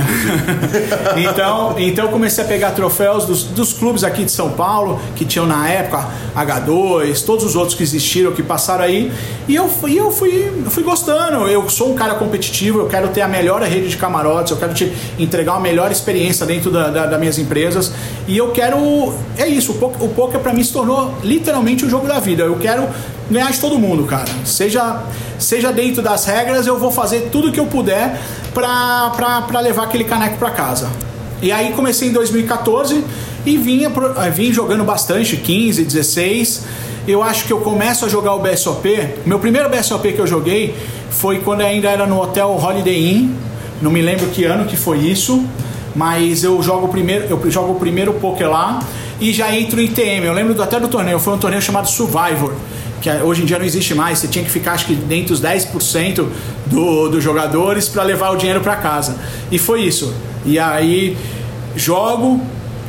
então, 1.18 1.76
então 1.80 2.06
eu 2.06 2.12
comecei 2.12 2.44
a 2.44 2.48
pegar 2.48 2.72
troféus 2.72 3.26
dos, 3.26 3.44
dos 3.46 3.74
clubes 3.74 4.04
aqui 4.04 4.24
de 4.24 4.32
São 4.32 4.52
Paulo, 4.52 5.02
que 5.16 5.26
tinham 5.26 5.48
na 5.48 5.68
época 5.68 6.08
H2, 6.36 7.26
todos 7.26 7.44
os 7.46 7.56
outros 7.56 7.76
que 7.76 7.82
existiram, 7.82 8.32
que 8.32 8.44
passaram 8.44 8.84
aí. 8.84 9.12
E 9.48 9.56
eu, 9.56 9.70
e 9.88 9.98
eu 9.98 10.12
fui, 10.12 10.52
fui 10.70 10.84
gostando. 10.84 11.48
Eu 11.48 11.68
sou 11.70 11.92
um 11.92 11.96
cara 11.96 12.16
competitivo, 12.16 12.80
eu 12.80 12.88
quero 12.88 13.08
ter 13.10 13.22
a 13.22 13.28
melhor 13.28 13.62
rede 13.64 13.90
de 13.90 13.98
camarotes, 13.98 14.52
eu 14.52 14.58
quero 14.58 14.74
te 14.74 14.92
entregar 15.18 15.54
uma 15.54 15.62
melhor 15.62 15.92
experiência 15.92 16.46
dentro 16.46 16.70
da, 16.70 16.90
da, 16.90 17.06
das 17.06 17.20
minhas 17.20 17.38
empresas. 17.38 17.91
E 18.28 18.38
eu 18.38 18.52
quero. 18.52 19.14
É 19.38 19.48
isso, 19.48 19.72
o 19.72 20.10
poker, 20.10 20.40
para 20.40 20.54
mim 20.54 20.64
se 20.64 20.72
tornou 20.72 21.14
literalmente 21.24 21.86
o 21.86 21.90
jogo 21.90 22.08
da 22.08 22.20
vida. 22.20 22.44
Eu 22.44 22.58
quero 22.58 22.88
ganhar 23.30 23.52
de 23.52 23.60
todo 23.60 23.80
mundo, 23.80 24.06
cara. 24.06 24.30
Seja, 24.46 25.04
seja 25.40 25.72
dentro 25.72 26.02
das 26.02 26.26
regras, 26.26 26.68
eu 26.68 26.78
vou 26.78 26.92
fazer 26.92 27.30
tudo 27.32 27.52
que 27.52 27.60
eu 27.60 27.66
puder 27.66 28.20
para 28.54 29.60
levar 29.62 29.84
aquele 29.84 30.04
caneco 30.04 30.38
para 30.38 30.52
casa. 30.52 30.90
E 31.42 31.52
aí 31.52 31.74
comecei 31.74 32.10
em 32.10 32.12
2014 32.12 33.04
e 33.46 33.58
vinha, 33.58 33.92
eh, 34.18 34.30
vim 34.30 34.54
jogando 34.54 34.84
bastante, 34.84 35.38
15, 35.38 35.84
16. 35.84 36.66
Eu 37.08 37.24
acho 37.24 37.46
que 37.46 37.54
eu 37.54 37.62
começo 37.62 38.06
a 38.06 38.10
jogar 38.10 38.36
o 38.36 38.40
BSOP. 38.40 38.86
Meu 39.26 39.40
primeiro 39.40 39.68
BSOP 39.70 40.14
que 40.14 40.20
eu 40.20 40.28
joguei 40.28 40.76
foi 41.10 41.40
quando 41.40 41.62
ainda 41.62 41.90
era 41.90 42.06
no 42.06 42.22
hotel 42.22 42.50
Holiday 42.62 43.12
Inn. 43.12 43.32
Não 43.82 43.90
me 43.90 44.02
lembro 44.02 44.28
que 44.28 44.46
ano 44.46 44.66
que 44.66 44.78
foi 44.78 45.00
isso, 45.00 45.44
mas 45.96 46.44
eu 46.44 46.62
jogo 46.62 46.88
primeiro, 46.88 47.26
eu 47.30 47.52
jogo 47.52 47.74
o 47.74 47.76
primeiro 47.76 48.14
poker 48.14 48.50
lá 48.50 48.80
e 49.20 49.32
já 49.34 49.56
entro 49.56 49.80
em 49.82 49.88
TM. 49.88 50.26
Eu 50.26 50.34
lembro 50.34 50.62
até 50.62 50.80
do 50.80 50.88
torneio, 50.88 51.20
foi 51.20 51.34
um 51.34 51.38
torneio 51.38 51.62
chamado 51.62 51.88
Survivor 51.88 52.54
que 53.02 53.10
hoje 53.10 53.42
em 53.42 53.46
dia 53.46 53.58
não 53.58 53.66
existe 53.66 53.96
mais, 53.96 54.20
você 54.20 54.28
tinha 54.28 54.46
que 54.46 54.52
ficar 54.52 54.74
acho 54.74 54.86
que 54.86 54.94
dentro 54.94 55.30
dos 55.30 55.42
10% 55.42 56.28
do, 56.68 57.10
dos 57.10 57.24
jogadores 57.24 57.90
para 57.90 58.04
levar 58.04 58.30
o 58.30 58.36
dinheiro 58.36 58.62
para 58.62 58.76
casa. 58.76 59.18
E 59.52 59.58
foi 59.58 59.82
isso. 59.82 60.14
E 60.46 60.60
aí 60.60 61.18
jogo, 61.76 62.40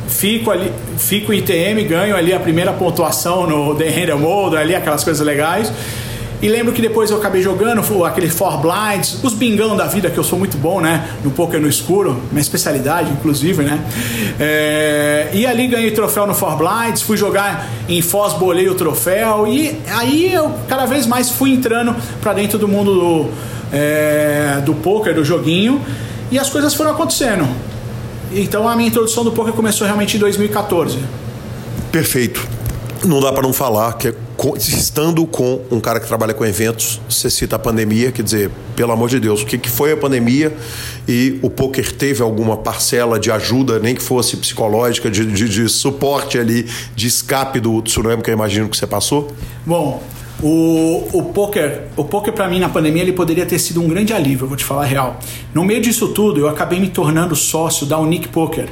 fico 0.07 0.51
ali, 0.51 0.71
fico 0.97 1.33
ITM, 1.33 1.83
ganho 1.87 2.15
ali 2.15 2.31
a 2.31 2.39
primeira 2.39 2.71
pontuação 2.71 3.47
no 3.47 3.75
The 3.75 3.89
Random 3.89 4.19
Mode, 4.19 4.57
ali 4.57 4.75
aquelas 4.75 5.03
coisas 5.03 5.25
legais. 5.25 5.71
E 6.43 6.49
lembro 6.49 6.73
que 6.73 6.81
depois 6.81 7.09
eu 7.09 7.15
acabei 7.15 7.41
jogando 7.41 8.03
aquele 8.03 8.29
Four 8.29 8.59
Blinds, 8.59 9.23
os 9.23 9.31
bingão 9.33 9.77
da 9.77 9.85
vida, 9.85 10.09
que 10.09 10.17
eu 10.17 10.25
sou 10.25 10.37
muito 10.37 10.57
bom, 10.57 10.81
né? 10.81 11.07
No 11.23 11.31
poker 11.31 11.57
no 11.57 11.69
escuro, 11.69 12.21
minha 12.31 12.41
especialidade, 12.41 13.09
inclusive, 13.11 13.63
né? 13.63 13.79
É, 14.37 15.29
e 15.33 15.45
ali 15.47 15.69
ganhei 15.69 15.91
troféu 15.91 16.27
no 16.27 16.35
Four 16.35 16.57
Blinds, 16.57 17.01
fui 17.01 17.15
jogar 17.15 17.69
em 17.87 18.01
Foz, 18.01 18.33
bolei 18.33 18.67
o 18.67 18.75
troféu. 18.75 19.47
E 19.47 19.79
aí 19.87 20.33
eu 20.33 20.53
cada 20.67 20.85
vez 20.85 21.07
mais 21.07 21.29
fui 21.29 21.53
entrando 21.53 21.95
para 22.21 22.33
dentro 22.33 22.59
do 22.59 22.67
mundo 22.67 22.93
do, 22.93 23.29
é, 23.71 24.61
do 24.65 24.73
poker, 24.73 25.15
do 25.15 25.23
joguinho. 25.23 25.81
E 26.29 26.37
as 26.37 26.49
coisas 26.49 26.73
foram 26.73 26.91
acontecendo. 26.91 27.47
Então 28.33 28.67
a 28.67 28.75
minha 28.75 28.89
introdução 28.89 29.23
do 29.23 29.31
poker 29.31 29.53
começou 29.53 29.87
realmente 29.87 30.17
em 30.17 30.19
2014. 30.19 30.99
Perfeito. 31.89 32.45
Não 33.05 33.21
dá 33.21 33.31
para 33.31 33.43
não 33.43 33.53
falar 33.53 33.93
que 33.93 34.09
é 34.09 34.13
estando 34.57 35.25
com 35.25 35.61
um 35.71 35.79
cara 35.79 35.99
que 35.99 36.07
trabalha 36.07 36.33
com 36.33 36.45
eventos, 36.45 36.99
você 37.07 37.29
cita 37.29 37.55
a 37.55 37.59
pandemia, 37.59 38.11
quer 38.11 38.23
dizer, 38.23 38.51
pelo 38.75 38.91
amor 38.91 39.09
de 39.09 39.19
Deus, 39.19 39.41
o 39.41 39.45
que, 39.45 39.57
que 39.57 39.69
foi 39.69 39.91
a 39.91 39.97
pandemia 39.97 40.55
e 41.07 41.39
o 41.41 41.49
poker 41.49 41.91
teve 41.91 42.21
alguma 42.21 42.57
parcela 42.57 43.19
de 43.19 43.31
ajuda, 43.31 43.79
nem 43.79 43.95
que 43.95 44.01
fosse 44.01 44.37
psicológica, 44.37 45.09
de, 45.09 45.25
de, 45.25 45.47
de 45.47 45.69
suporte 45.69 46.37
ali, 46.37 46.67
de 46.95 47.07
escape 47.07 47.59
do 47.59 47.81
tsunami 47.81 48.21
que 48.21 48.29
eu 48.29 48.33
imagino 48.33 48.67
que 48.67 48.77
você 48.77 48.87
passou? 48.87 49.31
Bom, 49.65 50.01
o, 50.41 51.07
o 51.13 51.23
poker, 51.23 51.83
o 51.95 52.03
poker 52.03 52.33
para 52.33 52.49
mim 52.49 52.59
na 52.59 52.69
pandemia 52.69 53.03
ele 53.03 53.13
poderia 53.13 53.45
ter 53.45 53.59
sido 53.59 53.81
um 53.81 53.87
grande 53.87 54.13
alívio, 54.13 54.47
vou 54.47 54.57
te 54.57 54.65
falar 54.65 54.83
a 54.83 54.85
real. 54.85 55.19
No 55.53 55.63
meio 55.63 55.81
disso 55.81 56.09
tudo, 56.09 56.39
eu 56.39 56.49
acabei 56.49 56.79
me 56.79 56.89
tornando 56.89 57.35
sócio 57.35 57.85
da 57.85 57.97
Unique 57.99 58.27
Poker. 58.27 58.67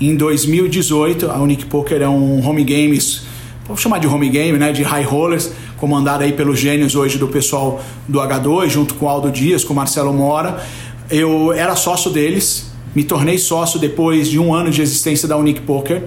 Em 0.00 0.16
2018, 0.16 1.30
a 1.30 1.38
Unique 1.38 1.66
Poker 1.66 2.00
é 2.00 2.08
um 2.08 2.46
home 2.46 2.64
games 2.64 3.29
vamos 3.70 3.82
chamar 3.82 4.00
de 4.00 4.06
home 4.08 4.28
game, 4.28 4.58
né, 4.58 4.72
de 4.72 4.82
high 4.82 5.04
rollers, 5.04 5.52
comandado 5.76 6.24
aí 6.24 6.32
pelos 6.32 6.58
gênios 6.58 6.96
hoje 6.96 7.18
do 7.18 7.28
pessoal 7.28 7.80
do 8.08 8.18
H2, 8.18 8.68
junto 8.68 8.94
com 8.94 9.06
o 9.06 9.08
Aldo 9.08 9.30
Dias, 9.30 9.62
com 9.62 9.72
o 9.72 9.76
Marcelo 9.76 10.12
Mora. 10.12 10.60
Eu 11.08 11.52
era 11.52 11.76
sócio 11.76 12.10
deles, 12.10 12.72
me 12.96 13.04
tornei 13.04 13.38
sócio 13.38 13.78
depois 13.78 14.28
de 14.28 14.40
um 14.40 14.52
ano 14.52 14.70
de 14.70 14.82
existência 14.82 15.28
da 15.28 15.36
Unique 15.36 15.60
Poker. 15.60 16.02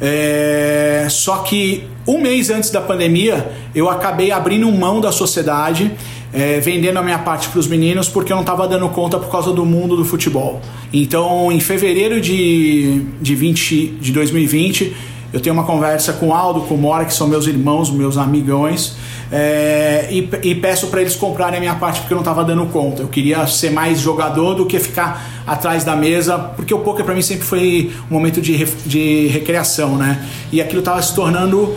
É, 0.00 1.06
só 1.08 1.38
que 1.38 1.84
um 2.08 2.20
mês 2.20 2.50
antes 2.50 2.70
da 2.70 2.80
pandemia 2.80 3.52
eu 3.72 3.88
acabei 3.88 4.32
abrindo 4.32 4.70
mão 4.72 5.00
da 5.00 5.12
sociedade, 5.12 5.92
é, 6.34 6.58
vendendo 6.58 6.98
a 6.98 7.02
minha 7.02 7.20
parte 7.20 7.48
para 7.48 7.60
os 7.60 7.68
meninos 7.68 8.08
porque 8.08 8.32
eu 8.32 8.36
não 8.36 8.42
estava 8.42 8.66
dando 8.66 8.88
conta 8.88 9.16
por 9.16 9.30
causa 9.30 9.52
do 9.52 9.64
mundo 9.64 9.96
do 9.96 10.04
futebol. 10.04 10.60
Então, 10.92 11.52
em 11.52 11.60
fevereiro 11.60 12.20
de, 12.20 13.02
de, 13.20 13.34
20, 13.36 13.86
de 14.00 14.12
2020 14.12 15.14
eu 15.32 15.40
tenho 15.40 15.54
uma 15.54 15.64
conversa 15.64 16.12
com 16.14 16.34
Aldo, 16.34 16.62
com 16.62 16.76
Mora, 16.76 17.04
que 17.04 17.12
são 17.12 17.26
meus 17.26 17.46
irmãos, 17.46 17.90
meus 17.90 18.16
amigões, 18.16 18.96
é, 19.30 20.08
e, 20.10 20.28
e, 20.42 20.54
peço 20.54 20.86
para 20.86 21.00
eles 21.00 21.16
comprarem 21.16 21.56
a 21.56 21.60
minha 21.60 21.74
parte 21.74 22.00
porque 22.00 22.14
eu 22.14 22.16
não 22.16 22.22
estava 22.22 22.44
dando 22.44 22.64
conta. 22.66 23.02
Eu 23.02 23.08
queria 23.08 23.46
ser 23.46 23.70
mais 23.70 23.98
jogador 23.98 24.54
do 24.54 24.66
que 24.66 24.78
ficar 24.78 25.42
atrás 25.46 25.84
da 25.84 25.96
mesa, 25.96 26.38
porque 26.38 26.72
o 26.72 26.78
poker 26.78 27.04
para 27.04 27.14
mim 27.14 27.22
sempre 27.22 27.44
foi 27.44 27.92
um 28.10 28.14
momento 28.14 28.40
de, 28.40 28.64
de 28.64 29.26
recreação, 29.26 29.96
né? 29.96 30.24
E 30.52 30.60
aquilo 30.60 30.78
estava 30.78 31.02
se 31.02 31.14
tornando 31.14 31.74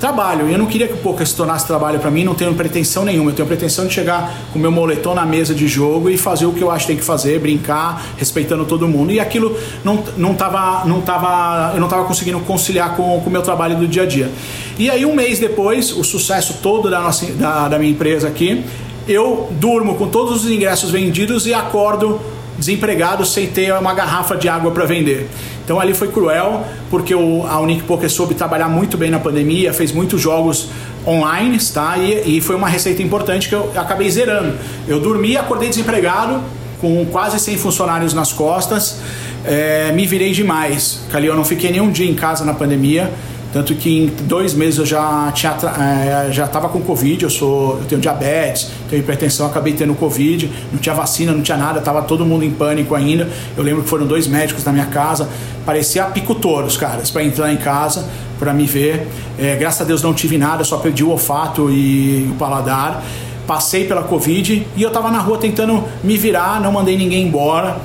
trabalho. 0.00 0.48
E 0.48 0.52
eu 0.52 0.58
não 0.58 0.66
queria 0.66 0.88
que 0.88 0.94
o 0.94 0.96
poker 0.96 1.26
se 1.26 1.36
tornasse 1.36 1.66
trabalho 1.66 2.00
para 2.00 2.10
mim, 2.10 2.24
não 2.24 2.34
tenho 2.34 2.54
pretensão 2.54 3.04
nenhuma. 3.04 3.30
Eu 3.30 3.34
tenho 3.34 3.46
pretensão 3.46 3.86
de 3.86 3.92
chegar 3.92 4.34
com 4.52 4.58
meu 4.58 4.72
moletom 4.72 5.14
na 5.14 5.26
mesa 5.26 5.54
de 5.54 5.68
jogo 5.68 6.08
e 6.08 6.16
fazer 6.16 6.46
o 6.46 6.52
que 6.52 6.62
eu 6.62 6.70
acho 6.70 6.86
que 6.86 6.92
tem 6.92 6.96
que 6.96 7.04
fazer, 7.04 7.38
brincar, 7.38 8.02
respeitando 8.16 8.64
todo 8.64 8.88
mundo. 8.88 9.12
E 9.12 9.20
aquilo 9.20 9.56
não, 9.84 10.02
não 10.16 10.34
tava, 10.34 10.84
não 10.86 11.02
tava, 11.02 11.72
eu 11.74 11.78
não 11.78 11.86
estava 11.86 12.04
conseguindo 12.04 12.40
conciliar 12.40 12.96
com 12.96 13.18
o 13.18 13.30
meu 13.30 13.42
trabalho 13.42 13.76
do 13.76 13.86
dia 13.86 14.02
a 14.02 14.06
dia. 14.06 14.30
E 14.78 14.90
aí, 14.90 15.04
um 15.04 15.14
mês 15.14 15.38
depois, 15.38 15.92
o 15.92 16.02
sucesso 16.02 16.58
todo 16.62 16.90
da, 16.90 17.00
nossa, 17.00 17.26
da, 17.32 17.68
da 17.68 17.78
minha 17.78 17.92
empresa 17.92 18.26
aqui, 18.26 18.64
eu 19.06 19.48
durmo 19.52 19.96
com 19.96 20.08
todos 20.08 20.44
os 20.44 20.50
ingressos 20.50 20.90
vendidos 20.90 21.46
e 21.46 21.52
acordo 21.52 22.18
desempregado 22.58 23.24
sem 23.24 23.46
ter 23.46 23.72
uma 23.74 23.94
garrafa 23.94 24.36
de 24.36 24.48
água 24.48 24.70
para 24.70 24.84
vender. 24.84 25.28
Então 25.70 25.78
ali 25.78 25.94
foi 25.94 26.08
cruel, 26.08 26.66
porque 26.90 27.14
o, 27.14 27.46
a 27.46 27.60
Unique 27.60 27.84
Poker 27.84 28.10
soube 28.10 28.34
trabalhar 28.34 28.68
muito 28.68 28.98
bem 28.98 29.08
na 29.08 29.20
pandemia, 29.20 29.72
fez 29.72 29.92
muitos 29.92 30.20
jogos 30.20 30.68
online, 31.06 31.56
tá? 31.72 31.96
E, 31.96 32.38
e 32.38 32.40
foi 32.40 32.56
uma 32.56 32.68
receita 32.68 33.00
importante 33.04 33.48
que 33.48 33.54
eu 33.54 33.70
acabei 33.76 34.10
zerando. 34.10 34.58
Eu 34.88 34.98
dormi, 34.98 35.36
acordei 35.36 35.68
desempregado, 35.68 36.42
com 36.80 37.06
quase 37.06 37.38
100 37.38 37.58
funcionários 37.58 38.12
nas 38.12 38.32
costas, 38.32 38.98
é, 39.44 39.92
me 39.92 40.08
virei 40.08 40.32
demais. 40.32 41.02
Cali, 41.08 41.28
eu 41.28 41.36
não 41.36 41.44
fiquei 41.44 41.70
nenhum 41.70 41.92
dia 41.92 42.10
em 42.10 42.16
casa 42.16 42.44
na 42.44 42.52
pandemia. 42.52 43.08
Tanto 43.52 43.74
que 43.74 43.90
em 43.90 44.06
dois 44.26 44.54
meses 44.54 44.78
eu 44.78 44.86
já 44.86 45.32
tinha 45.32 45.56
é, 45.78 46.32
já 46.32 46.44
estava 46.44 46.68
com 46.68 46.80
Covid, 46.80 47.24
eu 47.24 47.30
sou 47.30 47.78
eu 47.78 47.84
tenho 47.86 48.00
diabetes, 48.00 48.70
tenho 48.88 49.00
hipertensão, 49.00 49.46
acabei 49.46 49.72
tendo 49.72 49.94
Covid, 49.94 50.50
não 50.70 50.78
tinha 50.78 50.94
vacina, 50.94 51.32
não 51.32 51.42
tinha 51.42 51.56
nada, 51.56 51.80
estava 51.80 52.02
todo 52.02 52.24
mundo 52.24 52.44
em 52.44 52.50
pânico 52.50 52.94
ainda. 52.94 53.28
Eu 53.56 53.64
lembro 53.64 53.82
que 53.82 53.88
foram 53.88 54.06
dois 54.06 54.28
médicos 54.28 54.64
na 54.64 54.72
minha 54.72 54.86
casa, 54.86 55.28
parecia 55.66 56.04
picotor 56.04 56.64
os 56.64 56.76
caras 56.76 57.10
para 57.10 57.24
entrar 57.24 57.52
em 57.52 57.56
casa 57.56 58.06
para 58.38 58.54
me 58.54 58.66
ver. 58.66 59.06
É, 59.38 59.56
graças 59.56 59.80
a 59.80 59.84
Deus 59.84 60.02
não 60.02 60.14
tive 60.14 60.38
nada, 60.38 60.62
só 60.62 60.78
perdi 60.78 61.02
o 61.02 61.10
olfato 61.10 61.70
e 61.70 62.28
o 62.30 62.34
paladar. 62.36 63.02
Passei 63.46 63.84
pela 63.84 64.04
Covid 64.04 64.64
e 64.76 64.82
eu 64.82 64.88
estava 64.88 65.10
na 65.10 65.18
rua 65.18 65.36
tentando 65.36 65.82
me 66.04 66.16
virar, 66.16 66.60
não 66.60 66.70
mandei 66.70 66.96
ninguém 66.96 67.26
embora 67.26 67.78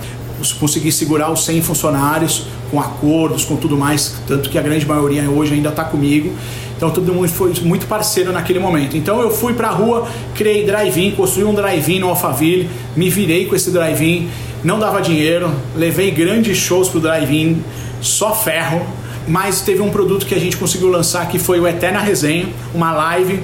consegui 0.60 0.92
segurar 0.92 1.32
os 1.32 1.46
100 1.46 1.62
funcionários 1.62 2.46
com 2.76 2.82
acordos, 2.82 3.46
com 3.46 3.56
tudo 3.56 3.78
mais, 3.78 4.16
tanto 4.28 4.50
que 4.50 4.58
a 4.58 4.62
grande 4.62 4.86
maioria 4.86 5.30
hoje 5.30 5.54
ainda 5.54 5.70
está 5.70 5.86
comigo. 5.86 6.34
Então 6.76 6.92
todo 6.92 7.14
mundo 7.14 7.30
foi 7.30 7.54
muito 7.62 7.86
parceiro 7.88 8.34
naquele 8.34 8.60
momento. 8.60 8.98
Então 8.98 9.22
eu 9.22 9.32
fui 9.32 9.54
para 9.54 9.70
a 9.70 9.72
rua, 9.72 10.06
criei 10.34 10.66
drive-in, 10.66 11.12
construí 11.12 11.46
um 11.46 11.54
drive-in 11.54 12.00
no 12.00 12.10
Alphaville, 12.10 12.70
me 12.94 13.10
virei 13.10 13.46
com 13.46 13.56
esse 13.56 13.72
drive-in, 13.72 14.28
não 14.62 14.78
dava 14.78 15.02
dinheiro, 15.02 15.50
levei 15.74 16.12
grandes 16.12 16.58
shows 16.58 16.90
pro 16.90 17.00
drive-in, 17.00 17.64
só 18.02 18.36
ferro, 18.36 18.86
mas 19.26 19.62
teve 19.62 19.82
um 19.82 19.90
produto 19.90 20.26
que 20.26 20.36
a 20.36 20.40
gente 20.40 20.58
conseguiu 20.58 20.90
lançar 20.90 21.30
que 21.30 21.40
foi 21.40 21.62
o 21.62 21.68
Eterna 21.68 22.00
Resenha, 22.00 22.48
uma 22.74 22.92
live, 22.92 23.40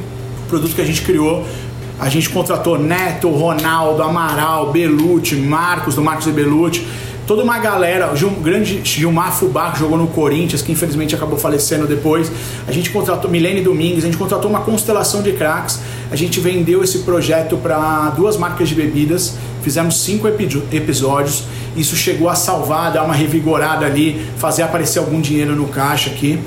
produto 0.49 0.75
que 0.75 0.81
a 0.81 0.85
gente 0.85 1.01
criou 1.03 1.45
a 2.01 2.09
gente 2.09 2.31
contratou 2.31 2.79
Neto, 2.79 3.29
Ronaldo, 3.29 4.01
Amaral, 4.01 4.71
Belucci, 4.71 5.35
Marcos, 5.35 5.93
do 5.93 6.01
Marcos 6.01 6.25
e 6.25 6.31
Belucci, 6.31 6.83
toda 7.31 7.43
uma 7.43 7.59
galera, 7.59 8.11
o 8.13 8.29
grande 8.41 8.81
Gilmar 8.83 9.31
Fubá, 9.31 9.71
que 9.71 9.79
jogou 9.79 9.97
no 9.97 10.07
Corinthians, 10.07 10.61
que 10.61 10.69
infelizmente 10.69 11.15
acabou 11.15 11.39
falecendo 11.39 11.87
depois. 11.87 12.29
A 12.67 12.73
gente 12.73 12.89
contratou 12.89 13.31
Milene 13.31 13.61
Domingues, 13.61 14.03
a 14.03 14.07
gente 14.07 14.17
contratou 14.17 14.49
uma 14.49 14.59
constelação 14.59 15.21
de 15.21 15.31
craques. 15.31 15.79
A 16.11 16.17
gente 16.17 16.41
vendeu 16.41 16.83
esse 16.83 16.99
projeto 16.99 17.55
para 17.55 18.09
duas 18.09 18.35
marcas 18.35 18.67
de 18.67 18.75
bebidas 18.75 19.35
fizemos 19.61 20.01
cinco 20.01 20.27
episódios. 20.27 21.43
Isso 21.77 21.95
chegou 21.95 22.27
a 22.27 22.35
salvar, 22.35 22.91
dar 22.91 23.03
uma 23.03 23.13
revigorada 23.13 23.85
ali, 23.85 24.19
fazer 24.37 24.63
aparecer 24.63 24.99
algum 24.99 25.21
dinheiro 25.21 25.55
no 25.55 25.67
caixa 25.67 26.09
aqui. 26.09 26.37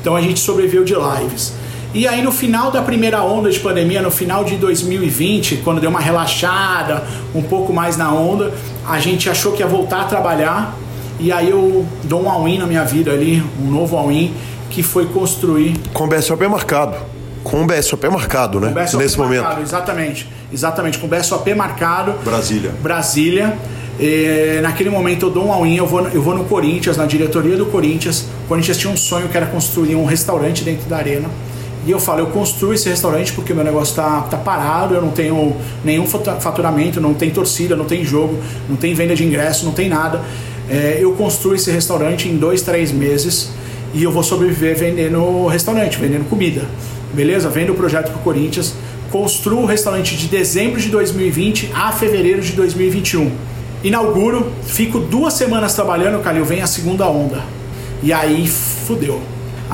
Então 0.00 0.14
a 0.14 0.20
gente 0.20 0.40
sobreviveu 0.40 0.84
de 0.84 0.92
lives. 0.92 1.54
E 1.94 2.08
aí 2.08 2.20
no 2.20 2.32
final 2.32 2.72
da 2.72 2.82
primeira 2.82 3.22
onda 3.22 3.48
de 3.48 3.60
pandemia, 3.60 4.02
no 4.02 4.10
final 4.10 4.44
de 4.44 4.56
2020, 4.56 5.58
quando 5.58 5.80
deu 5.80 5.88
uma 5.88 6.00
relaxada, 6.00 7.04
um 7.32 7.40
pouco 7.40 7.72
mais 7.72 7.96
na 7.96 8.12
onda, 8.12 8.52
a 8.86 8.98
gente 8.98 9.28
achou 9.30 9.52
que 9.52 9.60
ia 9.60 9.66
voltar 9.66 10.02
a 10.02 10.04
trabalhar. 10.04 10.76
E 11.18 11.30
aí 11.30 11.50
eu 11.50 11.86
dou 12.04 12.24
um 12.24 12.30
all-in 12.30 12.58
na 12.58 12.66
minha 12.66 12.84
vida 12.84 13.12
ali, 13.12 13.42
um 13.60 13.70
novo 13.70 13.96
all-in, 13.96 14.34
que 14.70 14.82
foi 14.82 15.06
construir. 15.06 15.76
Com 15.92 16.04
o 16.04 16.06
BSOP 16.08 16.46
marcado. 16.48 16.96
Com 17.42 17.62
o 17.62 17.66
BSOP 17.66 18.08
marcado, 18.08 18.58
né? 18.58 18.68
BSOP 18.68 19.02
Nesse 19.02 19.18
marcado, 19.18 19.44
momento. 19.44 19.62
Exatamente. 19.62 20.28
Exatamente. 20.52 20.98
Com 20.98 21.06
o 21.06 21.10
BSOP 21.10 21.54
marcado. 21.54 22.14
Brasília. 22.24 22.72
Brasília. 22.82 23.56
E, 23.98 24.58
naquele 24.60 24.90
momento 24.90 25.26
eu 25.26 25.30
dou 25.30 25.46
um 25.46 25.52
all-in, 25.52 25.76
eu 25.76 25.86
vou, 25.86 26.00
eu 26.08 26.20
vou 26.20 26.34
no 26.34 26.44
Corinthians, 26.44 26.96
na 26.96 27.06
diretoria 27.06 27.56
do 27.56 27.66
Corinthians. 27.66 28.26
O 28.44 28.48
Corinthians 28.48 28.76
tinha 28.76 28.92
um 28.92 28.96
sonho 28.96 29.28
que 29.28 29.36
era 29.36 29.46
construir 29.46 29.94
um 29.94 30.04
restaurante 30.04 30.64
dentro 30.64 30.88
da 30.88 30.96
arena. 30.96 31.28
E 31.86 31.90
eu 31.90 32.00
falo, 32.00 32.20
eu 32.20 32.26
construo 32.28 32.72
esse 32.72 32.88
restaurante 32.88 33.32
porque 33.32 33.52
meu 33.52 33.62
negócio 33.62 33.90
está 33.90 34.22
tá 34.22 34.38
parado, 34.38 34.94
eu 34.94 35.02
não 35.02 35.10
tenho 35.10 35.54
nenhum 35.84 36.06
faturamento, 36.06 36.98
não 36.98 37.12
tem 37.12 37.30
torcida, 37.30 37.76
não 37.76 37.84
tem 37.84 38.02
jogo, 38.02 38.38
não 38.68 38.76
tem 38.76 38.94
venda 38.94 39.14
de 39.14 39.22
ingresso, 39.22 39.66
não 39.66 39.72
tem 39.72 39.88
nada. 39.88 40.22
É, 40.68 40.96
eu 40.98 41.12
construo 41.12 41.54
esse 41.54 41.70
restaurante 41.70 42.26
em 42.26 42.36
dois, 42.36 42.62
três 42.62 42.90
meses 42.90 43.50
e 43.92 44.02
eu 44.02 44.10
vou 44.10 44.22
sobreviver 44.22 44.76
vendendo 44.76 45.46
restaurante, 45.46 45.98
vendendo 45.98 46.26
comida. 46.28 46.62
Beleza? 47.12 47.50
Vendo 47.50 47.72
o 47.72 47.74
projeto 47.74 48.10
para 48.10 48.18
o 48.18 48.22
Corinthians, 48.22 48.74
construo 49.10 49.62
o 49.62 49.66
restaurante 49.66 50.16
de 50.16 50.26
dezembro 50.26 50.80
de 50.80 50.88
2020 50.88 51.70
a 51.74 51.92
fevereiro 51.92 52.40
de 52.40 52.52
2021. 52.52 53.30
Inauguro, 53.84 54.50
fico 54.64 54.98
duas 54.98 55.34
semanas 55.34 55.74
trabalhando, 55.74 56.22
Calil, 56.22 56.46
vem 56.46 56.62
a 56.62 56.66
segunda 56.66 57.06
onda. 57.06 57.42
E 58.02 58.10
aí 58.10 58.48
fudeu 58.48 59.20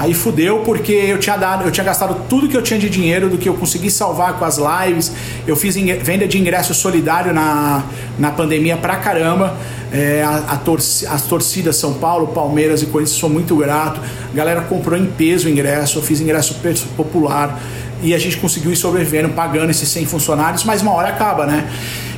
Aí 0.00 0.14
fudeu 0.14 0.60
porque 0.60 0.92
eu 0.92 1.18
tinha 1.18 1.36
dado, 1.36 1.64
eu 1.64 1.70
tinha 1.70 1.84
gastado 1.84 2.22
tudo 2.26 2.48
que 2.48 2.56
eu 2.56 2.62
tinha 2.62 2.80
de 2.80 2.88
dinheiro 2.88 3.28
do 3.28 3.36
que 3.36 3.46
eu 3.46 3.52
consegui 3.52 3.90
salvar 3.90 4.38
com 4.38 4.46
as 4.46 4.56
lives. 4.56 5.12
Eu 5.46 5.54
fiz 5.54 5.74
venda 5.74 6.26
de 6.26 6.38
ingresso 6.38 6.72
solidário 6.72 7.34
na, 7.34 7.84
na 8.18 8.30
pandemia 8.30 8.78
pra 8.78 8.96
caramba. 8.96 9.54
É, 9.92 10.22
a, 10.22 10.54
a 10.54 10.56
torci, 10.56 11.06
as 11.06 11.20
torcidas 11.26 11.76
São 11.76 11.92
Paulo, 11.92 12.28
Palmeiras 12.28 12.80
e 12.80 12.86
Corinthians 12.86 13.18
sou 13.18 13.28
muito 13.28 13.54
grato. 13.56 14.00
A 14.32 14.34
galera 14.34 14.62
comprou 14.62 14.98
em 14.98 15.04
peso 15.04 15.48
o 15.48 15.50
ingresso, 15.50 15.98
eu 15.98 16.02
fiz 16.02 16.18
ingresso 16.18 16.54
popular 16.96 17.60
e 18.02 18.14
a 18.14 18.18
gente 18.18 18.38
conseguiu 18.38 18.72
ir 18.72 18.76
sobrevivendo, 18.76 19.28
pagando 19.34 19.68
esses 19.68 19.86
100 19.90 20.06
funcionários, 20.06 20.64
mas 20.64 20.80
uma 20.80 20.94
hora 20.94 21.08
acaba, 21.08 21.44
né? 21.44 21.68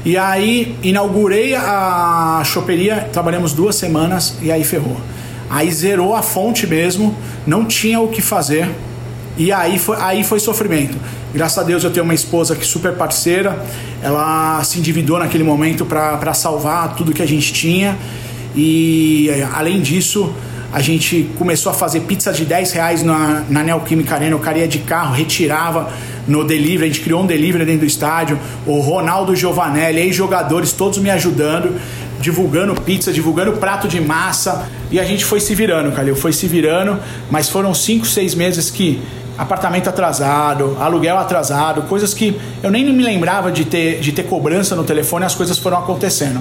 E 0.05 0.17
aí 0.17 0.77
inaugurei 0.85 1.57
a 1.57 2.43
choperia, 2.45 3.09
trabalhamos 3.13 3.53
duas 3.53 3.75
semanas 3.75 4.37
e 4.41 4.53
aí 4.53 4.63
ferrou. 4.63 4.97
Aí 5.53 5.71
zerou 5.71 6.17
a 6.17 6.23
fonte 6.23 6.67
mesmo, 6.67 7.15
não 7.47 7.67
tinha 7.67 8.01
o 8.01 8.09
que 8.09 8.23
fazer. 8.23 8.71
E 9.37 9.53
aí 9.53 9.79
foi, 9.79 9.99
aí 10.01 10.25
foi 10.25 10.41
sofrimento. 10.41 10.97
Graças 11.35 11.59
a 11.59 11.63
Deus 11.63 11.85
eu 11.85 11.91
tenho 11.91 12.05
uma 12.05 12.15
esposa 12.15 12.57
que 12.57 12.63
é 12.63 12.65
super 12.65 12.95
parceira. 12.95 13.63
Ela 14.03 14.65
se 14.65 14.79
endividou 14.79 15.19
naquele 15.19 15.45
momento 15.45 15.85
para 15.85 16.33
salvar 16.33 16.97
tudo 16.97 17.13
que 17.13 17.21
a 17.21 17.27
gente 17.27 17.53
tinha. 17.53 17.99
E 18.57 19.29
além 19.53 19.83
disso, 19.83 20.33
a 20.73 20.81
gente 20.81 21.29
começou 21.37 21.71
a 21.71 21.75
fazer 21.75 22.01
pizza 22.01 22.33
de 22.33 22.47
10 22.47 22.73
reais 22.73 23.03
na, 23.03 23.45
na 23.47 23.63
Neoquímica 23.63 24.15
Arena. 24.15 24.35
O 24.35 24.41
cara 24.41 24.57
ia 24.57 24.67
de 24.67 24.79
carro, 24.79 25.15
retirava 25.15 25.93
no 26.27 26.45
delivery. 26.45 26.85
A 26.85 26.87
gente 26.87 27.01
criou 27.01 27.23
um 27.23 27.27
delivery 27.27 27.67
dentro 27.67 27.81
do 27.81 27.87
estádio. 27.87 28.39
O 28.67 28.81
Ronaldo 28.81 29.37
Giovanelli, 29.37 30.01
ex-jogadores, 30.01 30.73
todos 30.73 30.99
me 30.99 31.11
ajudando 31.11 31.79
divulgando 32.23 32.81
pizza, 32.81 33.13
divulgando 33.13 33.53
prato 33.55 33.87
de 33.89 34.01
massa. 34.01 34.67
E 34.91 34.99
a 34.99 35.05
gente 35.05 35.25
foi 35.25 35.41
se 35.41 35.55
virando, 35.55 35.93
Calil, 35.93 36.17
foi 36.17 36.33
se 36.33 36.47
virando, 36.47 36.99
mas 37.31 37.49
foram 37.49 37.75
cinco, 37.75 38.07
seis 38.07 38.35
meses 38.35 38.71
que 38.71 39.03
apartamento 39.37 39.89
atrasado, 39.89 40.77
aluguel 40.79 41.19
atrasado, 41.19 41.83
coisas 41.83 42.15
que 42.15 42.39
eu 42.63 42.71
nem 42.71 42.85
me 42.93 43.03
lembrava 43.03 43.51
de 43.51 43.65
ter, 43.65 43.99
de 44.01 44.13
ter 44.13 44.23
cobrança 44.25 44.77
no 44.77 44.85
telefone, 44.85 45.25
as 45.25 45.35
coisas 45.35 45.59
foram 45.59 45.79
acontecendo. 45.79 46.41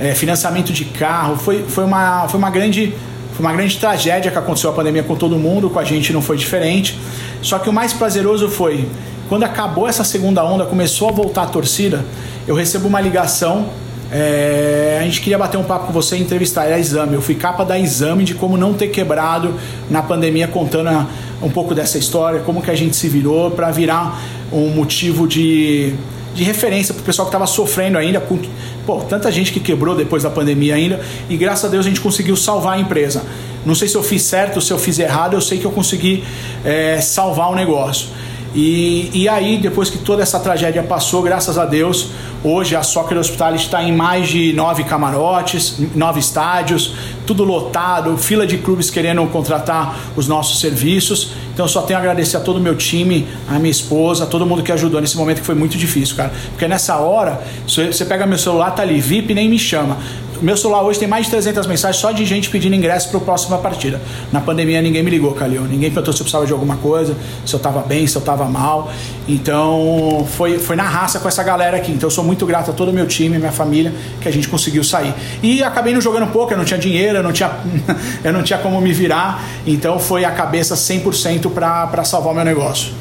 É, 0.00 0.14
financiamento 0.14 0.72
de 0.72 0.84
carro, 0.84 1.36
foi, 1.36 1.62
foi, 1.62 1.84
uma, 1.84 2.26
foi, 2.26 2.38
uma 2.38 2.50
grande, 2.50 2.94
foi 3.34 3.46
uma 3.46 3.52
grande 3.52 3.78
tragédia 3.78 4.30
que 4.30 4.38
aconteceu 4.38 4.70
a 4.70 4.72
pandemia 4.72 5.02
com 5.02 5.14
todo 5.14 5.36
mundo, 5.36 5.70
com 5.70 5.78
a 5.78 5.84
gente 5.84 6.12
não 6.12 6.22
foi 6.22 6.36
diferente. 6.36 6.98
Só 7.40 7.58
que 7.58 7.68
o 7.68 7.72
mais 7.72 7.92
prazeroso 7.92 8.48
foi 8.48 8.88
quando 9.28 9.44
acabou 9.44 9.86
essa 9.86 10.02
segunda 10.02 10.44
onda, 10.44 10.66
começou 10.66 11.08
a 11.08 11.12
voltar 11.12 11.42
a 11.42 11.46
torcida, 11.46 12.04
eu 12.48 12.54
recebo 12.56 12.88
uma 12.88 13.00
ligação 13.00 13.68
é, 14.12 14.98
a 15.00 15.04
gente 15.04 15.20
queria 15.20 15.38
bater 15.38 15.56
um 15.56 15.62
papo 15.62 15.86
com 15.86 15.92
você 15.92 16.16
e 16.16 16.20
entrevistar 16.20 16.62
a 16.62 16.78
exame. 16.78 17.14
Eu 17.14 17.22
fui 17.22 17.36
capa 17.36 17.64
da 17.64 17.78
exame 17.78 18.24
de 18.24 18.34
como 18.34 18.56
não 18.56 18.74
ter 18.74 18.88
quebrado 18.88 19.54
na 19.88 20.02
pandemia, 20.02 20.48
contando 20.48 21.06
um 21.40 21.48
pouco 21.48 21.74
dessa 21.74 21.96
história, 21.96 22.40
como 22.40 22.60
que 22.60 22.70
a 22.70 22.74
gente 22.74 22.96
se 22.96 23.08
virou 23.08 23.52
para 23.52 23.70
virar 23.70 24.20
um 24.52 24.68
motivo 24.70 25.28
de, 25.28 25.94
de 26.34 26.42
referência 26.42 26.92
para 26.92 27.02
o 27.02 27.04
pessoal 27.04 27.26
que 27.26 27.30
estava 27.30 27.46
sofrendo 27.46 27.96
ainda. 27.98 28.20
Com, 28.20 28.38
pô, 28.84 28.96
tanta 28.98 29.30
gente 29.30 29.52
que 29.52 29.60
quebrou 29.60 29.94
depois 29.94 30.24
da 30.24 30.30
pandemia 30.30 30.74
ainda 30.74 31.00
e 31.28 31.36
graças 31.36 31.66
a 31.66 31.68
Deus 31.68 31.86
a 31.86 31.88
gente 31.88 32.00
conseguiu 32.00 32.36
salvar 32.36 32.74
a 32.74 32.80
empresa. 32.80 33.22
Não 33.64 33.76
sei 33.76 33.86
se 33.86 33.94
eu 33.94 34.02
fiz 34.02 34.22
certo, 34.22 34.60
se 34.60 34.72
eu 34.72 34.78
fiz 34.78 34.98
errado, 34.98 35.34
eu 35.34 35.40
sei 35.40 35.58
que 35.58 35.64
eu 35.64 35.70
consegui 35.70 36.24
é, 36.64 37.00
salvar 37.00 37.50
o 37.50 37.54
negócio. 37.54 38.08
E, 38.54 39.10
e 39.14 39.28
aí, 39.28 39.58
depois 39.58 39.88
que 39.88 39.98
toda 39.98 40.22
essa 40.22 40.40
tragédia 40.40 40.82
passou, 40.82 41.22
graças 41.22 41.56
a 41.56 41.64
Deus, 41.64 42.10
hoje 42.42 42.74
a 42.74 42.82
Soccer 42.82 43.16
Hospitality 43.16 43.64
está 43.64 43.82
em 43.82 43.92
mais 43.92 44.28
de 44.28 44.52
nove 44.52 44.82
camarotes, 44.82 45.76
nove 45.94 46.18
estádios, 46.18 46.94
tudo 47.26 47.44
lotado, 47.44 48.16
fila 48.16 48.44
de 48.46 48.58
clubes 48.58 48.90
querendo 48.90 49.24
contratar 49.28 49.96
os 50.16 50.26
nossos 50.26 50.58
serviços. 50.58 51.32
Então, 51.54 51.68
só 51.68 51.82
tenho 51.82 51.98
a 51.98 52.02
agradecer 52.02 52.38
a 52.38 52.40
todo 52.40 52.56
o 52.56 52.60
meu 52.60 52.74
time, 52.74 53.28
a 53.48 53.58
minha 53.58 53.70
esposa, 53.70 54.24
a 54.24 54.26
todo 54.26 54.44
mundo 54.44 54.62
que 54.62 54.72
ajudou 54.72 55.00
nesse 55.00 55.16
momento 55.16 55.40
que 55.40 55.46
foi 55.46 55.54
muito 55.54 55.78
difícil, 55.78 56.16
cara. 56.16 56.32
Porque 56.50 56.66
nessa 56.66 56.96
hora, 56.96 57.40
você 57.66 58.04
pega 58.04 58.26
meu 58.26 58.38
celular, 58.38 58.72
tá 58.72 58.82
ali, 58.82 59.00
VIP, 59.00 59.32
nem 59.32 59.48
me 59.48 59.58
chama. 59.58 59.96
Meu 60.42 60.56
celular 60.56 60.82
hoje 60.82 60.98
tem 60.98 61.06
mais 61.06 61.26
de 61.26 61.32
300 61.32 61.66
mensagens 61.66 62.00
só 62.00 62.12
de 62.12 62.24
gente 62.24 62.48
pedindo 62.48 62.74
ingresso 62.74 63.10
para 63.10 63.18
a 63.18 63.20
próxima 63.20 63.58
partida. 63.58 64.00
Na 64.32 64.40
pandemia 64.40 64.80
ninguém 64.80 65.02
me 65.02 65.10
ligou, 65.10 65.32
Calil. 65.32 65.62
Ninguém 65.64 65.90
perguntou 65.90 66.14
se 66.14 66.20
eu 66.20 66.24
precisava 66.24 66.46
de 66.46 66.52
alguma 66.52 66.78
coisa, 66.78 67.14
se 67.44 67.54
eu 67.54 67.58
estava 67.58 67.82
bem, 67.82 68.06
se 68.06 68.16
eu 68.16 68.20
estava 68.20 68.46
mal. 68.46 68.90
Então 69.28 70.26
foi, 70.30 70.58
foi 70.58 70.76
na 70.76 70.84
raça 70.84 71.20
com 71.20 71.28
essa 71.28 71.42
galera 71.42 71.76
aqui. 71.76 71.92
Então 71.92 72.06
eu 72.06 72.10
sou 72.10 72.24
muito 72.24 72.46
grato 72.46 72.70
a 72.70 72.72
todo 72.72 72.88
o 72.88 72.92
meu 72.92 73.06
time, 73.06 73.38
minha 73.38 73.52
família, 73.52 73.92
que 74.18 74.26
a 74.26 74.32
gente 74.32 74.48
conseguiu 74.48 74.82
sair. 74.82 75.14
E 75.42 75.62
acabei 75.62 75.92
não 75.92 76.00
jogando 76.00 76.30
pouco, 76.32 76.54
eu 76.54 76.56
não 76.56 76.64
tinha 76.64 76.80
dinheiro, 76.80 77.18
eu 77.18 77.22
não 77.22 77.32
tinha, 77.32 77.50
eu 78.24 78.32
não 78.32 78.42
tinha 78.42 78.58
como 78.58 78.80
me 78.80 78.94
virar. 78.94 79.44
Então 79.66 79.98
foi 79.98 80.24
a 80.24 80.30
cabeça 80.30 80.74
100% 80.74 81.50
para 81.50 82.02
salvar 82.04 82.32
o 82.32 82.36
meu 82.36 82.44
negócio. 82.46 82.94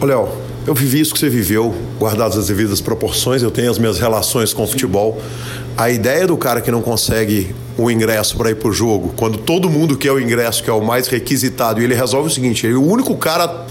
Ô, 0.00 0.04
Léo, 0.04 0.43
eu 0.66 0.74
vivi 0.74 1.00
isso 1.00 1.12
que 1.12 1.20
você 1.20 1.28
viveu, 1.28 1.74
guardadas 1.98 2.38
as 2.38 2.46
devidas 2.46 2.80
proporções, 2.80 3.42
eu 3.42 3.50
tenho 3.50 3.70
as 3.70 3.78
minhas 3.78 3.98
relações 3.98 4.52
com 4.52 4.64
o 4.64 4.66
futebol. 4.66 5.20
A 5.76 5.90
ideia 5.90 6.26
do 6.26 6.36
cara 6.36 6.60
que 6.60 6.70
não 6.70 6.80
consegue 6.80 7.54
o 7.76 7.90
ingresso 7.90 8.36
para 8.36 8.50
ir 8.50 8.56
pro 8.56 8.72
jogo, 8.72 9.12
quando 9.16 9.36
todo 9.38 9.68
mundo 9.68 9.96
quer 9.96 10.12
o 10.12 10.20
ingresso, 10.20 10.62
que 10.62 10.70
é 10.70 10.72
o 10.72 10.80
mais 10.80 11.06
requisitado, 11.06 11.80
e 11.80 11.84
ele 11.84 11.94
resolve 11.94 12.28
o 12.28 12.30
seguinte: 12.30 12.66
ele 12.66 12.74
é 12.74 12.78
o 12.78 12.86
único 12.86 13.16
cara 13.16 13.66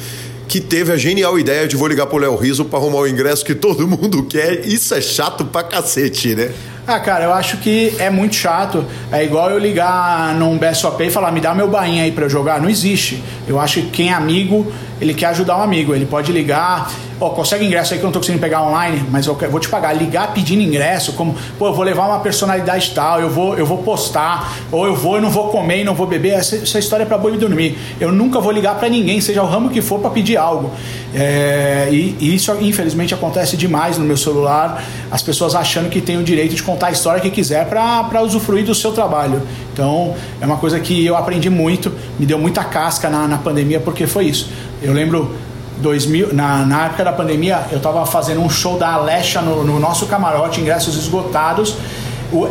que 0.47 0.61
teve 0.61 0.91
a 0.91 0.97
genial 0.97 1.39
ideia 1.39 1.67
de 1.67 1.75
vou 1.75 1.87
ligar 1.87 2.05
pro 2.05 2.17
Léo 2.17 2.35
Riso 2.35 2.65
para 2.65 2.77
arrumar 2.77 2.99
o 2.99 3.07
ingresso 3.07 3.43
que 3.43 3.55
todo 3.55 3.87
mundo 3.87 4.23
quer. 4.23 4.67
Isso 4.67 4.93
é 4.93 5.01
chato 5.01 5.45
pra 5.45 5.63
cacete, 5.63 6.35
né? 6.35 6.51
Ah, 6.85 6.99
cara, 6.99 7.23
eu 7.23 7.33
acho 7.33 7.57
que 7.57 7.95
é 7.97 8.09
muito 8.09 8.35
chato. 8.35 8.85
É 9.11 9.23
igual 9.23 9.49
eu 9.49 9.57
ligar 9.57 10.35
num 10.35 10.57
BSOP 10.57 11.05
e 11.05 11.09
falar, 11.09 11.31
me 11.31 11.39
dá 11.39 11.55
meu 11.55 11.69
bainha 11.69 12.03
aí 12.03 12.11
pra 12.11 12.25
eu 12.25 12.29
jogar. 12.29 12.61
Não 12.61 12.69
existe. 12.69 13.23
Eu 13.47 13.57
acho 13.59 13.81
que 13.81 13.89
quem 13.89 14.09
é 14.09 14.13
amigo, 14.13 14.71
ele 15.03 15.13
quer 15.13 15.27
ajudar 15.27 15.57
um 15.57 15.61
amigo. 15.61 15.93
Ele 15.93 16.05
pode 16.05 16.31
ligar, 16.31 16.91
ó, 17.19 17.29
consegue 17.29 17.65
ingresso 17.65 17.93
aí 17.93 17.99
que 17.99 18.05
eu 18.05 18.07
não 18.07 18.11
tô 18.11 18.19
conseguindo 18.19 18.41
pegar 18.41 18.63
online, 18.63 19.05
mas 19.11 19.27
eu 19.27 19.35
vou 19.35 19.59
te 19.59 19.69
pagar. 19.69 19.93
Ligar 19.93 20.33
pedindo 20.33 20.61
ingresso, 20.61 21.13
como, 21.13 21.35
pô, 21.59 21.67
eu 21.67 21.73
vou 21.73 21.83
levar 21.83 22.07
uma 22.07 22.19
personalidade 22.19 22.91
tal, 22.95 23.19
eu 23.19 23.29
vou, 23.29 23.57
eu 23.57 23.65
vou 23.65 23.79
postar, 23.79 24.53
ou 24.71 24.85
eu 24.85 24.95
vou 24.95 25.17
e 25.17 25.21
não 25.21 25.29
vou 25.29 25.49
comer 25.49 25.81
e 25.81 25.83
não 25.83 25.93
vou 25.93 26.07
beber. 26.07 26.33
Essa, 26.33 26.55
essa 26.55 26.79
história 26.79 27.03
é 27.03 27.05
pra 27.05 27.17
boi 27.17 27.37
dormir. 27.37 27.77
Eu 27.99 28.11
nunca 28.11 28.39
vou 28.39 28.51
ligar 28.51 28.75
para 28.75 28.89
ninguém, 28.89 29.19
seja 29.19 29.43
o 29.43 29.45
ramo 29.45 29.69
que 29.69 29.81
for, 29.81 29.99
para 29.99 30.09
pedir 30.09 30.37
algo. 30.37 30.71
É, 31.13 31.89
e, 31.91 32.15
e, 32.19 32.35
isso, 32.35 32.51
infelizmente, 32.61 33.13
acontece 33.13 33.57
demais 33.57 33.97
no 33.97 34.05
meu 34.05 34.17
celular. 34.17 34.83
As 35.11 35.21
pessoas 35.21 35.53
achando 35.53 35.89
que 35.89 36.01
tem 36.01 36.17
o 36.17 36.23
direito 36.23 36.55
de 36.55 36.63
contar 36.63 36.87
a 36.87 36.91
história 36.91 37.21
que 37.21 37.29
quiser 37.29 37.67
para 37.67 38.21
usufruir 38.21 38.65
do 38.65 38.73
seu 38.73 38.91
trabalho. 38.91 39.41
Então, 39.73 40.15
é 40.39 40.45
uma 40.45 40.57
coisa 40.57 40.79
que 40.79 41.05
eu 41.05 41.17
aprendi 41.17 41.49
muito, 41.49 41.91
me 42.17 42.25
deu 42.25 42.37
muita 42.37 42.63
casca 42.63 43.09
na, 43.09 43.27
na 43.27 43.37
pandemia, 43.37 43.79
porque 43.79 44.07
foi 44.07 44.25
isso. 44.25 44.49
Eu 44.83 44.93
lembro 44.93 45.33
2000, 45.77 46.33
na, 46.33 46.65
na 46.65 46.85
época 46.85 47.05
da 47.05 47.13
pandemia, 47.13 47.63
eu 47.71 47.77
estava 47.77 48.05
fazendo 48.05 48.41
um 48.41 48.49
show 48.49 48.77
da 48.77 48.93
Alexa 48.93 49.41
no, 49.41 49.63
no 49.63 49.79
nosso 49.79 50.05
camarote, 50.05 50.59
ingressos 50.59 50.97
esgotados 50.97 51.77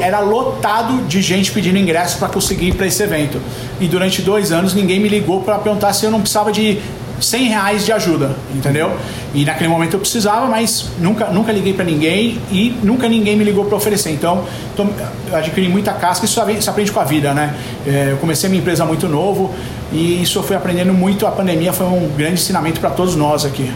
era 0.00 0.20
lotado 0.20 1.06
de 1.08 1.20
gente 1.20 1.50
pedindo 1.50 1.76
ingresso 1.76 2.18
para 2.18 2.28
conseguir 2.28 2.68
ir 2.68 2.74
para 2.74 2.86
esse 2.86 3.02
evento. 3.02 3.40
E 3.80 3.88
durante 3.88 4.22
dois 4.22 4.52
anos 4.52 4.74
ninguém 4.74 5.00
me 5.00 5.08
ligou 5.08 5.42
para 5.42 5.58
perguntar 5.58 5.92
se 5.92 6.04
eu 6.04 6.10
não 6.10 6.20
precisava 6.20 6.52
de 6.52 6.80
100 7.22 7.48
reais 7.48 7.84
de 7.84 7.92
ajuda, 7.92 8.36
entendeu? 8.54 8.90
E 9.34 9.44
naquele 9.44 9.68
momento 9.68 9.94
eu 9.94 10.00
precisava, 10.00 10.46
mas 10.46 10.86
nunca, 10.98 11.26
nunca 11.26 11.52
liguei 11.52 11.72
para 11.72 11.84
ninguém 11.84 12.38
e 12.50 12.76
nunca 12.82 13.08
ninguém 13.08 13.36
me 13.36 13.44
ligou 13.44 13.64
para 13.64 13.76
oferecer. 13.76 14.10
Então, 14.10 14.44
tô, 14.76 14.84
eu 15.30 15.36
adquiri 15.36 15.68
muita 15.68 15.92
casca, 15.92 16.24
isso 16.24 16.40
se 16.60 16.70
aprende 16.70 16.92
com 16.92 17.00
a 17.00 17.04
vida, 17.04 17.32
né? 17.32 17.54
É, 17.86 18.08
eu 18.10 18.16
comecei 18.18 18.48
minha 18.50 18.60
empresa 18.60 18.84
muito 18.84 19.08
novo 19.08 19.54
e 19.92 20.22
isso 20.22 20.38
eu 20.38 20.42
fui 20.42 20.56
aprendendo 20.56 20.92
muito. 20.92 21.26
A 21.26 21.30
pandemia 21.30 21.72
foi 21.72 21.86
um 21.86 22.10
grande 22.16 22.34
ensinamento 22.34 22.80
para 22.80 22.90
todos 22.90 23.16
nós 23.16 23.44
aqui. 23.44 23.70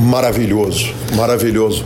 Maravilhoso, 0.00 0.92
maravilhoso. 1.14 1.84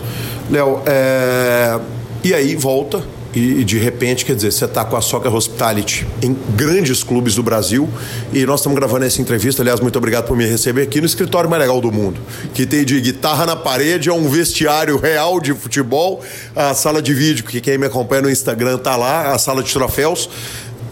Léo, 0.50 0.80
é... 0.86 1.78
e 2.22 2.34
aí 2.34 2.54
volta 2.54 3.02
e, 3.34 3.64
de 3.64 3.78
repente, 3.78 4.24
quer 4.24 4.34
dizer, 4.36 4.52
você 4.52 4.64
está 4.64 4.84
com 4.84 4.96
a 4.96 5.00
Soccer 5.00 5.34
Hospitality 5.34 6.06
em 6.22 6.36
grandes 6.54 7.02
clubes 7.02 7.34
do 7.34 7.42
Brasil 7.42 7.88
e 8.32 8.44
nós 8.46 8.60
estamos 8.60 8.78
gravando 8.78 9.04
essa 9.04 9.20
entrevista. 9.20 9.62
Aliás, 9.62 9.80
muito 9.80 9.96
obrigado 9.96 10.26
por 10.26 10.36
me 10.36 10.46
receber 10.46 10.82
aqui 10.82 11.00
no 11.00 11.06
escritório 11.06 11.48
mais 11.48 11.60
legal 11.60 11.80
do 11.80 11.90
mundo, 11.90 12.20
que 12.52 12.64
tem 12.66 12.84
de 12.84 13.00
guitarra 13.00 13.46
na 13.46 13.56
parede, 13.56 14.08
é 14.08 14.12
um 14.12 14.28
vestiário 14.28 14.98
real 14.98 15.40
de 15.40 15.52
futebol, 15.54 16.22
a 16.54 16.74
sala 16.74 17.02
de 17.02 17.12
vídeo, 17.12 17.44
que 17.44 17.60
quem 17.60 17.76
me 17.78 17.86
acompanha 17.86 18.22
no 18.22 18.30
Instagram 18.30 18.78
tá 18.78 18.96
lá, 18.96 19.32
a 19.32 19.38
sala 19.38 19.62
de 19.62 19.72
troféus. 19.72 20.28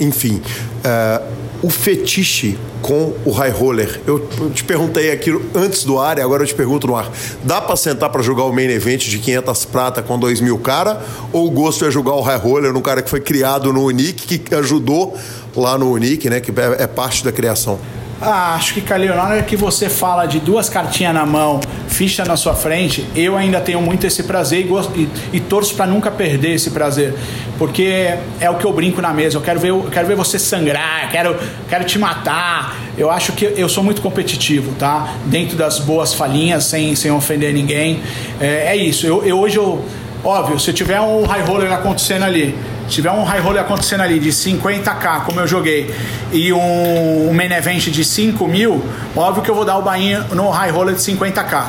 Enfim, 0.01 0.43
uh, 0.84 1.41
o 1.62 1.70
fetiche 1.70 2.58
com 2.82 3.14
o 3.24 3.30
high 3.30 3.50
roller. 3.50 4.00
Eu, 4.04 4.28
te 4.52 4.64
perguntei 4.64 5.12
aqui 5.12 5.30
antes 5.54 5.84
do 5.84 5.98
ar 5.98 6.18
e 6.18 6.20
agora 6.20 6.42
eu 6.42 6.46
te 6.46 6.54
pergunto 6.54 6.88
no 6.88 6.96
ar. 6.96 7.10
Dá 7.44 7.60
para 7.60 7.76
sentar 7.76 8.10
para 8.10 8.20
jogar 8.20 8.44
o 8.44 8.52
main 8.52 8.68
event 8.68 9.08
de 9.08 9.18
500 9.18 9.64
prata 9.66 10.02
com 10.02 10.18
2 10.18 10.40
mil 10.40 10.58
cara? 10.58 11.00
Ou 11.32 11.46
o 11.46 11.50
gosto 11.50 11.84
é 11.84 11.90
jogar 11.90 12.14
o 12.14 12.20
high 12.20 12.38
roller 12.38 12.72
num 12.72 12.82
cara 12.82 13.00
que 13.00 13.08
foi 13.08 13.20
criado 13.20 13.72
no 13.72 13.84
Unique, 13.84 14.38
que 14.38 14.54
ajudou 14.56 15.16
lá 15.56 15.78
no 15.78 15.92
Unique, 15.92 16.28
né? 16.28 16.40
Que 16.40 16.50
é, 16.50 16.82
é 16.82 16.86
parte 16.88 17.24
da 17.24 17.30
criação? 17.30 17.78
Ah, 18.25 18.55
acho 18.55 18.75
que, 18.75 18.81
Calil, 18.81 19.16
na 19.16 19.25
hora 19.25 19.43
que 19.43 19.57
você 19.57 19.89
fala 19.89 20.27
de 20.27 20.39
duas 20.39 20.68
cartinhas 20.68 21.12
na 21.12 21.27
mão, 21.27 21.61
ficha 21.89 22.25
na 22.25 22.37
sua 22.37 22.55
frente, 22.55 23.05
eu 23.16 23.37
ainda 23.37 23.61
tenho 23.61 23.83
muito 23.83 24.07
esse 24.07 24.23
prazer 24.23 24.61
e, 24.61 24.62
gosto, 24.62 24.93
e, 24.97 25.09
e 25.33 25.41
torço 25.41 25.75
para 25.75 25.89
nunca 25.89 26.09
perder 26.09 26.55
esse 26.55 26.70
prazer. 26.70 27.14
Porque 27.59 28.14
é 28.41 28.49
o 28.49 28.55
que 28.59 28.64
eu 28.64 28.73
brinco 28.73 29.03
na 29.03 29.12
mesa. 29.12 29.39
Eu 29.39 29.41
quero 29.41 29.59
ver, 29.59 29.70
eu 29.70 29.89
quero 29.91 30.07
ver 30.07 30.14
você 30.14 30.39
sangrar, 30.39 31.11
quero, 31.11 31.37
quero 31.68 31.85
te 31.85 31.99
matar. 31.99 32.77
Eu 32.97 33.11
acho 33.11 33.33
que 33.33 33.45
eu 33.45 33.68
sou 33.68 33.83
muito 33.83 34.01
competitivo, 34.01 34.73
tá? 34.79 35.14
Dentro 35.27 35.57
das 35.57 35.81
boas 35.81 36.14
falinhas, 36.14 36.64
sem, 36.64 36.95
sem 36.95 37.11
ofender 37.11 37.53
ninguém. 37.53 38.01
É, 38.41 38.68
é 38.68 38.77
isso. 38.77 39.05
Eu, 39.05 39.25
eu 39.25 39.39
hoje 39.39 39.57
eu. 39.57 39.85
Óbvio, 40.25 40.59
se 40.59 40.73
tiver 40.73 41.01
um 41.01 41.25
high 41.25 41.43
roller 41.43 41.73
acontecendo 41.73 42.25
ali 42.25 42.57
se 42.93 42.97
tiver 42.97 43.11
um 43.11 43.23
high 43.23 43.41
roller 43.41 43.62
acontecendo 43.62 44.03
ali 44.03 44.18
de 44.18 44.29
50k, 44.29 45.25
como 45.25 45.41
eu 45.41 45.47
joguei, 45.47 45.95
e 46.31 46.53
um, 46.53 47.31
um 47.31 47.33
main 47.33 47.51
event 47.51 47.89
de 47.89 48.05
5 48.05 48.47
mil, 48.47 48.85
óbvio 49.16 49.43
que 49.43 49.51
eu 49.51 49.55
vou 49.55 49.64
dar 49.64 49.79
o 49.79 49.83
bainha 49.83 50.27
no 50.33 50.51
high 50.51 50.70
roller 50.70 50.95
de 50.95 51.01
50k. 51.01 51.68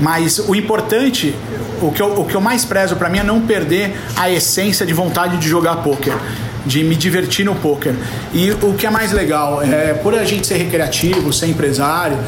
Mas 0.00 0.40
o 0.40 0.54
importante, 0.54 1.32
o 1.80 1.92
que 1.92 2.02
eu, 2.02 2.20
o 2.20 2.24
que 2.24 2.34
eu 2.34 2.40
mais 2.40 2.64
prezo 2.64 2.96
para 2.96 3.08
mim 3.08 3.18
é 3.18 3.22
não 3.22 3.42
perder 3.42 3.96
a 4.16 4.28
essência 4.28 4.84
de 4.84 4.92
vontade 4.92 5.36
de 5.36 5.48
jogar 5.48 5.76
poker, 5.76 6.14
de 6.66 6.82
me 6.82 6.96
divertir 6.96 7.44
no 7.44 7.54
poker. 7.54 7.94
E 8.34 8.50
o 8.50 8.74
que 8.74 8.84
é 8.84 8.90
mais 8.90 9.12
legal, 9.12 9.62
é, 9.62 9.94
por 9.94 10.12
a 10.12 10.24
gente 10.24 10.46
ser 10.46 10.56
recreativo, 10.56 11.32
ser 11.32 11.46
empresário, 11.46 12.18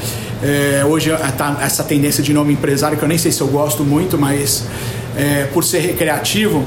é, 0.40 0.84
hoje 0.84 1.10
tá 1.36 1.58
essa 1.60 1.82
tendência 1.82 2.22
de 2.22 2.32
nome 2.32 2.52
empresário, 2.52 2.96
que 2.96 3.02
eu 3.02 3.08
nem 3.08 3.18
sei 3.18 3.32
se 3.32 3.40
eu 3.40 3.48
gosto 3.48 3.82
muito, 3.82 4.16
mas 4.16 4.64
é, 5.16 5.48
por 5.52 5.64
ser 5.64 5.80
recreativo, 5.80 6.64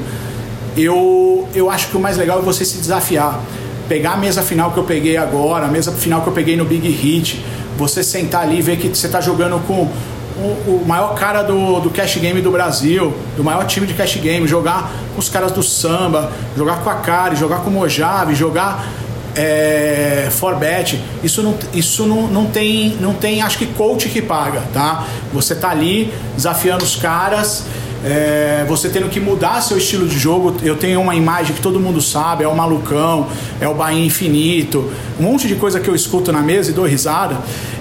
eu, 0.76 1.48
eu 1.54 1.70
acho 1.70 1.88
que 1.88 1.96
o 1.96 2.00
mais 2.00 2.16
legal 2.16 2.38
é 2.38 2.42
você 2.42 2.64
se 2.64 2.78
desafiar. 2.78 3.40
Pegar 3.88 4.12
a 4.12 4.16
mesa 4.16 4.42
final 4.42 4.70
que 4.72 4.78
eu 4.78 4.84
peguei 4.84 5.16
agora, 5.16 5.66
a 5.66 5.68
mesa 5.68 5.92
final 5.92 6.22
que 6.22 6.28
eu 6.28 6.32
peguei 6.32 6.56
no 6.56 6.64
Big 6.64 6.88
Hit, 6.88 7.42
você 7.76 8.02
sentar 8.02 8.42
ali 8.42 8.58
e 8.58 8.62
ver 8.62 8.76
que 8.76 8.88
você 8.88 9.06
está 9.06 9.20
jogando 9.20 9.58
com 9.66 9.88
o, 10.36 10.82
o, 10.82 10.84
maior 10.86 11.14
cara 11.14 11.42
do, 11.42 11.80
do 11.80 11.90
cash 11.90 12.16
game 12.16 12.40
do 12.40 12.50
Brasil, 12.50 13.12
do 13.36 13.42
maior 13.42 13.64
time 13.66 13.86
de 13.86 13.94
cash 13.94 14.16
game, 14.16 14.46
jogar 14.46 14.92
com 15.14 15.18
os 15.18 15.28
caras 15.28 15.52
do 15.52 15.62
samba, 15.62 16.30
jogar 16.56 16.82
com 16.82 16.90
a 16.90 16.96
Kari, 16.96 17.36
jogar 17.36 17.58
com 17.58 17.70
o 17.70 17.72
Mojave, 17.72 18.34
jogar 18.34 18.86
é, 19.34 20.28
Forbet, 20.30 21.00
isso 21.22 21.42
não, 21.42 21.56
isso 21.72 22.06
não, 22.06 22.26
não, 22.28 22.46
tem, 22.46 22.96
não 23.00 23.14
tem, 23.14 23.42
acho 23.42 23.58
que 23.58 23.66
coach 23.66 24.08
que 24.08 24.20
paga, 24.20 24.62
tá? 24.72 25.06
Você 25.32 25.54
tá 25.54 25.70
ali 25.70 26.12
desafiando 26.36 26.84
os 26.84 26.96
caras 26.96 27.64
é, 28.04 28.64
você 28.68 28.88
tendo 28.88 29.08
que 29.08 29.18
mudar 29.20 29.60
seu 29.60 29.78
estilo 29.78 30.06
de 30.06 30.18
jogo. 30.18 30.56
Eu 30.62 30.76
tenho 30.76 31.00
uma 31.00 31.14
imagem 31.14 31.54
que 31.54 31.60
todo 31.60 31.80
mundo 31.80 32.00
sabe, 32.00 32.44
é 32.44 32.48
o 32.48 32.54
malucão, 32.54 33.26
é 33.60 33.68
o 33.68 33.74
Bahia 33.74 34.04
infinito, 34.04 34.90
um 35.18 35.24
monte 35.24 35.48
de 35.48 35.54
coisa 35.56 35.80
que 35.80 35.88
eu 35.88 35.94
escuto 35.94 36.32
na 36.32 36.40
mesa 36.40 36.70
e 36.70 36.74
dou 36.74 36.84
risada. 36.84 37.36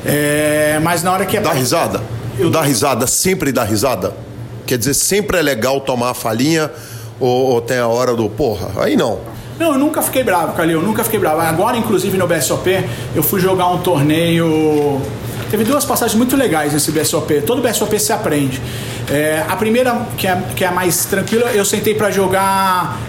É, 0.05 0.79
mas 0.81 1.03
na 1.03 1.11
hora 1.11 1.25
que 1.25 1.37
é. 1.37 1.41
Dá 1.41 1.53
risada? 1.53 2.01
Eu 2.39 2.49
dá 2.49 2.61
risada, 2.61 3.07
sempre 3.07 3.51
dá 3.51 3.63
risada? 3.63 4.13
Quer 4.65 4.77
dizer, 4.77 4.93
sempre 4.93 5.37
é 5.37 5.41
legal 5.41 5.81
tomar 5.81 6.11
a 6.11 6.13
falinha 6.13 6.69
ou, 7.19 7.53
ou 7.53 7.61
tem 7.61 7.77
a 7.77 7.87
hora 7.87 8.15
do 8.15 8.29
porra? 8.29 8.83
Aí 8.83 8.95
não. 8.95 9.19
Não, 9.57 9.73
eu 9.73 9.79
nunca 9.79 10.03
fiquei 10.03 10.23
bravo, 10.23 10.53
Calil, 10.53 10.79
eu 10.79 10.85
nunca 10.85 11.03
fiquei 11.03 11.19
bravo. 11.19 11.41
Agora, 11.41 11.75
inclusive, 11.77 12.15
no 12.15 12.27
BSOP, 12.27 12.67
eu 13.15 13.23
fui 13.23 13.39
jogar 13.39 13.69
um 13.69 13.79
torneio 13.79 15.01
Teve 15.49 15.63
duas 15.63 15.85
passagens 15.85 16.17
muito 16.17 16.35
legais 16.35 16.73
nesse 16.73 16.91
BSOP. 16.91 17.41
Todo 17.41 17.61
BSOP 17.61 17.97
se 17.99 18.11
aprende. 18.11 18.61
É, 19.09 19.43
a 19.47 19.55
primeira, 19.55 20.05
que 20.17 20.27
é, 20.27 20.37
que 20.55 20.63
é 20.63 20.67
a 20.67 20.71
mais 20.71 21.05
tranquila, 21.05 21.51
eu 21.51 21.63
sentei 21.63 21.93
para 21.93 22.11
jogar. 22.11 22.99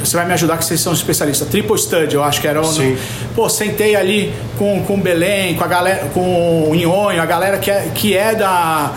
Você 0.00 0.16
vai 0.16 0.26
me 0.26 0.34
ajudar 0.34 0.58
que 0.58 0.64
vocês 0.64 0.80
são 0.80 0.92
especialistas. 0.92 1.48
Triple 1.48 1.78
Stud, 1.78 2.14
eu 2.14 2.22
acho 2.22 2.40
que 2.40 2.46
era 2.46 2.60
o. 2.60 2.64
Sim. 2.64 2.96
Pô, 3.34 3.48
sentei 3.48 3.96
ali 3.96 4.34
com, 4.58 4.82
com 4.84 5.00
Belém, 5.00 5.54
com 5.54 5.64
a 5.64 5.66
galera, 5.66 6.08
com 6.12 6.70
o 6.70 6.74
Inhonho, 6.74 7.20
a 7.20 7.26
galera 7.26 7.58
que 7.58 7.70
é, 7.70 7.90
que 7.94 8.16
é 8.16 8.34
da 8.34 8.92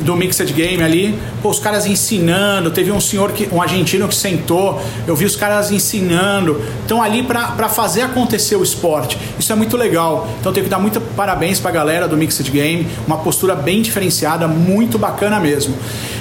do 0.00 0.16
Mixed 0.16 0.52
Game 0.52 0.82
ali, 0.82 1.18
pô, 1.42 1.50
os 1.50 1.58
caras 1.58 1.86
ensinando, 1.86 2.70
teve 2.70 2.90
um 2.90 3.00
senhor, 3.00 3.32
que, 3.32 3.48
um 3.52 3.60
argentino 3.60 4.08
que 4.08 4.14
sentou, 4.14 4.80
eu 5.06 5.14
vi 5.14 5.24
os 5.24 5.36
caras 5.36 5.70
ensinando, 5.70 6.60
estão 6.80 7.02
ali 7.02 7.22
para 7.22 7.68
fazer 7.68 8.02
acontecer 8.02 8.56
o 8.56 8.62
esporte. 8.62 9.18
Isso 9.38 9.52
é 9.52 9.56
muito 9.56 9.76
legal. 9.76 10.28
Então 10.40 10.52
tenho 10.52 10.64
que 10.64 10.70
dar 10.70 10.78
muito 10.78 11.00
parabéns 11.00 11.60
para 11.60 11.70
a 11.70 11.74
galera 11.74 12.08
do 12.08 12.16
Mixed 12.16 12.50
Game, 12.50 12.86
uma 13.06 13.18
postura 13.18 13.54
bem 13.54 13.82
diferenciada, 13.82 14.48
muito 14.48 14.98
bacana 14.98 15.38
mesmo. 15.38 15.74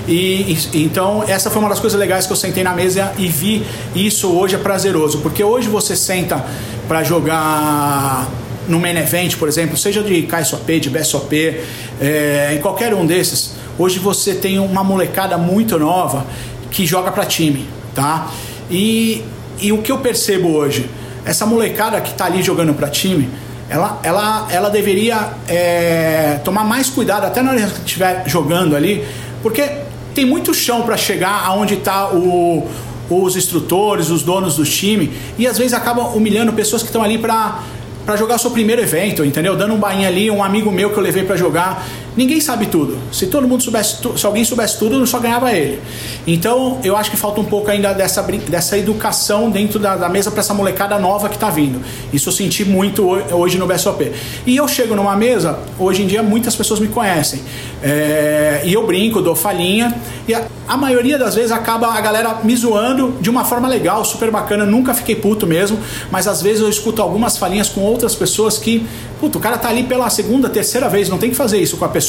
E, 0.07 0.57
e, 0.73 0.83
então 0.83 1.23
essa 1.27 1.49
foi 1.49 1.61
uma 1.61 1.69
das 1.69 1.79
coisas 1.79 1.99
legais 1.99 2.27
que 2.27 2.33
eu 2.33 2.37
sentei 2.37 2.63
na 2.63 2.73
mesa 2.73 3.13
e 3.17 3.27
vi 3.27 3.65
isso 3.95 4.31
hoje 4.31 4.55
é 4.55 4.57
prazeroso, 4.57 5.19
porque 5.19 5.43
hoje 5.43 5.67
você 5.67 5.95
senta 5.95 6.43
para 6.87 7.03
jogar 7.03 8.27
no 8.67 8.79
main 8.79 8.97
event, 8.97 9.37
por 9.37 9.47
exemplo, 9.47 9.77
seja 9.77 10.01
de 10.01 10.23
KSOP, 10.23 10.79
de 10.79 10.89
BSOP, 10.89 11.61
é, 12.01 12.53
em 12.55 12.61
qualquer 12.61 12.93
um 12.93 13.05
desses, 13.05 13.55
Hoje 13.77 13.97
você 13.97 14.35
tem 14.35 14.59
uma 14.59 14.83
molecada 14.83 15.37
muito 15.37 15.79
nova 15.79 16.25
que 16.69 16.85
joga 16.85 17.11
para 17.11 17.25
time, 17.25 17.67
tá? 17.95 18.29
E, 18.69 19.23
e 19.59 19.71
o 19.71 19.79
que 19.81 19.91
eu 19.91 19.97
percebo 19.97 20.49
hoje, 20.49 20.89
essa 21.25 21.45
molecada 21.45 21.99
que 22.01 22.11
está 22.11 22.25
ali 22.25 22.43
jogando 22.43 22.73
para 22.73 22.87
time, 22.87 23.29
ela, 23.69 23.99
ela, 24.03 24.47
ela 24.51 24.69
deveria 24.69 25.33
é, 25.47 26.39
tomar 26.43 26.63
mais 26.63 26.89
cuidado 26.89 27.25
até 27.25 27.41
na 27.41 27.51
hora 27.51 27.61
que 27.61 27.79
estiver 27.79 28.23
jogando 28.27 28.75
ali, 28.75 29.03
porque 29.41 29.67
tem 30.13 30.25
muito 30.25 30.53
chão 30.53 30.83
para 30.83 30.95
chegar 30.95 31.43
aonde 31.45 31.73
está 31.73 32.13
o, 32.13 32.67
os 33.09 33.35
instrutores, 33.35 34.09
os 34.09 34.21
donos 34.21 34.55
do 34.55 34.63
time, 34.63 35.11
e 35.37 35.47
às 35.47 35.57
vezes 35.57 35.73
acabam 35.73 36.15
humilhando 36.15 36.53
pessoas 36.53 36.83
que 36.83 36.89
estão 36.89 37.01
ali 37.01 37.17
para 37.17 37.59
para 38.05 38.17
jogar 38.17 38.35
o 38.35 38.39
seu 38.39 38.51
primeiro 38.51 38.81
evento, 38.81 39.23
entendeu? 39.23 39.55
Dando 39.55 39.73
um 39.73 39.79
bainha 39.79 40.09
ali, 40.09 40.29
um 40.29 40.43
amigo 40.43 40.69
meu 40.69 40.89
que 40.89 40.97
eu 40.97 41.03
levei 41.03 41.23
para 41.23 41.37
jogar. 41.37 41.85
Ninguém 42.15 42.39
sabe 42.39 42.67
tudo. 42.67 42.97
Se 43.11 43.27
todo 43.27 43.47
mundo 43.47 43.63
soubesse, 43.63 43.97
se 44.15 44.25
alguém 44.25 44.45
soubesse 44.45 44.77
tudo, 44.77 45.05
só 45.07 45.19
ganhava 45.19 45.51
ele. 45.51 45.81
Então, 46.27 46.79
eu 46.83 46.95
acho 46.95 47.09
que 47.09 47.17
falta 47.17 47.41
um 47.41 47.45
pouco 47.45 47.69
ainda 47.71 47.93
dessa, 47.93 48.21
dessa 48.21 48.77
educação 48.77 49.49
dentro 49.49 49.79
da, 49.79 49.95
da 49.95 50.09
mesa 50.09 50.29
para 50.29 50.41
essa 50.41 50.53
molecada 50.53 50.97
nova 50.99 51.27
que 51.29 51.35
está 51.35 51.49
vindo. 51.49 51.81
Isso 52.11 52.29
eu 52.29 52.33
senti 52.33 52.63
muito 52.63 53.03
hoje 53.31 53.57
no 53.57 53.65
BSOP. 53.65 54.11
E 54.45 54.55
eu 54.55 54.67
chego 54.67 54.95
numa 54.95 55.15
mesa, 55.15 55.59
hoje 55.79 56.03
em 56.03 56.07
dia 56.07 56.21
muitas 56.21 56.55
pessoas 56.55 56.79
me 56.79 56.87
conhecem. 56.87 57.41
É, 57.81 58.61
e 58.63 58.73
eu 58.73 58.85
brinco, 58.85 59.21
dou 59.21 59.35
falinha. 59.35 59.95
E 60.27 60.33
a, 60.33 60.45
a 60.67 60.77
maioria 60.77 61.17
das 61.17 61.35
vezes 61.35 61.51
acaba 61.51 61.87
a 61.87 61.99
galera 61.99 62.39
me 62.43 62.55
zoando 62.55 63.15
de 63.19 63.29
uma 63.29 63.43
forma 63.43 63.67
legal, 63.67 64.05
super 64.05 64.31
bacana. 64.31 64.65
Nunca 64.65 64.93
fiquei 64.93 65.15
puto 65.15 65.45
mesmo, 65.45 65.77
mas 66.09 66.27
às 66.27 66.41
vezes 66.41 66.61
eu 66.61 66.69
escuto 66.69 67.01
algumas 67.01 67.37
falinhas 67.37 67.69
com 67.69 67.81
outras 67.81 68.15
pessoas 68.15 68.57
que, 68.57 68.85
puto, 69.19 69.37
o 69.37 69.41
cara 69.41 69.57
tá 69.57 69.67
ali 69.69 69.83
pela 69.83 70.09
segunda, 70.09 70.49
terceira 70.49 70.87
vez, 70.87 71.09
não 71.09 71.17
tem 71.17 71.29
que 71.29 71.35
fazer 71.35 71.59
isso 71.59 71.77
com 71.77 71.85
a 71.85 71.89
pessoa, 71.89 72.02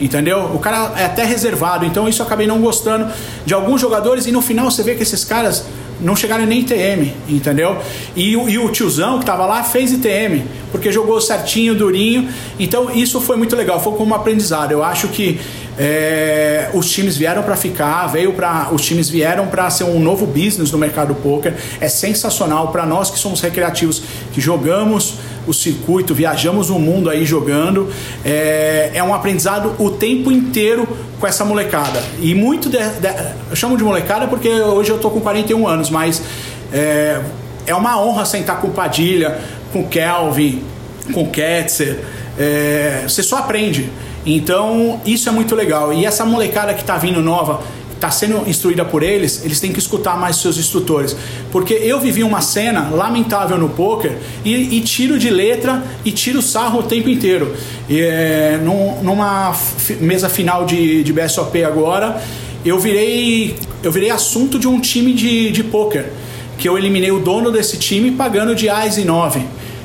entendeu? 0.00 0.50
O 0.54 0.58
cara 0.58 0.92
é 0.96 1.04
até 1.04 1.24
reservado, 1.24 1.84
então 1.84 2.08
isso 2.08 2.20
eu 2.22 2.26
acabei 2.26 2.46
não 2.46 2.60
gostando 2.60 3.12
de 3.44 3.54
alguns 3.54 3.80
jogadores 3.80 4.26
e 4.26 4.32
no 4.32 4.42
final 4.42 4.70
você 4.70 4.82
vê 4.82 4.94
que 4.94 5.02
esses 5.02 5.24
caras 5.24 5.64
não 6.02 6.16
chegaram 6.16 6.44
nem 6.44 6.60
ITM, 6.60 7.12
entendeu? 7.28 7.78
E, 8.16 8.32
e, 8.32 8.58
o 8.58 8.68
tiozão 8.70 9.18
que 9.20 9.24
tava 9.24 9.46
lá 9.46 9.62
fez 9.62 9.92
ITM, 9.92 10.42
porque 10.70 10.90
jogou 10.90 11.20
certinho, 11.20 11.74
durinho. 11.74 12.28
Então 12.58 12.90
isso 12.90 13.20
foi 13.20 13.36
muito 13.36 13.54
legal, 13.54 13.80
foi 13.80 13.92
como 13.92 14.12
um 14.12 14.14
aprendizado. 14.14 14.72
Eu 14.72 14.82
acho 14.82 15.08
que 15.08 15.40
É, 15.78 16.68
os 16.74 16.90
times 16.90 17.16
vieram 17.16 17.42
para 17.42 17.56
ficar, 17.56 18.06
veio 18.06 18.34
para 18.34 18.68
os 18.72 18.82
times 18.82 19.08
vieram 19.08 19.46
para 19.46 19.70
ser 19.70 19.84
um 19.84 19.98
novo 19.98 20.26
business 20.26 20.70
no 20.70 20.78
mercado 20.78 21.08
do 21.08 21.14
poker. 21.14 21.54
É 21.80 21.88
sensacional 21.88 22.68
para 22.68 22.84
nós 22.84 23.10
que 23.10 23.18
somos 23.18 23.40
recreativos, 23.40 24.02
que 24.32 24.40
jogamos 24.40 25.14
o 25.46 25.52
circuito, 25.52 26.14
viajamos 26.14 26.70
o 26.70 26.78
mundo 26.78 27.08
aí 27.08 27.24
jogando. 27.24 27.90
É, 28.24 28.90
é 28.94 29.02
um 29.02 29.14
aprendizado 29.14 29.74
o 29.78 29.90
tempo 29.90 30.30
inteiro 30.30 30.86
com 31.18 31.26
essa 31.26 31.44
molecada. 31.44 32.02
E 32.20 32.34
muito 32.34 32.68
de, 32.68 32.78
de, 32.78 33.08
eu 33.50 33.56
chamo 33.56 33.76
de 33.76 33.84
molecada 33.84 34.26
porque 34.26 34.48
hoje 34.48 34.90
eu 34.90 34.98
tô 34.98 35.10
com 35.10 35.20
41 35.20 35.66
anos, 35.66 35.88
mas 35.88 36.22
é, 36.72 37.20
é 37.66 37.74
uma 37.74 38.00
honra 38.00 38.24
sentar 38.24 38.60
com 38.60 38.68
o 38.68 38.72
Padilha, 38.72 39.38
com 39.72 39.80
o 39.80 39.88
Kelvin, 39.88 40.62
com 41.12 41.22
o 41.22 41.30
Ketzer. 41.30 41.98
É, 42.38 43.04
você 43.06 43.22
só 43.22 43.38
aprende. 43.38 43.90
Então, 44.24 45.00
isso 45.04 45.28
é 45.28 45.32
muito 45.32 45.54
legal. 45.54 45.92
E 45.92 46.04
essa 46.06 46.24
molecada 46.24 46.72
que 46.74 46.80
está 46.80 46.96
vindo 46.96 47.20
nova, 47.20 47.62
está 48.02 48.10
sendo 48.10 48.48
instruída 48.48 48.84
por 48.84 49.04
eles, 49.04 49.44
eles 49.44 49.60
têm 49.60 49.72
que 49.72 49.78
escutar 49.78 50.18
mais 50.18 50.36
seus 50.36 50.58
instrutores. 50.58 51.16
Porque 51.52 51.74
eu 51.74 52.00
vivi 52.00 52.24
uma 52.24 52.40
cena 52.40 52.90
lamentável 52.90 53.56
no 53.56 53.68
poker 53.68 54.18
e, 54.44 54.76
e 54.76 54.80
tiro 54.80 55.18
de 55.18 55.30
letra 55.30 55.84
e 56.04 56.10
tiro 56.10 56.42
sarro 56.42 56.80
o 56.80 56.82
tempo 56.82 57.08
inteiro. 57.08 57.54
E, 57.88 58.00
é, 58.00 58.60
num, 58.62 59.02
numa 59.02 59.56
mesa 60.00 60.28
final 60.28 60.64
de, 60.64 61.04
de 61.04 61.12
BSOP 61.12 61.62
agora, 61.62 62.20
eu 62.64 62.78
virei, 62.78 63.56
eu 63.82 63.92
virei 63.92 64.10
assunto 64.10 64.58
de 64.58 64.66
um 64.66 64.80
time 64.80 65.12
de, 65.12 65.52
de 65.52 65.62
poker. 65.62 66.06
Que 66.58 66.68
eu 66.68 66.76
eliminei 66.76 67.12
o 67.12 67.20
dono 67.20 67.52
desse 67.52 67.76
time 67.76 68.10
pagando 68.10 68.54
de 68.54 68.68
AIS 68.68 68.98
e 68.98 69.04
9. 69.04 69.42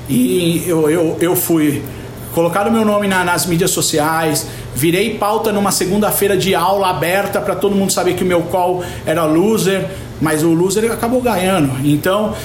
E 0.09 0.63
eu, 0.65 0.89
eu, 0.89 1.17
eu 1.21 1.35
fui 1.35 1.83
colocaram 2.37 2.71
meu 2.71 2.85
nome 2.85 3.07
na, 3.07 3.23
nas 3.23 3.47
mídias 3.47 3.71
sociais, 3.71 4.45
virei 4.75 5.15
pauta 5.15 5.51
numa 5.51 5.71
segunda-feira 5.71 6.37
de 6.37 6.53
aula 6.53 6.87
aberta 6.87 7.41
para 7.41 7.55
todo 7.55 7.73
mundo 7.73 7.91
saber 7.91 8.13
que 8.13 8.23
o 8.23 8.27
meu 8.27 8.43
call 8.43 8.83
era 9.07 9.25
loser, 9.25 9.89
mas 10.21 10.43
o 10.43 10.53
loser 10.53 10.91
acabou 10.91 11.19
ganhando. 11.19 11.71
Então, 11.83 12.35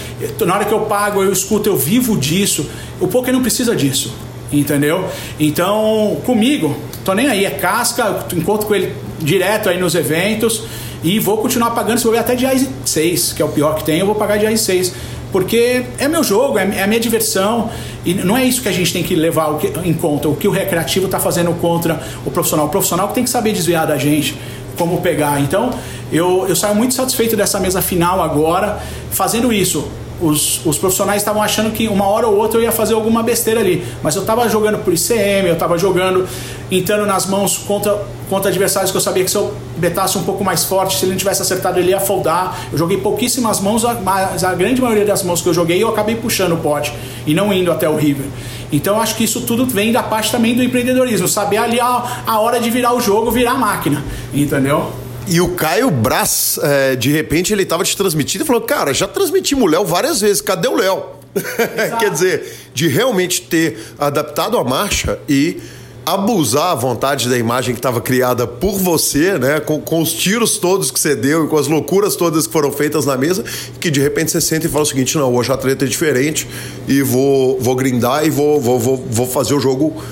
na 0.47 0.55
hora 0.55 0.65
que 0.65 0.73
eu 0.73 0.81
pago, 0.87 1.23
eu 1.23 1.31
escuto, 1.31 1.69
eu 1.69 1.77
vivo 1.77 2.17
disso. 2.17 2.71
O 2.99 3.07
poker 3.07 3.35
não 3.35 3.43
precisa 3.43 3.77
disso, 3.77 4.15
entendeu? 4.51 5.05
Então, 5.39 6.17
comigo, 6.25 6.75
tô 7.05 7.13
nem 7.13 7.29
aí, 7.29 7.45
é 7.45 7.51
casca, 7.51 8.25
encontro 8.35 8.67
com 8.67 8.75
ele 8.75 8.97
direto 9.21 9.69
aí 9.69 9.79
nos 9.79 9.95
eventos 9.95 10.63
e 11.05 11.19
vou 11.19 11.37
continuar 11.37 11.73
pagando, 11.73 11.99
se 11.99 12.07
eu 12.07 12.13
ver 12.13 12.19
até 12.19 12.35
de 12.35 12.47
6, 12.87 13.35
que 13.35 13.43
é 13.43 13.45
o 13.45 13.49
pior 13.49 13.75
que 13.75 13.85
tem, 13.85 13.99
eu 13.99 14.07
vou 14.07 14.15
pagar 14.15 14.39
de 14.39 14.57
6 14.57 14.95
porque 15.33 15.85
é 15.99 16.07
meu 16.07 16.23
jogo, 16.23 16.59
é, 16.59 16.69
é 16.77 16.83
a 16.83 16.87
minha 16.87 17.01
diversão 17.01 17.71
e 18.05 18.15
não 18.15 18.37
é 18.37 18.45
isso 18.45 18.63
que 18.63 18.69
a 18.69 18.73
gente 18.73 18.93
tem 18.93 19.03
que 19.03 19.15
levar 19.15 19.59
em 19.83 19.95
conta, 19.95 20.29
o 20.29 20.37
que 20.37 20.47
o 20.47 20.51
recreativo 20.51 21.07
está 21.07 21.19
fazendo 21.19 21.53
contra 21.55 22.01
o 22.25 22.31
profissional. 22.31 22.67
O 22.67 22.69
profissional 22.69 23.09
que 23.09 23.15
tem 23.15 23.25
que 23.25 23.31
saber 23.31 23.53
desviar 23.53 23.87
da 23.87 23.97
gente, 23.97 24.37
como 24.77 25.01
pegar. 25.01 25.41
Então, 25.41 25.71
eu, 26.13 26.47
eu 26.47 26.55
saio 26.55 26.75
muito 26.75 26.95
satisfeito 26.95 27.37
dessa 27.37 27.59
mesa 27.59 27.81
final 27.81 28.23
agora, 28.23 28.79
fazendo 29.11 29.53
isso 29.53 29.89
os, 30.23 30.65
os 30.65 30.79
profissionais 30.79 31.21
estavam 31.21 31.43
achando 31.43 31.73
que 31.73 31.89
uma 31.89 32.07
hora 32.07 32.27
ou 32.27 32.37
outra 32.37 32.59
eu 32.59 32.63
ia 32.63 32.73
fazer 32.73 32.95
alguma 32.95 33.23
besteira 33.23 33.61
ali. 33.61 33.85
Mas 34.03 34.15
eu 34.15 34.23
estava 34.23 34.49
jogando 34.49 34.79
por 34.79 34.95
ICM, 34.95 35.49
eu 35.49 35.55
estava 35.55 35.77
jogando, 35.77 36.27
entrando 36.71 37.05
nas 37.05 37.27
mãos 37.27 37.59
contra, 37.59 38.03
contra 38.31 38.49
adversários 38.49 38.91
que 38.91 38.97
eu 38.97 39.01
sabia 39.01 39.25
que 39.25 39.31
se 39.31 39.37
eu 39.37 39.53
betasse 39.77 40.17
um 40.17 40.23
pouco 40.23 40.45
mais 40.45 40.65
forte, 40.65 40.97
se 40.97 41.05
ele 41.05 41.13
não 41.13 41.19
tivesse 41.19 41.43
acertado, 41.43 41.79
ele 41.79 41.91
ia 41.91 42.01
foldar. 42.01 42.69
Eu 42.73 42.79
joguei 42.79 42.99
pouquíssimas 42.99 43.61
mãos, 43.61 43.83
mas 44.03 44.45
a 44.45 44.55
grande 44.55 44.81
maioria 44.81 45.05
das 45.05 45.23
mãos 45.23 45.43
que 45.43 45.49
eu 45.49 45.55
joguei 45.55 45.83
eu 45.83 45.89
acabei 45.89 46.15
puxando 46.15 46.53
o 46.53 46.59
pote 46.59 46.93
e 47.27 47.35
não 47.35 47.53
indo 47.53 47.73
até 47.73 47.89
o 47.89 47.97
river. 47.97 48.27
Então 48.73 49.01
acho 49.01 49.17
que 49.17 49.25
isso 49.25 49.43
tudo 49.43 49.67
vem 49.67 49.93
da 49.93 50.03
parte 50.03 50.31
também 50.31 50.55
do 50.55 50.63
empreendedorismo, 50.63 51.29
saber 51.29 51.59
ali 51.59 51.79
a, 51.79 52.23
a 52.27 52.41
hora 52.41 52.59
de 52.59 52.71
virar 52.71 52.95
o 52.95 53.01
jogo, 53.01 53.31
virar 53.31 53.53
a 53.53 53.59
máquina, 53.59 54.03
entendeu? 54.33 55.02
E 55.27 55.41
o 55.41 55.51
Caio 55.55 55.91
Brás, 55.91 56.59
é, 56.63 56.97
de 56.97 57.11
repente, 57.11 57.53
ele 57.53 57.65
tava 57.65 57.85
te 57.85 57.97
transmitindo 57.97 58.45
e 58.45 58.47
falou: 58.47 58.63
Cara, 58.63 58.93
já 58.93 59.07
transmitimos 59.07 59.65
o 59.65 59.67
Léo 59.67 59.85
várias 59.85 60.21
vezes, 60.21 60.41
cadê 60.41 60.69
o 60.69 60.77
Léo? 60.77 61.05
Quer 61.99 62.11
dizer, 62.11 62.57
de 62.75 62.89
realmente 62.89 63.43
ter 63.43 63.79
adaptado 63.99 64.59
a 64.59 64.65
marcha 64.65 65.19
e 65.29 65.61
abusar 66.05 66.73
à 66.73 66.75
vontade 66.75 67.29
da 67.29 67.39
imagem 67.39 67.75
que 67.75 67.79
estava 67.79 68.01
criada 68.01 68.47
por 68.47 68.77
você, 68.77 69.39
né? 69.39 69.61
Com, 69.61 69.81
com, 69.81 70.01
os 70.01 70.13
tiros 70.13 70.59
todos 70.59 70.91
que 70.91 70.99
você 70.99 71.15
deu 71.15 71.45
e 71.45 71.49
com 71.49 71.57
as 71.57 71.69
loucuras 71.69 72.17
todas 72.17 72.47
que 72.47 72.53
foram 72.53 72.73
feitas 72.73 73.07
na 73.07 73.17
mesa, 73.17 73.45
que 73.81 73.91
de 73.91 74.01
repente 74.01 74.33
você 74.33 74.41
senta 74.41 74.67
e 74.67 74.69
fala 74.69 74.83
o 74.83 74.87
seguinte: 74.87 75.17
não, 75.17 75.33
hoje 75.35 75.53
a 75.53 75.57
treta 75.57 75.85
é 75.85 75.89
diferente 75.89 76.47
e 76.89 77.03
vou, 77.03 77.59
vou 77.61 77.77
grindar 77.77 78.27
e 78.27 78.31
vou, 78.31 78.61
vou, 78.61 78.79
vou, 78.79 78.97
vou 78.97 79.27
fazer 79.27 79.55
o 79.55 79.61
jogo 79.61 80.03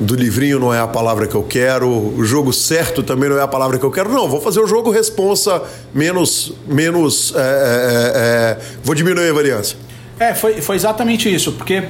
do 0.00 0.14
livrinho 0.14 0.58
não 0.58 0.72
é 0.72 0.80
a 0.80 0.86
palavra 0.86 1.26
que 1.26 1.34
eu 1.34 1.42
quero, 1.42 1.88
o 1.88 2.24
jogo 2.24 2.52
certo 2.52 3.02
também 3.02 3.28
não 3.28 3.38
é 3.38 3.42
a 3.42 3.48
palavra 3.48 3.78
que 3.78 3.84
eu 3.84 3.90
quero. 3.90 4.10
Não, 4.10 4.28
vou 4.28 4.40
fazer 4.40 4.60
o 4.60 4.66
jogo 4.66 4.90
responsa 4.90 5.62
menos. 5.92 6.52
menos 6.66 7.34
é, 7.36 7.40
é, 7.40 7.42
é, 7.42 8.20
é 8.20 8.58
vou 8.82 8.94
diminuir 8.94 9.30
a 9.30 9.32
variância. 9.32 9.76
É, 10.20 10.34
foi, 10.34 10.60
foi 10.60 10.74
exatamente 10.74 11.32
isso, 11.32 11.52
porque 11.52 11.84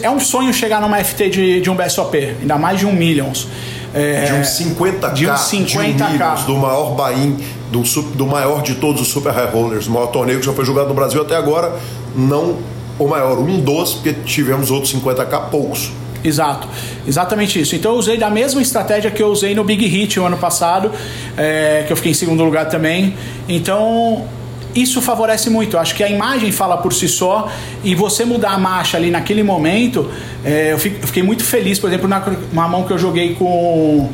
é 0.00 0.08
um 0.08 0.20
sonho 0.20 0.52
chegar 0.54 0.80
numa 0.80 1.02
FT 1.02 1.28
de, 1.28 1.60
de 1.60 1.68
um 1.68 1.74
BSOP, 1.74 2.16
ainda 2.40 2.56
mais 2.56 2.78
de 2.78 2.86
um 2.86 2.92
Millions. 2.92 3.48
É, 3.92 4.24
de 4.24 4.32
um 4.32 4.42
50k, 4.42 5.12
de 5.12 5.26
um 5.28 5.34
50K. 5.34 5.66
De 5.66 5.78
um 5.78 5.80
millions, 5.80 6.42
do 6.44 6.56
maior 6.56 6.94
buy 6.96 7.36
do, 7.70 7.82
do 8.16 8.26
maior 8.26 8.62
de 8.62 8.74
todos 8.76 9.00
os 9.00 9.08
Super 9.08 9.32
High 9.32 9.50
Rollers, 9.50 9.86
o 9.86 9.92
maior 9.92 10.08
torneio 10.08 10.40
que 10.40 10.46
já 10.46 10.52
foi 10.52 10.64
jogado 10.64 10.88
no 10.88 10.94
Brasil 10.94 11.20
até 11.22 11.36
agora, 11.36 11.76
não 12.14 12.58
o 12.98 13.06
maior, 13.06 13.38
um 13.38 13.60
dos, 13.60 13.94
porque 13.94 14.12
tivemos 14.24 14.70
outros 14.70 14.94
50k 14.94 15.48
poucos. 15.50 15.90
Exato, 16.24 16.66
exatamente 17.06 17.60
isso. 17.60 17.76
Então 17.76 17.92
eu 17.92 17.98
usei 17.98 18.16
da 18.16 18.30
mesma 18.30 18.62
estratégia 18.62 19.10
que 19.10 19.22
eu 19.22 19.28
usei 19.28 19.54
no 19.54 19.62
Big 19.62 19.86
Hit 19.86 20.18
o 20.18 20.24
ano 20.24 20.38
passado, 20.38 20.90
é, 21.36 21.84
que 21.86 21.92
eu 21.92 21.96
fiquei 21.96 22.12
em 22.12 22.14
segundo 22.14 22.42
lugar 22.42 22.66
também. 22.66 23.14
Então 23.46 24.26
isso 24.74 25.02
favorece 25.02 25.50
muito. 25.50 25.76
Eu 25.76 25.80
acho 25.80 25.94
que 25.94 26.02
a 26.02 26.08
imagem 26.08 26.50
fala 26.50 26.78
por 26.78 26.94
si 26.94 27.08
só 27.08 27.50
e 27.84 27.94
você 27.94 28.24
mudar 28.24 28.52
a 28.52 28.58
marcha 28.58 28.96
ali 28.96 29.10
naquele 29.10 29.42
momento. 29.42 30.10
É, 30.42 30.72
eu, 30.72 30.78
fiquei 30.78 31.22
muito 31.22 31.44
feliz, 31.44 31.78
por 31.78 31.88
exemplo, 31.88 32.08
na, 32.08 32.24
na 32.52 32.66
mão 32.66 32.84
que 32.84 32.92
eu 32.92 32.98
joguei 32.98 33.34
com 33.34 34.08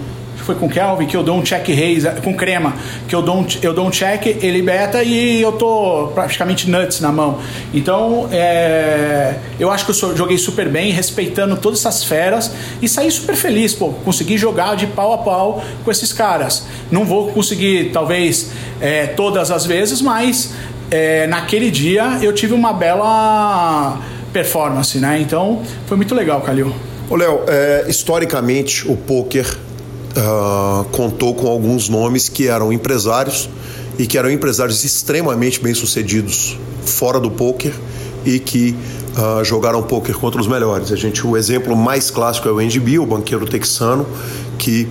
foi 0.51 0.57
com 0.57 0.69
Kelvin, 0.69 1.07
que 1.07 1.17
eu 1.17 1.23
dou 1.23 1.37
um 1.37 1.43
check 1.43 1.69
raise, 1.69 2.09
com 2.25 2.35
crema, 2.35 2.75
que 3.07 3.15
eu 3.15 3.23
dou 3.23 3.37
um, 3.37 3.47
eu 3.63 3.73
dou 3.73 3.87
um 3.87 3.91
check, 3.91 4.27
ele 4.27 4.61
beta 4.63 5.01
e 5.03 5.41
eu 5.41 5.53
tô 5.53 6.11
praticamente 6.13 6.69
nuts 6.69 7.01
na 7.01 7.13
mão. 7.13 7.39
Então, 7.73 8.29
é, 8.33 9.37
eu 9.61 9.71
acho 9.71 9.85
que 9.85 9.93
eu 9.93 10.17
joguei 10.17 10.37
super 10.39 10.69
bem, 10.69 10.91
respeitando 10.91 11.57
todas 11.57 11.79
essas 11.81 12.03
feras 12.03 12.51
e 12.83 12.89
saí 12.89 13.11
super 13.13 13.37
feliz, 13.37 13.75
pô, 13.75 13.91
consegui 14.05 14.37
jogar 14.37 14.75
de 14.75 14.89
pau 14.89 15.13
a 15.13 15.19
pau 15.19 15.63
com 15.85 15.91
esses 15.91 16.13
caras. 16.13 16.67
Não 16.91 17.05
vou 17.05 17.29
conseguir, 17.29 17.91
talvez, 17.93 18.51
é, 18.81 19.07
todas 19.07 19.53
as 19.53 19.65
vezes, 19.65 20.03
mas 20.03 20.53
é, 20.91 21.29
naquele 21.29 21.71
dia 21.71 22.19
eu 22.23 22.33
tive 22.33 22.55
uma 22.55 22.73
bela 22.73 24.01
performance, 24.33 24.99
né? 24.99 25.21
Então, 25.21 25.63
foi 25.87 25.97
muito 25.97 26.13
legal, 26.13 26.41
Calil. 26.41 26.75
Ô, 27.09 27.15
Léo, 27.15 27.43
é, 27.47 27.85
historicamente 27.89 28.91
o 28.91 28.97
poker 28.97 29.70
uh, 30.17 30.85
contou 30.91 31.35
com 31.35 31.49
alguns 31.49 31.89
nomes 31.89 32.29
que 32.29 32.49
eram 32.49 32.73
empresários 32.73 33.49
e 33.99 34.07
que 34.07 34.17
eram 34.17 34.31
empresários 34.31 34.85
extremamente 34.85 35.61
bem-sucedidos 35.61 36.57
fora 36.85 37.21
do 37.21 37.31
poker 37.31 37.73
e 38.25 38.39
que 38.39 38.75
uh, 39.17 39.45
jogaram 39.45 39.83
poker 39.83 40.17
contra 40.17 40.41
os 40.41 40.47
melhores. 40.47 40.93
A 40.93 40.97
gente, 40.97 41.27
o 41.27 41.37
exemplo 41.37 41.77
mais 41.77 42.11
clássico 42.11 42.49
é 42.49 42.53
o 42.53 42.59
Andy 42.59 42.81
Bill, 42.81 43.03
o 43.03 43.07
banqueiro 43.07 43.47
texano, 43.47 44.07
que 44.59 44.89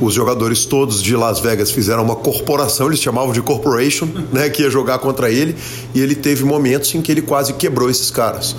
os 0.00 0.12
jogadores 0.12 0.64
todos 0.64 1.02
de 1.02 1.16
Las 1.16 1.40
Vegas 1.40 1.70
fizeram 1.70 2.02
uma 2.02 2.16
corporação, 2.16 2.88
eles 2.88 3.00
chamavam 3.00 3.32
de 3.32 3.40
corporation, 3.40 4.08
né, 4.32 4.48
que 4.48 4.62
ia 4.62 4.70
jogar 4.70 4.98
contra 4.98 5.30
ele, 5.30 5.56
e 5.94 6.00
ele 6.00 6.14
teve 6.14 6.44
momentos 6.44 6.94
em 6.94 7.00
que 7.00 7.10
ele 7.12 7.22
quase 7.22 7.52
quebrou 7.54 7.88
esses 7.88 8.10
caras. 8.10 8.56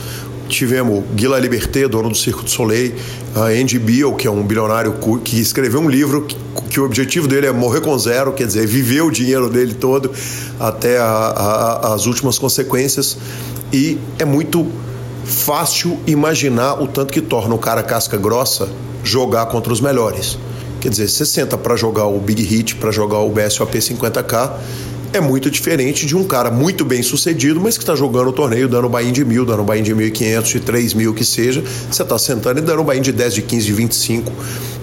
Tivemos 0.47 1.03
Guila 1.13 1.39
Liberté, 1.39 1.87
dono 1.87 2.09
do 2.09 2.15
Circo 2.15 2.43
do 2.43 2.49
Soleil, 2.49 2.95
Andy 3.35 3.79
Beal, 3.79 4.15
que 4.15 4.27
é 4.27 4.31
um 4.31 4.43
bilionário 4.43 4.95
que 5.23 5.39
escreveu 5.39 5.81
um 5.81 5.89
livro 5.89 6.23
que, 6.23 6.37
que, 6.69 6.79
o 6.79 6.85
objetivo 6.85 7.27
dele 7.27 7.47
é 7.47 7.51
morrer 7.51 7.81
com 7.81 7.97
zero, 7.97 8.31
quer 8.33 8.47
dizer, 8.47 8.65
viver 8.67 9.01
o 9.01 9.11
dinheiro 9.11 9.49
dele 9.49 9.73
todo 9.73 10.11
até 10.59 10.97
a, 10.97 11.05
a, 11.05 11.93
as 11.93 12.05
últimas 12.05 12.37
consequências. 12.37 13.17
E 13.73 13.97
é 14.19 14.25
muito 14.25 14.67
fácil 15.25 15.99
imaginar 16.05 16.81
o 16.81 16.87
tanto 16.87 17.11
que 17.11 17.21
torna 17.21 17.55
o 17.55 17.57
cara 17.57 17.81
casca 17.81 18.15
grossa 18.15 18.69
jogar 19.03 19.47
contra 19.47 19.73
os 19.73 19.81
melhores. 19.81 20.37
Quer 20.79 20.89
dizer, 20.89 21.09
você 21.09 21.25
senta 21.25 21.57
para 21.57 21.75
jogar 21.75 22.05
o 22.05 22.19
Big 22.19 22.43
Hit, 22.43 22.75
para 22.75 22.91
jogar 22.91 23.19
o 23.19 23.29
BSOP 23.29 23.75
50K, 23.75 24.53
é 25.13 25.19
muito 25.19 25.49
diferente 25.49 26.05
de 26.05 26.15
um 26.15 26.23
cara 26.23 26.51
muito 26.51 26.83
bem 26.83 27.01
sucedido, 27.01 27.59
mas 27.59 27.77
que 27.77 27.83
está 27.83 27.95
jogando 27.95 28.29
o 28.29 28.33
torneio 28.33 28.67
dando 28.67 28.89
buy-in 28.89 29.11
de 29.11 29.23
mil, 29.23 29.45
dando 29.45 29.63
buy-in 29.63 29.83
de 29.83 29.93
mil 29.93 30.07
e 30.07 30.11
quinhentos, 30.11 30.51
de 30.51 30.59
três 30.59 30.93
mil 30.93 31.13
que 31.13 31.23
seja. 31.23 31.63
Você 31.89 32.01
está 32.01 32.17
sentando 32.17 32.59
e 32.59 32.61
dando 32.61 32.83
buy-in 32.83 33.01
de 33.01 33.11
10, 33.11 33.33
de 33.35 33.41
15, 33.41 33.65
de 33.65 33.73
25 33.73 34.31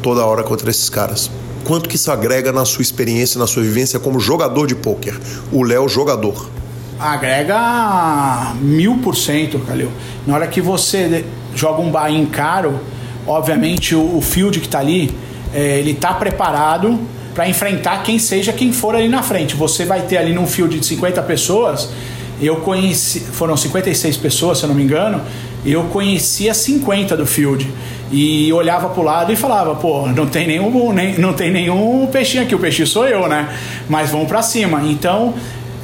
toda 0.03 0.25
hora 0.25 0.43
contra 0.43 0.71
esses 0.71 0.89
caras. 0.89 1.31
Quanto 1.65 1.89
que 1.89 1.97
isso 1.97 2.11
agrega 2.11 2.53
na 2.53 2.65
sua 2.65 2.83
experiência, 2.83 3.39
na 3.39 3.47
sua 3.47 3.63
vivência 3.63 4.01
como 4.01 4.19
jogador 4.19 4.67
de 4.67 4.75
pôquer? 4.75 5.15
O 5.53 5.63
Léo, 5.63 5.89
jogador. 5.89 6.51
Agrega 6.99 8.55
mil 8.61 8.99
por 8.99 9.17
cento, 9.17 9.59
Calil. 9.61 9.91
Na 10.27 10.35
hora 10.35 10.47
que 10.47 10.61
você 10.61 11.25
joga 11.55 11.81
um 11.81 11.91
buy-in 11.91 12.27
caro, 12.27 12.81
obviamente 13.27 13.95
o, 13.95 14.17
o 14.17 14.21
field 14.21 14.61
que 14.61 14.67
está 14.67 14.81
ali, 14.81 15.15
é, 15.55 15.79
ele 15.79 15.93
está 15.93 16.15
preparado 16.15 16.99
para 17.35 17.49
enfrentar 17.49 18.03
quem 18.03 18.19
seja 18.19 18.53
quem 18.53 18.73
for 18.73 18.95
ali 18.95 19.09
na 19.09 19.23
frente. 19.23 19.55
Você 19.57 19.85
vai 19.85 20.03
ter 20.03 20.19
ali 20.19 20.33
num 20.33 20.47
field 20.47 20.79
de 20.79 20.87
50 20.87 21.23
pessoas, 21.23 21.89
eu 22.41 22.57
conheci, 22.57 23.21
foram 23.21 23.57
56 23.57 24.17
pessoas, 24.17 24.59
se 24.59 24.65
eu 24.65 24.69
não 24.69 24.75
me 24.75 24.83
engano, 24.83 25.21
eu 25.65 25.85
conhecia 25.85 26.53
50 26.53 27.17
do 27.17 27.27
field 27.27 27.69
e 28.11 28.53
olhava 28.53 28.89
para 28.89 29.01
o 29.01 29.05
lado 29.05 29.33
e 29.33 29.37
falava, 29.37 29.75
pô, 29.75 30.07
não 30.09 30.27
tem 30.27 30.47
nenhum, 30.47 30.93
nem, 30.93 31.19
não 31.19 31.33
tem 31.33 31.51
nenhum 31.51 32.07
peixinho 32.11 32.43
aqui, 32.43 32.55
o 32.55 32.59
peixe 32.59 32.85
sou 32.85 33.07
eu, 33.09 33.29
né? 33.29 33.49
Mas 33.89 34.11
vamos 34.11 34.29
para 34.29 34.43
cima. 34.43 34.83
Então, 34.85 35.35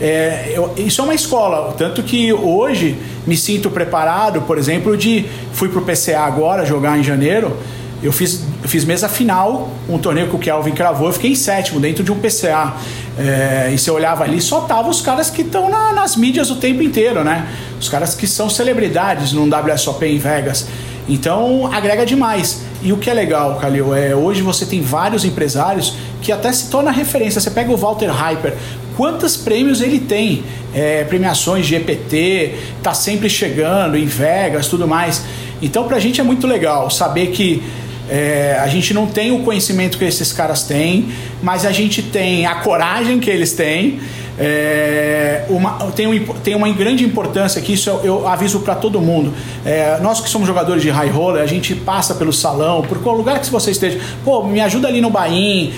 é, 0.01 0.53
eu, 0.55 0.75
isso 0.77 1.01
é 1.01 1.05
uma 1.05 1.15
escola, 1.15 1.75
tanto 1.79 2.03
que 2.03 2.33
hoje 2.33 2.97
me 3.27 3.37
sinto 3.37 3.71
preparado, 3.71 4.43
por 4.43 4.59
exemplo, 4.59 4.97
de 4.97 5.25
fui 5.53 5.69
para 5.69 5.81
o 5.81 5.83
PCA 5.83 6.21
agora 6.21 6.67
jogar 6.67 6.99
em 6.99 7.03
janeiro. 7.03 7.57
Eu 8.03 8.13
fiz, 8.13 8.43
eu 8.63 8.69
fiz 8.69 8.85
mesa 8.85 9.09
final, 9.09 9.71
um 9.89 9.99
torneio 9.99 10.29
que 10.29 10.37
o 10.37 10.39
Kelvin 10.39 10.73
cravou, 10.73 11.09
eu 11.09 11.13
fiquei 11.13 11.33
em 11.33 11.35
sétimo 11.35 11.81
dentro 11.81 12.05
de 12.05 12.13
um 12.13 12.19
PCA. 12.19 12.75
É, 13.19 13.71
e 13.73 13.79
você 13.79 13.91
olhava 13.91 14.23
ali, 14.23 14.41
só 14.41 14.61
tava 14.61 14.89
os 14.89 15.01
caras 15.01 15.31
que 15.31 15.43
estão 15.43 15.69
na, 15.69 15.93
nas 15.93 16.15
mídias 16.15 16.51
o 16.51 16.57
tempo 16.57 16.83
inteiro, 16.83 17.25
né? 17.25 17.49
Os 17.81 17.89
caras 17.89 18.15
que 18.15 18.27
são 18.27 18.49
celebridades 18.49 19.33
num 19.33 19.49
WSOP 19.49 20.07
em 20.07 20.19
Vegas. 20.19 20.69
Então 21.09 21.73
agrega 21.73 22.07
demais. 22.07 22.63
E 22.83 22.93
o 22.93 22.99
que 22.99 23.11
é 23.11 23.15
legal, 23.15 23.57
Calil, 23.57 23.95
é 23.95 24.15
hoje 24.15 24.43
você 24.43 24.65
tem 24.65 24.81
vários 24.81 25.25
empresários 25.25 25.95
que 26.23 26.31
até 26.31 26.53
se 26.53 26.71
torna 26.71 26.93
referência. 26.93 27.41
Você 27.41 27.51
pega 27.51 27.73
o 27.73 27.77
Walter 27.77 28.11
Hyper, 28.11 28.55
quantos 28.97 29.37
prêmios 29.37 29.81
ele 29.81 29.99
tem? 29.99 30.45
É, 30.73 31.03
premiações 31.05 31.67
de 31.67 31.75
EPT, 31.75 32.55
tá 32.83 32.95
sempre 32.95 33.29
chegando 33.29 33.97
em 33.97 34.07
Vegas, 34.07 34.69
tudo 34.69 34.87
mais. 34.87 35.25
Então 35.61 35.89
pra 35.89 35.99
gente 35.99 36.21
é 36.21 36.25
muito 36.25 36.47
legal 36.47 36.89
saber 36.91 37.29
que 37.29 37.63
é, 38.11 38.59
a 38.61 38.67
gente 38.69 38.95
não 38.95 39.07
tem 39.07 39.31
o 39.31 39.41
conhecimento 39.41 39.99
que 39.99 40.05
esses 40.05 40.33
caras 40.33 40.63
têm, 40.63 41.09
mas 41.43 41.67
a 41.67 41.73
gente 41.73 42.03
tem 42.03 42.47
a 42.47 42.57
coragem 42.57 43.19
que 43.21 43.29
eles 43.29 43.53
têm. 43.53 44.01
É, 44.41 45.45
uma, 45.49 45.73
tem, 45.97 46.07
um, 46.07 46.25
tem 46.35 46.55
uma 46.55 46.69
grande 46.71 47.05
importância 47.05 47.61
que 47.61 47.73
isso 47.73 47.91
eu, 47.91 48.05
eu 48.05 48.29
aviso 48.29 48.61
para 48.61 48.77
todo 48.77 49.01
mundo. 49.01 49.35
É, 49.65 49.99
nós 50.01 50.21
que 50.21 50.31
somos 50.31 50.47
jogadores 50.47 50.81
de 50.81 50.91
high 50.91 51.09
roller, 51.09 51.43
a 51.43 51.47
gente 51.47 51.75
passa 51.75 52.15
pelo 52.15 52.33
salão, 52.33 52.83
por 52.83 52.99
qualquer 52.99 53.19
lugar 53.19 53.41
que 53.41 53.51
você 53.51 53.73
esteja. 53.73 54.01
Pô, 54.25 54.45
me 54.45 54.61
ajuda 54.61 54.87
ali 54.87 55.01
no 55.01 55.11
bain, 55.11 55.73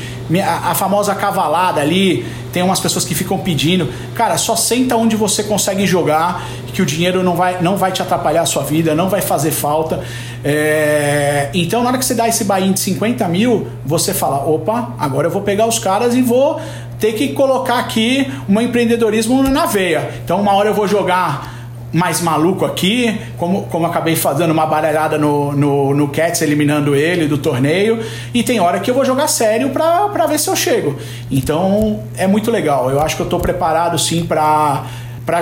a, 0.45 0.70
a 0.70 0.74
famosa 0.74 1.14
cavalada 1.14 1.81
ali. 1.81 2.24
Tem 2.53 2.62
umas 2.62 2.81
pessoas 2.81 3.05
que 3.05 3.14
ficam 3.14 3.39
pedindo. 3.39 3.89
Cara, 4.14 4.37
só 4.37 4.55
senta 4.57 4.97
onde 4.97 5.16
você 5.16 5.43
consegue 5.43 5.87
jogar, 5.87 6.45
que 6.72 6.83
o 6.83 6.87
dinheiro 6.87 7.22
não 7.22 7.37
vai, 7.37 7.62
não 7.62 7.76
vai 7.76 7.93
te 7.93 8.03
atrapalhar 8.03 8.43
a 8.43 8.47
sua 8.47 8.62
vida, 8.62 8.95
não 8.95 9.09
vai 9.09 9.20
fazer 9.20 9.53
falta. 9.53 10.05
É... 10.45 11.49
Então, 11.55 11.82
na 11.82 11.91
hora 11.91 11.99
que 11.99 12.05
você 12.05 12.14
dá 12.14 12.28
esse 12.28 12.45
buy 12.45 12.72
de 12.72 12.80
50 12.80 13.28
mil, 13.28 13.66
você 13.84 14.14
fala: 14.14 14.49
opa, 14.49 14.95
agora 14.99 15.26
eu 15.26 15.30
vou 15.30 15.43
pegar 15.43 15.66
os 15.66 15.78
caras 15.78 16.14
e 16.14 16.22
vou 16.22 16.61
ter 16.99 17.12
que 17.14 17.28
colocar 17.28 17.78
aqui 17.78 18.30
um 18.49 18.61
empreendedorismo 18.61 19.43
na 19.43 19.66
veia. 19.66 20.11
Então, 20.24 20.41
uma 20.41 20.53
hora 20.53 20.68
eu 20.68 20.74
vou 20.74 20.86
jogar 20.86 21.61
mais 21.93 22.20
maluco 22.20 22.64
aqui, 22.64 23.18
como, 23.36 23.62
como 23.64 23.86
acabei 23.86 24.14
fazendo 24.14 24.53
uma 24.53 24.66
baralhada 24.66 25.18
no, 25.18 25.53
no, 25.53 25.95
no 25.95 26.09
Cats, 26.09 26.41
eliminando 26.43 26.95
ele 26.95 27.26
do 27.26 27.36
torneio, 27.36 28.01
e 28.32 28.43
tem 28.43 28.61
hora 28.61 28.78
que 28.78 28.91
eu 28.91 28.95
vou 28.95 29.05
jogar 29.05 29.26
sério 29.28 29.70
para 29.70 30.26
ver 30.26 30.38
se 30.38 30.49
eu 30.49 30.55
chego. 30.55 30.97
Então 31.30 32.01
é 32.16 32.26
muito 32.26 32.51
legal. 32.51 32.91
Eu 32.91 33.01
acho 33.01 33.16
que 33.16 33.22
eu 33.22 33.26
estou 33.26 33.41
preparado 33.41 33.99
sim 33.99 34.24
para 34.24 34.84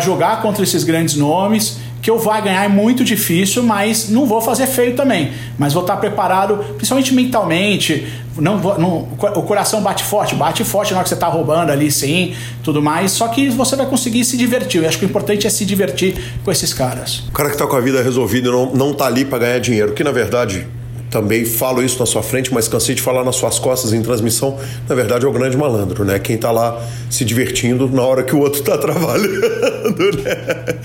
jogar 0.00 0.40
contra 0.40 0.62
esses 0.62 0.84
grandes 0.84 1.16
nomes 1.16 1.78
que 2.08 2.10
eu 2.10 2.18
vou 2.18 2.32
ganhar 2.40 2.64
é 2.64 2.68
muito 2.68 3.04
difícil, 3.04 3.62
mas 3.62 4.08
não 4.08 4.24
vou 4.24 4.40
fazer 4.40 4.66
feio 4.66 4.96
também. 4.96 5.30
Mas 5.58 5.74
vou 5.74 5.82
estar 5.82 5.98
preparado, 5.98 6.56
principalmente 6.74 7.12
mentalmente. 7.12 8.06
Não, 8.38 8.56
não, 8.78 9.08
o 9.36 9.42
coração 9.42 9.82
bate 9.82 10.02
forte, 10.02 10.34
bate 10.34 10.64
forte 10.64 10.92
na 10.92 11.00
hora 11.00 11.02
que 11.02 11.10
você 11.10 11.14
está 11.14 11.26
roubando 11.26 11.70
ali, 11.70 11.92
sim, 11.92 12.34
tudo 12.62 12.80
mais. 12.80 13.12
Só 13.12 13.28
que 13.28 13.50
você 13.50 13.76
vai 13.76 13.84
conseguir 13.84 14.24
se 14.24 14.38
divertir. 14.38 14.82
Eu 14.82 14.88
acho 14.88 14.98
que 14.98 15.04
o 15.04 15.08
importante 15.08 15.46
é 15.46 15.50
se 15.50 15.66
divertir 15.66 16.14
com 16.42 16.50
esses 16.50 16.72
caras. 16.72 17.24
O 17.28 17.32
cara 17.32 17.50
que 17.50 17.56
está 17.56 17.66
com 17.66 17.76
a 17.76 17.80
vida 17.80 18.02
resolvida 18.02 18.50
não, 18.50 18.72
não 18.72 18.94
tá 18.94 19.04
ali 19.04 19.26
para 19.26 19.40
ganhar 19.40 19.58
dinheiro, 19.58 19.92
que 19.92 20.02
na 20.02 20.10
verdade 20.10 20.66
também 21.10 21.44
falo 21.44 21.82
isso 21.82 21.98
na 21.98 22.06
sua 22.06 22.22
frente, 22.22 22.52
mas 22.52 22.68
cansei 22.68 22.94
de 22.94 23.02
falar 23.02 23.24
nas 23.24 23.36
suas 23.36 23.58
costas 23.58 23.92
em 23.92 24.02
transmissão. 24.02 24.58
Na 24.88 24.94
verdade, 24.94 25.24
é 25.24 25.28
o 25.28 25.32
grande 25.32 25.56
malandro, 25.56 26.04
né? 26.04 26.18
Quem 26.18 26.36
tá 26.36 26.50
lá 26.50 26.80
se 27.10 27.24
divertindo 27.24 27.88
na 27.88 28.02
hora 28.02 28.22
que 28.22 28.34
o 28.34 28.40
outro 28.40 28.62
tá 28.62 28.76
trabalhando, 28.78 30.16
né? 30.22 30.76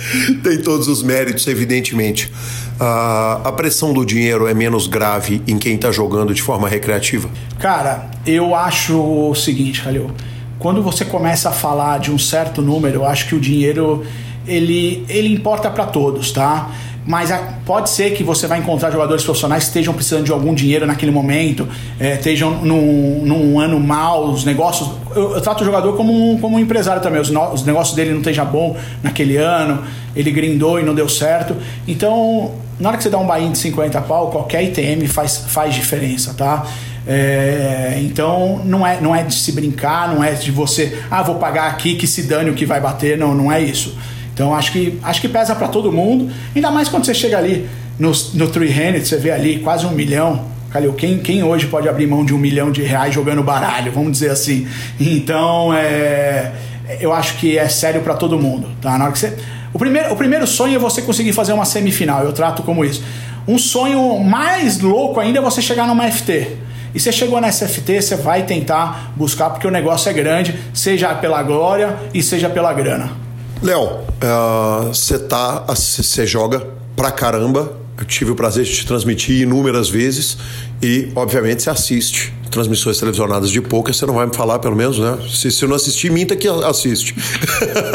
Tem 0.44 0.58
todos 0.60 0.88
os 0.88 1.04
méritos, 1.04 1.46
evidentemente. 1.48 2.32
Ah, 2.80 3.42
a 3.44 3.52
pressão 3.52 3.94
do 3.94 4.06
dinheiro 4.06 4.48
é 4.48 4.54
menos 4.54 4.88
grave 4.88 5.42
em 5.48 5.58
quem 5.58 5.78
tá 5.78 5.92
jogando 5.92 6.34
de 6.34 6.42
forma 6.42 6.68
recreativa? 6.68 7.30
Cara, 7.60 8.10
eu 8.26 8.56
acho 8.56 9.00
o 9.00 9.36
seguinte, 9.36 9.82
Calil. 9.82 10.12
Quando 10.58 10.82
você 10.82 11.04
começa 11.04 11.50
a 11.50 11.52
falar 11.52 12.00
de 12.00 12.12
um 12.12 12.18
certo 12.18 12.62
número, 12.62 13.00
eu 13.00 13.06
acho 13.06 13.28
que 13.28 13.36
o 13.36 13.40
dinheiro 13.40 14.06
ele, 14.48 15.06
ele 15.10 15.34
importa 15.34 15.70
para 15.70 15.86
todos, 15.86 16.32
tá? 16.32 16.72
Mas 17.06 17.34
pode 17.66 17.90
ser 17.90 18.12
que 18.12 18.24
você 18.24 18.48
vai 18.48 18.60
encontrar 18.60 18.92
jogadores 18.92 19.24
profissionais 19.24 19.64
que 19.64 19.70
estejam 19.70 19.94
precisando 19.94 20.24
de 20.24 20.32
algum 20.32 20.54
dinheiro 20.54 20.86
naquele 20.86 21.12
momento, 21.12 21.68
é, 22.00 22.14
estejam 22.14 22.52
num, 22.64 23.22
num, 23.26 23.60
ano 23.60 23.80
mal, 23.80 24.26
os 24.26 24.46
negócios. 24.46 24.90
Eu, 25.16 25.36
eu, 25.36 25.42
trato 25.42 25.62
o 25.62 25.66
jogador 25.66 25.96
como 25.98 26.14
um, 26.14 26.38
como 26.38 26.58
um 26.58 26.60
empresário 26.60 27.02
também, 27.02 27.20
os, 27.20 27.30
no, 27.30 27.54
os 27.54 27.66
negócios 27.66 27.96
dele 27.96 28.12
não 28.12 28.20
estejam 28.20 28.46
bom 28.46 28.78
naquele 29.02 29.38
ano, 29.38 29.84
ele 30.16 30.32
grindou 30.32 30.80
e 30.80 30.84
não 30.84 30.96
deu 30.96 31.10
certo. 31.10 31.56
Então, 31.88 32.52
na 32.80 32.90
hora 32.90 32.98
que 32.98 33.04
você 33.04 33.10
dá 33.10 33.18
um 33.18 33.28
buy 33.28 33.50
de 33.50 33.58
50 33.58 34.02
pau, 34.02 34.32
qualquer 34.32 34.64
ITM 34.64 35.06
faz, 35.08 35.46
faz 35.48 35.76
diferença, 35.76 36.34
tá? 36.34 36.66
É, 37.06 38.00
então 38.02 38.62
não 38.64 38.88
é, 38.88 39.02
não 39.02 39.14
é 39.14 39.24
de 39.24 39.34
se 39.34 39.52
brincar, 39.52 40.14
não 40.14 40.24
é 40.24 40.32
de 40.32 40.52
você, 40.52 41.04
ah, 41.12 41.22
vou 41.22 41.36
pagar 41.36 41.70
aqui 41.70 41.96
que 41.96 42.08
se 42.08 42.24
dane 42.24 42.50
o 42.50 42.54
que 42.54 42.66
vai 42.66 42.80
bater, 42.80 43.18
não, 43.18 43.36
não 43.36 43.52
é 43.52 43.62
isso. 43.62 43.98
Então 44.34 44.54
acho 44.54 44.72
que, 44.72 45.00
acho 45.04 45.22
que 45.22 45.30
pesa 45.30 45.56
para 45.56 45.68
todo 45.68 45.92
mundo, 45.92 46.32
ainda 46.56 46.72
mais 46.72 46.90
quando 46.90 47.06
você 47.06 47.14
chega 47.14 47.38
ali 47.38 47.70
no, 48.00 48.12
no 48.34 48.48
Three 48.48 48.70
Handed, 48.70 49.08
você 49.08 49.18
vê 49.18 49.32
ali 49.32 49.60
quase 49.60 49.86
um 49.86 49.92
milhão. 49.92 50.52
Calil, 50.72 50.94
quem, 50.94 51.20
quem 51.20 51.44
hoje 51.44 51.68
pode 51.68 51.88
abrir 51.88 52.08
mão 52.08 52.26
de 52.26 52.34
um 52.34 52.38
milhão 52.38 52.72
de 52.72 52.82
reais 52.82 53.14
jogando 53.14 53.44
baralho, 53.44 53.92
vamos 53.92 54.14
dizer 54.14 54.32
assim? 54.32 54.68
Então 55.00 55.72
é, 55.72 56.52
eu 57.00 57.14
acho 57.14 57.38
que 57.38 57.58
é 57.58 57.70
sério 57.70 58.02
para 58.02 58.16
todo 58.16 58.40
mundo. 58.40 58.70
Tá? 58.82 58.98
Na 58.98 59.06
hora 59.06 59.14
que 59.14 59.20
você, 59.20 59.38
o, 59.72 59.78
primeiro, 59.78 60.12
o 60.12 60.16
primeiro 60.16 60.48
sonho 60.48 60.76
é 60.76 60.80
você 60.80 61.04
conseguir 61.04 61.32
fazer 61.32 61.54
uma 61.54 61.66
semifinal, 61.66 62.24
eu 62.24 62.34
trato 62.34 62.64
como 62.64 62.84
isso. 62.84 63.04
Um 63.48 63.60
sonho 63.60 64.18
mais 64.20 64.80
louco 64.80 65.20
ainda 65.20 65.38
é 65.38 65.42
você 65.42 65.62
chegar 65.62 65.86
numa 65.86 66.10
FT. 66.10 66.58
E 66.96 67.00
você 67.00 67.12
chegou 67.12 67.42
nessa 67.42 67.68
FT, 67.68 68.02
você 68.02 68.16
vai 68.16 68.44
tentar 68.44 69.14
buscar, 69.16 69.50
porque 69.50 69.68
o 69.68 69.72
negócio 69.72 70.10
é 70.10 70.14
grande, 70.14 70.58
seja 70.74 71.14
pela 71.16 71.42
glória 71.42 71.96
e 72.14 72.22
seja 72.22 72.50
pela 72.50 72.72
grana. 72.74 73.23
Léo, 73.64 74.00
você 74.90 75.16
uh, 75.16 75.20
tá, 75.20 75.64
você 75.70 76.28
joga 76.28 76.68
pra 76.98 77.10
caramba. 77.10 77.78
Eu 77.98 78.04
tive 78.04 78.32
o 78.32 78.36
prazer 78.36 78.66
de 78.66 78.74
te 78.74 78.86
transmitir 78.86 79.42
inúmeras 79.42 79.88
vezes 79.88 80.38
e, 80.82 81.10
obviamente, 81.16 81.64
você 81.64 81.70
assiste 81.70 82.34
transmissões 82.52 83.00
televisionadas 83.00 83.50
de 83.50 83.60
poker, 83.62 83.94
você 83.94 84.06
não 84.06 84.14
vai 84.14 84.28
me 84.28 84.36
falar, 84.36 84.60
pelo 84.60 84.76
menos, 84.76 85.00
né? 85.00 85.18
Se 85.28 85.50
você 85.50 85.66
não 85.66 85.76
assistir, 85.76 86.12
minta 86.12 86.36
que 86.36 86.48
assiste. 86.48 87.16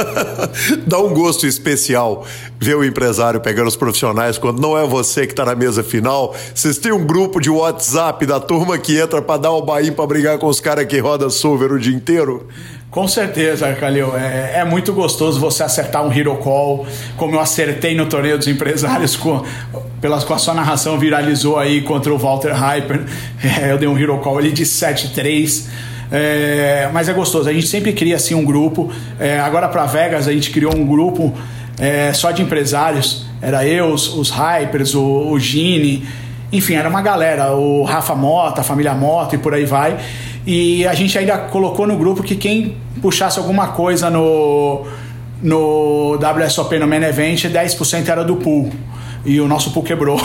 Dá 0.85 0.99
um 0.99 1.15
gosto 1.15 1.47
especial 1.47 2.27
ver 2.59 2.75
o 2.75 2.85
empresário 2.85 3.41
pegando 3.41 3.69
os 3.69 3.77
profissionais 3.77 4.37
quando 4.37 4.61
não 4.61 4.77
é 4.77 4.85
você 4.85 5.27
que 5.27 5.33
está 5.33 5.45
na 5.45 5.55
mesa 5.55 5.85
final. 5.85 6.35
Vocês 6.53 6.77
têm 6.79 6.91
um 6.91 7.07
grupo 7.07 7.41
de 7.41 7.51
WhatsApp 7.51 8.27
da 8.27 8.41
turma 8.41 8.77
que 8.79 8.99
entra 8.99 9.23
para 9.23 9.43
dar 9.43 9.53
o 9.53 9.63
bain 9.63 9.93
para 9.93 10.07
brigar 10.07 10.39
com 10.39 10.49
os 10.49 10.61
caras 10.61 10.87
que 10.87 10.99
roda 10.99 11.31
solver 11.31 11.71
o 11.71 11.79
dia 11.79 11.95
inteiro? 11.95 12.49
Com 12.91 13.07
certeza, 13.07 13.71
Calil. 13.75 14.17
É, 14.17 14.61
é, 14.61 14.65
muito 14.65 14.95
gostoso 14.95 15.39
você 15.39 15.63
acertar 15.63 16.07
um 16.07 16.13
hero 16.13 16.35
call, 16.37 16.87
como 17.19 17.35
eu 17.35 17.41
acertei 17.41 17.95
no 17.95 18.07
torneio 18.07 18.39
dos 18.39 18.49
empresários, 18.49 19.15
com, 19.15 19.45
pelas, 20.01 20.25
com 20.25 20.33
a 20.33 20.39
sua 20.39 20.55
narração 20.55 20.99
viralizou 20.99 21.59
aí 21.59 21.83
contra 21.83 22.13
o 22.13 22.19
Walter 22.19 22.53
Hyper. 22.53 23.05
É, 23.61 23.71
eu 23.71 23.79
dei 23.79 23.89
um 23.89 23.97
hero 23.97 24.19
call 24.19 24.39
ali 24.39 24.51
de 24.51 24.65
7-3. 24.65 25.67
É, 26.11 26.89
mas 26.93 27.09
é 27.09 27.13
gostoso, 27.13 27.49
a 27.49 27.53
gente 27.53 27.67
sempre 27.67 27.93
cria 27.93 28.17
assim 28.17 28.35
um 28.35 28.45
grupo. 28.45 28.91
É, 29.21 29.39
agora 29.39 29.69
para 29.69 29.85
Vegas 29.85 30.27
a 30.27 30.33
gente 30.33 30.51
criou 30.51 30.75
um 30.75 30.87
grupo 30.87 31.35
é, 31.79 32.13
só 32.15 32.31
de 32.31 32.43
empresários. 32.43 33.27
Era 33.41 33.67
eu, 33.67 33.93
os, 33.93 34.09
os 34.09 34.31
Hypers, 34.31 34.95
o, 34.95 35.31
o 35.31 35.39
Gini, 35.39 36.07
enfim, 36.51 36.75
era 36.75 36.89
uma 36.89 37.03
galera, 37.03 37.53
o 37.53 37.85
Rafa 37.85 38.15
Mota, 38.15 38.63
a 38.63 38.65
família 38.65 38.95
Mota 38.95 39.35
e 39.35 39.39
por 39.39 39.53
aí 39.53 39.67
vai. 39.67 39.99
E 40.47 40.87
a 40.87 40.95
gente 40.95 41.19
ainda 41.19 41.37
colocou 41.39 41.87
no 41.87 41.97
grupo 41.97 42.23
que 42.23 42.37
quem 42.37 42.77
puxasse 43.01 43.39
alguma 43.39 43.69
coisa 43.69 44.11
no, 44.11 44.87
no 45.43 46.19
WSOP 46.19 46.79
no 46.79 46.87
Main 46.87 47.03
Event, 47.05 47.45
10% 47.45 48.09
era 48.09 48.25
do 48.25 48.37
pool. 48.37 48.71
E 49.25 49.41
o 49.41 49.49
nosso 49.49 49.73
pool 49.73 49.83
quebrou. 49.83 50.19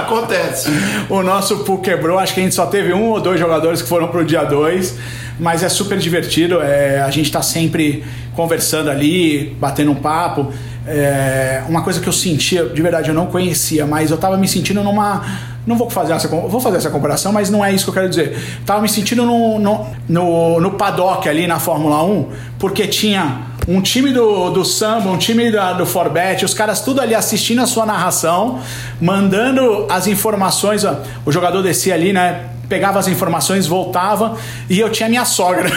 Acontece. 0.00 0.70
O 1.08 1.22
nosso 1.22 1.58
pool 1.58 1.78
quebrou, 1.78 2.18
acho 2.18 2.34
que 2.34 2.40
a 2.40 2.42
gente 2.42 2.54
só 2.54 2.66
teve 2.66 2.92
um 2.92 3.10
ou 3.10 3.20
dois 3.20 3.38
jogadores 3.38 3.80
que 3.82 3.88
foram 3.88 4.08
pro 4.08 4.24
dia 4.24 4.42
2, 4.44 4.96
mas 5.38 5.62
é 5.62 5.68
super 5.68 5.98
divertido. 5.98 6.60
É, 6.60 7.00
a 7.00 7.10
gente 7.10 7.26
está 7.26 7.42
sempre 7.42 8.02
conversando 8.34 8.90
ali, 8.90 9.54
batendo 9.60 9.92
um 9.92 9.96
papo. 9.96 10.52
É, 10.86 11.62
uma 11.68 11.82
coisa 11.82 12.00
que 12.00 12.08
eu 12.08 12.12
sentia, 12.12 12.66
de 12.66 12.82
verdade, 12.82 13.08
eu 13.08 13.14
não 13.14 13.26
conhecia, 13.26 13.86
mas 13.86 14.10
eu 14.10 14.16
tava 14.16 14.36
me 14.36 14.48
sentindo 14.48 14.82
numa. 14.82 15.24
Não 15.66 15.76
vou 15.76 15.90
fazer 15.90 16.14
essa, 16.14 16.26
vou 16.26 16.60
fazer 16.60 16.78
essa 16.78 16.90
comparação, 16.90 17.32
mas 17.32 17.50
não 17.50 17.64
é 17.64 17.72
isso 17.72 17.84
que 17.84 17.90
eu 17.90 17.94
quero 17.94 18.08
dizer. 18.08 18.60
Tava 18.64 18.80
me 18.80 18.88
sentindo 18.88 19.24
no, 19.26 19.58
no, 19.58 19.86
no, 20.08 20.60
no 20.60 20.70
paddock 20.72 21.28
ali 21.28 21.46
na 21.46 21.60
Fórmula 21.60 22.02
1, 22.02 22.28
porque 22.58 22.86
tinha 22.86 23.50
um 23.68 23.80
time 23.80 24.10
do, 24.10 24.50
do 24.50 24.64
samba, 24.64 25.10
um 25.10 25.18
time 25.18 25.50
da, 25.50 25.74
do 25.74 25.84
Forbet, 25.84 26.44
os 26.44 26.54
caras 26.54 26.80
tudo 26.80 27.00
ali 27.00 27.14
assistindo 27.14 27.60
a 27.60 27.66
sua 27.66 27.84
narração, 27.84 28.58
mandando 29.00 29.86
as 29.90 30.06
informações. 30.06 30.82
O 31.26 31.30
jogador 31.30 31.62
descia 31.62 31.94
ali, 31.94 32.12
né? 32.12 32.46
Pegava 32.70 33.00
as 33.00 33.08
informações, 33.08 33.66
voltava 33.66 34.36
e 34.68 34.78
eu 34.78 34.88
tinha 34.88 35.08
minha 35.08 35.24
sogra. 35.24 35.68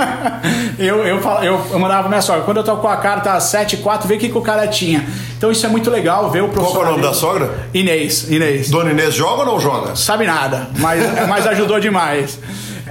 eu, 0.78 0.98
eu, 0.98 1.18
eu, 1.42 1.66
eu 1.72 1.78
mandava 1.78 2.02
pra 2.02 2.08
minha 2.10 2.20
sogra. 2.20 2.42
Quando 2.42 2.58
eu 2.58 2.62
tô 2.62 2.76
com 2.76 2.88
a 2.88 2.98
carta 2.98 3.40
7 3.40 3.78
4, 3.78 4.06
vê 4.06 4.16
o 4.16 4.18
que, 4.18 4.28
que 4.28 4.36
o 4.36 4.42
cara 4.42 4.68
tinha. 4.68 5.02
Então 5.38 5.50
isso 5.50 5.64
é 5.64 5.68
muito 5.70 5.90
legal 5.90 6.30
ver 6.30 6.42
o 6.42 6.48
professor. 6.48 6.74
Qual 6.74 6.84
é 6.84 6.88
o 6.88 6.90
nome 6.92 7.02
da 7.02 7.14
sogra? 7.14 7.50
Inês. 7.72 8.30
Inês. 8.30 8.68
Dona 8.68 8.90
Inês 8.90 9.14
joga 9.14 9.40
ou 9.40 9.46
não 9.46 9.58
joga? 9.58 9.96
Sabe 9.96 10.26
nada, 10.26 10.68
mas, 10.76 11.26
mas 11.26 11.46
ajudou 11.46 11.80
demais. 11.80 12.38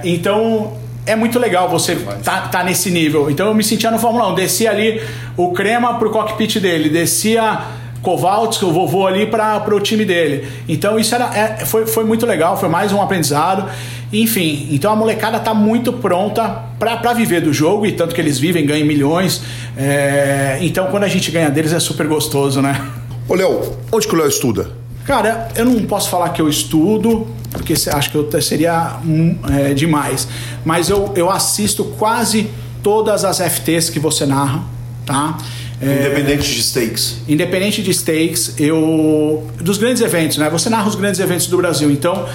Então, 0.02 0.76
é 1.06 1.14
muito 1.14 1.38
legal 1.38 1.68
você 1.68 1.94
tá, 2.24 2.48
tá 2.48 2.64
nesse 2.64 2.90
nível. 2.90 3.30
Então 3.30 3.46
eu 3.46 3.54
me 3.54 3.62
sentia 3.62 3.92
no 3.92 3.98
Fórmula 3.98 4.28
1. 4.32 4.34
Descia 4.34 4.70
ali 4.70 5.00
o 5.36 5.52
Crema 5.52 5.94
pro 6.00 6.10
cockpit 6.10 6.58
dele, 6.58 6.88
descia 6.88 7.60
Kovaltz, 8.06 8.62
o 8.62 8.70
vovô 8.70 9.04
ali 9.04 9.26
para 9.26 9.74
o 9.74 9.80
time 9.80 10.04
dele. 10.04 10.46
Então 10.68 10.96
isso 10.96 11.12
era, 11.12 11.24
é, 11.36 11.66
foi, 11.66 11.88
foi 11.88 12.04
muito 12.04 12.24
legal, 12.24 12.56
foi 12.56 12.68
mais 12.68 12.92
um 12.92 13.02
aprendizado. 13.02 13.68
Enfim, 14.12 14.68
então 14.70 14.92
a 14.92 14.94
molecada 14.94 15.40
tá 15.40 15.52
muito 15.52 15.92
pronta 15.92 16.66
para 16.78 17.12
viver 17.12 17.40
do 17.40 17.52
jogo 17.52 17.84
e 17.84 17.90
tanto 17.90 18.14
que 18.14 18.20
eles 18.20 18.38
vivem, 18.38 18.64
ganham 18.64 18.86
milhões. 18.86 19.42
É, 19.76 20.58
então 20.60 20.86
quando 20.86 21.02
a 21.02 21.08
gente 21.08 21.32
ganha 21.32 21.50
deles 21.50 21.72
é 21.72 21.80
super 21.80 22.06
gostoso, 22.06 22.62
né? 22.62 22.80
Ô 23.28 23.34
Léo, 23.34 23.76
onde 23.90 24.06
que 24.06 24.14
o 24.14 24.18
Léo 24.18 24.28
estuda? 24.28 24.70
Cara, 25.04 25.48
eu 25.56 25.64
não 25.64 25.82
posso 25.82 26.08
falar 26.08 26.28
que 26.28 26.40
eu 26.40 26.48
estudo, 26.48 27.26
porque 27.50 27.74
acho 27.92 28.10
que 28.12 28.16
eu 28.16 28.40
seria 28.40 29.00
hum, 29.04 29.36
é, 29.50 29.74
demais. 29.74 30.28
Mas 30.64 30.88
eu, 30.88 31.10
eu 31.16 31.28
assisto 31.28 31.84
quase 31.98 32.48
todas 32.84 33.24
as 33.24 33.38
FTs 33.38 33.90
que 33.90 33.98
você 33.98 34.24
narra, 34.24 34.62
tá? 35.04 35.36
É, 35.80 36.06
independente 36.06 36.54
de 36.54 36.62
stakes. 36.62 37.16
Independente 37.28 37.82
de 37.82 37.90
stakes, 37.92 38.54
eu. 38.58 39.46
Dos 39.60 39.78
grandes 39.78 40.02
eventos, 40.02 40.38
né? 40.38 40.48
Você 40.50 40.70
narra 40.70 40.88
os 40.88 40.94
grandes 40.94 41.20
eventos 41.20 41.46
do 41.46 41.56
Brasil, 41.56 41.90
então. 41.90 42.26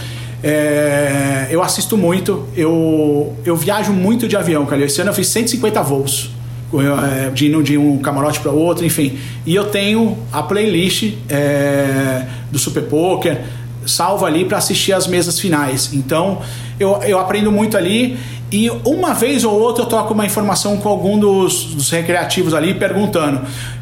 É, 0.44 1.48
eu 1.52 1.62
assisto 1.62 1.96
muito, 1.96 2.48
eu, 2.58 3.36
eu 3.46 3.56
viajo 3.56 3.94
muito 3.94 4.28
de 4.28 4.36
avião, 4.36 4.66
cara. 4.66 4.84
Esse 4.84 5.00
ano 5.00 5.12
eu 5.12 5.14
fiz 5.14 5.28
150 5.28 5.84
voos 5.84 6.32
é, 6.80 7.30
de 7.30 7.62
de 7.62 7.78
um 7.78 8.00
camarote 8.00 8.40
para 8.40 8.52
outro, 8.52 8.86
enfim. 8.86 9.18
E 9.46 9.54
eu 9.54 9.66
tenho 9.66 10.18
a 10.32 10.42
playlist 10.42 11.14
é, 11.30 12.26
do 12.52 12.58
Super 12.58 12.84
Poker 12.84 13.42
salvo 13.86 14.26
ali 14.26 14.46
para 14.46 14.58
assistir 14.58 14.94
as 14.94 15.08
mesas 15.08 15.40
finais. 15.40 15.92
Então 15.94 16.42
eu, 16.80 16.98
eu 17.04 17.20
aprendo 17.20 17.52
muito 17.52 17.78
ali 17.78 18.18
e 18.52 18.70
uma 18.70 19.14
vez 19.14 19.44
ou 19.44 19.58
outra 19.58 19.84
eu 19.84 19.88
troco 19.88 20.14
uma 20.14 20.26
informação 20.26 20.78
com 20.78 20.90
algum 20.90 21.18
dos, 21.18 21.66
dos 21.74 21.90
recreativos 21.90 22.54
ali 22.54 22.74
perguntando. 22.74 23.42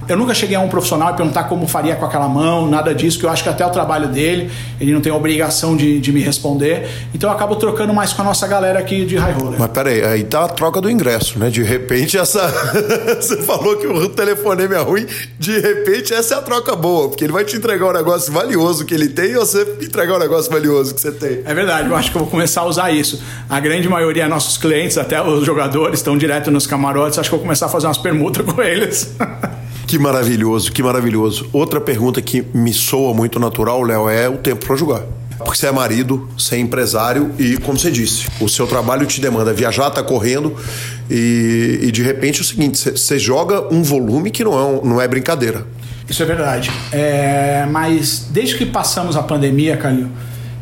Eu 0.09 0.17
nunca 0.17 0.33
cheguei 0.33 0.55
a 0.55 0.59
um 0.59 0.67
profissional 0.67 1.13
e 1.13 1.15
perguntar 1.15 1.43
como 1.43 1.67
faria 1.67 1.95
com 1.95 2.03
aquela 2.03 2.27
mão, 2.27 2.67
nada 2.67 2.95
disso, 2.95 3.19
que 3.19 3.25
eu 3.25 3.29
acho 3.29 3.43
que 3.43 3.49
até 3.49 3.63
o 3.63 3.69
trabalho 3.69 4.07
dele, 4.07 4.49
ele 4.81 4.91
não 4.91 5.01
tem 5.01 5.11
obrigação 5.11 5.77
de, 5.77 5.99
de 5.99 6.11
me 6.11 6.19
responder. 6.19 6.89
Então 7.13 7.29
eu 7.29 7.35
acabo 7.35 7.55
trocando 7.55 7.93
mais 7.93 8.11
com 8.11 8.23
a 8.23 8.25
nossa 8.25 8.47
galera 8.47 8.79
aqui 8.79 9.05
de 9.05 9.15
high 9.15 9.33
roller. 9.33 9.59
Mas 9.59 9.69
peraí, 9.69 10.03
aí 10.03 10.23
tá 10.23 10.45
a 10.45 10.47
troca 10.47 10.81
do 10.81 10.89
ingresso, 10.89 11.37
né? 11.37 11.51
De 11.51 11.61
repente 11.61 12.17
essa. 12.17 12.47
Você 13.21 13.37
falou 13.43 13.77
que 13.77 13.85
o 13.85 14.09
telefonema 14.09 14.75
é 14.75 14.81
ruim, 14.81 15.05
de 15.37 15.59
repente 15.59 16.11
essa 16.11 16.33
é 16.33 16.37
a 16.39 16.41
troca 16.41 16.75
boa, 16.75 17.09
porque 17.09 17.23
ele 17.23 17.33
vai 17.33 17.45
te 17.45 17.55
entregar 17.55 17.85
um 17.87 17.93
negócio 17.93 18.33
valioso 18.33 18.85
que 18.85 18.95
ele 18.95 19.09
tem 19.09 19.31
e 19.31 19.35
você 19.35 19.61
entregar 19.79 20.15
um 20.15 20.19
negócio 20.19 20.51
valioso 20.51 20.95
que 20.95 21.01
você 21.01 21.11
tem. 21.11 21.41
É 21.45 21.53
verdade, 21.53 21.87
eu 21.87 21.95
acho 21.95 22.09
que 22.09 22.17
eu 22.17 22.21
vou 22.21 22.31
começar 22.31 22.61
a 22.61 22.65
usar 22.65 22.91
isso. 22.91 23.21
A 23.47 23.59
grande 23.59 23.87
maioria 23.87 24.23
é 24.23 24.27
nossos 24.27 24.57
clientes, 24.57 24.97
até 24.97 25.21
os 25.21 25.45
jogadores, 25.45 25.99
estão 25.99 26.17
direto 26.17 26.49
nos 26.49 26.65
camarotes, 26.65 27.19
acho 27.19 27.29
que 27.29 27.35
eu 27.35 27.39
vou 27.39 27.45
começar 27.45 27.67
a 27.67 27.69
fazer 27.69 27.85
umas 27.85 27.99
permutas 27.99 28.43
com 28.51 28.59
eles. 28.61 29.15
Que 29.89 29.97
maravilhoso, 29.97 30.71
que 30.71 30.83
maravilhoso. 30.83 31.49
Outra 31.51 31.81
pergunta 31.81 32.21
que 32.21 32.45
me 32.53 32.71
soa 32.71 33.11
muito 33.11 33.39
natural, 33.39 33.81
Léo, 33.81 34.07
é 34.07 34.29
o 34.29 34.37
tempo 34.37 34.63
para 34.67 34.75
jogar. 34.75 35.01
Porque 35.39 35.57
você 35.57 35.65
é 35.65 35.71
marido, 35.71 36.29
você 36.37 36.57
é 36.57 36.59
empresário 36.59 37.31
e, 37.39 37.57
como 37.57 37.75
você 37.75 37.89
disse, 37.89 38.27
o 38.39 38.47
seu 38.47 38.67
trabalho 38.67 39.07
te 39.07 39.19
demanda 39.19 39.51
viajar, 39.51 39.89
tá 39.89 40.03
correndo 40.03 40.55
e, 41.09 41.79
e 41.81 41.91
de 41.91 42.03
repente 42.03 42.37
é 42.37 42.41
o 42.43 42.45
seguinte, 42.45 42.77
você 42.77 43.17
joga 43.17 43.73
um 43.73 43.81
volume 43.81 44.29
que 44.29 44.43
não 44.43 44.53
é, 44.53 44.81
não 44.85 45.01
é 45.01 45.07
brincadeira. 45.07 45.65
Isso 46.07 46.21
é 46.21 46.25
verdade. 46.27 46.69
É, 46.91 47.65
mas 47.71 48.27
desde 48.29 48.59
que 48.59 48.67
passamos 48.67 49.15
a 49.15 49.23
pandemia, 49.23 49.75
Calil, 49.75 50.09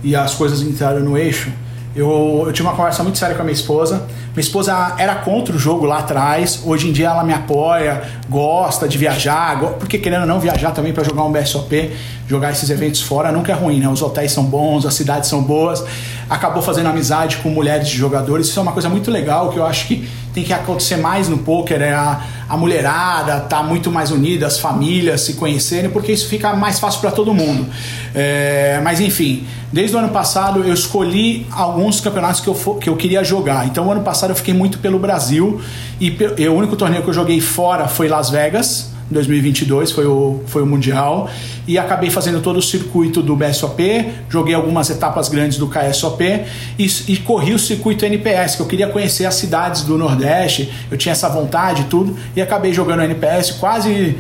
e 0.06 0.16
as 0.16 0.36
coisas 0.36 0.62
entraram 0.62 1.02
no 1.02 1.18
eixo, 1.18 1.52
eu, 1.98 2.44
eu 2.46 2.54
tive 2.54 2.68
uma 2.68 2.76
conversa 2.76 3.02
muito 3.02 3.18
séria 3.18 3.36
com 3.36 3.42
a 3.42 3.46
minha 3.46 3.54
esposa. 3.54 4.08
Minha 4.34 4.42
esposa 4.42 4.96
era 5.00 5.16
contra 5.16 5.56
o 5.56 5.58
jogo 5.58 5.86
lá 5.86 5.98
atrás, 5.98 6.62
hoje 6.64 6.88
em 6.88 6.92
dia 6.92 7.08
ela 7.08 7.24
me 7.24 7.34
apoia, 7.34 8.04
gosta 8.30 8.88
de 8.88 8.98
viajar, 8.98 9.60
porque 9.80 9.98
querendo 9.98 10.22
ou 10.22 10.28
não 10.28 10.40
viajar 10.40 10.72
também 10.72 10.94
para 10.94 11.04
jogar 11.04 11.24
um 11.24 11.32
BSOP, 11.32 11.92
jogar 12.28 12.52
esses 12.52 12.70
eventos 12.70 13.02
fora 13.02 13.32
nunca 13.32 13.52
é 13.52 13.56
ruim, 13.56 13.80
né? 13.80 13.88
Os 13.88 14.02
hotéis 14.02 14.32
são 14.32 14.44
bons, 14.44 14.86
as 14.86 14.94
cidades 14.94 15.30
são 15.30 15.42
boas. 15.42 15.84
Acabou 16.30 16.62
fazendo 16.62 16.88
amizade 16.88 17.38
com 17.38 17.50
mulheres 17.50 17.88
de 17.88 17.96
jogadores, 17.96 18.48
isso 18.48 18.60
é 18.60 18.62
uma 18.62 18.74
coisa 18.74 18.90
muito 18.90 19.10
legal 19.10 19.50
que 19.50 19.58
eu 19.58 19.66
acho 19.66 19.88
que 19.88 20.08
tem 20.34 20.44
que 20.44 20.54
acontecer 20.54 20.98
mais 20.98 21.28
no 21.28 21.40
poker, 21.40 21.82
é 21.82 21.94
a, 21.94 22.22
a 22.48 22.56
mulherada 22.56 23.40
tá 23.40 23.64
muito 23.64 23.90
mais 23.90 24.12
unida, 24.12 24.46
as 24.46 24.60
famílias 24.60 25.22
se 25.22 25.34
conhecerem, 25.34 25.90
porque 25.90 26.12
isso 26.12 26.28
fica 26.28 26.54
mais 26.54 26.80
fácil 26.80 27.02
para 27.02 27.12
todo 27.12 27.34
mundo. 27.34 27.66
É, 28.14 28.80
mas 28.84 29.00
enfim, 29.00 29.48
desde 29.72 29.96
o 29.96 30.00
ano 30.00 30.10
passado 30.10 30.64
eu 30.64 30.74
escolhi 30.74 31.48
alguns 31.50 32.00
campeonatos 32.00 32.42
que 32.42 32.48
eu, 32.48 32.56
que 32.76 32.90
eu 32.90 32.96
queria 32.96 33.24
jogar. 33.24 33.66
Então, 33.66 33.88
o 33.88 33.92
ano 33.92 34.02
passado 34.02 34.32
eu 34.32 34.36
fiquei 34.36 34.54
muito 34.54 34.78
pelo 34.80 35.00
Brasil 35.00 35.60
e, 36.00 36.16
e 36.38 36.48
o 36.48 36.54
único 36.54 36.76
torneio 36.76 37.02
que 37.02 37.10
eu 37.10 37.14
joguei 37.14 37.42
fora 37.42 37.88
foi 37.88 38.08
Las 38.08 38.30
Vegas. 38.30 38.97
2022 39.10 39.92
foi 39.92 40.06
o, 40.06 40.42
foi 40.48 40.62
o 40.62 40.66
Mundial. 40.66 41.30
E 41.68 41.78
acabei 41.78 42.10
fazendo 42.10 42.42
todo 42.42 42.58
o 42.58 42.62
circuito 42.62 43.22
do 43.22 43.36
BSOP, 43.36 43.82
joguei 44.30 44.56
algumas 44.56 44.90
etapas 44.90 45.28
grandes 45.28 45.58
do 45.58 45.68
KSOP 45.68 46.24
e, 46.80 46.88
e 47.08 47.18
corri 47.18 47.54
o 47.54 47.60
circuito 47.60 48.06
NPS, 48.06 48.56
que 48.56 48.62
eu 48.62 48.66
queria 48.66 48.88
conhecer 48.88 49.26
as 49.26 49.36
cidades 49.36 49.82
do 49.82 49.98
Nordeste, 49.98 50.72
eu 50.90 50.98
tinha 50.98 51.12
essa 51.12 51.28
vontade 51.28 51.82
e 51.82 51.86
tudo, 51.86 52.16
e 52.36 52.42
acabei 52.42 52.74
jogando 52.74 53.04
NPS, 53.04 53.52
quase 53.52 54.16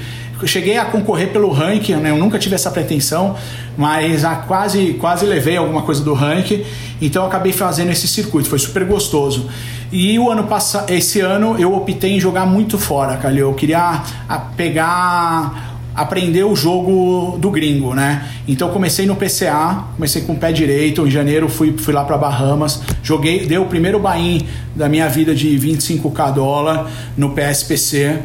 cheguei 0.45 0.77
a 0.77 0.85
concorrer 0.85 1.29
pelo 1.29 1.49
ranking, 1.49 1.95
né? 1.95 2.11
eu 2.11 2.17
nunca 2.17 2.37
tive 2.37 2.55
essa 2.55 2.69
pretensão, 2.69 3.35
mas 3.77 4.23
quase, 4.45 4.93
quase 4.99 5.25
levei 5.25 5.57
alguma 5.57 5.81
coisa 5.81 6.03
do 6.03 6.13
ranking, 6.13 6.63
então 7.01 7.25
acabei 7.25 7.51
fazendo 7.51 7.91
esse 7.91 8.07
circuito, 8.07 8.49
foi 8.49 8.59
super 8.59 8.85
gostoso. 8.85 9.49
E 9.91 10.19
o 10.19 10.29
ano 10.29 10.43
passado, 10.43 10.91
esse 10.91 11.21
ano 11.21 11.55
eu 11.57 11.73
optei 11.73 12.17
em 12.17 12.19
jogar 12.19 12.45
muito 12.45 12.77
fora, 12.77 13.15
Calil. 13.15 13.47
Eu 13.47 13.53
queria 13.53 14.03
pegar 14.57 15.77
aprender 15.97 16.43
o 16.43 16.55
jogo 16.55 17.39
do 17.39 17.49
gringo, 17.49 17.95
né? 17.95 18.27
Então 18.47 18.69
comecei 18.69 19.07
no 19.07 19.15
PCA, 19.15 19.85
comecei 19.95 20.21
com 20.21 20.33
o 20.33 20.37
pé 20.37 20.51
direito, 20.51 21.07
em 21.07 21.09
janeiro 21.09 21.49
fui, 21.49 21.75
fui 21.75 21.91
lá 21.91 22.05
para 22.05 22.15
Bahamas, 22.15 22.83
joguei, 23.01 23.47
dei 23.47 23.57
o 23.57 23.65
primeiro 23.65 23.97
buy 23.97 24.45
da 24.75 24.87
minha 24.87 25.09
vida 25.09 25.33
de 25.33 25.57
25k 25.57 26.33
dólar 26.33 26.87
no 27.17 27.31
PSPC. 27.31 28.19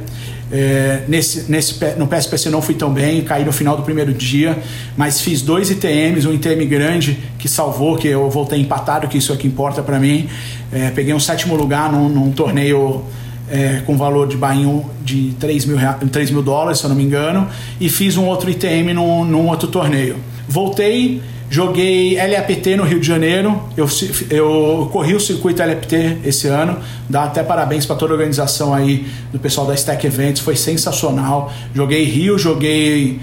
É, 0.54 1.04
nesse, 1.08 1.50
nesse, 1.50 1.82
no 1.96 2.06
PSPC 2.06 2.50
não 2.50 2.60
fui 2.60 2.74
tão 2.74 2.92
bem, 2.92 3.22
caí 3.22 3.42
no 3.42 3.52
final 3.52 3.74
do 3.74 3.82
primeiro 3.82 4.12
dia, 4.12 4.58
mas 4.98 5.18
fiz 5.18 5.40
dois 5.40 5.70
ITMs, 5.70 6.28
um 6.28 6.34
ITM 6.34 6.66
grande 6.66 7.18
que 7.38 7.48
salvou, 7.48 7.96
que 7.96 8.06
eu 8.06 8.28
voltei 8.28 8.60
empatado, 8.60 9.08
que 9.08 9.16
isso 9.16 9.32
é 9.32 9.36
que 9.36 9.46
importa 9.46 9.82
para 9.82 9.98
mim. 9.98 10.28
É, 10.70 10.90
peguei 10.90 11.14
um 11.14 11.20
sétimo 11.20 11.56
lugar 11.56 11.90
num, 11.90 12.06
num 12.06 12.30
torneio 12.32 13.02
é, 13.50 13.80
com 13.86 13.96
valor 13.96 14.28
de 14.28 14.36
bainho 14.36 14.84
de 15.02 15.34
3 15.40 15.64
mil, 15.64 15.78
3 16.10 16.30
mil 16.30 16.42
dólares, 16.42 16.80
se 16.80 16.84
eu 16.84 16.88
não 16.90 16.96
me 16.96 17.02
engano, 17.02 17.48
e 17.80 17.88
fiz 17.88 18.18
um 18.18 18.26
outro 18.26 18.50
ITM 18.50 18.92
num, 18.92 19.24
num 19.24 19.48
outro 19.48 19.68
torneio. 19.68 20.16
Voltei 20.46 21.22
Joguei 21.52 22.16
LAPT 22.16 22.76
no 22.76 22.82
Rio 22.82 22.98
de 22.98 23.06
Janeiro. 23.06 23.62
Eu, 23.76 23.86
eu 24.30 24.88
corri 24.90 25.14
o 25.14 25.20
circuito 25.20 25.62
LAPT 25.62 26.20
esse 26.24 26.48
ano. 26.48 26.78
Dá 27.10 27.24
até 27.24 27.42
parabéns 27.42 27.84
para 27.84 27.94
toda 27.94 28.14
a 28.14 28.16
organização 28.16 28.72
aí 28.72 29.06
do 29.30 29.38
pessoal 29.38 29.66
da 29.66 29.74
Stack 29.74 30.06
Events. 30.06 30.40
Foi 30.40 30.56
sensacional. 30.56 31.52
Joguei 31.74 32.04
Rio, 32.04 32.38
joguei 32.38 33.20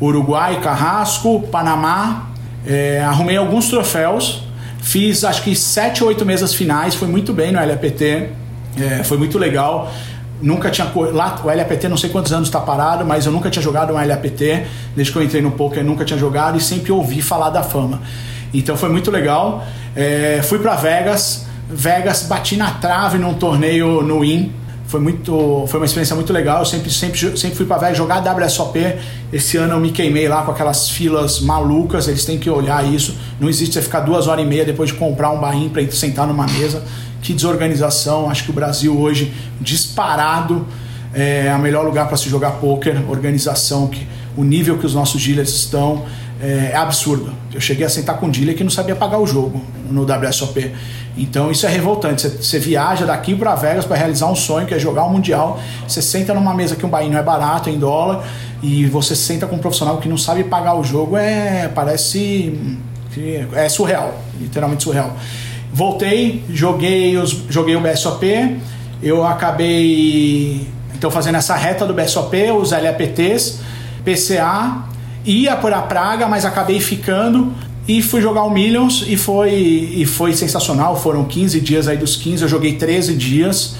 Uruguai, 0.00 0.60
Carrasco, 0.60 1.40
Panamá. 1.50 2.30
É, 2.64 3.00
arrumei 3.00 3.36
alguns 3.36 3.68
troféus. 3.68 4.44
Fiz 4.80 5.24
acho 5.24 5.42
que 5.42 5.56
sete 5.56 6.04
ou 6.04 6.08
oito 6.08 6.24
mesas 6.24 6.54
finais. 6.54 6.94
Foi 6.94 7.08
muito 7.08 7.32
bem 7.32 7.50
no 7.50 7.58
LAPT. 7.58 8.28
É, 8.80 9.02
foi 9.02 9.18
muito 9.18 9.38
legal. 9.38 9.92
Nunca 10.42 10.70
tinha. 10.70 10.90
Lá, 11.12 11.40
o 11.42 11.46
LAPT 11.46 11.88
não 11.88 11.96
sei 11.96 12.10
quantos 12.10 12.32
anos 12.32 12.48
está 12.48 12.60
parado, 12.60 13.04
mas 13.04 13.24
eu 13.24 13.32
nunca 13.32 13.48
tinha 13.48 13.62
jogado 13.62 13.92
um 13.92 13.96
LAPT. 13.96 14.66
Desde 14.94 15.12
que 15.12 15.18
eu 15.18 15.22
entrei 15.22 15.40
no 15.40 15.52
poker, 15.52 15.84
nunca 15.84 16.04
tinha 16.04 16.18
jogado 16.18 16.58
e 16.58 16.60
sempre 16.60 16.90
ouvi 16.90 17.22
falar 17.22 17.50
da 17.50 17.62
fama. 17.62 18.02
Então 18.52 18.76
foi 18.76 18.88
muito 18.88 19.10
legal. 19.10 19.64
É, 19.94 20.40
fui 20.42 20.58
para 20.58 20.74
Vegas. 20.74 21.46
Vegas 21.70 22.24
bati 22.24 22.56
na 22.56 22.72
trave 22.72 23.18
num 23.18 23.34
torneio 23.34 24.02
no 24.02 24.24
IN. 24.24 24.52
foi 24.86 25.00
muito 25.00 25.64
foi 25.68 25.78
uma 25.80 25.86
experiência 25.86 26.16
muito 26.16 26.32
legal. 26.32 26.58
Eu 26.58 26.66
sempre, 26.66 26.90
sempre, 26.90 27.18
sempre 27.38 27.56
fui 27.56 27.64
para 27.64 27.78
Vegas 27.78 27.96
jogar 27.96 28.20
WSOP. 28.20 28.78
Esse 29.32 29.56
ano 29.56 29.74
eu 29.74 29.80
me 29.80 29.92
queimei 29.92 30.28
lá 30.28 30.42
com 30.42 30.50
aquelas 30.50 30.90
filas 30.90 31.40
malucas. 31.40 32.08
Eles 32.08 32.24
têm 32.24 32.36
que 32.36 32.50
olhar 32.50 32.84
isso. 32.84 33.16
Não 33.38 33.48
existe 33.48 33.74
você 33.74 33.82
ficar 33.82 34.00
duas 34.00 34.26
horas 34.26 34.44
e 34.44 34.48
meia 34.48 34.64
depois 34.64 34.90
de 34.90 34.96
comprar 34.96 35.30
um 35.30 35.38
barrinho 35.38 35.70
para 35.70 35.88
sentar 35.92 36.26
numa 36.26 36.46
mesa. 36.46 36.82
Que 37.22 37.32
desorganização. 37.32 38.28
Acho 38.28 38.44
que 38.44 38.50
o 38.50 38.52
Brasil 38.52 38.98
hoje, 38.98 39.32
disparado, 39.60 40.66
é 41.14 41.54
o 41.54 41.58
melhor 41.60 41.84
lugar 41.84 42.08
para 42.08 42.16
se 42.16 42.28
jogar 42.28 42.52
poker. 42.52 43.08
Organização, 43.08 43.86
que, 43.86 44.06
o 44.36 44.42
nível 44.44 44.76
que 44.76 44.84
os 44.84 44.94
nossos 44.94 45.22
dealers 45.22 45.50
estão 45.50 46.04
é, 46.42 46.72
é 46.72 46.76
absurdo. 46.76 47.32
Eu 47.54 47.60
cheguei 47.60 47.86
a 47.86 47.88
sentar 47.88 48.16
com 48.16 48.26
um 48.26 48.30
dealer 48.30 48.56
que 48.56 48.64
não 48.64 48.70
sabia 48.70 48.96
pagar 48.96 49.18
o 49.18 49.26
jogo 49.26 49.62
no 49.88 50.02
WSOP. 50.02 50.72
Então 51.16 51.50
isso 51.50 51.64
é 51.66 51.68
revoltante. 51.68 52.28
Você, 52.28 52.58
viaja 52.58 53.06
daqui 53.06 53.36
para 53.36 53.54
Vegas 53.54 53.84
para 53.84 53.96
realizar 53.96 54.26
um 54.26 54.34
sonho 54.34 54.66
que 54.66 54.74
é 54.74 54.78
jogar 54.78 55.04
um 55.04 55.10
mundial. 55.10 55.60
Você 55.86 56.02
senta 56.02 56.34
numa 56.34 56.54
mesa 56.54 56.74
que 56.74 56.84
um 56.84 56.88
bainho 56.88 57.16
é 57.16 57.22
barato 57.22 57.70
em 57.70 57.78
dólar 57.78 58.24
e 58.62 58.86
você 58.86 59.14
senta 59.14 59.46
com 59.46 59.56
um 59.56 59.58
profissional 59.58 59.98
que 59.98 60.08
não 60.08 60.18
sabe 60.18 60.42
pagar 60.44 60.74
o 60.74 60.82
jogo. 60.82 61.16
É 61.16 61.70
parece 61.72 62.58
é 63.54 63.68
surreal, 63.68 64.18
literalmente 64.40 64.82
surreal. 64.82 65.14
Voltei, 65.72 66.44
joguei 66.50 67.16
os, 67.16 67.30
joguei 67.48 67.74
o 67.76 67.80
BSOP. 67.80 68.24
Eu 69.02 69.24
acabei 69.24 70.66
então 70.94 71.10
fazendo 71.10 71.36
essa 71.36 71.56
reta 71.56 71.84
do 71.84 71.92
BSOP, 71.92 72.36
os 72.52 72.70
LAPTs, 72.70 73.60
PCA 74.04 74.84
ia 75.24 75.56
por 75.56 75.72
a 75.72 75.82
praga, 75.82 76.26
mas 76.26 76.44
acabei 76.44 76.80
ficando 76.80 77.52
e 77.86 78.02
fui 78.02 78.20
jogar 78.20 78.44
o 78.44 78.50
Millions 78.50 79.04
e 79.08 79.16
foi, 79.16 79.52
e 79.52 80.06
foi 80.06 80.32
sensacional. 80.32 80.96
Foram 80.96 81.24
15 81.24 81.60
dias 81.60 81.88
aí 81.88 81.96
dos 81.96 82.16
15, 82.16 82.42
eu 82.42 82.48
joguei 82.48 82.74
13 82.74 83.14
dias. 83.14 83.76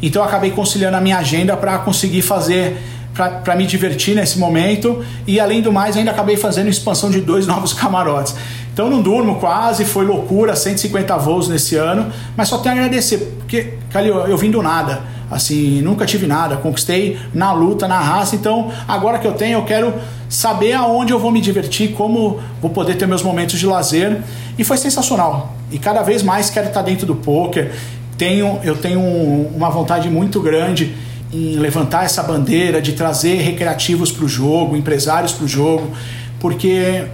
Então 0.00 0.22
eu 0.22 0.28
acabei 0.28 0.50
conciliando 0.50 0.96
a 0.96 1.00
minha 1.00 1.18
agenda 1.18 1.56
para 1.56 1.78
conseguir 1.78 2.22
fazer, 2.22 2.82
para 3.14 3.54
me 3.54 3.66
divertir 3.66 4.14
nesse 4.14 4.38
momento. 4.38 5.04
E 5.26 5.38
além 5.38 5.60
do 5.60 5.72
mais, 5.72 5.96
ainda 5.96 6.10
acabei 6.10 6.36
fazendo 6.36 6.68
expansão 6.68 7.10
de 7.10 7.20
dois 7.20 7.46
novos 7.48 7.72
camarotes. 7.72 8.34
Então 8.72 8.88
não 8.88 9.02
durmo 9.02 9.36
quase, 9.36 9.84
foi 9.84 10.06
loucura, 10.06 10.56
150 10.56 11.16
voos 11.18 11.48
nesse 11.48 11.76
ano. 11.76 12.10
Mas 12.36 12.48
só 12.48 12.58
tenho 12.58 12.74
a 12.74 12.78
agradecer, 12.78 13.18
porque, 13.38 13.74
Calil, 13.90 14.14
eu 14.26 14.36
vim 14.36 14.50
do 14.50 14.62
nada. 14.62 15.02
Assim, 15.30 15.80
nunca 15.80 16.04
tive 16.04 16.26
nada, 16.26 16.56
conquistei 16.56 17.18
na 17.32 17.52
luta, 17.52 17.88
na 17.88 17.98
raça. 17.98 18.34
Então, 18.34 18.70
agora 18.86 19.18
que 19.18 19.26
eu 19.26 19.32
tenho, 19.32 19.58
eu 19.58 19.64
quero 19.64 19.94
saber 20.28 20.72
aonde 20.74 21.12
eu 21.12 21.18
vou 21.18 21.30
me 21.30 21.40
divertir, 21.40 21.92
como 21.92 22.40
vou 22.60 22.70
poder 22.70 22.96
ter 22.96 23.06
meus 23.06 23.22
momentos 23.22 23.58
de 23.58 23.66
lazer. 23.66 24.20
E 24.58 24.64
foi 24.64 24.76
sensacional. 24.76 25.54
E 25.70 25.78
cada 25.78 26.02
vez 26.02 26.22
mais 26.22 26.50
quero 26.50 26.68
estar 26.68 26.82
dentro 26.82 27.06
do 27.06 27.14
poker. 27.14 27.72
Tenho, 28.18 28.60
eu 28.62 28.76
tenho 28.76 29.00
uma 29.00 29.70
vontade 29.70 30.08
muito 30.10 30.40
grande 30.40 30.94
em 31.32 31.56
levantar 31.56 32.04
essa 32.04 32.22
bandeira 32.22 32.82
de 32.82 32.92
trazer 32.92 33.36
recreativos 33.36 34.12
para 34.12 34.24
o 34.24 34.28
jogo, 34.28 34.76
empresários 34.76 35.32
para 35.32 35.44
o 35.44 35.48
jogo, 35.48 35.90
porque 36.38 37.06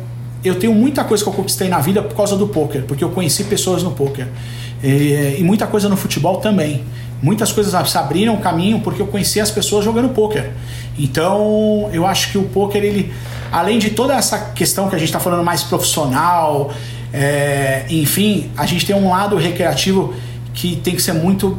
eu 0.44 0.56
tenho 0.56 0.74
muita 0.74 1.04
coisa 1.04 1.22
que 1.22 1.28
eu 1.28 1.32
conquistei 1.32 1.68
na 1.68 1.78
vida 1.78 2.02
por 2.02 2.16
causa 2.16 2.36
do 2.36 2.48
poker, 2.48 2.82
porque 2.82 3.04
eu 3.04 3.10
conheci 3.10 3.44
pessoas 3.44 3.82
no 3.82 3.92
poker. 3.92 4.26
E, 4.82 5.36
e 5.38 5.42
muita 5.42 5.66
coisa 5.66 5.88
no 5.88 5.96
futebol 5.96 6.38
também. 6.38 6.84
Muitas 7.20 7.50
coisas 7.50 7.90
se 7.90 7.98
abriram 7.98 8.34
o 8.34 8.38
caminho 8.38 8.80
porque 8.80 9.02
eu 9.02 9.06
conheci 9.06 9.40
as 9.40 9.50
pessoas 9.50 9.84
jogando 9.84 10.08
poker. 10.10 10.50
Então, 10.96 11.90
eu 11.92 12.06
acho 12.06 12.30
que 12.30 12.38
o 12.38 12.44
poker, 12.44 12.82
ele, 12.82 13.12
além 13.50 13.78
de 13.78 13.90
toda 13.90 14.14
essa 14.14 14.38
questão 14.52 14.88
que 14.88 14.94
a 14.94 14.98
gente 14.98 15.08
está 15.08 15.18
falando 15.18 15.42
mais 15.44 15.64
profissional, 15.64 16.72
é, 17.12 17.86
enfim, 17.88 18.50
a 18.56 18.66
gente 18.66 18.86
tem 18.86 18.94
um 18.94 19.10
lado 19.10 19.36
recreativo 19.36 20.14
que 20.54 20.76
tem 20.76 20.94
que 20.94 21.02
ser 21.02 21.12
muito 21.12 21.58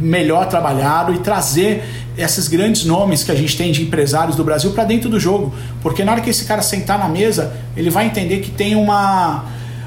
melhor 0.00 0.46
trabalhado 0.48 1.12
e 1.14 1.18
trazer 1.18 1.84
esses 2.16 2.48
grandes 2.48 2.84
nomes 2.84 3.24
que 3.24 3.30
a 3.30 3.34
gente 3.34 3.56
tem 3.56 3.72
de 3.72 3.82
empresários 3.82 4.36
do 4.36 4.44
Brasil 4.44 4.72
para 4.72 4.84
dentro 4.84 5.08
do 5.08 5.18
jogo. 5.18 5.54
Porque 5.82 6.04
na 6.04 6.12
hora 6.12 6.20
que 6.20 6.30
esse 6.30 6.44
cara 6.44 6.62
sentar 6.62 6.98
na 6.98 7.08
mesa, 7.08 7.52
ele 7.76 7.90
vai 7.90 8.06
entender 8.06 8.38
que 8.38 8.50
tem 8.50 8.74
uma, 8.74 9.44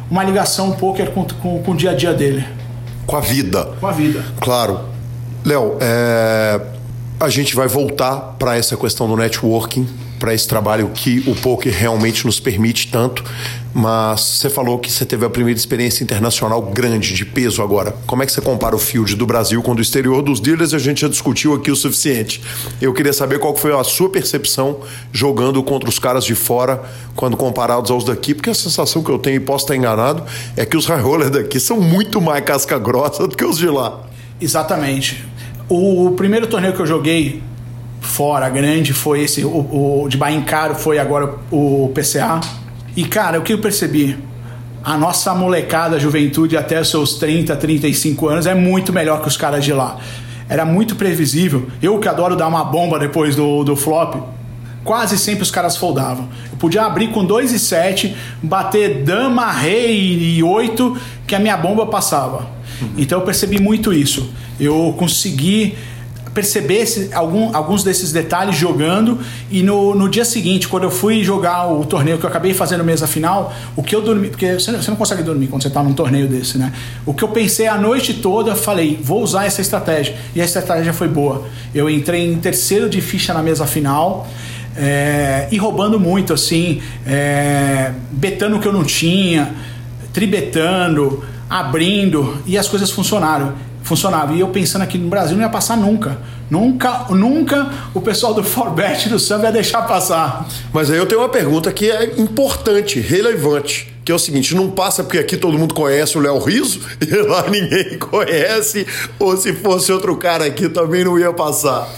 uma 0.09 0.23
ligação 0.23 0.71
poker 0.73 1.11
com, 1.11 1.25
com, 1.25 1.61
com 1.61 1.71
o 1.71 1.75
dia 1.75 1.91
a 1.91 1.93
dia 1.93 2.13
dele. 2.13 2.45
Com 3.05 3.17
a 3.17 3.21
vida. 3.21 3.65
Com 3.79 3.87
a 3.87 3.91
vida. 3.91 4.23
Claro. 4.39 4.79
Léo, 5.43 5.77
é, 5.79 6.59
a 7.19 7.29
gente 7.29 7.55
vai 7.55 7.67
voltar 7.67 8.35
para 8.39 8.57
essa 8.57 8.75
questão 8.75 9.07
do 9.07 9.15
networking, 9.15 9.87
para 10.19 10.33
esse 10.33 10.47
trabalho 10.47 10.89
que 10.93 11.23
o 11.27 11.35
poker 11.35 11.73
realmente 11.73 12.25
nos 12.25 12.39
permite 12.39 12.87
tanto. 12.87 13.23
Mas 13.77 14.21
você 14.21 14.49
falou 14.49 14.79
que 14.79 14.89
você 14.89 15.05
teve 15.05 15.25
a 15.25 15.29
primeira 15.29 15.59
experiência 15.59 16.01
internacional 16.01 16.61
grande, 16.61 17.13
de 17.13 17.25
peso 17.25 17.61
agora. 17.61 17.93
Como 18.07 18.23
é 18.23 18.25
que 18.25 18.31
você 18.31 18.39
compara 18.39 18.73
o 18.73 18.79
field 18.79 19.17
do 19.17 19.25
Brasil 19.25 19.61
com 19.61 19.73
o 19.73 19.75
do 19.75 19.81
exterior 19.81 20.21
dos 20.21 20.39
dealers? 20.39 20.73
A 20.73 20.79
gente 20.79 21.01
já 21.01 21.09
discutiu 21.09 21.53
aqui 21.53 21.69
o 21.69 21.75
suficiente. 21.75 22.41
Eu 22.81 22.93
queria 22.93 23.11
saber 23.11 23.37
qual 23.37 23.53
foi 23.53 23.77
a 23.77 23.83
sua 23.83 24.09
percepção 24.09 24.79
jogando 25.11 25.61
contra 25.61 25.89
os 25.89 25.99
caras 25.99 26.23
de 26.23 26.33
fora, 26.35 26.81
quando 27.17 27.35
comparados 27.35 27.91
aos 27.91 28.05
daqui, 28.05 28.33
porque 28.33 28.49
a 28.49 28.53
sensação 28.53 29.03
que 29.03 29.11
eu 29.11 29.19
tenho, 29.19 29.35
e 29.35 29.39
posso 29.41 29.65
estar 29.65 29.75
enganado, 29.75 30.23
é 30.55 30.65
que 30.65 30.77
os 30.77 30.85
high 30.85 31.01
rollers 31.01 31.31
daqui 31.31 31.59
são 31.59 31.81
muito 31.81 32.21
mais 32.21 32.45
casca 32.45 32.79
grossa 32.79 33.27
do 33.27 33.35
que 33.35 33.43
os 33.43 33.57
de 33.57 33.67
lá. 33.67 34.03
Exatamente. 34.39 35.25
O, 35.67 36.13
primeiro 36.15 36.47
torneio 36.47 36.73
que 36.73 36.79
eu 36.79 36.87
joguei 36.87 37.43
fora, 37.99 38.47
grande, 38.47 38.93
foi 38.93 39.23
esse, 39.23 39.43
o, 39.43 40.03
o 40.03 40.07
de 40.07 40.15
Bahia 40.15 40.41
Caro, 40.43 40.75
foi 40.75 40.97
agora 40.97 41.35
o 41.51 41.91
PCA. 41.93 42.39
E 42.95 43.03
cara, 43.03 43.39
o 43.39 43.41
que 43.41 43.53
eu 43.53 43.59
percebi? 43.59 44.17
A 44.83 44.97
nossa 44.97 45.33
molecada, 45.33 45.99
juventude 45.99 46.55
até 46.55 46.79
os 46.79 46.89
seus 46.89 47.15
30, 47.15 47.55
35 47.55 48.27
anos 48.27 48.45
é 48.45 48.53
muito 48.53 48.93
melhor 48.93 49.21
que 49.21 49.27
os 49.27 49.35
caras 49.35 49.65
de 49.65 49.73
lá. 49.73 49.97
Era 50.47 50.63
muito 50.63 50.95
previsível. 50.95 51.67
Eu 51.81 51.99
que 51.99 52.07
adoro 52.07 52.35
dar 52.35 52.47
uma 52.47 52.63
bomba 52.63 52.97
depois 52.97 53.35
do, 53.35 53.63
do 53.63 53.75
flop, 53.75 54.15
quase 54.83 55.17
sempre 55.17 55.43
os 55.43 55.51
caras 55.51 55.75
foldavam. 55.75 56.29
Eu 56.51 56.57
podia 56.57 56.83
abrir 56.83 57.09
com 57.09 57.25
2 57.25 57.51
e 57.51 57.59
7, 57.59 58.15
bater 58.41 59.03
dama, 59.03 59.51
rei 59.51 60.37
e 60.37 60.43
8, 60.43 60.97
que 61.27 61.35
a 61.35 61.39
minha 61.39 61.57
bomba 61.57 61.87
passava. 61.87 62.47
Então 62.97 63.19
eu 63.19 63.25
percebi 63.25 63.59
muito 63.59 63.91
isso. 63.91 64.31
Eu 64.59 64.93
consegui 64.97 65.75
perceber 66.35 66.81
esse, 66.81 67.09
algum, 67.13 67.55
alguns 67.55 67.81
desses 67.81 68.11
detalhes 68.11 68.57
jogando 68.57 69.17
e 69.49 69.63
no, 69.63 69.95
no 69.95 70.09
dia 70.09 70.25
seguinte, 70.25 70.67
quando 70.67 70.83
eu 70.83 70.91
fui 70.91 71.23
jogar 71.23 71.71
o 71.71 71.85
torneio 71.85 72.17
que 72.17 72.25
eu 72.25 72.29
acabei 72.29 72.53
fazendo 72.53 72.83
mesa 72.83 73.07
final, 73.07 73.53
o 73.73 73.81
que 73.81 73.95
eu 73.95 74.01
dormi, 74.01 74.27
porque 74.27 74.53
você, 74.53 74.73
você 74.73 74.91
não 74.91 74.97
consegue 74.97 75.23
dormir 75.23 75.47
quando 75.47 75.61
você 75.61 75.69
está 75.69 75.81
num 75.81 75.93
torneio 75.93 76.27
desse, 76.27 76.57
né? 76.57 76.73
O 77.05 77.13
que 77.13 77.23
eu 77.23 77.29
pensei 77.29 77.67
a 77.67 77.77
noite 77.77 78.15
toda, 78.15 78.53
falei, 78.53 78.99
vou 79.01 79.23
usar 79.23 79.45
essa 79.45 79.61
estratégia. 79.61 80.13
E 80.35 80.41
a 80.41 80.45
estratégia 80.45 80.91
foi 80.91 81.07
boa. 81.07 81.45
Eu 81.73 81.89
entrei 81.89 82.29
em 82.29 82.37
terceiro 82.37 82.89
de 82.89 82.99
ficha 82.99 83.33
na 83.33 83.41
mesa 83.41 83.65
final. 83.65 84.27
É, 84.77 85.47
e 85.51 85.57
roubando 85.57 85.97
muito, 85.97 86.33
assim, 86.33 86.81
é, 87.07 87.93
betando 88.11 88.57
o 88.57 88.59
que 88.59 88.67
eu 88.67 88.73
não 88.73 88.83
tinha, 88.83 89.53
tribetando, 90.11 91.23
abrindo 91.49 92.37
e 92.45 92.57
as 92.57 92.67
coisas 92.67 92.91
funcionaram. 92.91 93.53
Funcionavam. 93.85 94.35
E 94.35 94.41
eu 94.41 94.49
pensando 94.49 94.81
aqui 94.81 94.97
no 94.97 95.07
Brasil 95.07 95.37
não 95.37 95.43
ia 95.43 95.49
passar 95.49 95.77
nunca. 95.77 96.17
Nunca, 96.49 97.05
nunca 97.11 97.71
o 97.93 98.01
pessoal 98.01 98.33
do 98.33 98.43
Forbet 98.43 99.07
do 99.07 99.17
Samba 99.17 99.45
ia 99.45 99.51
deixar 99.53 99.83
passar. 99.83 100.45
Mas 100.73 100.91
aí 100.91 100.97
eu 100.97 101.05
tenho 101.05 101.21
uma 101.21 101.29
pergunta 101.29 101.71
que 101.71 101.89
é 101.89 102.19
importante, 102.19 102.99
relevante 102.99 103.95
que 104.05 104.11
é 104.11 104.15
o 104.15 104.19
seguinte: 104.19 104.53
não 104.53 104.69
passa 104.69 105.03
porque 105.03 105.17
aqui 105.17 105.35
todo 105.35 105.57
mundo 105.57 105.73
conhece 105.73 106.17
o 106.17 106.21
Léo 106.21 106.37
Riso 106.37 106.79
e 107.01 107.15
lá 107.15 107.49
ninguém 107.49 107.97
conhece, 107.97 108.85
ou 109.17 109.35
se 109.35 109.51
fosse 109.53 109.91
outro 109.91 110.15
cara 110.15 110.45
aqui 110.45 110.69
também 110.69 111.03
não 111.03 111.17
ia 111.17 111.33
passar. 111.33 111.89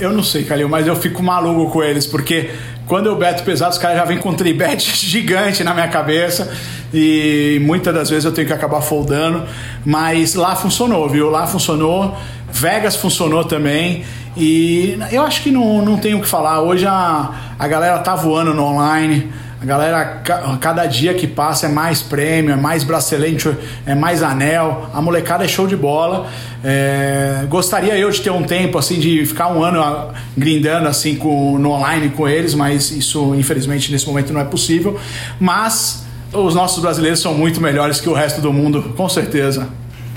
Eu 0.00 0.12
não 0.12 0.22
sei, 0.22 0.44
Calil, 0.44 0.68
mas 0.68 0.86
eu 0.86 0.94
fico 0.94 1.22
maluco 1.22 1.72
com 1.72 1.82
eles, 1.82 2.06
porque 2.06 2.50
quando 2.88 3.06
eu 3.06 3.16
beto 3.16 3.42
pesado, 3.44 3.72
os 3.72 3.78
caras 3.78 3.98
já 3.98 4.04
vêm 4.04 4.18
com 4.18 4.30
um 4.30 4.34
tribete 4.34 4.90
gigante 4.96 5.62
na 5.62 5.74
minha 5.74 5.88
cabeça 5.88 6.50
e 6.92 7.60
muitas 7.62 7.94
das 7.94 8.08
vezes 8.08 8.24
eu 8.24 8.32
tenho 8.32 8.46
que 8.46 8.52
acabar 8.52 8.80
foldando, 8.80 9.44
mas 9.84 10.34
lá 10.34 10.56
funcionou, 10.56 11.08
viu? 11.08 11.28
Lá 11.30 11.46
funcionou, 11.46 12.16
Vegas 12.50 12.96
funcionou 12.96 13.44
também 13.44 14.04
e 14.36 14.98
eu 15.12 15.22
acho 15.22 15.42
que 15.42 15.50
não, 15.50 15.84
não 15.84 15.98
tenho 15.98 16.18
o 16.18 16.22
que 16.22 16.28
falar. 16.28 16.62
Hoje 16.62 16.86
a, 16.86 17.30
a 17.58 17.68
galera 17.68 17.98
tá 17.98 18.14
voando 18.14 18.54
no 18.54 18.64
online. 18.64 19.30
A 19.60 19.64
galera, 19.64 20.22
cada 20.60 20.86
dia 20.86 21.12
que 21.14 21.26
passa 21.26 21.66
é 21.66 21.68
mais 21.68 22.00
prêmio, 22.00 22.52
é 22.52 22.56
mais 22.56 22.84
bracelete, 22.84 23.56
é 23.84 23.92
mais 23.92 24.22
anel. 24.22 24.88
A 24.94 25.02
molecada 25.02 25.44
é 25.44 25.48
show 25.48 25.66
de 25.66 25.76
bola. 25.76 26.28
É, 26.62 27.44
gostaria 27.48 27.98
eu 27.98 28.08
de 28.08 28.20
ter 28.20 28.30
um 28.30 28.44
tempo 28.44 28.78
assim 28.78 29.00
de 29.00 29.26
ficar 29.26 29.48
um 29.48 29.64
ano 29.64 30.12
grindando 30.36 30.86
assim 30.86 31.16
com, 31.16 31.58
no 31.58 31.72
online 31.72 32.10
com 32.10 32.28
eles, 32.28 32.54
mas 32.54 32.92
isso 32.92 33.34
infelizmente 33.34 33.90
nesse 33.90 34.06
momento 34.06 34.32
não 34.32 34.40
é 34.40 34.44
possível. 34.44 34.96
Mas 35.40 36.04
os 36.32 36.54
nossos 36.54 36.80
brasileiros 36.80 37.20
são 37.20 37.34
muito 37.34 37.60
melhores 37.60 38.00
que 38.00 38.08
o 38.08 38.14
resto 38.14 38.40
do 38.40 38.52
mundo, 38.52 38.94
com 38.96 39.08
certeza. 39.08 39.68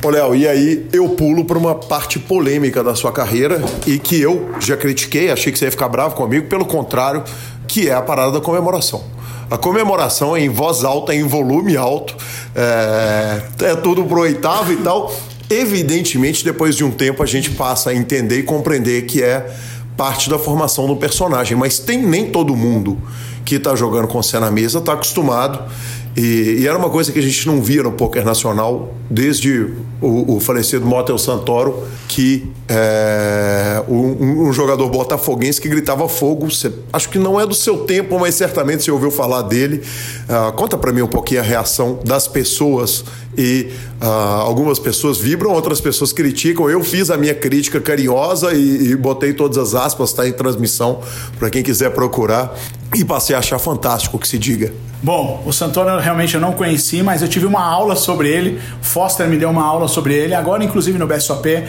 Ô 0.04 0.10
Léo, 0.10 0.36
e 0.36 0.48
aí 0.48 0.86
eu 0.94 1.10
pulo 1.10 1.46
para 1.46 1.58
uma 1.58 1.74
parte 1.74 2.20
polêmica 2.20 2.84
da 2.84 2.94
sua 2.94 3.12
carreira 3.12 3.60
e 3.88 3.98
que 3.98 4.22
eu 4.22 4.52
já 4.60 4.78
critiquei, 4.78 5.32
achei 5.32 5.52
que 5.52 5.58
você 5.58 5.66
ia 5.66 5.72
ficar 5.72 5.90
bravo 5.90 6.14
comigo, 6.14 6.48
pelo 6.48 6.66
contrário, 6.66 7.24
que 7.68 7.90
é 7.90 7.94
a 7.94 8.02
parada 8.02 8.32
da 8.32 8.42
comemoração. 8.42 9.04
A 9.52 9.58
comemoração 9.58 10.34
é 10.34 10.40
em 10.40 10.48
voz 10.48 10.86
alta, 10.86 11.14
em 11.14 11.24
volume 11.24 11.76
alto, 11.76 12.16
é, 12.56 13.42
é 13.66 13.76
tudo 13.76 14.06
pro 14.06 14.22
oitavo 14.22 14.72
e 14.72 14.78
tal. 14.78 15.14
Evidentemente, 15.50 16.46
depois 16.46 16.74
de 16.74 16.86
um 16.86 16.90
tempo, 16.90 17.22
a 17.22 17.26
gente 17.26 17.52
passa 17.52 17.90
a 17.90 17.94
entender 17.94 18.40
e 18.40 18.44
compreender 18.44 19.02
que 19.02 19.22
é 19.22 19.54
parte 19.98 20.30
da 20.30 20.40
formação 20.40 20.88
do 20.88 20.96
personagem, 20.96 21.58
mas 21.58 21.80
tem 21.80 22.02
nem 22.02 22.32
todo 22.32 22.56
mundo 22.56 22.98
que 23.44 23.56
está 23.56 23.76
jogando 23.76 24.08
com 24.08 24.24
você 24.24 24.40
na 24.40 24.50
mesa 24.50 24.80
está 24.80 24.94
acostumado 24.94 25.70
e, 26.16 26.58
e, 26.60 26.68
era 26.68 26.78
uma 26.78 26.90
coisa 26.90 27.12
que 27.12 27.20
a 27.20 27.22
gente 27.22 27.48
não 27.48 27.62
via 27.62 27.84
no 27.84 27.94
poker 27.94 28.26
nacional 28.26 28.94
desde 29.10 29.68
o, 30.02 30.36
o 30.36 30.40
falecido 30.40 30.86
Motel 30.86 31.18
Santoro, 31.18 31.84
que 32.08 32.52
é 32.68 33.82
um, 33.88 34.48
um, 34.48 34.54
jogador 34.54 34.90
botafoguense 34.90 35.60
que 35.62 35.70
gritava 35.70 36.08
fogo. 36.10 36.50
Você, 36.50 36.72
acho 36.92 37.10
que 37.10 37.18
não 37.18 37.40
é 37.40 37.46
do 37.46 37.54
seu 37.54 37.80
tempo, 37.86 38.20
mas 38.20 38.36
certamente 38.36 38.84
você 38.84 38.92
ouviu 38.92 39.10
falar 39.10 39.44
dele. 39.44 39.82
Uh, 40.28 40.52
conta 40.54 40.78
para 40.78 40.92
mim 40.92 41.02
um 41.02 41.08
pouquinho 41.08 41.40
a 41.40 41.44
reação 41.44 42.00
das 42.04 42.28
pessoas 42.28 43.06
e 43.38 43.70
uh, 44.02 44.06
algumas 44.06 44.80
pessoas 44.80 45.18
vibram, 45.18 45.52
outras 45.52 45.80
pessoas 45.80 46.12
criticam. 46.12 46.70
Eu 46.70 46.84
fiz 46.84 47.10
a 47.10 47.18
minha 47.18 47.36
crítica 47.36 47.80
carinhosa 47.80 48.54
e, 48.54 48.92
e 48.92 48.96
botei 48.98 49.34
todas 49.34 49.58
as 49.58 49.76
aspas, 49.76 50.10
está 50.10 50.28
em 50.28 50.34
transmissão 50.34 51.02
para 51.40 51.50
quem 51.50 51.64
quiser 51.64 51.92
procurar 51.92 52.54
e 52.96 53.06
passei 53.06 53.36
a 53.36 53.40
achar 53.40 53.60
fantástico 53.60 54.20
que 54.20 54.28
se 54.28 54.38
diga. 54.38 54.74
Bom, 55.04 55.42
o 55.48 55.52
Santoro 55.52 56.00
realmente 56.00 56.36
eu 56.36 56.42
não 56.42 56.54
conheci, 56.54 57.02
mas 57.02 57.22
eu 57.24 57.28
tive 57.28 57.46
uma 57.46 57.64
aula 57.64 57.96
sobre 57.96 58.30
ele. 58.30 58.62
Foster 58.82 59.28
me 59.28 59.36
deu 59.36 59.50
uma 59.50 59.66
aula 59.66 59.88
sobre 59.88 60.14
ele, 60.14 60.36
agora 60.36 60.64
inclusive 60.64 61.00
no 61.00 61.08
BSOP, 61.08 61.64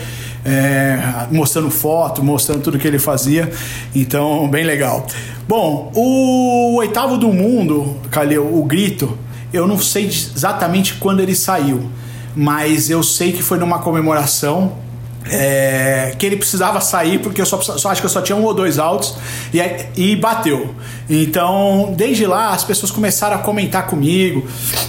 é, 0.45 0.99
mostrando 1.31 1.71
foto, 1.71 2.23
mostrando 2.23 2.63
tudo 2.63 2.79
que 2.79 2.87
ele 2.87 2.99
fazia. 2.99 3.51
Então, 3.95 4.49
bem 4.49 4.65
legal. 4.65 5.07
Bom, 5.49 5.91
o 5.95 6.75
oitavo 6.77 7.17
do 7.17 7.29
mundo, 7.29 7.97
Calil, 8.11 8.43
o 8.55 8.63
grito, 8.65 9.17
eu 9.53 9.67
não 9.67 9.79
sei 9.79 10.07
exatamente 10.07 10.95
quando 10.95 11.21
ele 11.21 11.35
saiu, 11.35 11.91
mas 12.37 12.91
eu 12.91 13.03
sei 13.03 13.33
que 13.33 13.43
foi 13.43 13.59
numa 13.59 13.79
comemoração 13.79 14.73
é, 15.31 16.15
que 16.19 16.27
ele 16.27 16.37
precisava 16.37 16.81
sair 16.81 17.19
porque 17.19 17.41
eu 17.41 17.47
só, 17.47 17.61
só, 17.61 17.91
acho 17.91 18.01
que 18.01 18.07
eu 18.07 18.11
só 18.11 18.21
tinha 18.21 18.37
um 18.37 18.45
ou 18.45 18.55
dois 18.55 18.79
altos 18.79 19.15
e, 19.53 19.61
e 19.97 20.17
bateu. 20.17 20.75
Então, 21.09 21.95
desde 21.97 22.27
lá, 22.27 22.51
as 22.51 22.65
pessoas 22.65 22.91
começaram 22.91 23.37
a 23.37 23.39
comentar 23.39 23.87
comigo, 23.87 24.47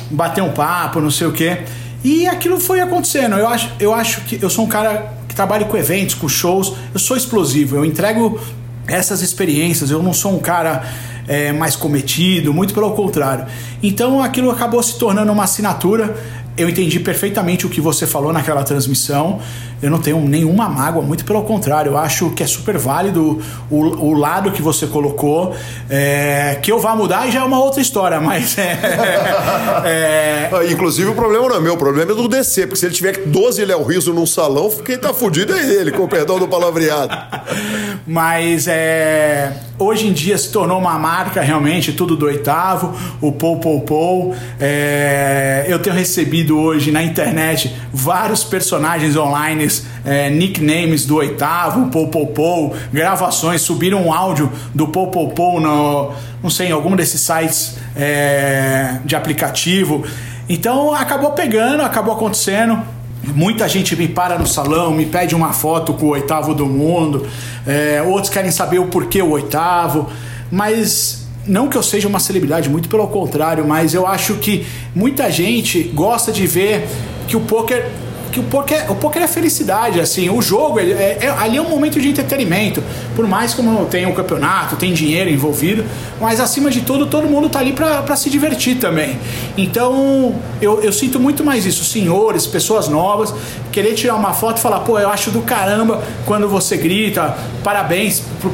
bater 0.10 0.41
um 0.41 0.51
papo, 0.51 0.99
não 0.99 1.11
sei 1.11 1.27
o 1.27 1.31
que. 1.31 1.57
E 2.03 2.27
aquilo 2.27 2.60
foi 2.60 2.81
acontecendo. 2.81 3.35
Eu 3.35 3.47
acho, 3.47 3.72
eu 3.80 3.93
acho 3.93 4.22
que 4.22 4.39
eu 4.41 4.49
sou 4.49 4.65
um 4.65 4.68
cara 4.68 5.14
que 5.27 5.35
trabalha 5.35 5.65
com 5.65 5.77
eventos, 5.77 6.15
com 6.15 6.27
shows, 6.27 6.73
eu 6.93 6.99
sou 6.99 7.15
explosivo, 7.15 7.77
eu 7.77 7.85
entrego 7.85 8.39
essas 8.88 9.22
experiências, 9.22 9.89
eu 9.89 10.03
não 10.03 10.14
sou 10.14 10.35
um 10.35 10.39
cara 10.39 10.84
é, 11.27 11.53
mais 11.53 11.76
cometido, 11.76 12.53
muito 12.53 12.73
pelo 12.73 12.91
contrário. 12.91 13.45
Então 13.81 14.22
aquilo 14.22 14.51
acabou 14.51 14.84
se 14.84 14.97
tornando 14.97 15.31
uma 15.31 15.45
assinatura 15.45 16.14
eu 16.55 16.69
entendi 16.69 16.99
perfeitamente 16.99 17.65
o 17.65 17.69
que 17.69 17.81
você 17.81 18.05
falou 18.05 18.31
naquela 18.31 18.64
transmissão. 18.64 19.39
Eu 19.84 19.91
não 19.91 19.99
tenho 19.99 20.22
nenhuma 20.22 20.69
mágoa, 20.69 21.01
muito 21.01 21.26
pelo 21.26 21.43
contrário. 21.43 21.91
Eu 21.91 21.97
acho 21.97 22.30
que 22.30 22.41
é 22.41 22.47
super 22.47 22.77
válido 22.77 23.41
o, 23.69 23.77
o 23.77 24.14
lado 24.14 24.49
que 24.51 24.61
você 24.61 24.88
colocou. 24.88 25.53
É, 25.89 26.57
que 26.61 26.72
eu 26.72 26.80
vá 26.80 26.95
mudar 26.95 27.30
já 27.30 27.41
é 27.41 27.43
uma 27.43 27.60
outra 27.60 27.81
história, 27.81 28.22
mas. 28.22 28.57
É, 28.57 28.80
é... 29.84 30.49
Ah, 30.53 30.65
inclusive, 30.72 31.10
o 31.10 31.14
problema 31.14 31.49
não 31.49 31.57
é 31.57 31.60
meu, 31.60 31.73
o 31.73 31.77
problema 31.77 32.14
é 32.14 32.15
do 32.15 32.30
DC, 32.30 32.68
porque 32.68 32.77
se 32.77 32.85
ele 32.85 32.95
tiver 32.95 33.26
12 33.26 33.65
Léo 33.65 33.84
Riso 33.84 34.14
num 34.14 34.26
salão, 34.26 34.69
quem 34.85 34.97
tá 34.97 35.14
fudido 35.14 35.53
é 35.53 35.61
ele, 35.61 35.91
com 35.91 36.03
o 36.03 36.07
perdão 36.07 36.39
do 36.39 36.47
palavreado. 36.47 37.14
mas 38.07 38.68
é, 38.68 39.51
hoje 39.77 40.07
em 40.07 40.14
dia 40.14 40.38
se 40.38 40.49
tornou 40.49 40.80
uma 40.80 40.97
marca 40.97 41.41
realmente, 41.41 41.91
tudo 41.91 42.15
do 42.15 42.26
oitavo, 42.26 42.95
o 43.19 43.34
Pou 43.34 43.60
Pou 43.60 43.81
Pou. 43.81 44.35
É, 44.61 45.65
eu 45.68 45.77
tenho 45.80 45.95
recebido 45.95 46.57
hoje 46.57 46.89
na 46.89 47.03
internet 47.03 47.76
vários 47.94 48.44
personagens 48.44 49.15
online, 49.15 49.68
é, 50.03 50.30
nicknames 50.32 51.06
do 51.06 51.18
oitavo, 51.18 51.90
Popopou, 51.91 52.76
gravações, 52.91 53.61
subiram 53.61 54.07
um 54.07 54.11
áudio 54.11 54.52
do 54.74 54.88
Popopou 54.88 55.61
no, 55.61 56.11
não 56.41 56.49
sei, 56.49 56.70
em 56.70 56.72
algum 56.72 56.95
desses 56.95 57.22
sites 57.22 57.78
é, 57.95 58.98
de 59.06 59.15
aplicativo. 59.15 60.03
Então 60.49 60.94
acabou 60.94 61.32
pegando, 61.32 61.84
acabou 61.84 62.15
acontecendo. 62.15 62.82
Muita 63.24 63.70
gente 63.70 63.95
me 63.95 64.07
para 64.07 64.38
no 64.38 64.45
salão, 64.45 64.91
me 64.91 65.06
pede 65.06 65.34
uma 65.34 65.53
foto 65.53 65.94
com 65.94 66.07
o 66.07 66.10
oitavo 66.10 66.53
do 66.53 66.65
mundo, 66.65 67.26
é, 67.65 68.02
outros 68.02 68.30
querem 68.30 68.52
saber 68.52 68.80
o 68.80 68.88
porquê 68.88 69.22
o 69.22 69.30
oitavo, 69.30 70.10
mas 70.52 71.26
não 71.48 71.70
que 71.70 71.78
eu 71.78 71.84
seja 71.84 72.07
uma 72.07 72.20
celebridade, 72.20 72.70
muito 72.70 72.90
pelo 72.90 73.07
contrário, 73.07 73.65
mas 73.65 73.94
eu 73.94 74.06
acho 74.06 74.36
que 74.36 74.65
muita 74.94 75.32
gente 75.32 75.84
gosta 75.84 76.34
de 76.34 76.45
ver 76.45 76.86
que 77.27 77.35
o 77.37 77.41
poker 77.41 77.89
que 78.33 78.39
o 78.39 78.43
poker, 78.43 78.91
o 78.91 78.95
poker 78.95 79.21
é 79.21 79.27
felicidade, 79.27 79.99
assim, 79.99 80.27
o 80.27 80.41
jogo 80.41 80.79
é, 80.79 80.83
é, 81.21 81.35
ali 81.37 81.57
é 81.57 81.61
um 81.61 81.69
momento 81.69 82.01
de 82.01 82.09
entretenimento, 82.09 82.83
por 83.15 83.27
mais 83.27 83.53
como 83.53 83.85
tem 83.85 84.07
um 84.07 84.11
campeonato, 84.11 84.75
tem 84.75 84.91
dinheiro 84.91 85.29
envolvido, 85.29 85.85
mas 86.19 86.39
acima 86.39 86.71
de 86.71 86.81
tudo 86.81 87.05
todo 87.05 87.27
mundo 87.27 87.47
tá 87.47 87.59
ali 87.59 87.73
para 87.73 88.15
se 88.15 88.31
divertir 88.31 88.77
também. 88.77 89.19
Então 89.55 90.33
eu, 90.59 90.81
eu 90.81 90.91
sinto 90.91 91.19
muito 91.19 91.43
mais 91.43 91.63
isso, 91.67 91.85
senhores, 91.85 92.47
pessoas 92.47 92.87
novas, 92.89 93.31
querer 93.71 93.93
tirar 93.93 94.15
uma 94.15 94.33
foto 94.33 94.57
e 94.57 94.61
falar, 94.61 94.79
pô, 94.79 94.97
eu 94.97 95.09
acho 95.09 95.29
do 95.29 95.43
caramba 95.43 96.03
quando 96.25 96.49
você 96.49 96.75
grita, 96.75 97.37
parabéns 97.63 98.23
pro, 98.41 98.51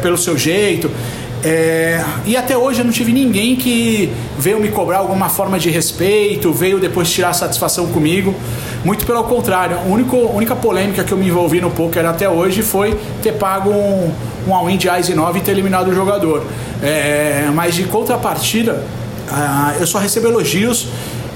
pelo 0.00 0.16
seu 0.16 0.38
jeito. 0.38 0.90
É, 1.42 2.04
e 2.26 2.36
até 2.36 2.56
hoje 2.56 2.80
eu 2.80 2.84
não 2.84 2.92
tive 2.92 3.12
ninguém 3.12 3.56
que 3.56 4.12
veio 4.38 4.60
me 4.60 4.68
cobrar 4.68 4.98
alguma 4.98 5.28
forma 5.28 5.58
de 5.58 5.70
respeito, 5.70 6.52
veio 6.52 6.78
depois 6.78 7.10
tirar 7.10 7.32
satisfação 7.32 7.86
comigo. 7.86 8.34
Muito 8.84 9.06
pelo 9.06 9.24
contrário, 9.24 9.76
a 9.78 9.80
única, 9.80 10.16
única 10.16 10.56
polêmica 10.56 11.02
que 11.02 11.12
eu 11.12 11.18
me 11.18 11.28
envolvi 11.28 11.60
no 11.60 11.70
poker 11.70 12.04
até 12.06 12.28
hoje 12.28 12.62
foi 12.62 12.98
ter 13.22 13.32
pago 13.32 13.70
um, 13.70 14.12
um 14.48 14.54
all-in 14.54 14.76
de 14.76 14.88
Ice 15.00 15.14
9 15.14 15.38
e 15.38 15.42
ter 15.42 15.52
eliminado 15.52 15.88
o 15.88 15.94
jogador. 15.94 16.44
É, 16.82 17.50
mas 17.54 17.74
de 17.74 17.84
contrapartida, 17.84 18.84
uh, 19.30 19.80
eu 19.80 19.86
só 19.86 19.98
recebo 19.98 20.28
elogios 20.28 20.88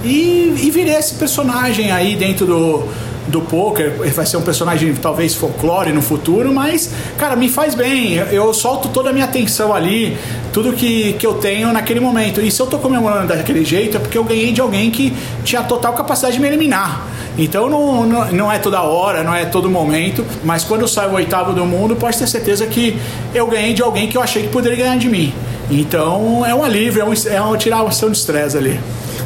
e, 0.03 0.55
e 0.63 0.71
virei 0.71 0.95
esse 0.95 1.15
personagem 1.15 1.91
aí 1.91 2.15
dentro 2.15 2.47
do, 2.47 2.89
do 3.27 3.41
poker, 3.41 3.93
vai 4.13 4.27
ser 4.27 4.37
um 4.37 4.43
personagem 4.43 4.95
talvez 4.95 5.35
folclore 5.35 5.93
no 5.93 6.03
futuro, 6.03 6.53
mas, 6.53 6.91
cara, 7.17 7.35
me 7.35 7.49
faz 7.49 7.75
bem. 7.75 8.15
Eu, 8.15 8.53
solto 8.53 8.89
toda 8.89 9.11
a 9.11 9.13
minha 9.13 9.25
atenção 9.25 9.75
ali, 9.75 10.17
tudo 10.53 10.73
que, 10.73 11.15
que 11.15 11.27
eu 11.27 11.35
tenho 11.35 11.73
naquele 11.73 12.01
momento. 12.01 12.41
E 12.41 12.51
se 12.51 12.61
eu 12.61 12.67
tô 12.67 12.79
comemorando 12.79 13.29
daquele 13.29 13.65
jeito, 13.65 13.97
é 13.97 14.01
porque 14.01 14.17
eu 14.17 14.25
ganhei 14.25 14.53
de 14.53 14.61
alguém 14.61 14.91
que 14.91 15.13
tinha 15.43 15.63
total 15.63 15.95
capacidade 15.95 16.35
de 16.35 16.41
me 16.41 16.49
eliminar. 16.49 17.07
Então 17.37 17.69
não, 17.69 18.07
não, 18.07 18.33
não 18.33 18.53
é 18.53 18.59
toda 18.59 18.83
hora, 18.83 19.25
não 19.25 19.35
é 19.35 19.45
todo 19.45 19.69
momento, 19.69 20.25
mas 20.45 20.63
quando 20.63 20.83
eu 20.83 20.89
saio 20.89 21.11
o 21.11 21.15
oitavo 21.15 21.53
do 21.53 21.65
mundo, 21.65 21.97
pode 21.97 22.17
ter 22.17 22.29
certeza 22.29 22.67
que 22.67 22.97
eu 23.35 23.47
ganhei 23.47 23.75
de 23.75 23.83
alguém 23.83 24.09
que 24.09 24.17
eu 24.17 24.23
achei 24.23 24.45
que 24.45 24.49
poderia 24.49 24.79
ganhar 24.79 24.97
de 24.97 25.09
mim. 25.09 25.35
Então 25.71 26.45
é 26.47 26.55
um 26.55 26.63
alívio, 26.63 27.03
é 27.03 27.05
um, 27.05 27.13
é 27.13 27.43
um 27.43 27.81
uma 27.81 27.89
ação 27.89 28.11
de 28.11 28.19
estresse 28.19 28.57
ali 28.57 28.79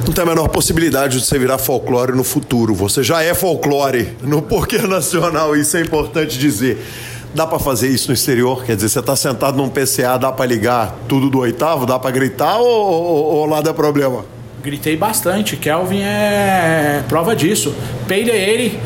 não 0.08 0.14
tem 0.14 0.24
a 0.24 0.26
menor 0.26 0.48
possibilidade 0.48 1.18
de 1.18 1.26
você 1.26 1.38
virar 1.38 1.58
folclore 1.58 2.12
no 2.12 2.24
futuro. 2.24 2.74
Você 2.74 3.02
já 3.02 3.22
é 3.22 3.34
folclore 3.34 4.16
no 4.22 4.40
porquê 4.40 4.78
nacional, 4.88 5.54
isso 5.54 5.76
é 5.76 5.82
importante 5.82 6.38
dizer. 6.38 6.82
Dá 7.34 7.46
para 7.46 7.58
fazer 7.58 7.88
isso 7.88 8.08
no 8.08 8.14
exterior? 8.14 8.64
Quer 8.64 8.74
dizer, 8.74 8.88
você 8.88 9.00
está 9.00 9.14
sentado 9.14 9.58
num 9.58 9.68
PCA, 9.68 10.16
dá 10.18 10.32
para 10.32 10.46
ligar 10.46 10.94
tudo 11.06 11.28
do 11.28 11.40
oitavo, 11.40 11.84
dá 11.84 11.98
para 11.98 12.10
gritar 12.10 12.56
ou, 12.56 12.66
ou, 12.66 13.24
ou 13.34 13.46
lá 13.46 13.60
dá 13.60 13.74
problema? 13.74 14.24
Gritei 14.62 14.96
bastante. 14.96 15.58
Kelvin 15.58 16.00
é 16.00 17.04
prova 17.06 17.36
disso. 17.36 17.74
Peide 18.06 18.30
ele, 18.30 18.80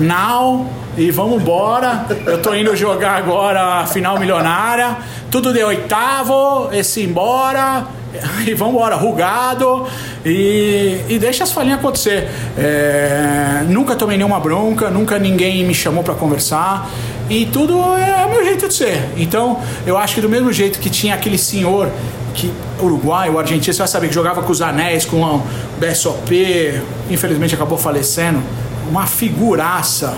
now 0.00 0.66
e 0.96 1.10
vamos 1.10 1.42
embora. 1.42 2.06
Eu 2.24 2.40
tô 2.40 2.54
indo 2.54 2.74
jogar 2.74 3.16
agora 3.16 3.80
a 3.80 3.86
final 3.86 4.18
milionária. 4.18 4.96
Tudo 5.30 5.52
de 5.52 5.62
oitavo, 5.62 6.70
esse 6.72 7.02
embora 7.02 7.86
e 8.46 8.54
vamos 8.54 8.74
embora, 8.74 8.96
rugado 8.96 9.86
e, 10.24 11.00
e 11.08 11.18
deixa 11.18 11.44
as 11.44 11.52
falhinhas 11.52 11.78
acontecer. 11.78 12.28
É, 12.58 13.64
nunca 13.68 13.96
tomei 13.96 14.16
nenhuma 14.16 14.38
bronca, 14.38 14.90
nunca 14.90 15.18
ninguém 15.18 15.64
me 15.64 15.74
chamou 15.74 16.02
para 16.02 16.14
conversar 16.14 16.90
e 17.30 17.46
tudo 17.46 17.74
é 17.96 18.24
o 18.26 18.30
meu 18.30 18.44
jeito 18.44 18.68
de 18.68 18.74
ser. 18.74 19.08
Então 19.16 19.60
eu 19.86 19.96
acho 19.96 20.14
que 20.14 20.20
do 20.20 20.28
mesmo 20.28 20.52
jeito 20.52 20.78
que 20.78 20.90
tinha 20.90 21.14
aquele 21.14 21.38
senhor 21.38 21.90
que 22.34 22.52
Uruguai, 22.80 23.30
o 23.30 23.38
argentino, 23.38 23.72
você 23.72 23.78
vai 23.78 23.88
saber 23.88 24.08
que 24.08 24.14
jogava 24.14 24.42
com 24.42 24.50
os 24.50 24.62
anéis, 24.62 25.04
com 25.04 25.22
o 25.22 25.42
BSOP, 25.78 26.80
infelizmente 27.10 27.54
acabou 27.54 27.78
falecendo, 27.78 28.42
uma 28.90 29.06
figuraça. 29.06 30.14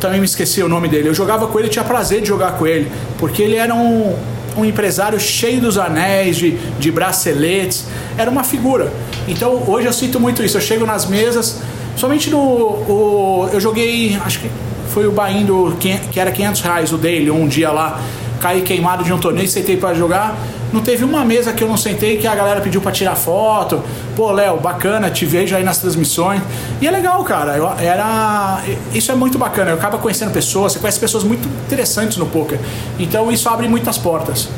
Também 0.00 0.18
me 0.18 0.24
esqueci 0.24 0.62
o 0.62 0.68
nome 0.68 0.88
dele. 0.88 1.08
Eu 1.08 1.14
jogava 1.14 1.46
com 1.46 1.58
ele, 1.58 1.68
tinha 1.68 1.84
prazer 1.84 2.22
de 2.22 2.28
jogar 2.28 2.52
com 2.52 2.66
ele, 2.66 2.90
porque 3.18 3.42
ele 3.42 3.56
era 3.56 3.74
um, 3.74 4.16
um 4.56 4.64
empresário 4.64 5.18
cheio 5.18 5.60
dos 5.60 5.78
anéis, 5.78 6.36
de, 6.36 6.52
de 6.78 6.90
braceletes, 6.90 7.86
era 8.16 8.30
uma 8.30 8.44
figura. 8.44 8.92
Então 9.28 9.64
hoje 9.66 9.86
eu 9.86 9.92
sinto 9.92 10.18
muito 10.18 10.42
isso. 10.42 10.56
Eu 10.56 10.60
chego 10.60 10.86
nas 10.86 11.06
mesas, 11.06 11.60
somente 11.96 12.30
no. 12.30 12.38
O, 12.38 13.50
eu 13.52 13.60
joguei, 13.60 14.18
acho 14.24 14.40
que 14.40 14.50
foi 14.88 15.06
o 15.06 15.12
Bahia 15.12 15.44
do, 15.44 15.76
que 15.76 16.18
era 16.18 16.32
500 16.32 16.60
reais 16.60 16.92
o 16.92 16.98
dele, 16.98 17.30
um 17.30 17.46
dia 17.46 17.70
lá, 17.70 18.00
caí 18.40 18.62
queimado 18.62 19.04
de 19.04 19.12
um 19.12 19.18
torneio, 19.18 19.48
sentei 19.48 19.76
para 19.76 19.94
jogar. 19.94 20.36
Não 20.72 20.80
teve 20.80 21.04
uma 21.04 21.24
mesa 21.24 21.52
que 21.52 21.62
eu 21.64 21.68
não 21.68 21.76
sentei 21.76 22.16
que 22.16 22.26
a 22.26 22.34
galera 22.34 22.60
pediu 22.60 22.80
para 22.80 22.92
tirar 22.92 23.16
foto. 23.16 23.82
Pô, 24.14 24.30
Léo, 24.30 24.58
bacana, 24.58 25.10
te 25.10 25.26
vejo 25.26 25.54
aí 25.56 25.64
nas 25.64 25.78
transmissões. 25.78 26.40
E 26.80 26.86
é 26.86 26.90
legal, 26.90 27.22
cara. 27.24 27.56
Eu, 27.56 27.68
era 27.78 28.62
isso 28.94 29.10
é 29.10 29.14
muito 29.14 29.38
bacana. 29.38 29.70
Eu 29.70 29.76
acaba 29.76 29.98
conhecendo 29.98 30.32
pessoas, 30.32 30.72
você 30.72 30.78
conhece 30.78 31.00
pessoas 31.00 31.24
muito 31.24 31.48
interessantes 31.66 32.16
no 32.16 32.26
poker. 32.26 32.58
Então 32.98 33.30
isso 33.30 33.48
abre 33.48 33.68
muitas 33.68 33.98
portas. 33.98 34.48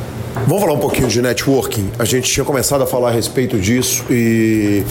Vamos 0.47 0.63
falar 0.63 0.75
um 0.75 0.79
pouquinho 0.79 1.09
de 1.09 1.21
networking. 1.21 1.91
A 1.99 2.05
gente 2.05 2.31
tinha 2.31 2.45
começado 2.45 2.83
a 2.83 2.87
falar 2.87 3.11
a 3.11 3.13
respeito 3.13 3.59
disso 3.59 4.05
e 4.11 4.85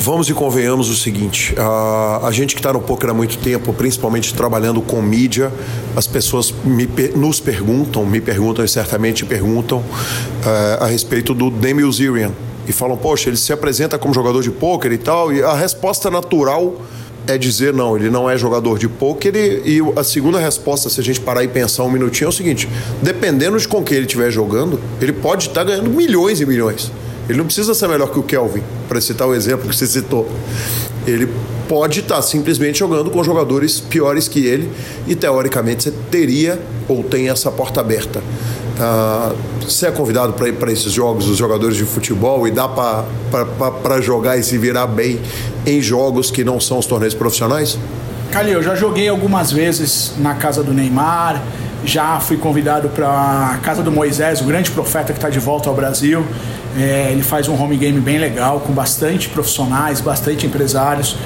Vamos 0.00 0.28
e 0.28 0.34
convenhamos 0.34 0.88
o 0.88 0.96
seguinte: 0.96 1.54
a, 1.58 2.20
a 2.22 2.30
gente 2.30 2.54
que 2.54 2.60
está 2.60 2.72
no 2.72 2.80
poker 2.80 3.10
há 3.10 3.14
muito 3.14 3.36
tempo, 3.38 3.72
principalmente 3.72 4.32
trabalhando 4.32 4.80
com 4.80 5.02
mídia, 5.02 5.52
as 5.96 6.06
pessoas 6.06 6.54
me, 6.64 6.88
nos 7.16 7.40
perguntam, 7.40 8.06
me 8.06 8.20
perguntam 8.20 8.64
e 8.64 8.68
certamente 8.68 9.24
perguntam 9.24 9.78
uh, 9.78 10.84
a 10.84 10.86
respeito 10.86 11.34
do 11.34 11.50
Demi 11.50 11.82
Uzirian 11.82 12.32
e 12.66 12.72
falam, 12.72 12.96
poxa, 12.96 13.28
ele 13.28 13.36
se 13.36 13.52
apresenta 13.52 13.98
como 13.98 14.14
jogador 14.14 14.42
de 14.42 14.50
pôquer 14.50 14.92
e 14.92 14.98
tal, 14.98 15.32
e 15.32 15.42
a 15.42 15.54
resposta 15.54 16.10
natural 16.10 16.76
é 17.26 17.36
dizer 17.36 17.74
não, 17.74 17.96
ele 17.96 18.08
não 18.08 18.30
é 18.30 18.38
jogador 18.38 18.78
de 18.78 18.88
pôquer 18.88 19.34
e, 19.34 19.78
e, 19.78 19.92
a 19.96 20.04
segunda 20.04 20.38
resposta, 20.38 20.88
se 20.88 21.00
a 21.00 21.04
gente 21.04 21.20
parar 21.20 21.42
e 21.42 21.48
pensar 21.48 21.82
um 21.82 21.90
minutinho, 21.90 22.26
é 22.26 22.28
o 22.28 22.32
seguinte: 22.32 22.68
dependendo 23.02 23.58
de 23.58 23.66
com 23.66 23.82
quem 23.82 23.96
ele 23.96 24.06
estiver 24.06 24.30
jogando, 24.30 24.80
ele 25.00 25.12
pode 25.12 25.48
estar 25.48 25.64
tá 25.64 25.70
ganhando 25.70 25.90
milhões 25.90 26.40
e 26.40 26.46
milhões. 26.46 26.92
Ele 27.28 27.38
não 27.38 27.44
precisa 27.44 27.74
ser 27.74 27.88
melhor 27.88 28.10
que 28.10 28.18
o 28.18 28.22
Kelvin, 28.22 28.62
para 28.88 29.00
citar 29.00 29.28
o 29.28 29.34
exemplo 29.34 29.68
que 29.68 29.76
você 29.76 29.86
citou. 29.86 30.28
Ele 31.06 31.28
pode 31.68 32.00
estar 32.00 32.22
simplesmente 32.22 32.78
jogando 32.78 33.10
com 33.10 33.22
jogadores 33.22 33.78
piores 33.78 34.26
que 34.26 34.46
ele 34.46 34.70
e, 35.06 35.14
teoricamente, 35.14 35.84
você 35.84 35.90
teria 36.10 36.58
ou 36.88 37.04
tem 37.04 37.28
essa 37.28 37.50
porta 37.50 37.80
aberta. 37.80 38.20
Uh, 38.78 39.36
você 39.62 39.88
é 39.88 39.90
convidado 39.90 40.32
para 40.32 40.48
ir 40.48 40.54
para 40.54 40.72
esses 40.72 40.92
jogos, 40.92 41.28
os 41.28 41.36
jogadores 41.36 41.76
de 41.76 41.84
futebol, 41.84 42.46
e 42.48 42.50
dá 42.50 42.66
para 42.68 44.00
jogar 44.00 44.38
e 44.38 44.42
se 44.42 44.56
virar 44.56 44.86
bem 44.86 45.20
em 45.66 45.82
jogos 45.82 46.30
que 46.30 46.42
não 46.42 46.58
são 46.58 46.78
os 46.78 46.86
torneios 46.86 47.12
profissionais? 47.12 47.78
Calil, 48.30 48.54
eu 48.54 48.62
já 48.62 48.74
joguei 48.74 49.08
algumas 49.08 49.50
vezes 49.50 50.12
na 50.18 50.34
casa 50.34 50.62
do 50.62 50.72
Neymar, 50.72 51.42
já 51.84 52.18
fui 52.20 52.36
convidado 52.36 52.88
para 52.88 53.08
a 53.54 53.58
casa 53.58 53.82
do 53.82 53.90
Moisés, 53.92 54.40
o 54.40 54.44
grande 54.44 54.70
profeta 54.70 55.12
que 55.12 55.18
está 55.18 55.30
de 55.30 55.38
volta 55.38 55.68
ao 55.68 55.74
Brasil. 55.74 56.24
É, 56.76 57.08
ele 57.10 57.22
faz 57.22 57.48
um 57.48 57.60
home 57.60 57.76
game 57.76 58.00
bem 58.00 58.18
legal, 58.18 58.60
com 58.60 58.72
bastante 58.72 59.28
profissionais, 59.28 60.00
bastante 60.00 60.46
empresários. 60.46 61.16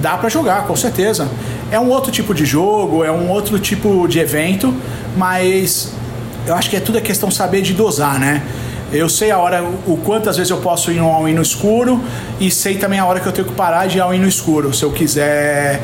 Dá 0.00 0.16
para 0.16 0.28
jogar, 0.28 0.66
com 0.66 0.76
certeza. 0.76 1.28
É 1.70 1.78
um 1.78 1.88
outro 1.88 2.10
tipo 2.10 2.34
de 2.34 2.44
jogo, 2.44 3.04
é 3.04 3.10
um 3.10 3.30
outro 3.30 3.58
tipo 3.58 4.06
de 4.06 4.18
evento, 4.18 4.74
mas 5.16 5.92
eu 6.46 6.54
acho 6.54 6.68
que 6.68 6.76
é 6.76 6.80
tudo 6.80 6.98
a 6.98 7.00
questão 7.00 7.30
saber 7.30 7.62
de 7.62 7.72
dosar, 7.72 8.18
né? 8.18 8.42
Eu 8.92 9.08
sei 9.08 9.30
a 9.30 9.38
hora, 9.38 9.64
o 9.86 9.96
quantas 9.96 10.36
vezes 10.36 10.50
eu 10.50 10.58
posso 10.58 10.90
ir 10.90 10.98
ao 10.98 11.26
in 11.26 11.32
no 11.32 11.40
escuro 11.40 11.98
e 12.38 12.50
sei 12.50 12.76
também 12.76 12.98
a 12.98 13.06
hora 13.06 13.20
que 13.20 13.26
eu 13.26 13.32
tenho 13.32 13.48
que 13.48 13.54
parar 13.54 13.86
de 13.86 13.96
ir 13.96 14.00
ao 14.00 14.12
in 14.12 14.18
no 14.18 14.28
escuro. 14.28 14.74
Se 14.74 14.82
eu 14.82 14.90
quiser 14.92 15.80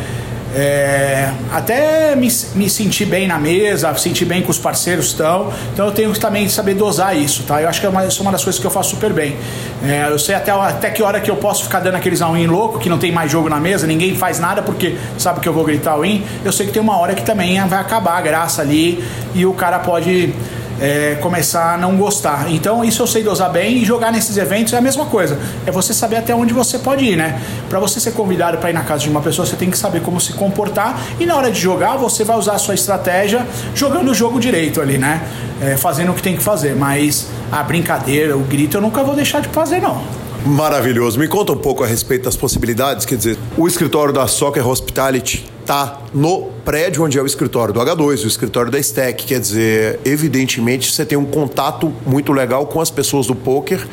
é, 0.54 1.30
até 1.52 2.16
me, 2.16 2.28
me 2.54 2.70
sentir 2.70 3.04
bem 3.04 3.28
na 3.28 3.38
mesa, 3.38 3.94
sentir 3.96 4.24
bem 4.24 4.42
com 4.42 4.50
os 4.50 4.58
parceiros 4.58 5.06
estão. 5.06 5.52
Então 5.72 5.86
eu 5.86 5.92
tenho 5.92 6.12
que 6.12 6.18
também 6.18 6.48
saber 6.48 6.74
dosar 6.74 7.16
isso, 7.16 7.42
tá? 7.42 7.60
Eu 7.60 7.68
acho 7.68 7.80
que 7.80 7.86
é 7.86 7.88
uma, 7.88 8.06
isso 8.06 8.20
é 8.20 8.22
uma 8.22 8.32
das 8.32 8.42
coisas 8.42 8.60
que 8.60 8.66
eu 8.66 8.70
faço 8.70 8.90
super 8.90 9.12
bem. 9.12 9.36
É, 9.84 10.08
eu 10.08 10.18
sei 10.18 10.34
até, 10.34 10.50
até 10.50 10.90
que 10.90 11.02
hora 11.02 11.20
que 11.20 11.30
eu 11.30 11.36
posso 11.36 11.64
ficar 11.64 11.80
dando 11.80 11.96
aqueles 11.96 12.22
all-in 12.22 12.46
louco, 12.46 12.78
que 12.78 12.88
não 12.88 12.98
tem 12.98 13.12
mais 13.12 13.30
jogo 13.30 13.48
na 13.48 13.60
mesa, 13.60 13.86
ninguém 13.86 14.16
faz 14.16 14.38
nada 14.38 14.62
porque 14.62 14.96
sabe 15.18 15.40
que 15.40 15.48
eu 15.48 15.52
vou 15.52 15.64
gritar 15.64 15.92
all-in. 15.92 16.24
Eu 16.44 16.52
sei 16.52 16.66
que 16.66 16.72
tem 16.72 16.80
uma 16.80 16.98
hora 16.98 17.14
que 17.14 17.22
também 17.22 17.60
vai 17.66 17.80
acabar 17.80 18.16
a 18.16 18.20
graça 18.20 18.62
ali 18.62 19.04
e 19.34 19.44
o 19.44 19.52
cara 19.52 19.78
pode 19.78 20.34
é, 20.80 21.16
começar 21.20 21.74
a 21.74 21.76
não 21.76 21.96
gostar. 21.96 22.50
Então 22.50 22.84
isso 22.84 23.02
eu 23.02 23.06
sei 23.06 23.22
dosar 23.22 23.50
bem 23.50 23.78
e 23.78 23.84
jogar 23.84 24.12
nesses 24.12 24.36
eventos 24.36 24.72
é 24.72 24.78
a 24.78 24.80
mesma 24.80 25.06
coisa. 25.06 25.38
É 25.66 25.70
você 25.70 25.92
saber 25.92 26.16
até 26.16 26.34
onde 26.34 26.52
você 26.52 26.78
pode 26.78 27.04
ir, 27.04 27.16
né? 27.16 27.40
Para 27.68 27.78
você 27.78 28.00
ser 28.00 28.12
convidado 28.12 28.58
para 28.58 28.70
ir 28.70 28.72
na 28.72 28.84
casa 28.84 29.04
de 29.04 29.10
uma 29.10 29.20
pessoa, 29.20 29.46
você 29.46 29.56
tem 29.56 29.70
que 29.70 29.78
saber 29.78 30.00
como 30.02 30.20
se 30.20 30.32
comportar 30.32 31.00
e 31.18 31.26
na 31.26 31.36
hora 31.36 31.50
de 31.50 31.60
jogar 31.60 31.96
você 31.96 32.24
vai 32.24 32.36
usar 32.36 32.54
a 32.54 32.58
sua 32.58 32.74
estratégia 32.74 33.46
jogando 33.74 34.10
o 34.10 34.14
jogo 34.14 34.38
direito 34.40 34.80
ali, 34.80 34.98
né? 34.98 35.22
É, 35.60 35.76
fazendo 35.76 36.12
o 36.12 36.14
que 36.14 36.22
tem 36.22 36.36
que 36.36 36.42
fazer. 36.42 36.74
Mas 36.76 37.28
a 37.50 37.62
brincadeira, 37.62 38.36
o 38.36 38.40
grito 38.40 38.76
eu 38.76 38.80
nunca 38.80 39.02
vou 39.02 39.14
deixar 39.14 39.40
de 39.40 39.48
fazer 39.48 39.80
não. 39.80 40.00
Maravilhoso. 40.46 41.18
Me 41.18 41.26
conta 41.26 41.52
um 41.52 41.56
pouco 41.56 41.82
a 41.82 41.86
respeito 41.86 42.24
das 42.24 42.36
possibilidades. 42.36 43.04
Quer 43.04 43.16
dizer, 43.16 43.38
o 43.56 43.66
escritório 43.66 44.14
da 44.14 44.26
Soccer 44.26 44.66
Hospitality 44.66 45.57
está 45.68 46.00
no 46.14 46.46
prédio 46.64 47.04
onde 47.04 47.18
é 47.18 47.22
o 47.22 47.26
escritório 47.26 47.74
do 47.74 47.80
H2, 47.80 48.24
o 48.24 48.26
escritório 48.26 48.72
da 48.72 48.78
Stack. 48.78 49.26
Quer 49.26 49.38
dizer, 49.38 50.00
evidentemente 50.02 50.90
você 50.90 51.04
tem 51.04 51.18
um 51.18 51.26
contato 51.26 51.92
muito 52.06 52.32
legal 52.32 52.66
com 52.66 52.80
as 52.80 52.90
pessoas 52.90 53.26
do 53.26 53.34
poker 53.34 53.86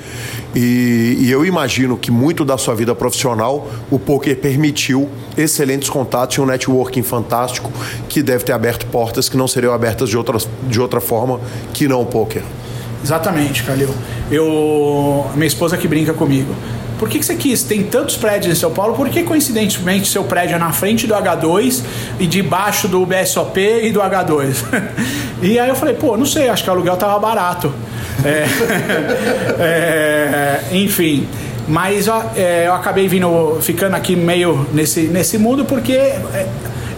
e, 0.56 1.18
e 1.20 1.30
eu 1.30 1.46
imagino 1.46 1.98
que 1.98 2.10
muito 2.10 2.46
da 2.46 2.58
sua 2.58 2.74
vida 2.74 2.96
profissional 2.96 3.68
o 3.92 4.00
poker 4.00 4.38
permitiu 4.38 5.10
excelentes 5.38 5.90
contatos 5.90 6.38
e 6.38 6.42
um 6.42 6.46
networking 6.46 7.04
fantástico 7.04 7.70
que 8.08 8.24
deve 8.24 8.46
ter 8.46 8.54
aberto 8.54 8.86
portas 8.86 9.28
que 9.28 9.36
não 9.36 9.48
seriam 9.48 9.74
abertas 9.74 10.08
de 10.08 10.18
outra, 10.18 10.38
de 10.64 10.80
outra 10.80 11.02
forma 11.02 11.42
que 11.74 11.90
não 11.90 12.02
o 12.02 12.06
poker. 12.06 12.42
Exatamente, 13.04 13.64
Calil. 13.64 13.90
Eu, 14.32 15.26
minha 15.36 15.46
esposa 15.46 15.76
que 15.76 15.90
brinca 15.90 16.14
comigo. 16.14 16.56
Por 16.98 17.10
que, 17.10 17.20
que 17.20 17.26
você 17.26 17.36
quis? 17.36 17.64
Tem 17.64 17.84
tantos 17.84 18.16
prédios 18.16 18.56
em 18.58 18.60
São 18.60 18.72
Paulo, 18.72 18.96
por 18.96 19.10
que 19.10 19.24
coincidentemente 19.24 20.08
seu 20.08 20.24
prédio 20.24 20.56
é 20.56 20.60
na 20.60 20.72
frente 20.72 21.06
do 21.06 21.14
H2 21.14 21.84
e 22.20 22.28
debaixo 22.28 22.88
do 22.88 23.06
BSOP 23.06 23.60
e 23.60 23.92
do 23.92 24.00
H2? 24.00 24.56
e 25.42 25.60
aí 25.60 25.70
eu 25.70 25.76
falei, 25.76 25.96
pô, 25.96 26.16
não 26.16 26.26
sei, 26.26 26.50
acho 26.50 26.64
que 26.64 26.70
o 26.70 26.74
aluguel 26.74 26.96
tava 26.96 27.20
barato. 27.20 27.74
É, 28.24 28.46
é, 30.72 30.76
enfim. 30.78 31.28
Mas 31.68 32.08
é, 32.36 32.68
eu 32.68 32.74
acabei 32.74 33.08
vindo, 33.08 33.58
ficando 33.62 33.96
aqui 33.96 34.16
meio 34.16 34.68
nesse, 34.72 35.02
nesse 35.02 35.38
mundo 35.38 35.66
porque 35.66 35.94
é, 35.94 36.48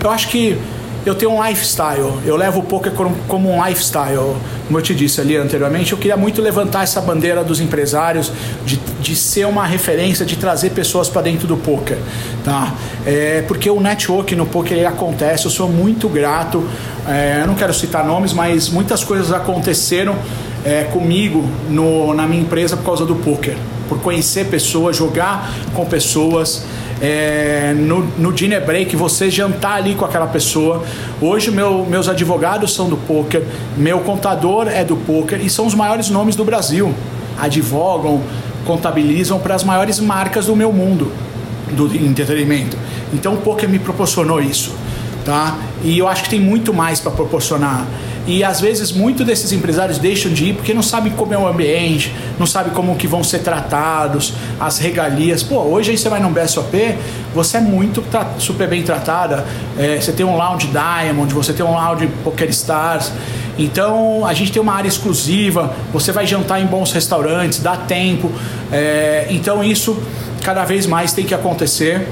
eu 0.03 0.09
acho 0.09 0.27
que 0.27 0.57
eu 1.05 1.15
tenho 1.15 1.31
um 1.31 1.47
lifestyle, 1.47 2.19
eu 2.25 2.35
levo 2.35 2.59
o 2.59 2.63
poker 2.63 2.91
como 3.27 3.49
um 3.49 3.65
lifestyle. 3.65 4.35
Como 4.65 4.77
eu 4.77 4.81
te 4.81 4.93
disse 4.93 5.21
ali 5.21 5.37
anteriormente, 5.37 5.93
eu 5.93 5.97
queria 5.97 6.17
muito 6.17 6.41
levantar 6.41 6.83
essa 6.83 6.99
bandeira 6.99 7.45
dos 7.45 7.61
empresários, 7.61 8.29
de, 8.65 8.77
de 9.07 9.15
ser 9.15 9.47
uma 9.47 9.65
referência, 9.65 10.25
de 10.25 10.35
trazer 10.35 10.71
pessoas 10.71 11.07
para 11.07 11.21
dentro 11.21 11.47
do 11.47 11.55
poker. 11.55 11.97
Tá? 12.43 12.73
É, 13.05 13.41
porque 13.47 13.69
o 13.69 13.79
network 13.79 14.35
no 14.35 14.45
poker 14.45 14.85
acontece, 14.85 15.45
eu 15.45 15.51
sou 15.51 15.69
muito 15.69 16.09
grato. 16.09 16.67
É, 17.07 17.39
eu 17.41 17.47
não 17.47 17.55
quero 17.55 17.73
citar 17.73 18.05
nomes, 18.05 18.33
mas 18.33 18.67
muitas 18.67 19.05
coisas 19.05 19.31
aconteceram 19.31 20.13
é, 20.65 20.83
comigo 20.83 21.49
no, 21.69 22.13
na 22.13 22.27
minha 22.27 22.41
empresa 22.41 22.75
por 22.75 22.83
causa 22.83 23.05
do 23.05 23.15
poker. 23.15 23.55
Por 23.87 23.99
conhecer 24.01 24.47
pessoas, 24.47 24.97
jogar 24.97 25.53
com 25.73 25.85
pessoas 25.85 26.65
é, 27.01 27.73
no, 27.73 28.01
no 28.17 28.33
dinner 28.33 28.65
break, 28.65 28.93
você 28.97 29.31
jantar 29.31 29.77
ali 29.77 29.95
com 29.95 30.03
aquela 30.03 30.27
pessoa. 30.27 30.83
Hoje 31.21 31.49
meu, 31.49 31.85
meus 31.85 32.09
advogados 32.09 32.73
são 32.73 32.89
do 32.89 32.97
poker, 32.97 33.41
meu 33.77 33.99
contador 33.99 34.67
é 34.67 34.83
do 34.83 34.97
poker 34.97 35.39
e 35.39 35.49
são 35.49 35.65
os 35.65 35.73
maiores 35.73 36.09
nomes 36.09 36.35
do 36.35 36.43
Brasil. 36.43 36.93
Advogam, 37.39 38.21
contabilizam 38.67 39.39
para 39.39 39.55
as 39.55 39.63
maiores 39.63 39.99
marcas 39.99 40.47
do 40.47 40.55
meu 40.55 40.71
mundo 40.73 41.11
do 41.71 41.87
entretenimento. 41.95 42.77
Então 43.13 43.33
o 43.33 43.37
poker 43.37 43.67
me 43.67 43.79
proporcionou 43.79 44.41
isso, 44.41 44.75
tá? 45.25 45.57
E 45.83 45.97
eu 45.97 46.07
acho 46.07 46.23
que 46.23 46.29
tem 46.29 46.39
muito 46.39 46.73
mais 46.73 46.99
para 46.99 47.11
proporcionar. 47.11 47.87
E 48.27 48.43
às 48.43 48.59
vezes 48.59 48.91
muitos 48.91 49.25
desses 49.25 49.53
empresários 49.53 49.97
deixam 49.97 50.31
de 50.33 50.49
ir 50.49 50.53
porque 50.53 50.73
não 50.73 50.83
sabem 50.83 51.13
como 51.13 51.33
é 51.33 51.37
o 51.37 51.47
ambiente, 51.47 52.13
não 52.37 52.45
sabem 52.45 52.73
como 52.73 52.93
que 52.97 53.07
vão 53.07 53.23
ser 53.23 53.39
tratados, 53.39 54.33
as 54.59 54.77
regalias. 54.77 55.41
Pô, 55.41 55.61
hoje 55.61 55.91
aí 55.91 55.97
você 55.97 56.09
vai 56.09 56.19
num 56.19 56.33
BSOP, 56.33 56.97
você 57.33 57.57
é 57.57 57.61
muito 57.61 58.03
super 58.37 58.67
bem 58.67 58.83
tratada. 58.83 59.45
É, 59.79 59.95
você 59.95 60.11
tem 60.11 60.25
um 60.25 60.35
lounge 60.35 60.67
Diamond, 60.67 61.33
você 61.33 61.53
tem 61.53 61.65
um 61.65 61.71
lounge 61.71 62.07
Poker 62.23 62.49
Stars. 62.49 63.13
Então 63.57 64.25
a 64.25 64.33
gente 64.33 64.51
tem 64.51 64.61
uma 64.61 64.73
área 64.73 64.89
exclusiva, 64.89 65.73
você 65.93 66.11
vai 66.11 66.27
jantar 66.27 66.61
em 66.61 66.65
bons 66.65 66.91
restaurantes, 66.91 67.59
dá 67.59 67.77
tempo. 67.77 68.29
É, 68.71 69.27
então 69.29 69.63
isso 69.63 69.97
cada 70.43 70.65
vez 70.65 70.85
mais 70.85 71.13
tem 71.13 71.25
que 71.25 71.33
acontecer. 71.33 72.07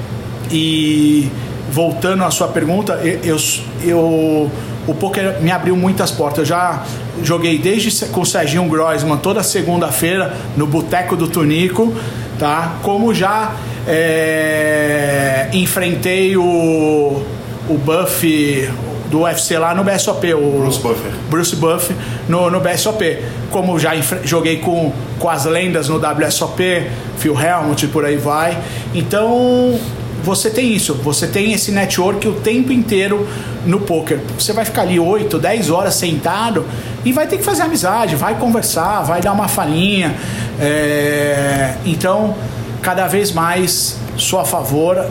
E 0.50 1.30
voltando 1.70 2.24
à 2.24 2.30
sua 2.30 2.48
pergunta, 2.48 2.94
eu, 3.22 3.36
eu 3.82 4.50
o 4.86 4.94
poker 4.94 5.40
me 5.40 5.50
abriu 5.50 5.76
muitas 5.76 6.10
portas. 6.10 6.38
Eu 6.38 6.44
já 6.44 6.84
joguei 7.22 7.58
desde 7.58 8.06
com 8.06 8.20
o 8.20 8.26
Serginho 8.26 8.64
Groisman 8.68 9.16
toda 9.16 9.42
segunda-feira 9.42 10.34
no 10.56 10.66
Boteco 10.66 11.16
do 11.16 11.28
Tunico, 11.28 11.94
tá? 12.38 12.76
Como 12.82 13.14
já 13.14 13.52
é, 13.86 15.48
enfrentei 15.52 16.36
o, 16.36 17.22
o 17.68 17.78
Buff 17.78 18.68
do 19.10 19.20
UFC 19.20 19.56
lá 19.56 19.74
no 19.74 19.84
BSOP, 19.84 20.34
o 20.34 20.60
Bruce 20.60 20.80
Buffer, 20.80 21.12
Bruce 21.30 21.56
Buff 21.56 21.94
no, 22.28 22.50
no 22.50 22.60
BSOP. 22.60 23.22
Como 23.50 23.78
já 23.78 23.92
joguei 24.24 24.58
com, 24.58 24.92
com 25.18 25.28
as 25.28 25.44
lendas 25.44 25.88
no 25.88 25.96
WSOP, 25.98 26.90
Phil 27.18 27.36
Helmut 27.40 27.84
e 27.84 27.88
por 27.88 28.04
aí 28.04 28.16
vai. 28.16 28.58
Então 28.94 29.78
você 30.26 30.50
tem 30.50 30.74
isso, 30.74 30.92
você 30.94 31.28
tem 31.28 31.52
esse 31.52 31.70
network 31.70 32.26
o 32.26 32.32
tempo 32.32 32.72
inteiro 32.72 33.28
no 33.64 33.80
poker. 33.82 34.18
Você 34.36 34.52
vai 34.52 34.64
ficar 34.64 34.82
ali 34.82 34.98
8, 34.98 35.38
10 35.38 35.70
horas 35.70 35.94
sentado 35.94 36.66
e 37.04 37.12
vai 37.12 37.28
ter 37.28 37.36
que 37.36 37.44
fazer 37.44 37.62
amizade, 37.62 38.16
vai 38.16 38.34
conversar, 38.34 39.02
vai 39.02 39.20
dar 39.20 39.32
uma 39.32 39.46
falinha. 39.46 40.16
É... 40.60 41.76
Então, 41.86 42.34
cada 42.82 43.06
vez 43.06 43.30
mais 43.30 43.96
sou 44.16 44.40
a 44.40 44.44
favor 44.44 45.06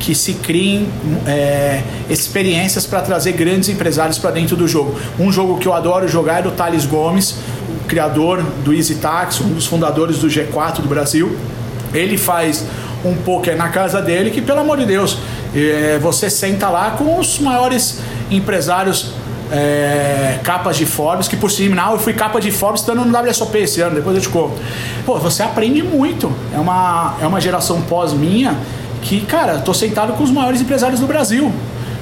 que 0.00 0.16
se 0.16 0.34
criem 0.34 0.88
é, 1.26 1.82
experiências 2.10 2.84
para 2.86 3.00
trazer 3.02 3.32
grandes 3.32 3.68
empresários 3.68 4.18
para 4.18 4.32
dentro 4.32 4.56
do 4.56 4.66
jogo. 4.66 4.98
Um 5.16 5.30
jogo 5.30 5.58
que 5.58 5.68
eu 5.68 5.72
adoro 5.72 6.08
jogar 6.08 6.40
é 6.40 6.42
do 6.42 6.50
Thales 6.50 6.84
Gomes, 6.84 7.36
criador 7.86 8.42
do 8.64 8.74
Easy 8.74 8.96
Tax, 8.96 9.40
um 9.40 9.54
dos 9.54 9.64
fundadores 9.64 10.18
do 10.18 10.26
G4 10.26 10.80
do 10.80 10.88
Brasil. 10.88 11.38
Ele 11.94 12.18
faz 12.18 12.64
um 13.08 13.16
poker 13.16 13.56
na 13.56 13.68
casa 13.68 14.00
dele 14.02 14.30
que, 14.30 14.40
pelo 14.40 14.60
amor 14.60 14.78
de 14.78 14.86
Deus, 14.86 15.18
é, 15.54 15.98
você 16.00 16.28
senta 16.28 16.68
lá 16.68 16.92
com 16.92 17.18
os 17.18 17.38
maiores 17.38 18.00
empresários 18.30 19.12
é, 19.50 20.38
capas 20.42 20.76
de 20.76 20.84
Forbes, 20.86 21.28
que 21.28 21.36
por 21.36 21.50
sinal 21.50 21.92
eu 21.92 21.98
fui 21.98 22.12
capa 22.12 22.40
de 22.40 22.50
Forbes 22.50 22.80
estando 22.80 23.04
no 23.04 23.18
WSOP 23.18 23.58
esse 23.58 23.80
ano, 23.80 23.94
depois 23.94 24.16
eu 24.16 24.22
te 24.22 24.28
conto. 24.28 24.54
Pô, 25.04 25.18
você 25.18 25.42
aprende 25.42 25.82
muito. 25.82 26.32
É 26.52 26.58
uma, 26.58 27.16
é 27.20 27.26
uma 27.26 27.40
geração 27.40 27.80
pós 27.82 28.12
minha 28.12 28.56
que, 29.02 29.20
cara, 29.20 29.58
tô 29.58 29.72
sentado 29.72 30.14
com 30.14 30.24
os 30.24 30.30
maiores 30.30 30.60
empresários 30.60 31.00
do 31.00 31.06
Brasil. 31.06 31.52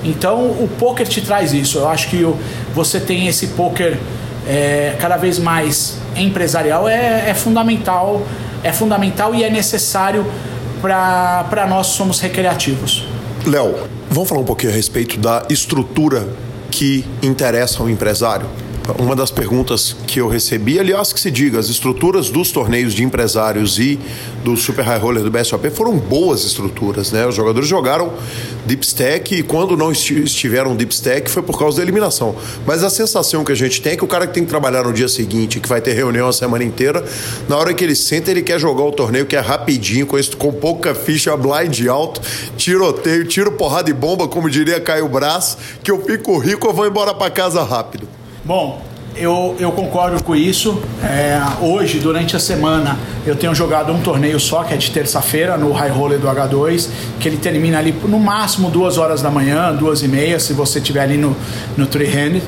Então 0.03 0.39
o 0.39 0.69
poker 0.79 1.07
te 1.07 1.21
traz 1.21 1.53
isso. 1.53 1.79
Eu 1.79 1.89
acho 1.89 2.09
que 2.09 2.27
você 2.75 3.01
tem 3.01 3.27
esse 3.27 3.49
poker 3.49 3.99
é, 4.47 4.97
cada 4.99 5.17
vez 5.17 5.39
mais 5.39 5.99
empresarial 6.17 6.89
é, 6.89 7.31
é 7.31 7.35
fundamental, 7.35 8.23
é 8.63 8.73
fundamental 8.73 9.35
e 9.35 9.43
é 9.43 9.51
necessário 9.51 10.27
para 10.85 11.67
nós 11.67 11.87
somos 11.89 12.21
recreativos. 12.21 13.07
Léo, 13.47 13.75
vamos 14.11 14.29
falar 14.29 14.43
um 14.43 14.45
pouquinho 14.45 14.71
a 14.71 14.75
respeito 14.75 15.19
da 15.19 15.47
estrutura 15.49 16.29
que 16.71 17.05
interessa 17.23 17.83
ao 17.83 17.89
empresário 17.89 18.47
uma 18.99 19.17
das 19.17 19.31
perguntas 19.31 19.97
que 20.07 20.21
eu 20.21 20.29
recebi, 20.29 20.79
aliás, 20.79 21.13
que 21.13 21.19
se 21.19 21.31
diga, 21.31 21.59
as 21.59 21.69
estruturas 21.69 22.29
dos 22.29 22.51
torneios 22.51 22.93
de 22.93 23.03
empresários 23.03 23.79
e 23.79 23.99
do 24.45 24.57
Super 24.57 24.85
High 24.85 24.99
Roller 24.99 25.23
do 25.23 25.31
BSOP 25.31 25.71
foram 25.71 25.97
boas 25.97 26.45
estruturas, 26.45 27.11
né? 27.11 27.27
Os 27.27 27.35
jogadores 27.35 27.67
jogaram 27.67 28.13
deep 28.67 28.85
stack 28.85 29.37
e 29.37 29.43
quando 29.43 29.75
não 29.75 29.91
estiveram 29.91 30.77
deep 30.77 30.93
stack 30.93 31.31
foi 31.31 31.43
por 31.43 31.59
causa 31.59 31.79
da 31.79 31.83
eliminação. 31.83 32.37
Mas 32.67 32.85
a 32.85 32.91
sensação 32.91 33.43
que 33.43 33.53
a 33.53 33.55
gente 33.55 33.81
tem 33.81 33.95
é 33.95 33.97
que 33.97 34.05
o 34.05 34.07
cara 34.07 34.27
que 34.27 34.35
tem 34.35 34.45
que 34.45 34.51
trabalhar 34.51 34.85
no 34.85 34.93
dia 34.93 35.09
seguinte, 35.09 35.61
que 35.61 35.69
vai 35.69 35.81
ter 35.81 35.95
reunião 35.95 36.29
a 36.29 36.33
semana 36.33 36.63
inteira, 36.63 37.03
na 37.49 37.57
hora 37.57 37.73
que 37.73 37.83
ele 37.83 37.95
senta, 37.95 38.31
ele 38.31 38.43
quer 38.43 38.61
jogar 38.61 38.85
o 38.85 38.93
torneio 38.93 39.25
que 39.25 39.35
é 39.35 39.41
rapidinho, 39.41 40.07
com, 40.07 40.19
isso, 40.19 40.37
com 40.37 40.53
pouca 40.53 40.95
ficha, 40.95 41.35
blind 41.37 41.87
alto, 41.87 42.21
tiroteio, 42.59 43.25
tiro 43.25 43.53
porrada 43.53 43.89
e 43.89 43.95
bomba, 43.95 44.29
como 44.29 44.51
diria 44.51 44.79
Caio 44.79 45.09
Brás, 45.09 45.57
que 45.83 45.91
eu 45.91 46.05
fico 46.05 46.37
rico, 46.37 46.67
eu 46.67 46.75
vou 46.75 46.87
embora 46.87 47.15
para 47.15 47.31
casa 47.31 47.63
rápido. 47.63 48.07
Bom, 48.45 48.83
eu, 49.17 49.57
eu 49.59 49.73
concordo 49.73 50.23
com 50.23 50.37
isso. 50.37 50.79
É, 51.03 51.41
hoje, 51.63 51.99
durante 51.99 52.37
a 52.37 52.39
semana, 52.39 52.99
eu 53.27 53.35
tenho 53.35 53.55
jogado 53.55 53.91
um 53.91 54.03
torneio 54.03 54.39
só, 54.39 54.63
que 54.65 54.75
é 54.75 54.77
de 54.77 54.91
terça-feira, 54.91 55.57
no 55.57 55.73
High 55.73 55.89
Roller 55.89 56.19
do 56.19 56.27
H2, 56.27 56.89
que 57.19 57.27
ele 57.27 57.39
termina 57.39 57.79
ali 57.79 57.95
no 58.07 58.19
máximo 58.19 58.69
duas 58.69 58.99
horas 58.99 59.23
da 59.23 59.31
manhã, 59.31 59.75
duas 59.75 60.03
e 60.03 60.09
meia, 60.09 60.39
se 60.39 60.53
você 60.53 60.79
estiver 60.79 61.01
ali 61.01 61.17
no, 61.17 61.35
no 61.75 61.87
Three 61.87 62.07
Handed. 62.07 62.43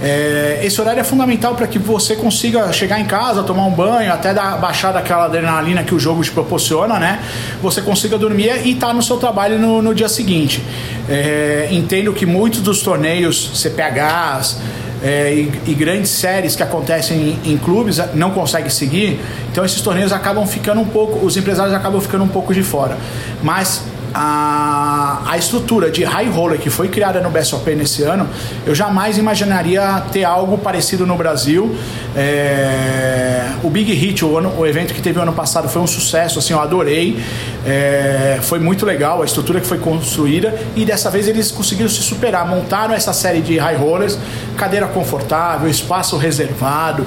É, 0.00 0.60
esse 0.62 0.80
horário 0.80 1.00
é 1.00 1.04
fundamental 1.04 1.56
para 1.56 1.66
que 1.66 1.80
você 1.80 2.14
consiga 2.14 2.72
chegar 2.72 3.00
em 3.00 3.04
casa, 3.04 3.42
tomar 3.42 3.66
um 3.66 3.72
banho, 3.72 4.12
até 4.12 4.32
dar, 4.32 4.56
baixar 4.56 4.92
daquela 4.92 5.24
adrenalina 5.24 5.82
que 5.82 5.94
o 5.94 5.98
jogo 5.98 6.22
te 6.22 6.30
proporciona, 6.30 6.98
né? 6.98 7.20
Você 7.60 7.82
consiga 7.82 8.16
dormir 8.16 8.52
e 8.64 8.70
estar 8.70 8.88
tá 8.88 8.94
no 8.94 9.02
seu 9.02 9.16
trabalho 9.16 9.58
no, 9.58 9.82
no 9.82 9.94
dia 9.94 10.08
seguinte. 10.08 10.62
É, 11.08 11.68
entendo 11.72 12.12
que 12.12 12.24
muitos 12.24 12.60
dos 12.60 12.82
torneios 12.82 13.50
CPHs, 13.60 14.56
é, 15.02 15.32
e, 15.32 15.52
e, 15.66 15.74
grandes 15.74 16.10
séries 16.10 16.54
que 16.54 16.62
acontecem 16.62 17.38
em, 17.44 17.52
em, 17.52 17.58
clubes 17.58 17.98
não 18.14 18.30
conseguem 18.32 18.68
seguir, 18.68 19.18
então 19.50 19.64
esses 19.64 19.80
torneios 19.80 20.12
acabam 20.12 20.46
ficando 20.46 20.80
um 20.80 20.86
pouco, 20.86 21.24
os 21.24 21.36
empresários 21.36 21.74
acabam 21.74 22.00
ficando 22.00 22.24
um 22.24 22.28
pouco 22.28 22.52
de 22.52 22.62
fora. 22.62 22.98
Mas 23.42 23.82
a, 24.14 25.22
a 25.26 25.38
estrutura 25.38 25.90
de 25.90 26.04
high 26.04 26.28
roller 26.28 26.58
que 26.58 26.70
foi 26.70 26.88
criada 26.88 27.20
no 27.20 27.30
BSOP 27.30 27.74
nesse 27.74 28.02
ano, 28.02 28.28
eu 28.66 28.74
jamais 28.74 29.18
imaginaria 29.18 30.02
ter 30.12 30.24
algo 30.24 30.58
parecido 30.58 31.06
no 31.06 31.16
Brasil. 31.16 31.76
É, 32.16 33.50
o 33.62 33.70
Big 33.70 33.92
Hit, 33.92 34.24
o, 34.24 34.38
ano, 34.38 34.52
o 34.58 34.66
evento 34.66 34.92
que 34.94 35.02
teve 35.02 35.18
o 35.18 35.22
ano 35.22 35.32
passado, 35.32 35.68
foi 35.68 35.80
um 35.80 35.86
sucesso, 35.86 36.38
assim, 36.38 36.52
eu 36.52 36.60
adorei. 36.60 37.22
É, 37.66 38.38
foi 38.42 38.58
muito 38.58 38.84
legal 38.84 39.22
a 39.22 39.24
estrutura 39.24 39.60
que 39.60 39.66
foi 39.66 39.78
construída 39.78 40.58
e 40.74 40.84
dessa 40.84 41.10
vez 41.10 41.28
eles 41.28 41.50
conseguiram 41.50 41.88
se 41.88 42.02
superar. 42.02 42.46
Montaram 42.46 42.94
essa 42.94 43.12
série 43.12 43.40
de 43.40 43.58
high 43.58 43.76
rollers, 43.76 44.18
cadeira 44.56 44.86
confortável, 44.86 45.68
espaço 45.68 46.16
reservado. 46.16 47.06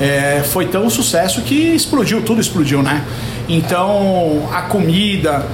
É, 0.00 0.42
foi 0.44 0.66
tão 0.66 0.88
sucesso 0.88 1.42
que 1.42 1.74
explodiu, 1.74 2.22
tudo 2.22 2.40
explodiu, 2.40 2.82
né? 2.82 3.04
Então 3.48 4.48
a 4.52 4.62
comida 4.62 5.44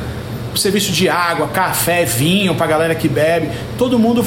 serviço 0.57 0.93
de 0.93 1.09
água, 1.09 1.49
café, 1.49 2.05
vinho 2.05 2.55
para 2.55 2.67
galera 2.67 2.95
que 2.95 3.09
bebe, 3.09 3.51
todo 3.77 3.99
mundo 3.99 4.25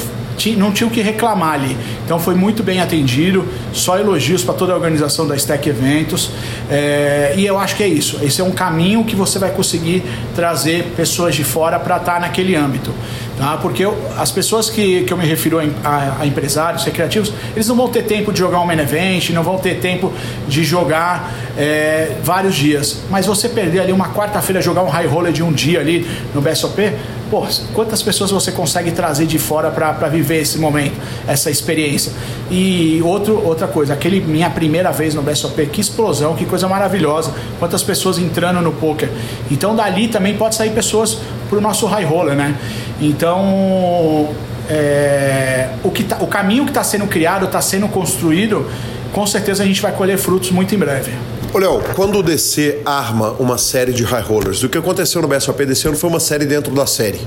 não 0.55 0.71
tinha 0.71 0.87
o 0.87 0.91
que 0.91 1.01
reclamar 1.01 1.55
ali. 1.55 1.75
Então 2.05 2.17
foi 2.17 2.33
muito 2.33 2.63
bem 2.63 2.79
atendido, 2.79 3.45
só 3.73 3.97
elogios 3.99 4.43
para 4.43 4.53
toda 4.53 4.71
a 4.71 4.75
organização 4.75 5.27
da 5.27 5.35
Stack 5.35 5.67
Eventos. 5.67 6.31
É, 6.71 7.33
e 7.35 7.45
eu 7.45 7.59
acho 7.59 7.75
que 7.75 7.83
é 7.83 7.87
isso. 7.87 8.19
Esse 8.21 8.39
é 8.39 8.43
um 8.43 8.51
caminho 8.51 9.03
que 9.03 9.15
você 9.15 9.37
vai 9.37 9.51
conseguir 9.51 10.03
trazer 10.35 10.93
pessoas 10.95 11.35
de 11.35 11.43
fora 11.43 11.77
para 11.77 11.97
estar 11.97 12.13
tá 12.13 12.19
naquele 12.19 12.55
âmbito. 12.55 12.93
Tá? 13.39 13.55
Porque 13.55 13.85
eu, 13.85 13.97
as 14.17 14.33
pessoas 14.33 14.69
que, 14.69 15.05
que 15.05 15.13
eu 15.13 15.17
me 15.17 15.25
refiro 15.25 15.59
a, 15.59 15.63
a, 15.81 16.21
a, 16.23 16.27
empresários 16.27 16.83
recreativos, 16.83 17.31
eles 17.55 17.69
não 17.69 17.75
vão 17.77 17.87
ter 17.87 18.03
tempo 18.03 18.33
de 18.33 18.39
jogar 18.39 18.59
um 18.59 18.65
main 18.65 18.77
event, 18.77 19.29
não 19.29 19.43
vão 19.43 19.57
ter 19.57 19.79
tempo 19.79 20.11
de 20.45 20.61
jogar 20.61 21.33
é, 21.57 22.17
vários 22.21 22.53
dias. 22.53 22.97
Mas 23.09 23.25
você 23.25 23.47
perder 23.47 23.79
ali 23.79 23.93
uma 23.93 24.09
quarta-feira 24.09 24.61
jogar 24.61 24.83
um 24.83 24.89
high 24.89 25.07
roller 25.07 25.31
de 25.31 25.41
um 25.41 25.53
dia 25.53 25.79
ali 25.79 26.05
no 26.35 26.41
BSOP, 26.41 26.91
pô, 27.31 27.47
quantas 27.73 28.03
pessoas 28.03 28.29
você 28.29 28.51
consegue 28.51 28.91
trazer 28.91 29.25
de 29.25 29.39
fora 29.39 29.71
para 29.71 30.09
viver 30.09 30.41
esse 30.41 30.57
momento, 30.57 30.97
essa 31.25 31.49
experiência? 31.49 32.11
E 32.51 33.01
outro, 33.05 33.41
outra 33.41 33.69
coisa, 33.69 33.93
aquele 33.93 34.19
minha 34.19 34.49
primeira 34.49 34.91
vez 34.91 35.15
no 35.15 35.21
BSOP, 35.21 35.65
que 35.67 35.79
explosão, 35.79 36.35
que 36.35 36.45
coisa 36.45 36.67
maravilhosa, 36.67 37.33
quantas 37.57 37.83
pessoas 37.83 38.17
entrando 38.17 38.59
no 38.59 38.73
poker. 38.73 39.07
Então 39.49 39.73
dali 39.73 40.09
também 40.09 40.35
pode 40.35 40.55
sair 40.55 40.71
pessoas 40.71 41.19
para 41.49 41.57
o 41.57 41.61
nosso 41.61 41.85
high 41.85 42.03
roller, 42.03 42.35
né? 42.35 42.55
Então, 43.01 44.29
é, 44.69 45.69
o, 45.83 45.89
que 45.89 46.03
tá, 46.03 46.17
o 46.19 46.27
caminho 46.27 46.65
que 46.65 46.71
está 46.71 46.83
sendo 46.83 47.07
criado, 47.07 47.45
está 47.45 47.61
sendo 47.61 47.87
construído, 47.87 48.65
com 49.11 49.25
certeza 49.25 49.63
a 49.63 49.65
gente 49.65 49.81
vai 49.81 49.91
colher 49.91 50.17
frutos 50.17 50.51
muito 50.51 50.73
em 50.75 50.77
breve. 50.77 51.11
Ô, 51.53 51.57
Léo, 51.57 51.81
quando 51.95 52.19
o 52.19 52.23
DC 52.23 52.81
arma 52.85 53.31
uma 53.39 53.57
série 53.57 53.91
de 53.91 54.03
high 54.03 54.21
rollers, 54.21 54.61
o 54.61 54.69
que 54.69 54.77
aconteceu 54.77 55.21
no 55.21 55.27
BSOP 55.27 55.65
desse 55.65 55.87
ano 55.87 55.97
foi 55.97 56.09
uma 56.09 56.19
série 56.19 56.45
dentro 56.45 56.73
da 56.73 56.85
série. 56.85 57.19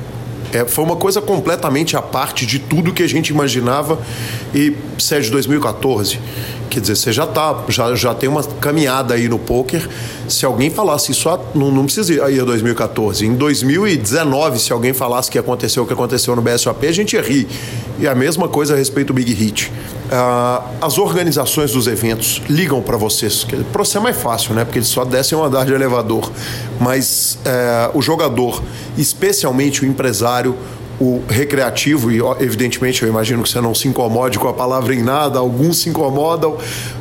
É, 0.53 0.67
foi 0.67 0.85
uma 0.85 0.97
coisa 0.97 1.21
completamente 1.21 1.97
à 1.97 2.03
parte 2.03 2.45
de 2.45 2.59
tudo 2.59 2.93
que 2.93 3.03
a 3.03 3.09
gente 3.09 3.31
imaginava. 3.31 3.99
E 4.55 4.77
de 4.99 5.31
2014, 5.31 6.21
quer 6.71 6.81
dizer, 6.81 6.97
você 6.97 7.13
já 7.13 7.27
tá, 7.27 7.65
já, 7.69 7.95
já 7.95 8.15
tem 8.15 8.29
uma 8.29 8.43
caminhada 8.43 9.15
aí 9.15 9.29
no 9.29 9.39
poker. 9.39 9.89
Se 10.29 10.45
alguém 10.45 10.71
falasse 10.71 11.13
isso, 11.13 11.29
não, 11.55 11.71
não 11.71 11.85
precisa 11.85 12.31
ir 12.31 12.41
a 12.41 12.45
2014. 12.45 13.27
Em 13.27 13.35
2019, 13.35 14.59
se 14.59 14.73
alguém 14.73 14.93
falasse 14.93 15.31
que 15.31 15.39
aconteceu 15.39 15.83
o 15.83 15.87
que 15.87 15.93
aconteceu 15.93 16.37
no 16.37 16.43
BSOP, 16.43 16.87
a 16.87 16.93
gente 16.93 17.15
ia 17.15 17.23
rir. 17.23 17.49
E 17.99 18.07
a 18.07 18.15
mesma 18.15 18.49
coisa 18.49 18.75
a 18.75 18.77
respeito 18.77 19.09
do 19.09 19.15
Big 19.15 19.33
Hit. 19.33 19.71
Uh, 20.13 20.63
as 20.83 20.99
organizações 20.99 21.73
dos 21.73 21.87
eventos 21.87 22.43
ligam 22.49 22.83
para 22.83 22.97
vocês. 22.97 23.47
Para 23.73 23.85
você 23.85 23.97
é 23.97 24.01
mais 24.01 24.17
fácil, 24.17 24.55
né? 24.55 24.65
Porque 24.65 24.79
eles 24.79 24.89
só 24.89 25.05
descem 25.05 25.39
um 25.39 25.43
andar 25.43 25.65
de 25.65 25.73
elevador. 25.73 26.31
Mas 26.79 27.39
uh, 27.47 27.97
o 27.97 28.03
jogador, 28.03 28.63
especialmente 28.99 29.83
o 29.83 29.87
empresário, 29.87 30.42
o 31.01 31.23
recreativo, 31.29 32.13
e 32.13 32.21
evidentemente 32.41 33.03
eu 33.03 33.09
imagino 33.09 33.43
que 33.43 33.49
você 33.49 33.61
não 33.61 33.75
se 33.75 33.89
incomode 33.89 34.39
com 34.39 34.47
a 34.49 34.53
palavra 34.53 34.95
em 34.95 35.03
nada, 35.03 35.39
alguns 35.39 35.79
se 35.79 35.89
incomodam, 35.89 36.57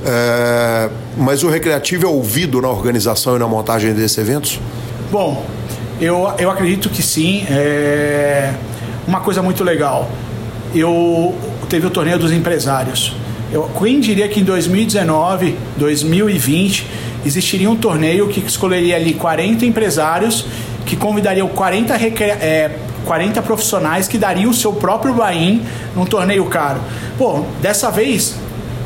é, 0.05 0.89
mas 1.17 1.43
o 1.43 1.49
recreativo 1.49 2.05
é 2.05 2.09
ouvido 2.09 2.61
na 2.61 2.69
organização 2.69 3.35
e 3.35 3.39
na 3.39 3.47
montagem 3.47 3.93
desses 3.93 4.17
eventos? 4.17 4.59
Bom, 5.11 5.45
eu, 5.99 6.33
eu 6.39 6.49
acredito 6.49 6.89
que 6.89 7.03
sim. 7.03 7.45
É 7.47 8.53
uma 9.07 9.19
coisa 9.19 9.41
muito 9.41 9.63
legal. 9.63 10.09
Eu 10.73 11.35
teve 11.69 11.85
o 11.85 11.89
torneio 11.89 12.17
dos 12.17 12.31
empresários. 12.31 13.15
Eu, 13.51 13.69
quem 13.77 13.99
diria 13.99 14.27
que 14.27 14.39
em 14.39 14.43
2019, 14.43 15.55
2020 15.77 16.87
existiria 17.25 17.69
um 17.69 17.75
torneio 17.75 18.29
que 18.29 18.39
escolheria 18.39 18.95
ali 18.95 19.13
40 19.13 19.65
empresários 19.65 20.45
que 20.85 20.95
convidariam 20.95 21.47
40, 21.47 21.93
é, 21.95 22.79
40 23.05 23.41
profissionais 23.41 24.07
que 24.07 24.17
dariam 24.17 24.51
o 24.51 24.53
seu 24.53 24.73
próprio 24.73 25.13
buy-in 25.13 25.63
num 25.95 26.05
torneio 26.05 26.45
caro. 26.45 26.79
Pô, 27.17 27.45
dessa 27.61 27.89
vez 27.89 28.35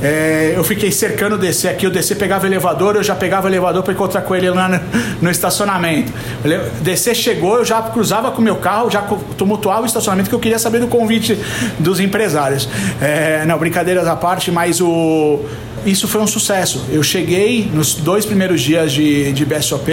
É, 0.03 0.53
eu 0.55 0.63
fiquei 0.63 0.91
cercando 0.91 1.35
o 1.35 1.37
DC 1.37 1.69
aqui, 1.69 1.87
o 1.87 1.89
DC 1.89 2.15
pegava 2.15 2.45
elevador, 2.45 2.97
eu 2.97 3.03
já 3.03 3.15
pegava 3.15 3.47
elevador 3.47 3.81
para 3.81 3.93
encontrar 3.93 4.21
com 4.23 4.35
ele 4.35 4.49
lá 4.49 4.67
no, 4.67 4.79
no 5.21 5.31
estacionamento. 5.31 6.11
O 6.43 6.83
DC 6.83 7.15
chegou, 7.15 7.59
eu 7.59 7.65
já 7.65 7.81
cruzava 7.81 8.29
com 8.31 8.41
o 8.41 8.43
meu 8.43 8.57
carro, 8.57 8.91
já 8.91 9.01
tumultuava 9.37 9.83
o 9.83 9.85
estacionamento 9.85 10.29
que 10.29 10.35
eu 10.35 10.39
queria 10.39 10.59
saber 10.59 10.79
do 10.79 10.87
convite 10.87 11.39
dos 11.79 12.01
empresários. 12.01 12.67
É, 13.01 13.45
não, 13.45 13.57
brincadeiras 13.57 14.05
à 14.05 14.17
parte, 14.17 14.51
mas 14.51 14.81
o 14.81 15.39
isso 15.85 16.07
foi 16.07 16.19
um 16.19 16.27
sucesso. 16.27 16.83
Eu 16.89 17.03
cheguei 17.03 17.69
nos 17.71 17.93
dois 17.93 18.25
primeiros 18.25 18.61
dias 18.61 18.91
de, 18.91 19.31
de 19.31 19.45
BSOP, 19.45 19.91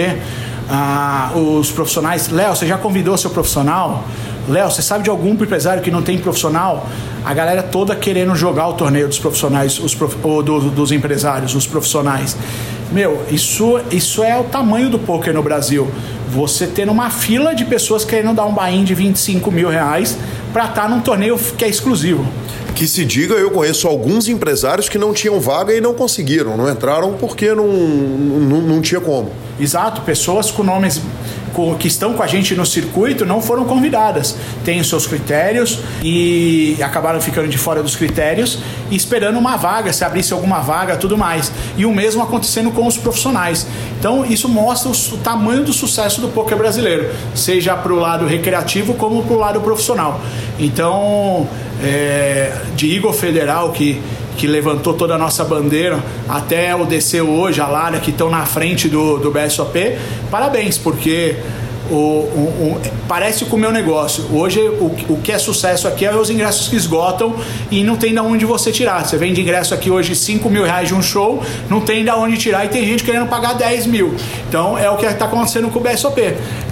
ah, 0.69 1.31
os 1.35 1.71
profissionais, 1.71 2.29
Léo, 2.29 2.55
você 2.55 2.65
já 2.65 2.77
convidou 2.77 3.17
seu 3.17 3.29
profissional? 3.29 4.03
Léo, 4.47 4.69
você 4.69 4.81
sabe 4.81 5.03
de 5.03 5.09
algum 5.09 5.29
empresário 5.29 5.81
que 5.81 5.91
não 5.91 6.01
tem 6.01 6.17
profissional? 6.17 6.87
A 7.23 7.33
galera 7.33 7.63
toda 7.63 7.95
querendo 7.95 8.35
jogar 8.35 8.67
o 8.67 8.73
torneio 8.73 9.07
dos 9.07 9.19
profissionais, 9.19 9.79
os 9.79 9.95
prof, 9.95 10.15
do, 10.17 10.69
dos 10.69 10.91
empresários, 10.91 11.55
os 11.55 11.65
profissionais. 11.65 12.35
Meu, 12.91 13.23
isso, 13.31 13.79
isso 13.91 14.23
é 14.23 14.37
o 14.37 14.43
tamanho 14.43 14.89
do 14.89 14.99
poker 14.99 15.33
no 15.33 15.41
Brasil. 15.41 15.89
Você 16.29 16.67
ter 16.67 16.89
uma 16.89 17.09
fila 17.09 17.55
de 17.55 17.63
pessoas 17.63 18.03
querendo 18.03 18.35
dar 18.35 18.45
um 18.45 18.53
buy 18.53 18.83
de 18.83 18.93
25 18.93 19.51
mil 19.51 19.69
reais 19.69 20.17
para 20.51 20.65
estar 20.65 20.83
tá 20.83 20.89
num 20.89 20.99
torneio 20.99 21.37
que 21.37 21.63
é 21.63 21.69
exclusivo. 21.69 22.25
Que 22.75 22.87
se 22.87 23.05
diga, 23.05 23.35
eu 23.35 23.51
conheço 23.51 23.87
alguns 23.87 24.27
empresários 24.27 24.89
que 24.89 24.97
não 24.97 25.13
tinham 25.13 25.39
vaga 25.39 25.73
e 25.73 25.79
não 25.79 25.93
conseguiram, 25.93 26.57
não 26.57 26.69
entraram 26.69 27.13
porque 27.13 27.53
não, 27.53 27.67
não, 27.67 28.61
não 28.61 28.81
tinha 28.81 28.99
como. 28.99 29.31
Exato, 29.59 30.01
pessoas 30.01 30.49
com 30.49 30.63
nomes 30.63 30.99
que 31.79 31.87
estão 31.87 32.13
com 32.13 32.23
a 32.23 32.27
gente 32.27 32.55
no 32.55 32.65
circuito 32.65 33.25
não 33.25 33.41
foram 33.41 33.65
convidadas. 33.65 34.35
Têm 34.65 34.79
os 34.79 34.89
seus 34.89 35.05
critérios 35.05 35.79
e 36.01 36.77
acabaram 36.81 37.21
ficando 37.21 37.47
de 37.47 37.57
fora 37.57 37.83
dos 37.83 37.95
critérios 37.95 38.59
e 38.89 38.95
esperando 38.95 39.37
uma 39.37 39.55
vaga, 39.55 39.93
se 39.93 40.03
abrisse 40.03 40.33
alguma 40.33 40.59
vaga, 40.59 40.97
tudo 40.97 41.17
mais. 41.17 41.51
E 41.77 41.85
o 41.85 41.93
mesmo 41.93 42.23
acontecendo 42.23 42.71
com 42.71 42.87
os 42.87 42.97
profissionais. 42.97 43.67
Então 43.99 44.25
isso 44.25 44.49
mostra 44.49 44.91
o, 44.91 45.17
tamanho 45.17 45.63
do 45.63 45.71
sucesso 45.71 46.19
do 46.19 46.27
poker 46.27 46.57
brasileiro, 46.57 47.09
seja 47.35 47.75
para 47.75 47.93
o 47.93 47.99
lado 47.99 48.25
recreativo 48.25 48.95
como 48.95 49.23
para 49.23 49.33
o 49.33 49.39
lado 49.39 49.61
profissional. 49.61 50.19
Então, 50.59 51.47
é, 51.81 52.51
de 52.75 52.87
Igor 52.87 53.13
Federal, 53.13 53.71
que 53.71 54.01
que 54.37 54.47
levantou 54.47 54.93
toda 54.93 55.15
a 55.15 55.17
nossa 55.17 55.43
bandeira, 55.43 55.99
até 56.27 56.75
o 56.75 56.85
DC 56.85 57.21
hoje, 57.21 57.61
a 57.61 57.67
Lara, 57.67 57.99
que 57.99 58.11
estão 58.11 58.29
na 58.29 58.45
frente 58.45 58.87
do, 58.87 59.17
do 59.17 59.31
BSOP, 59.31 59.97
parabéns, 60.29 60.77
porque 60.77 61.35
o, 61.89 61.95
o, 61.95 61.97
o, 61.97 62.81
parece 63.07 63.45
com 63.45 63.55
o 63.55 63.59
meu 63.59 63.71
negócio. 63.71 64.25
Hoje 64.33 64.59
o, 64.59 64.85
o 65.09 65.19
que 65.21 65.31
é 65.31 65.37
sucesso 65.37 65.87
aqui 65.87 66.05
é 66.05 66.15
os 66.15 66.29
ingressos 66.29 66.67
que 66.67 66.75
esgotam 66.75 67.35
e 67.69 67.83
não 67.83 67.95
tem 67.95 68.13
de 68.13 68.19
onde 68.19 68.45
você 68.45 68.71
tirar. 68.71 69.05
Você 69.05 69.17
vende 69.17 69.41
ingresso 69.41 69.73
aqui 69.73 69.91
hoje 69.91 70.15
5 70.15 70.49
mil 70.49 70.63
reais 70.63 70.87
de 70.87 70.95
um 70.95 71.01
show, 71.01 71.43
não 71.69 71.81
tem 71.81 72.03
de 72.03 72.11
onde 72.11 72.37
tirar 72.37 72.65
e 72.65 72.69
tem 72.69 72.85
gente 72.85 73.03
querendo 73.03 73.27
pagar 73.27 73.53
10 73.53 73.87
mil. 73.87 74.15
Então 74.47 74.77
é 74.77 74.89
o 74.89 74.97
que 74.97 75.05
está 75.05 75.25
acontecendo 75.25 75.69
com 75.69 75.79
o 75.79 75.81
BSOP. 75.81 76.21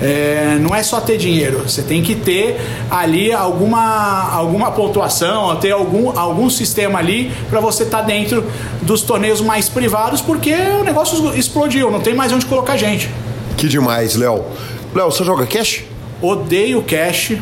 É, 0.01 0.57
não 0.59 0.75
é 0.75 0.83
só 0.83 1.01
ter 1.01 1.17
dinheiro, 1.17 1.59
você 1.67 1.81
tem 1.81 2.01
que 2.01 2.15
ter 2.15 2.59
ali 2.89 3.31
alguma, 3.31 4.31
alguma 4.31 4.71
pontuação, 4.71 5.55
ter 5.57 5.71
algum, 5.71 6.17
algum 6.17 6.49
sistema 6.49 6.99
ali 6.99 7.31
para 7.49 7.59
você 7.59 7.83
estar 7.83 7.99
tá 7.99 8.03
dentro 8.03 8.43
dos 8.81 9.01
torneios 9.01 9.41
mais 9.41 9.69
privados, 9.69 10.21
porque 10.21 10.53
o 10.53 10.83
negócio 10.83 11.35
explodiu, 11.35 11.91
não 11.91 11.99
tem 11.99 12.13
mais 12.13 12.31
onde 12.31 12.45
colocar 12.45 12.77
gente. 12.77 13.09
Que 13.57 13.67
demais, 13.67 14.15
Léo. 14.15 14.43
Léo, 14.93 15.11
você 15.11 15.23
joga 15.23 15.45
cash? 15.45 15.83
Odeio 16.21 16.81
cash. 16.83 17.33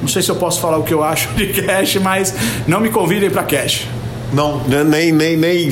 Não 0.00 0.08
sei 0.08 0.22
se 0.22 0.30
eu 0.30 0.36
posso 0.36 0.60
falar 0.60 0.78
o 0.78 0.82
que 0.82 0.94
eu 0.94 1.02
acho 1.02 1.28
de 1.34 1.48
cash, 1.48 1.96
mas 1.96 2.34
não 2.66 2.80
me 2.80 2.90
convidem 2.90 3.30
para 3.30 3.42
cash. 3.42 3.86
Não, 4.32 4.58
né, 4.64 4.82
nem, 4.82 5.12
nem, 5.12 5.36
nem 5.36 5.70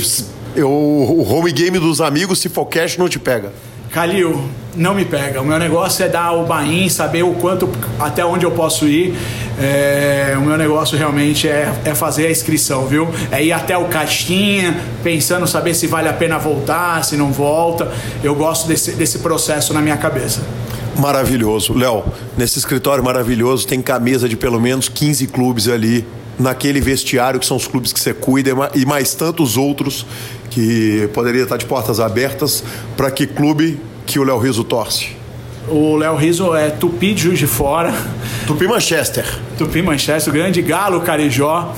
eu, 0.54 0.70
o 0.70 1.26
home 1.28 1.52
game 1.52 1.78
dos 1.78 2.00
amigos, 2.00 2.40
se 2.40 2.48
for 2.48 2.66
cash, 2.66 2.96
não 2.96 3.08
te 3.08 3.18
pega. 3.18 3.52
Calil, 3.90 4.48
não 4.76 4.94
me 4.94 5.04
pega. 5.04 5.40
O 5.40 5.44
meu 5.44 5.58
negócio 5.58 6.04
é 6.04 6.08
dar 6.08 6.32
o 6.32 6.44
bain, 6.44 6.88
saber 6.88 7.24
o 7.24 7.34
quanto, 7.34 7.68
até 7.98 8.24
onde 8.24 8.44
eu 8.44 8.50
posso 8.52 8.86
ir. 8.86 9.16
É, 9.60 10.34
o 10.38 10.42
meu 10.42 10.56
negócio 10.56 10.96
realmente 10.96 11.48
é, 11.48 11.72
é, 11.84 11.94
fazer 11.94 12.26
a 12.28 12.30
inscrição, 12.30 12.86
viu? 12.86 13.08
É 13.32 13.42
ir 13.42 13.52
até 13.52 13.76
o 13.76 13.86
caixinha, 13.86 14.76
pensando 15.02 15.46
saber 15.46 15.74
se 15.74 15.88
vale 15.88 16.08
a 16.08 16.12
pena 16.12 16.38
voltar, 16.38 17.04
se 17.04 17.16
não 17.16 17.32
volta. 17.32 17.90
Eu 18.22 18.34
gosto 18.34 18.68
desse, 18.68 18.92
desse 18.92 19.18
processo 19.18 19.74
na 19.74 19.80
minha 19.80 19.96
cabeça. 19.96 20.40
Maravilhoso. 21.00 21.72
Léo, 21.72 22.04
nesse 22.36 22.58
escritório 22.58 23.02
maravilhoso 23.02 23.66
tem 23.66 23.80
camisa 23.80 24.28
de 24.28 24.36
pelo 24.36 24.60
menos 24.60 24.86
15 24.86 25.26
clubes 25.28 25.66
ali 25.66 26.04
naquele 26.38 26.78
vestiário 26.78 27.40
que 27.40 27.46
são 27.46 27.56
os 27.56 27.66
clubes 27.66 27.90
que 27.90 27.98
você 27.98 28.12
cuida 28.12 28.50
e 28.74 28.84
mais 28.84 29.14
tantos 29.14 29.56
outros 29.56 30.04
que 30.50 31.08
poderia 31.14 31.44
estar 31.44 31.56
de 31.56 31.64
portas 31.64 32.00
abertas 32.00 32.62
para 32.98 33.10
que 33.10 33.26
clube 33.26 33.80
que 34.04 34.18
o 34.18 34.24
Léo 34.24 34.38
Riso 34.38 34.62
torce. 34.62 35.16
O 35.68 35.96
Léo 35.96 36.16
Riso 36.16 36.54
é 36.54 36.68
Tupi 36.68 37.14
de 37.14 37.22
Juiz 37.22 37.38
de 37.38 37.46
Fora. 37.46 37.94
Tupi 38.46 38.66
Manchester. 38.66 39.24
Tupi 39.56 39.80
Manchester, 39.80 40.30
o 40.30 40.36
grande 40.36 40.60
Galo 40.60 41.00
Carijó 41.00 41.74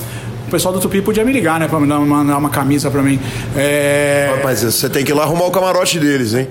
pessoal 0.53 0.71
do 0.71 0.79
Tupi 0.79 1.01
podia 1.01 1.25
me 1.25 1.33
ligar, 1.33 1.59
né? 1.59 1.67
Pra 1.67 1.79
me 1.79 1.87
dar 1.87 1.97
uma, 1.97 2.37
uma 2.37 2.49
camisa 2.49 2.91
pra 2.91 3.01
mim. 3.01 3.19
É... 3.55 4.39
Mas 4.43 4.61
você 4.61 4.87
tem 4.87 5.03
que 5.03 5.11
ir 5.11 5.15
lá 5.15 5.23
arrumar 5.23 5.45
o 5.45 5.51
camarote 5.51 5.99
deles, 5.99 6.35
hein? 6.35 6.47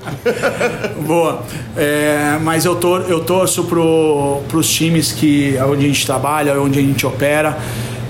Boa. 1.07 1.45
É, 1.77 2.37
mas 2.43 2.65
eu, 2.65 2.75
tor 2.75 3.07
eu 3.09 3.21
torço 3.21 3.63
pro, 3.65 4.41
pros 4.49 4.69
times 4.69 5.13
que, 5.13 5.57
onde 5.69 5.85
a 5.85 5.89
gente 5.89 6.05
trabalha, 6.05 6.61
onde 6.61 6.81
a 6.81 6.83
gente 6.83 7.07
opera. 7.07 7.57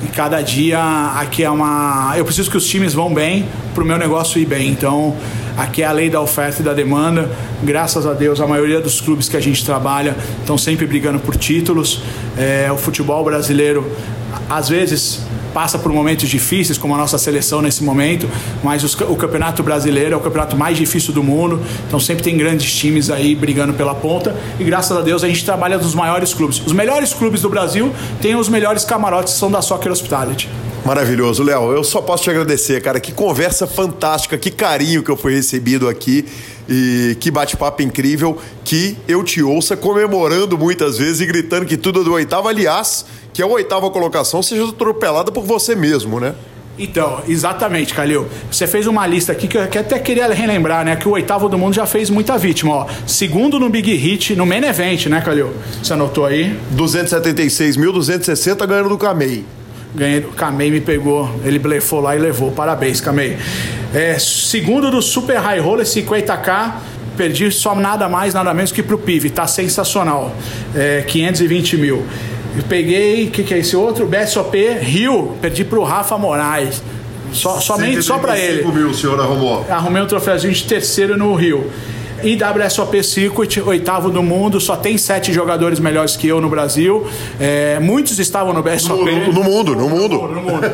E 0.02 0.06
cada 0.08 0.40
dia 0.40 0.80
aqui 1.16 1.44
é 1.44 1.50
uma. 1.50 2.14
Eu 2.16 2.24
preciso 2.24 2.50
que 2.50 2.56
os 2.56 2.66
times 2.66 2.94
vão 2.94 3.12
bem 3.12 3.46
para 3.74 3.84
o 3.84 3.86
meu 3.86 3.98
negócio 3.98 4.40
ir 4.40 4.46
bem. 4.46 4.70
Então, 4.70 5.14
aqui 5.58 5.82
é 5.82 5.86
a 5.86 5.92
lei 5.92 6.08
da 6.08 6.22
oferta 6.22 6.62
e 6.62 6.64
da 6.64 6.72
demanda. 6.72 7.30
Graças 7.62 8.06
a 8.06 8.14
Deus, 8.14 8.40
a 8.40 8.46
maioria 8.46 8.80
dos 8.80 8.98
clubes 8.98 9.28
que 9.28 9.36
a 9.36 9.40
gente 9.40 9.62
trabalha 9.62 10.16
estão 10.40 10.56
sempre 10.56 10.86
brigando 10.86 11.18
por 11.18 11.36
títulos. 11.36 12.02
É, 12.38 12.72
o 12.72 12.78
futebol 12.78 13.22
brasileiro, 13.22 13.86
às 14.48 14.70
vezes, 14.70 15.20
passa 15.52 15.78
por 15.78 15.92
momentos 15.92 16.28
difíceis, 16.28 16.78
como 16.78 16.94
a 16.94 16.98
nossa 16.98 17.18
seleção 17.18 17.62
nesse 17.62 17.82
momento, 17.82 18.28
mas 18.62 18.82
os, 18.82 18.94
o 18.94 19.16
Campeonato 19.16 19.62
Brasileiro 19.62 20.14
é 20.14 20.16
o 20.16 20.20
campeonato 20.20 20.56
mais 20.56 20.76
difícil 20.76 21.12
do 21.12 21.22
mundo, 21.22 21.60
então 21.86 22.00
sempre 22.00 22.22
tem 22.22 22.36
grandes 22.36 22.72
times 22.72 23.10
aí 23.10 23.34
brigando 23.34 23.74
pela 23.74 23.94
ponta 23.94 24.34
e 24.58 24.64
graças 24.64 24.96
a 24.96 25.00
Deus 25.00 25.22
a 25.22 25.28
gente 25.28 25.44
trabalha 25.44 25.78
nos 25.78 25.94
maiores 25.94 26.34
clubes. 26.34 26.62
Os 26.64 26.72
melhores 26.72 27.12
clubes 27.12 27.42
do 27.42 27.48
Brasil 27.48 27.92
têm 28.20 28.36
os 28.36 28.48
melhores 28.48 28.84
camarotes, 28.84 29.34
são 29.34 29.50
da 29.50 29.62
Soccer 29.62 29.92
Hospitality. 29.92 30.48
Maravilhoso, 30.84 31.44
Léo. 31.44 31.70
Eu 31.70 31.84
só 31.84 32.00
posso 32.00 32.24
te 32.24 32.30
agradecer, 32.30 32.82
cara. 32.82 32.98
Que 32.98 33.12
conversa 33.12 33.68
fantástica, 33.68 34.36
que 34.36 34.50
carinho 34.50 35.02
que 35.02 35.10
eu 35.10 35.16
fui 35.16 35.32
recebido 35.32 35.88
aqui 35.88 36.24
e 36.68 37.16
que 37.20 37.30
bate-papo 37.30 37.82
incrível. 37.82 38.36
Que 38.64 38.96
eu 39.06 39.22
te 39.22 39.40
ouça 39.42 39.76
comemorando 39.76 40.58
muitas 40.58 40.98
vezes 40.98 41.20
e 41.20 41.26
gritando 41.26 41.66
que 41.66 41.76
tudo 41.76 42.00
é 42.00 42.04
do 42.04 42.12
oitavo. 42.12 42.48
Aliás, 42.48 43.06
que 43.32 43.42
a 43.42 43.46
oitava 43.46 43.90
colocação 43.90 44.42
seja 44.42 44.68
atropelada 44.68 45.32
por 45.32 45.44
você 45.44 45.74
mesmo, 45.74 46.20
né? 46.20 46.34
Então, 46.78 47.20
exatamente, 47.28 47.92
Calil. 47.92 48.26
Você 48.50 48.66
fez 48.66 48.86
uma 48.86 49.06
lista 49.06 49.30
aqui 49.32 49.46
que 49.46 49.58
eu 49.58 49.62
até 49.62 49.98
queria 49.98 50.26
relembrar, 50.32 50.84
né? 50.84 50.96
Que 50.96 51.06
o 51.06 51.12
oitavo 51.12 51.48
do 51.48 51.58
mundo 51.58 51.74
já 51.74 51.84
fez 51.84 52.08
muita 52.08 52.38
vítima, 52.38 52.74
ó. 52.74 52.86
Segundo 53.06 53.60
no 53.60 53.68
Big 53.68 53.92
Hit, 53.94 54.34
no 54.34 54.46
Main 54.46 54.64
Event, 54.64 55.06
né, 55.06 55.20
Calil? 55.20 55.52
Você 55.82 55.92
anotou 55.92 56.24
aí? 56.24 56.58
276.260 56.74 58.66
ganhando 58.66 58.88
do 58.88 58.96
Camei. 58.96 59.44
Ganhei, 59.94 60.20
o 60.20 60.32
Kamei 60.32 60.70
me 60.70 60.80
pegou, 60.80 61.30
ele 61.44 61.58
blefou 61.58 62.00
lá 62.00 62.16
e 62.16 62.18
levou. 62.18 62.50
Parabéns, 62.50 63.02
Kamei. 63.02 63.36
É, 63.94 64.18
segundo 64.18 64.90
do 64.90 65.02
Super 65.02 65.36
High 65.36 65.60
Roller 65.60 65.84
50k, 65.84 66.72
perdi 67.18 67.50
só 67.52 67.74
nada 67.74 68.08
mais, 68.08 68.32
nada 68.32 68.54
menos 68.54 68.72
que 68.72 68.82
pro 68.82 68.96
PIV, 68.96 69.28
tá 69.28 69.46
sensacional. 69.46 70.34
É, 70.74 71.04
520 71.06 71.76
mil. 71.76 72.06
Eu 72.56 72.62
peguei, 72.64 73.26
o 73.26 73.30
que, 73.30 73.42
que 73.42 73.54
é 73.54 73.58
esse 73.58 73.74
outro? 73.76 74.06
BSOP 74.06 74.56
Rio, 74.80 75.36
perdi 75.40 75.64
pro 75.64 75.82
Rafa 75.82 76.18
Moraes. 76.18 76.82
Só, 77.32 77.58
somente 77.60 78.02
só 78.02 78.18
para 78.18 78.38
ele. 78.38 78.62
mil 78.64 78.90
o 78.90 78.94
senhor 78.94 79.18
arrumou. 79.18 79.64
Arrumei 79.68 80.02
um 80.02 80.06
troféuzinho 80.06 80.52
de 80.52 80.64
terceiro 80.64 81.16
no 81.16 81.34
Rio. 81.34 81.70
IWSOP 82.22 83.02
Circuit, 83.02 83.60
oitavo 83.60 84.08
do 84.08 84.22
mundo, 84.22 84.60
só 84.60 84.76
tem 84.76 84.96
sete 84.96 85.32
jogadores 85.32 85.80
melhores 85.80 86.14
que 86.14 86.28
eu 86.28 86.40
no 86.40 86.48
Brasil. 86.48 87.04
É, 87.40 87.80
muitos 87.80 88.18
estavam 88.18 88.52
no 88.52 88.62
BSOP. 88.62 89.10
No, 89.10 89.32
no, 89.32 89.42
mundo, 89.42 89.74
no 89.74 89.88
mundo. 89.88 90.28
No 90.28 90.42
mundo. 90.42 90.70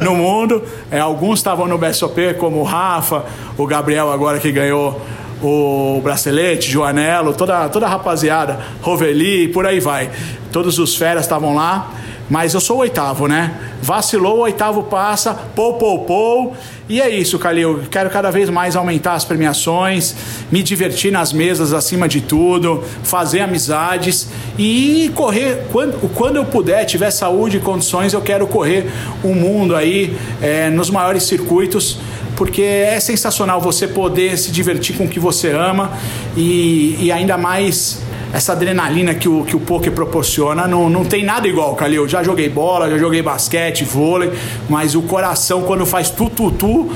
no 0.00 0.14
mundo. 0.14 0.62
É, 0.90 0.98
alguns 0.98 1.38
estavam 1.38 1.66
no 1.66 1.78
BSOP, 1.78 2.34
como 2.38 2.58
o 2.58 2.62
Rafa, 2.64 3.24
o 3.56 3.66
Gabriel 3.66 4.12
agora 4.12 4.38
que 4.38 4.52
ganhou 4.52 5.00
o 5.42 6.00
Bracelete, 6.02 6.70
Joanelo, 6.70 7.34
toda, 7.34 7.68
toda 7.68 7.86
a 7.86 7.88
rapaziada, 7.88 8.58
Roveli, 8.80 9.48
por 9.48 9.66
aí 9.66 9.80
vai. 9.80 10.10
Todos 10.50 10.78
os 10.78 10.96
feras 10.96 11.24
estavam 11.24 11.54
lá. 11.54 11.90
Mas 12.30 12.54
eu 12.54 12.60
sou 12.60 12.78
o 12.78 12.80
oitavo, 12.80 13.26
né? 13.26 13.52
Vacilou, 13.82 14.38
o 14.38 14.40
oitavo 14.40 14.84
passa, 14.84 15.34
pou, 15.34 15.74
pou, 15.74 15.98
pou. 16.04 16.56
E 16.88 16.98
é 16.98 17.10
isso, 17.10 17.38
Calil. 17.38 17.82
Quero 17.90 18.08
cada 18.08 18.30
vez 18.30 18.48
mais 18.48 18.74
aumentar 18.74 19.12
as 19.12 19.24
premiações, 19.24 20.14
me 20.50 20.62
divertir 20.62 21.12
nas 21.12 21.30
mesas 21.30 21.74
acima 21.74 22.08
de 22.08 22.22
tudo, 22.22 22.82
fazer 23.02 23.40
amizades 23.40 24.28
e 24.58 25.10
correr 25.14 25.66
quando, 25.70 26.08
quando 26.14 26.36
eu 26.36 26.44
puder, 26.46 26.86
tiver 26.86 27.10
saúde 27.10 27.58
e 27.58 27.60
condições, 27.60 28.14
eu 28.14 28.22
quero 28.22 28.46
correr 28.46 28.90
o 29.22 29.34
mundo 29.34 29.76
aí 29.76 30.16
é, 30.40 30.70
nos 30.70 30.88
maiores 30.88 31.24
circuitos 31.24 31.98
porque 32.36 32.62
é 32.62 32.98
sensacional 33.00 33.60
você 33.60 33.86
poder 33.86 34.36
se 34.38 34.50
divertir 34.50 34.96
com 34.96 35.04
o 35.04 35.08
que 35.08 35.20
você 35.20 35.50
ama 35.50 35.92
e, 36.36 36.96
e 37.00 37.12
ainda 37.12 37.36
mais 37.36 38.00
essa 38.32 38.52
adrenalina 38.52 39.14
que 39.14 39.28
o, 39.28 39.44
que 39.44 39.54
o 39.54 39.60
poker 39.60 39.92
proporciona. 39.92 40.66
Não, 40.66 40.88
não 40.88 41.04
tem 41.04 41.24
nada 41.24 41.46
igual, 41.46 41.74
Calil. 41.74 42.08
Já 42.08 42.22
joguei 42.22 42.48
bola, 42.48 42.90
já 42.90 42.96
joguei 42.96 43.20
basquete, 43.20 43.84
vôlei, 43.84 44.32
mas 44.68 44.94
o 44.94 45.02
coração, 45.02 45.62
quando 45.62 45.84
faz 45.84 46.08
tu, 46.08 46.30
tu, 46.30 46.50
tu, 46.50 46.90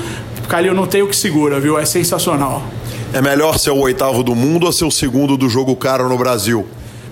Calil, 0.49 0.73
não 0.73 0.87
tem 0.87 1.01
o 1.01 1.07
que 1.07 1.15
segura, 1.15 1.59
viu? 1.59 1.77
É 1.77 1.85
sensacional. 1.85 2.63
É 3.13 3.21
melhor 3.21 3.57
ser 3.57 3.71
o 3.71 3.77
oitavo 3.77 4.23
do 4.23 4.35
mundo 4.35 4.65
ou 4.65 4.71
ser 4.71 4.85
o 4.85 4.91
segundo 4.91 5.37
do 5.37 5.47
jogo 5.47 5.75
caro 5.75 6.09
no 6.09 6.17
Brasil? 6.17 6.65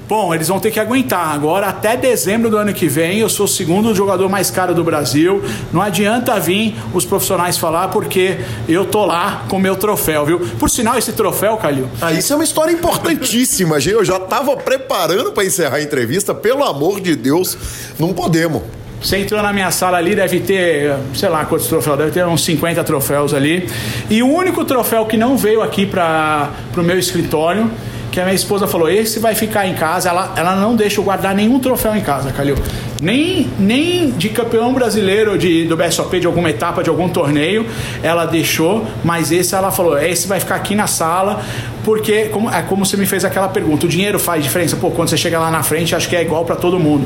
Bom, 0.08 0.36
eles 0.36 0.48
vão 0.48 0.60
ter 0.60 0.70
que 0.70 0.80
aguentar. 0.80 1.34
Agora, 1.34 1.68
até 1.68 1.98
dezembro 1.98 2.48
do 2.48 2.58
ano 2.58 2.72
que 2.72 2.88
vem, 2.88 3.18
eu 3.18 3.28
sou 3.28 3.46
o 3.46 3.50
segundo 3.50 3.94
jogador 3.96 4.30
mais 4.30 4.52
caro 4.52 4.72
do 4.76 4.84
Brasil. 4.84 5.44
Não 5.74 5.82
adianta 5.82 6.40
vir 6.40 6.76
os 6.94 7.04
profissionais 7.04 7.58
falar, 7.58 7.88
porque 7.88 8.38
eu 8.70 8.86
tô 8.86 9.04
lá 9.04 9.46
com 9.50 9.58
meu 9.58 9.76
troféu, 9.76 10.24
viu? 10.24 10.40
Por 10.60 10.70
sinal, 10.70 10.96
esse 10.96 11.12
troféu, 11.14 11.58
Calil. 11.58 11.88
Ah, 12.00 12.14
isso 12.14 12.32
é 12.32 12.36
uma 12.36 12.44
história 12.44 12.72
importantíssima, 12.72 13.80
gente. 13.82 13.96
Eu 13.96 14.06
já 14.06 14.20
tava 14.20 14.56
preparando 14.56 15.32
para 15.32 15.44
encerrar 15.44 15.78
a 15.78 15.82
entrevista. 15.82 16.36
Pelo 16.36 16.64
amor 16.64 17.02
de 17.02 17.16
Deus, 17.16 17.58
não 17.98 18.14
podemos. 18.14 18.62
Você 19.02 19.18
entrou 19.18 19.42
na 19.42 19.52
minha 19.52 19.72
sala 19.72 19.98
ali, 19.98 20.16
deve 20.16 20.40
ter, 20.40 20.96
sei 21.16 21.30
lá 21.30 21.46
quantos 21.46 21.68
troféus, 21.68 21.98
deve 21.98 22.12
ter 22.12 22.26
uns 22.26 22.44
50 22.44 22.84
troféus 22.84 23.34
ali. 23.34 23.68
E 24.10 24.22
o 24.22 24.28
único 24.28 24.64
troféu 24.66 25.06
que 25.08 25.18
não 25.18 25.36
veio 25.36 25.64
aqui 25.64 25.86
para 25.86 26.52
o 26.78 26.84
meu 26.84 26.98
escritório 26.98 27.70
que 28.16 28.22
a 28.22 28.24
minha 28.24 28.34
esposa 28.34 28.66
falou: 28.66 28.90
esse 28.90 29.20
vai 29.20 29.36
ficar 29.36 29.68
em 29.68 29.74
casa. 29.74 30.08
Ela, 30.08 30.34
ela 30.38 30.56
não 30.56 30.74
deixa 30.74 31.02
eu 31.02 31.04
guardar 31.04 31.36
nenhum 31.36 31.60
troféu 31.60 31.94
em 31.94 32.00
casa, 32.00 32.32
Calil. 32.32 32.56
Nem, 33.02 33.50
nem 33.60 34.10
de 34.12 34.30
campeão 34.30 34.74
brasileiro 34.74 35.38
de, 35.38 35.66
do 35.66 35.76
BSOP, 35.76 36.22
de 36.22 36.26
alguma 36.26 36.50
etapa, 36.50 36.82
de 36.82 36.90
algum 36.90 37.10
torneio, 37.10 37.68
ela 38.02 38.26
deixou, 38.26 38.88
mas 39.04 39.34
esse 39.34 39.54
ela 39.54 39.70
falou: 39.70 40.00
esse 40.00 40.30
vai 40.30 40.40
ficar 40.40 40.56
aqui 40.56 40.74
na 40.74 40.88
sala, 40.88 41.42
porque 41.84 42.30
como, 42.30 42.50
é 42.50 42.62
como 42.62 42.86
você 42.86 42.96
me 42.96 43.06
fez 43.06 43.26
aquela 43.26 43.50
pergunta: 43.50 43.86
o 43.86 43.90
dinheiro 43.90 44.18
faz 44.18 44.42
diferença? 44.42 44.78
Pô, 44.78 44.92
quando 44.92 45.10
você 45.10 45.18
chega 45.18 45.38
lá 45.38 45.52
na 45.52 45.62
frente, 45.62 45.94
acho 45.94 46.08
que 46.08 46.16
é 46.16 46.22
igual 46.22 46.46
para 46.46 46.56
todo 46.56 46.80
mundo. 46.80 47.06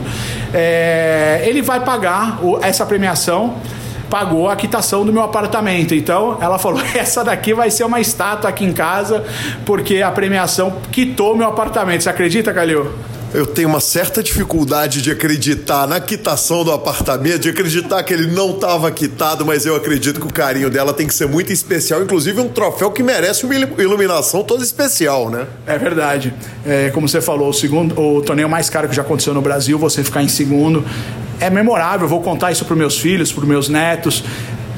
É, 0.54 1.42
ele 1.44 1.64
vai 1.64 1.80
pagar 1.80 2.38
o, 2.44 2.60
essa 2.62 2.86
premiação 2.86 3.56
pagou 4.10 4.50
a 4.50 4.56
quitação 4.56 5.06
do 5.06 5.14
meu 5.14 5.24
apartamento. 5.24 5.94
Então 5.94 6.38
ela 6.42 6.58
falou: 6.58 6.82
essa 6.96 7.24
daqui 7.24 7.54
vai 7.54 7.70
ser 7.70 7.84
uma 7.84 8.00
estátua 8.00 8.50
aqui 8.50 8.66
em 8.66 8.74
casa, 8.74 9.24
porque 9.66 10.02
a 10.02 10.12
premiação 10.12 10.78
quitou 10.92 11.36
meu 11.36 11.48
apartamento. 11.48 12.04
Você 12.04 12.10
acredita, 12.10 12.54
Calil? 12.54 12.88
Eu 13.32 13.46
tenho 13.46 13.70
uma 13.70 13.80
certa 13.80 14.24
dificuldade 14.24 15.04
de 15.04 15.12
acreditar 15.12 15.88
na 15.88 16.00
quitação 16.00 16.64
do 16.64 16.72
apartamento, 16.72 17.38
de 17.40 17.50
acreditar 17.50 18.02
que 18.02 18.12
ele 18.12 18.26
não 18.26 18.52
estava 18.56 18.90
quitado, 18.90 19.46
mas 19.46 19.68
eu 19.68 19.76
acredito 19.76 20.20
que 20.20 20.26
o 20.26 20.34
carinho 20.34 20.68
dela 20.68 20.94
tem 20.94 21.06
que 21.06 21.14
ser 21.14 21.28
muito 21.28 21.54
especial, 21.54 22.02
inclusive 22.02 22.42
um 22.42 22.50
troféu 22.50 22.90
que 22.90 23.04
merece 23.04 23.46
uma 23.46 23.54
iluminação 23.54 24.44
toda 24.44 24.64
especial, 24.64 25.30
né? 25.30 25.46
É 25.68 25.78
verdade. 25.78 26.34
É, 26.66 26.90
como 26.90 27.08
você 27.08 27.22
falou, 27.22 27.50
o 27.50 27.54
segundo, 27.54 28.00
o 28.02 28.20
torneio 28.24 28.50
mais 28.50 28.68
caro 28.68 28.90
que 28.90 28.96
já 28.96 29.04
aconteceu 29.04 29.34
no 29.34 29.44
Brasil, 29.44 29.78
você 29.78 30.04
ficar 30.04 30.24
em 30.24 30.28
segundo, 30.28 30.84
é 31.40 31.50
memorável. 31.50 32.08
vou 32.08 32.22
contar 32.22 32.52
isso 32.52 32.66
para 32.66 32.76
meus 32.76 32.98
filhos, 32.98 33.32
para 33.32 33.46
meus 33.46 33.70
netos 33.70 34.24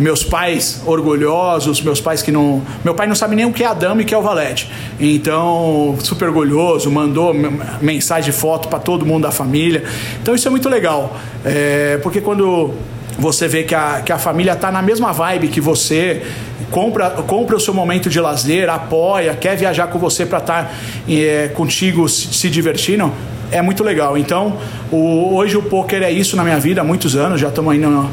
meus 0.02 0.24
pais 0.24 0.82
orgulhosos, 0.86 1.82
meus 1.82 2.02
pais 2.02 2.22
que 2.22 2.32
não. 2.32 2.62
Meu 2.84 2.96
pai 2.96 3.08
não 3.08 3.16
sabe 3.16 3.36
nem 3.36 3.46
o 3.46 3.54
que 3.54 3.64
é 3.64 3.68
a 3.68 3.74
dama 3.74 4.02
e 4.02 4.04
o 4.04 4.08
que 4.08 4.14
é 4.14 4.18
o 4.18 4.22
valete. 4.22 4.70
Então, 5.00 5.96
super 6.00 6.28
orgulhoso, 6.28 6.90
mandou 6.90 7.34
mensagem, 7.80 8.34
foto 8.34 8.68
para 8.68 8.80
todo 8.80 9.06
mundo 9.06 9.24
da 9.24 9.32
família. 9.32 9.84
Então, 10.22 10.34
isso 10.34 10.48
é 10.48 10.52
muito 10.52 10.68
legal. 10.68 11.16
É, 11.46 12.00
porque 12.02 12.20
quando 12.20 12.74
você 13.18 13.48
vê 13.48 13.64
que 13.64 13.76
a, 13.76 14.02
que 14.02 14.12
a 14.12 14.18
família 14.18 14.54
está 14.54 14.72
na 14.72 14.82
mesma 14.82 15.12
vibe 15.12 15.50
que 15.50 15.62
você, 15.62 16.24
compra, 16.72 17.10
compra 17.10 17.56
o 17.56 17.60
seu 17.60 17.74
momento 17.74 18.10
de 18.10 18.20
lazer, 18.20 18.70
apoia, 18.70 19.36
quer 19.36 19.56
viajar 19.56 19.88
com 19.88 20.00
você 20.00 20.26
para 20.26 20.40
estar 20.40 20.64
tá, 20.64 20.72
é, 21.08 21.50
contigo 21.50 22.10
se, 22.10 22.34
se 22.34 22.50
divertindo, 22.50 23.14
é 23.52 23.62
muito 23.62 23.84
legal. 23.84 24.18
Então, 24.18 24.58
o, 24.92 25.36
hoje 25.36 25.58
o 25.58 25.62
poker 25.62 26.02
é 26.02 26.12
isso 26.12 26.36
na 26.36 26.44
minha 26.44 26.60
vida 26.60 26.82
há 26.82 26.84
muitos 26.84 27.16
anos, 27.16 27.40
já 27.40 27.50
estamos 27.50 27.76
indo 27.76 28.10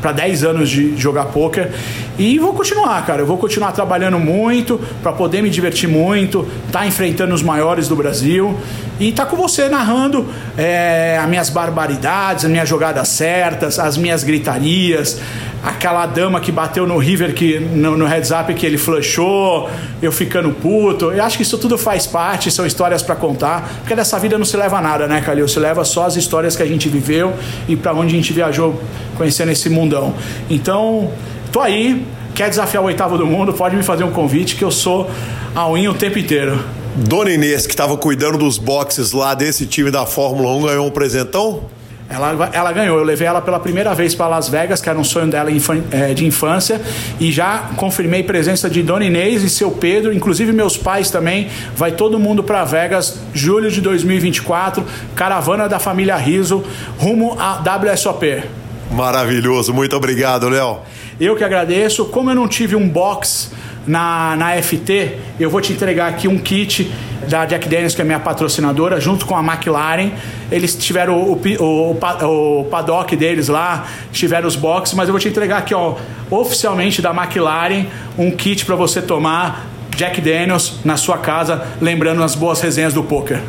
para 0.00 0.12
10 0.12 0.44
anos 0.44 0.70
de 0.70 0.96
jogar 0.96 1.26
poker 1.26 1.70
e 2.18 2.38
vou 2.38 2.54
continuar, 2.54 3.04
cara. 3.04 3.22
Eu 3.22 3.26
vou 3.26 3.36
continuar 3.36 3.72
trabalhando 3.72 4.18
muito 4.18 4.80
para 5.02 5.12
poder 5.12 5.42
me 5.42 5.50
divertir 5.50 5.88
muito, 5.88 6.46
tá 6.72 6.86
enfrentando 6.86 7.34
os 7.34 7.42
maiores 7.42 7.88
do 7.88 7.96
Brasil 7.96 8.56
e 8.98 9.12
tá 9.12 9.26
com 9.26 9.36
você 9.36 9.68
narrando 9.68 10.26
é, 10.56 11.18
as 11.20 11.28
minhas 11.28 11.50
barbaridades, 11.50 12.44
as 12.44 12.50
minhas 12.50 12.68
jogadas 12.68 13.08
certas, 13.08 13.78
as 13.78 13.98
minhas 13.98 14.24
gritarias, 14.24 15.20
aquela 15.62 16.06
dama 16.06 16.40
que 16.40 16.52
bateu 16.52 16.86
no 16.86 16.98
River 16.98 17.34
que 17.34 17.58
no, 17.58 17.96
no 17.96 18.06
heads 18.06 18.30
up 18.30 18.52
que 18.54 18.64
ele 18.64 18.78
flushou, 18.78 19.68
eu 20.00 20.12
ficando 20.12 20.50
puto. 20.50 21.12
Eu 21.12 21.22
acho 21.22 21.36
que 21.36 21.42
isso 21.42 21.58
tudo 21.58 21.76
faz 21.76 22.06
parte, 22.06 22.50
são 22.50 22.66
histórias 22.66 23.02
para 23.02 23.16
contar, 23.16 23.68
porque 23.80 23.94
dessa 23.94 24.18
vida 24.18 24.38
não 24.38 24.44
se 24.44 24.56
leva 24.56 24.80
nada, 24.80 25.06
né, 25.06 25.20
Calil? 25.20 25.48
Se 25.48 25.58
leva 25.58 25.84
só 25.84 26.06
as 26.06 26.16
histórias 26.16 26.56
que 26.56 26.62
a 26.62 26.66
gente 26.66 26.88
viveu 26.88 27.34
e 27.68 27.76
para 27.76 27.92
onde 27.92 28.14
a 28.14 28.16
gente 28.16 28.32
viajou 28.32 28.80
conhecendo 29.16 29.50
esse 29.52 29.68
mundão. 29.68 30.14
Então, 30.48 31.10
tô 31.52 31.60
aí, 31.60 32.06
quer 32.34 32.48
desafiar 32.48 32.82
o 32.82 32.86
oitavo 32.86 33.16
do 33.18 33.26
mundo, 33.26 33.52
pode 33.52 33.76
me 33.76 33.82
fazer 33.82 34.04
um 34.04 34.12
convite 34.12 34.56
que 34.56 34.64
eu 34.64 34.70
sou 34.70 35.10
a 35.54 35.68
unha 35.70 35.90
o 35.90 35.94
tempo 35.94 36.18
inteiro. 36.18 36.62
Dona 36.96 37.30
Inês, 37.30 37.66
que 37.66 37.72
estava 37.74 37.96
cuidando 37.96 38.38
dos 38.38 38.56
boxes 38.56 39.12
lá 39.12 39.34
desse 39.34 39.66
time 39.66 39.90
da 39.90 40.06
Fórmula 40.06 40.50
1, 40.54 40.62
ganhou 40.62 40.86
um 40.86 40.90
presentão? 40.90 41.75
Ela, 42.08 42.50
ela 42.52 42.72
ganhou. 42.72 42.98
Eu 42.98 43.04
levei 43.04 43.26
ela 43.26 43.40
pela 43.40 43.58
primeira 43.58 43.94
vez 43.94 44.14
para 44.14 44.28
Las 44.28 44.48
Vegas, 44.48 44.80
que 44.80 44.88
era 44.88 44.98
um 44.98 45.04
sonho 45.04 45.26
dela 45.26 45.50
é, 45.90 46.14
de 46.14 46.24
infância, 46.24 46.80
e 47.18 47.32
já 47.32 47.70
confirmei 47.76 48.22
presença 48.22 48.70
de 48.70 48.82
Dona 48.82 49.04
Inês 49.04 49.42
e 49.42 49.50
seu 49.50 49.70
Pedro, 49.72 50.12
inclusive 50.12 50.52
meus 50.52 50.76
pais 50.76 51.10
também. 51.10 51.48
Vai 51.76 51.92
todo 51.92 52.18
mundo 52.18 52.42
para 52.42 52.64
Vegas, 52.64 53.18
julho 53.34 53.70
de 53.70 53.80
2024, 53.80 54.84
caravana 55.14 55.68
da 55.68 55.78
família 55.78 56.16
Riso, 56.16 56.64
rumo 56.98 57.36
a 57.38 57.62
WSOP. 57.62 58.44
Maravilhoso, 58.92 59.74
muito 59.74 59.96
obrigado, 59.96 60.48
Léo. 60.48 60.78
Eu 61.20 61.34
que 61.34 61.42
agradeço. 61.42 62.04
Como 62.06 62.30
eu 62.30 62.34
não 62.34 62.46
tive 62.46 62.76
um 62.76 62.88
box 62.88 63.50
na, 63.86 64.36
na 64.36 64.60
FT, 64.60 65.18
eu 65.38 65.48
vou 65.48 65.60
te 65.60 65.72
entregar 65.72 66.08
aqui 66.08 66.26
um 66.26 66.38
kit 66.38 66.90
da 67.28 67.44
Jack 67.46 67.68
Daniels, 67.68 67.94
que 67.94 68.02
é 68.02 68.04
minha 68.04 68.20
patrocinadora, 68.20 69.00
junto 69.00 69.26
com 69.26 69.36
a 69.36 69.40
McLaren. 69.40 70.10
Eles 70.50 70.74
tiveram 70.74 71.18
o, 71.18 71.32
o, 71.34 71.98
o, 71.98 72.60
o 72.60 72.64
paddock 72.64 73.14
deles 73.16 73.48
lá, 73.48 73.86
tiveram 74.12 74.48
os 74.48 74.56
boxes, 74.56 74.94
mas 74.94 75.08
eu 75.08 75.12
vou 75.12 75.20
te 75.20 75.28
entregar 75.28 75.58
aqui, 75.58 75.74
ó, 75.74 75.94
oficialmente 76.30 77.00
da 77.00 77.10
McLaren, 77.10 77.86
um 78.18 78.30
kit 78.30 78.64
para 78.64 78.74
você 78.74 79.00
tomar 79.00 79.75
Jack 79.96 80.20
Daniels 80.20 80.74
na 80.84 80.96
sua 80.96 81.18
casa, 81.18 81.66
lembrando 81.80 82.22
as 82.22 82.34
boas 82.34 82.60
resenhas 82.60 82.92
do 82.92 83.02
poker. 83.02 83.40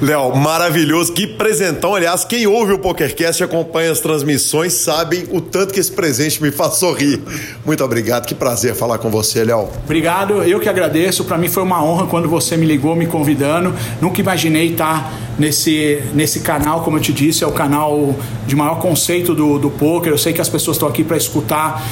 Léo, 0.00 0.36
maravilhoso, 0.36 1.12
que 1.12 1.26
presentão. 1.26 1.94
Aliás, 1.94 2.24
quem 2.24 2.46
ouve 2.46 2.74
o 2.74 2.78
PokerCast 2.78 3.42
e 3.42 3.44
acompanha 3.44 3.90
as 3.90 3.98
transmissões 3.98 4.74
sabe 4.74 5.26
o 5.32 5.40
tanto 5.40 5.72
que 5.72 5.80
esse 5.80 5.90
presente 5.90 6.40
me 6.42 6.52
faz 6.52 6.74
sorrir. 6.74 7.20
Muito 7.64 7.82
obrigado, 7.82 8.26
que 8.26 8.34
prazer 8.34 8.74
falar 8.74 8.98
com 8.98 9.10
você, 9.10 9.42
Léo. 9.42 9.68
Obrigado, 9.84 10.42
eu 10.44 10.60
que 10.60 10.68
agradeço. 10.68 11.24
Para 11.24 11.38
mim 11.38 11.48
foi 11.48 11.62
uma 11.62 11.82
honra 11.82 12.06
quando 12.06 12.28
você 12.28 12.56
me 12.56 12.66
ligou 12.66 12.94
me 12.94 13.06
convidando. 13.06 13.74
Nunca 14.00 14.20
imaginei 14.20 14.70
estar 14.72 15.12
nesse, 15.38 16.02
nesse 16.14 16.40
canal, 16.40 16.82
como 16.82 16.98
eu 16.98 17.00
te 17.00 17.12
disse, 17.12 17.42
é 17.42 17.46
o 17.46 17.52
canal 17.52 18.14
de 18.46 18.54
maior 18.54 18.78
conceito 18.78 19.34
do, 19.34 19.58
do 19.58 19.70
poker. 19.70 20.12
Eu 20.12 20.18
sei 20.18 20.32
que 20.32 20.40
as 20.40 20.48
pessoas 20.48 20.76
estão 20.76 20.88
aqui 20.88 21.02
para 21.02 21.16
escutar 21.16 21.82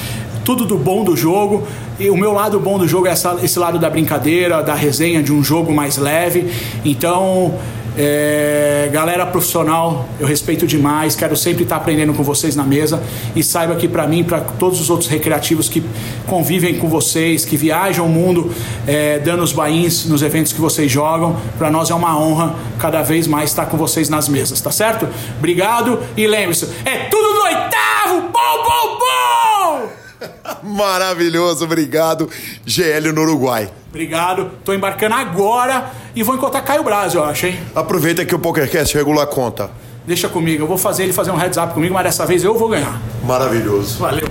tudo 0.45 0.65
do 0.65 0.77
bom 0.77 1.05
do 1.05 1.17
jogo. 1.17 1.67
E 1.99 2.11
o 2.11 2.17
meu 2.17 2.33
lado 2.33 2.59
bom 2.59 2.79
do 2.79 2.87
jogo 2.87 3.07
é 3.07 3.11
essa, 3.11 3.37
esse 3.43 3.59
lado 3.59 3.79
da 3.79 3.89
brincadeira, 3.89 4.63
da 4.63 4.75
resenha, 4.75 5.23
de 5.23 5.33
um 5.33 5.43
jogo 5.43 5.73
mais 5.73 5.97
leve. 5.97 6.51
Então, 6.85 7.55
é, 7.97 8.89
galera 8.93 9.25
profissional, 9.25 10.09
eu 10.19 10.27
respeito 10.27 10.67
demais, 10.67 11.15
quero 11.15 11.37
sempre 11.37 11.63
estar 11.63 11.77
aprendendo 11.77 12.13
com 12.13 12.23
vocês 12.23 12.57
na 12.57 12.65
mesa 12.65 13.01
e 13.37 13.43
saiba 13.43 13.77
que 13.77 13.87
para 13.87 14.07
mim, 14.07 14.25
para 14.25 14.41
todos 14.41 14.81
os 14.81 14.91
outros 14.91 15.09
recreativos 15.09 15.69
que 15.69 15.83
convivem 16.27 16.77
com 16.77 16.89
vocês, 16.89 17.45
que 17.45 17.57
viajam 17.57 18.07
o 18.07 18.09
mundo 18.09 18.53
é, 18.87 19.21
dando 19.21 19.43
os 19.43 19.53
bains 19.53 20.07
nos 20.07 20.23
eventos 20.23 20.53
que 20.53 20.61
vocês 20.61 20.91
jogam, 20.91 21.37
para 21.57 21.71
nós 21.71 21.91
é 21.91 21.95
uma 21.95 22.19
honra 22.19 22.57
cada 22.79 23.03
vez 23.03 23.27
mais 23.27 23.51
estar 23.51 23.67
com 23.67 23.77
vocês 23.77 24.09
nas 24.09 24.29
mesas, 24.29 24.61
tá 24.61 24.73
certo? 24.73 25.07
Obrigado 25.39 26.01
e 26.17 26.27
lembre-se, 26.27 26.69
é 26.85 27.05
tudo 27.09 27.35
no 27.35 27.45
oitavo! 27.45 28.21
Bom, 28.33 28.63
bom, 28.65 28.99
bom! 28.99 30.04
Maravilhoso, 30.63 31.65
obrigado. 31.65 32.29
GL 32.65 33.13
no 33.13 33.23
Uruguai. 33.23 33.71
Obrigado. 33.89 34.51
Tô 34.65 34.73
embarcando 34.73 35.15
agora 35.15 35.91
e 36.15 36.23
vou 36.23 36.35
encontrar 36.35 36.63
Caio 36.63 36.83
Braz, 36.83 37.15
eu 37.15 37.25
acho, 37.25 37.47
hein? 37.47 37.59
Aproveita 37.75 38.25
que 38.25 38.35
o 38.35 38.39
PokerCast 38.39 38.95
regula 38.97 39.23
a 39.23 39.27
conta. 39.27 39.71
Deixa 40.07 40.29
comigo, 40.29 40.65
eu 40.65 40.67
vou 40.67 40.77
fazer 40.77 41.05
ele 41.05 41.13
fazer 41.13 41.31
um 41.31 41.37
heads 41.37 41.57
up 41.57 41.73
comigo, 41.73 41.95
mas 41.95 42.05
dessa 42.05 42.27
vez 42.27 42.45
eu 42.45 42.57
vou 42.59 42.69
ganhar. 42.69 43.01
Maravilhoso. 43.25 43.99
Valeu. 43.99 44.29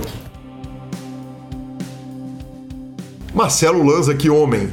Marcelo 3.34 3.82
Lanza, 3.82 4.14
que 4.14 4.30
homem. 4.30 4.72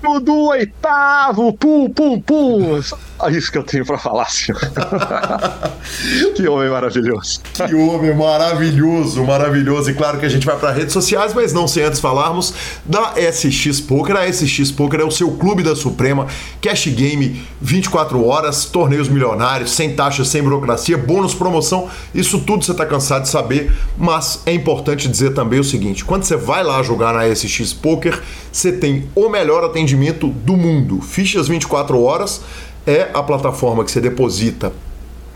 Dudu 0.00 0.48
oitavo, 0.48 1.52
pum, 1.54 1.90
pum, 1.90 2.20
pum. 2.20 2.80
É 3.20 3.30
isso 3.32 3.50
que 3.50 3.58
eu 3.58 3.64
tenho 3.64 3.84
para 3.84 3.98
falar, 3.98 4.26
senhor. 4.30 4.60
que 6.36 6.46
homem 6.46 6.70
maravilhoso. 6.70 7.40
Que 7.52 7.74
homem 7.74 8.14
maravilhoso, 8.14 9.24
maravilhoso. 9.24 9.90
E 9.90 9.94
claro 9.94 10.18
que 10.18 10.26
a 10.26 10.28
gente 10.28 10.46
vai 10.46 10.56
para 10.56 10.70
redes 10.70 10.92
sociais, 10.92 11.34
mas 11.34 11.52
não 11.52 11.66
sem 11.66 11.82
antes 11.82 11.98
falarmos 11.98 12.54
da 12.84 13.14
SX 13.16 13.80
Poker. 13.80 14.16
A 14.16 14.32
SX 14.32 14.70
Poker 14.70 15.00
é 15.00 15.04
o 15.04 15.10
seu 15.10 15.32
clube 15.32 15.64
da 15.64 15.74
Suprema, 15.74 16.28
cash 16.62 16.86
game 16.88 17.42
24 17.60 18.24
horas, 18.24 18.66
torneios 18.66 19.08
milionários, 19.08 19.72
sem 19.72 19.94
taxa, 19.94 20.24
sem 20.24 20.40
burocracia, 20.40 20.96
bônus, 20.96 21.34
promoção. 21.34 21.90
Isso 22.14 22.38
tudo 22.40 22.64
você 22.64 22.70
está 22.70 22.86
cansado 22.86 23.22
de 23.22 23.30
saber, 23.30 23.72
mas 23.96 24.42
é 24.46 24.52
importante 24.52 25.08
dizer 25.08 25.34
também 25.34 25.58
o 25.58 25.64
seguinte: 25.64 26.04
quando 26.04 26.22
você 26.22 26.36
vai 26.36 26.62
lá 26.62 26.80
jogar 26.84 27.12
na 27.12 27.34
SX 27.34 27.72
Poker, 27.72 28.22
você 28.52 28.70
tem 28.70 29.08
o 29.14 29.28
melhor 29.28 29.64
atendimento 29.64 30.28
do 30.28 30.56
mundo. 30.56 31.00
Fichas 31.00 31.48
24 31.48 32.00
horas 32.00 32.40
é 32.88 33.10
a 33.12 33.22
plataforma 33.22 33.84
que 33.84 33.90
você 33.90 34.00
deposita 34.00 34.72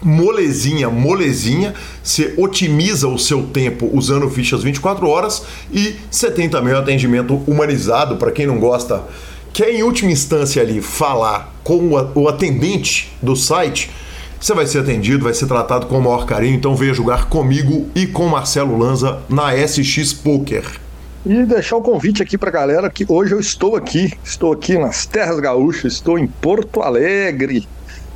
molezinha, 0.03 0.91
molezinha, 0.91 1.75
você 2.03 2.35
otimiza 2.37 3.07
o 3.07 3.19
seu 3.19 3.45
tempo 3.45 3.89
usando 3.93 4.29
fichas 4.29 4.63
24 4.63 5.07
horas 5.07 5.45
e 5.71 5.95
você 6.11 6.31
tem 6.31 6.49
também 6.49 6.75
o 6.75 6.79
atendimento 6.79 7.35
humanizado 7.47 8.17
para 8.17 8.33
quem 8.33 8.47
não 8.47 8.59
gosta, 8.59 9.03
quer 9.53 9.71
em 9.71 9.83
última 9.83 10.11
instância 10.11 10.61
ali 10.61 10.81
falar 10.81 11.55
com 11.63 11.91
o 12.15 12.29
atendente 12.29 13.13
do 13.23 13.37
site, 13.37 13.91
você 14.41 14.55
vai 14.55 14.67
ser 14.67 14.81
atendido, 14.81 15.23
vai 15.23 15.35
ser 15.35 15.47
tratado 15.47 15.87
com 15.87 15.99
o 15.99 16.03
maior 16.03 16.27
carinho, 16.27 16.57
então 16.57 16.75
venha 16.75 16.93
jogar 16.93 17.27
comigo 17.27 17.87
e 17.95 18.09
com 18.09 18.27
Marcelo 18.27 18.77
Lanza 18.77 19.21
na 19.29 19.53
SX 19.55 20.13
Poker. 20.13 20.82
E 21.25 21.45
deixar 21.45 21.77
o 21.77 21.83
convite 21.83 22.21
aqui 22.21 22.37
para 22.37 22.49
a 22.49 22.53
galera 22.53 22.91
que 22.91 23.07
hoje 23.09 23.33
eu 23.33 23.39
estou 23.39 23.77
aqui, 23.77 24.13
estou 24.25 24.53
aqui 24.53 24.77
nas 24.77 25.07
Terras 25.07 25.39
Gaúchas, 25.39 25.93
estou 25.93 26.19
em 26.19 26.27
Porto 26.27 26.83
Alegre, 26.83 27.69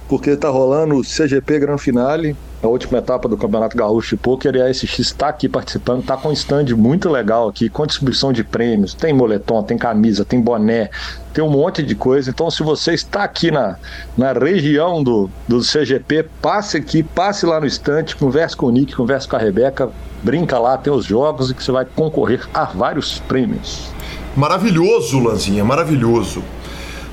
porque 0.09 0.31
está 0.31 0.49
rolando 0.49 0.97
o 0.97 1.03
CGP 1.03 1.61
Gran 1.61 1.79
Finale, 1.79 2.37
a 2.61 2.67
última 2.67 2.99
etapa 2.99 3.29
do 3.29 3.37
Campeonato 3.37 3.77
Gaúcho 3.77 4.17
de 4.17 4.23
Poker, 4.23 4.57
e 4.57 4.61
a 4.61 4.75
SX 4.75 4.99
está 4.99 5.29
aqui 5.29 5.49
participando, 5.49 6.01
está 6.01 6.17
com 6.17 6.31
um 6.31 6.33
stand 6.33 6.75
muito 6.77 7.09
legal 7.09 7.49
aqui, 7.49 7.69
com 7.69 7.87
distribuição 7.87 8.33
de 8.33 8.43
prêmios, 8.43 8.93
tem 8.93 9.13
moletom, 9.13 9.63
tem 9.63 9.79
camisa, 9.79 10.25
tem 10.25 10.41
boné, 10.41 10.91
tem 11.33 11.45
um 11.45 11.51
monte 11.51 11.85
de 11.85 11.95
coisa. 11.95 12.31
Então, 12.31 12.51
se 12.51 12.65
você 12.65 12.93
está 12.93 13.23
aqui 13.23 13.53
na, 13.53 13.77
na 14.19 14.33
região 14.33 15.01
do, 15.01 15.31
do 15.47 15.61
CGP, 15.61 16.25
passe 16.43 16.77
aqui, 16.77 17.05
passe 17.05 17.47
lá 17.47 17.61
no 17.61 17.67
stand, 17.67 18.07
converse 18.19 18.57
com 18.57 18.67
o 18.67 18.71
Nick, 18.73 18.97
converse 18.97 19.29
com 19.29 19.37
a 19.37 19.39
Rebeca, 19.39 19.93
brinca 20.27 20.59
lá, 20.59 20.77
tem 20.77 20.93
os 20.93 21.05
jogos 21.05 21.51
e 21.53 21.55
que 21.55 21.63
você 21.63 21.71
vai 21.71 21.85
concorrer 21.85 22.49
a 22.53 22.65
vários 22.65 23.21
prêmios. 23.21 23.93
Maravilhoso, 24.37 25.21
Lanzinha, 25.21 25.65
maravilhoso. 25.65 26.43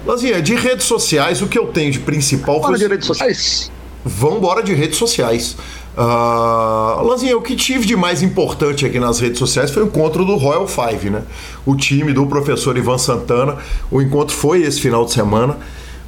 Lanzinha, 0.03 0.41
de 0.41 0.55
redes 0.55 0.87
sociais, 0.87 1.39
o 1.43 1.47
que 1.47 1.57
eu 1.57 1.67
tenho 1.67 1.91
de 1.91 1.99
principal 1.99 2.59
Bora 2.59 2.75
de 2.75 2.87
redes 2.87 3.05
sociais? 3.05 3.71
Vambora 4.03 4.63
de 4.63 4.73
redes 4.73 4.97
sociais. 4.97 5.55
Uh, 5.95 7.03
Lanzinha, 7.03 7.37
o 7.37 7.41
que 7.41 7.55
tive 7.55 7.85
de 7.85 7.95
mais 7.95 8.23
importante 8.23 8.83
aqui 8.83 8.99
nas 8.99 9.19
redes 9.19 9.37
sociais 9.37 9.69
foi 9.69 9.83
o 9.83 9.85
encontro 9.85 10.25
do 10.25 10.35
Royal 10.35 10.67
Five, 10.67 11.11
né? 11.11 11.21
O 11.67 11.75
time 11.75 12.11
do 12.13 12.25
professor 12.25 12.75
Ivan 12.75 12.97
Santana. 12.97 13.57
O 13.91 14.01
encontro 14.01 14.35
foi 14.35 14.63
esse 14.63 14.81
final 14.81 15.05
de 15.05 15.13
semana. 15.13 15.55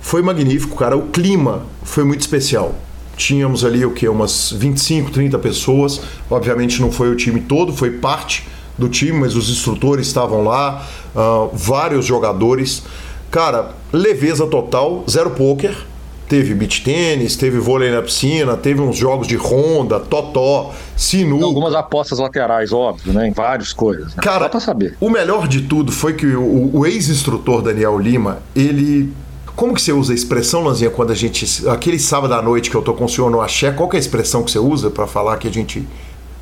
Foi 0.01 0.23
magnífico, 0.23 0.75
cara. 0.75 0.97
O 0.97 1.03
clima 1.09 1.61
foi 1.83 2.03
muito 2.03 2.21
especial. 2.21 2.73
Tínhamos 3.15 3.63
ali 3.63 3.85
o 3.85 3.91
que? 3.91 4.07
Umas 4.07 4.51
25, 4.51 5.11
30 5.11 5.39
pessoas. 5.39 6.01
Obviamente 6.29 6.81
não 6.81 6.91
foi 6.91 7.09
o 7.09 7.15
time 7.15 7.41
todo, 7.41 7.73
foi 7.73 7.91
parte 7.91 8.47
do 8.77 8.89
time, 8.89 9.19
mas 9.19 9.35
os 9.35 9.49
instrutores 9.49 10.07
estavam 10.07 10.43
lá, 10.43 10.85
uh, 11.15 11.49
vários 11.53 12.05
jogadores. 12.05 12.83
Cara, 13.31 13.71
leveza 13.91 14.45
total, 14.47 15.03
zero 15.09 15.31
poker. 15.31 15.75
Teve 16.27 16.55
beach 16.55 16.83
tênis, 16.83 17.35
teve 17.35 17.59
vôlei 17.59 17.91
na 17.91 18.01
piscina, 18.01 18.57
teve 18.57 18.81
uns 18.81 18.97
jogos 18.97 19.27
de 19.27 19.35
ronda, 19.35 19.99
totó, 19.99 20.73
sinuca. 20.97 21.45
Algumas 21.45 21.75
apostas 21.75 22.17
laterais, 22.17 22.73
óbvio, 22.73 23.13
né? 23.13 23.27
Em 23.27 23.31
várias 23.31 23.71
coisas. 23.71 24.15
Né? 24.15 24.23
Cara, 24.23 24.49
pra 24.49 24.59
saber. 24.59 24.97
o 24.99 25.07
melhor 25.07 25.47
de 25.47 25.61
tudo 25.61 25.91
foi 25.91 26.13
que 26.13 26.25
o, 26.25 26.71
o 26.73 26.83
ex-instrutor 26.83 27.61
Daniel 27.61 27.99
Lima, 27.99 28.39
ele 28.55 29.13
como 29.55 29.73
que 29.73 29.81
você 29.81 29.93
usa 29.93 30.11
a 30.11 30.15
expressão, 30.15 30.63
Lanzinha, 30.63 30.89
quando 30.89 31.11
a 31.11 31.15
gente. 31.15 31.67
Aquele 31.69 31.97
sábado 31.97 32.33
à 32.33 32.41
noite 32.41 32.69
que 32.69 32.75
eu 32.75 32.81
tô 32.81 32.93
com 32.93 33.05
o 33.05 33.09
senhor 33.09 33.31
no 33.31 33.41
axé, 33.41 33.71
qual 33.71 33.87
que 33.87 33.95
é 33.95 33.99
a 33.99 34.01
expressão 34.01 34.43
que 34.43 34.51
você 34.51 34.59
usa 34.59 34.89
para 34.89 35.07
falar 35.07 35.37
que 35.37 35.47
a 35.47 35.51
gente. 35.51 35.87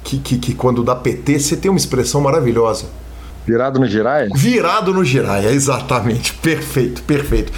Que, 0.03 0.17
que, 0.17 0.37
que, 0.37 0.53
quando 0.53 0.83
dá 0.83 0.95
PT, 0.95 1.39
você 1.39 1.55
tem 1.55 1.71
uma 1.71 1.77
expressão 1.77 2.19
maravilhosa. 2.19 2.87
Virado 3.45 3.79
no 3.79 3.87
giraia? 3.87 4.27
Virado 4.35 4.93
no 4.93 5.03
giraia, 5.03 5.49
exatamente. 5.49 6.33
Perfeito, 6.41 7.03
perfeito. 7.03 7.53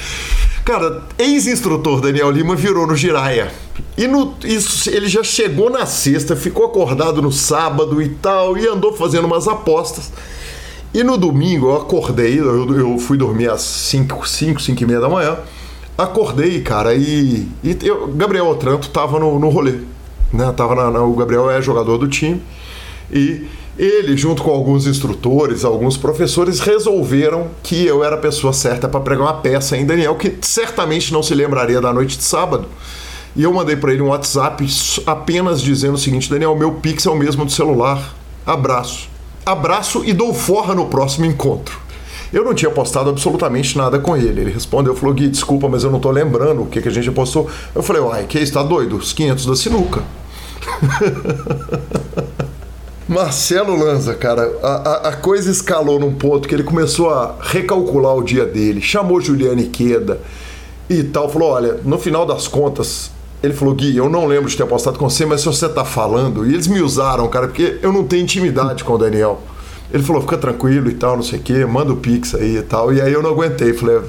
Cara, 0.64 1.04
ex-instrutor 1.18 2.02
Daniel 2.02 2.32
Lima 2.32 2.56
virou 2.56 2.86
no 2.86 2.96
giraia. 2.96 3.52
E 3.98 4.08
no, 4.08 4.36
isso, 4.44 4.90
ele 4.90 5.08
já 5.08 5.24
chegou 5.24 5.70
na 5.70 5.86
sexta, 5.86 6.36
ficou 6.36 6.66
acordado 6.66 7.22
no 7.22 7.32
sábado 7.32 8.02
e 8.02 8.10
tal, 8.10 8.58
e 8.58 8.68
andou 8.68 8.94
fazendo 8.94 9.26
umas 9.26 9.48
apostas. 9.48 10.12
E 10.96 11.04
no 11.04 11.18
domingo 11.18 11.68
eu 11.68 11.76
acordei, 11.76 12.40
eu, 12.40 12.74
eu 12.74 12.98
fui 12.98 13.18
dormir 13.18 13.50
às 13.50 13.60
5, 13.60 14.26
5, 14.26 14.62
5 14.62 14.82
e 14.82 14.86
meia 14.86 15.02
da 15.02 15.10
manhã. 15.10 15.38
Acordei, 15.98 16.62
cara, 16.62 16.96
e, 16.96 17.50
e 17.62 17.78
eu, 17.84 18.08
Gabriel 18.14 18.48
Otranto 18.48 18.90
tava 18.90 19.20
no, 19.20 19.38
no 19.38 19.50
rolê. 19.50 19.80
Né? 20.32 20.50
Tava 20.56 20.74
na, 20.74 20.90
na, 20.90 21.04
o 21.04 21.14
Gabriel 21.14 21.52
é 21.52 21.62
jogador 21.62 21.98
do 21.98 22.08
time. 22.08 22.42
E 23.12 23.46
ele, 23.78 24.16
junto 24.16 24.42
com 24.42 24.52
alguns 24.52 24.88
instrutores, 24.88 25.66
alguns 25.66 25.98
professores, 25.98 26.62
resolveram 26.62 27.50
que 27.62 27.86
eu 27.86 28.02
era 28.02 28.16
a 28.16 28.20
pessoa 28.20 28.54
certa 28.54 28.88
para 28.88 29.02
pregar 29.02 29.26
uma 29.26 29.42
peça 29.42 29.76
em 29.76 29.86
Daniel, 29.86 30.16
que 30.16 30.34
certamente 30.40 31.12
não 31.12 31.22
se 31.22 31.36
lembraria 31.36 31.82
da 31.82 31.92
noite 31.92 32.18
de 32.18 32.24
sábado. 32.24 32.70
E 33.36 33.44
eu 33.44 33.52
mandei 33.52 33.76
para 33.76 33.92
ele 33.92 34.02
um 34.02 34.08
WhatsApp 34.08 34.66
apenas 35.06 35.62
dizendo 35.62 35.96
o 35.96 35.98
seguinte: 35.98 36.30
Daniel, 36.30 36.56
meu 36.56 36.72
Pix 36.76 37.06
é 37.06 37.10
o 37.10 37.18
mesmo 37.18 37.44
do 37.44 37.52
celular. 37.52 38.16
Abraço. 38.46 39.14
Abraço 39.46 40.04
e 40.04 40.12
dou 40.12 40.34
forra 40.34 40.74
no 40.74 40.88
próximo 40.88 41.26
encontro. 41.26 41.80
Eu 42.34 42.44
não 42.44 42.54
tinha 42.54 42.72
postado 42.72 43.10
absolutamente 43.10 43.78
nada 43.78 44.00
com 44.00 44.18
ele. 44.18 44.42
Ele 44.42 44.52
respondeu, 44.52 44.96
falou, 44.96 45.14
Gui, 45.14 45.28
desculpa, 45.28 45.70
mas 45.70 45.84
eu 45.84 45.92
não 45.92 46.00
tô 46.00 46.10
lembrando 46.10 46.64
o 46.64 46.66
que, 46.66 46.82
que 46.82 46.90
a 46.90 46.92
gente 46.92 47.12
postou. 47.12 47.48
Eu 47.74 47.84
falei, 47.84 48.02
uai, 48.02 48.26
que 48.26 48.40
está 48.40 48.64
doido? 48.64 48.96
Os 48.98 49.14
500 49.14 49.46
da 49.46 49.56
sinuca. 49.56 50.02
Marcelo 53.08 53.78
Lanza, 53.78 54.16
cara, 54.16 54.52
a, 54.64 54.68
a, 54.68 55.10
a, 55.10 55.16
coisa 55.16 55.52
escalou 55.52 56.00
num 56.00 56.16
ponto 56.16 56.48
que 56.48 56.56
ele 56.56 56.64
começou 56.64 57.12
a 57.12 57.36
recalcular 57.40 58.16
o 58.16 58.24
dia 58.24 58.48
dele, 58.48 58.82
chamou 58.82 59.22
Juliane 59.22 59.68
Queda 59.68 60.20
e 60.90 61.04
tal, 61.04 61.30
falou: 61.30 61.52
olha, 61.52 61.80
no 61.86 62.00
final 62.00 62.26
das 62.26 62.48
contas, 62.48 63.12
ele 63.46 63.54
falou, 63.54 63.74
Gui, 63.74 63.96
eu 63.96 64.10
não 64.10 64.26
lembro 64.26 64.50
de 64.50 64.58
ter 64.58 64.64
apostado 64.64 64.98
com 64.98 65.10
você, 65.10 65.26
mas 65.26 65.42
se 65.42 65.48
você 65.48 65.70
tá 65.70 65.86
falando, 65.86 66.46
e 66.46 66.54
eles 66.54 66.68
me 66.68 66.82
usaram, 66.82 67.28
cara, 67.28 67.48
porque 67.48 67.78
eu 67.82 67.94
não 67.94 68.04
tenho 68.04 68.24
intimidade 68.24 68.84
com 68.84 68.94
o 68.94 68.98
Daniel. 68.98 69.42
Ele 69.92 70.04
falou, 70.04 70.22
fica 70.22 70.38
tranquilo 70.38 70.90
e 70.90 70.96
tal, 70.96 71.16
não 71.16 71.24
sei 71.24 71.40
o 71.40 71.42
quê, 71.42 71.66
manda 71.66 71.94
o 71.94 71.98
Pix 71.98 72.34
aí 72.36 72.58
e 72.58 72.62
tal. 72.62 72.94
E 72.94 73.02
aí 73.02 73.14
eu 73.14 73.22
não 73.22 73.30
aguentei, 73.30 73.74
falei, 73.74 74.02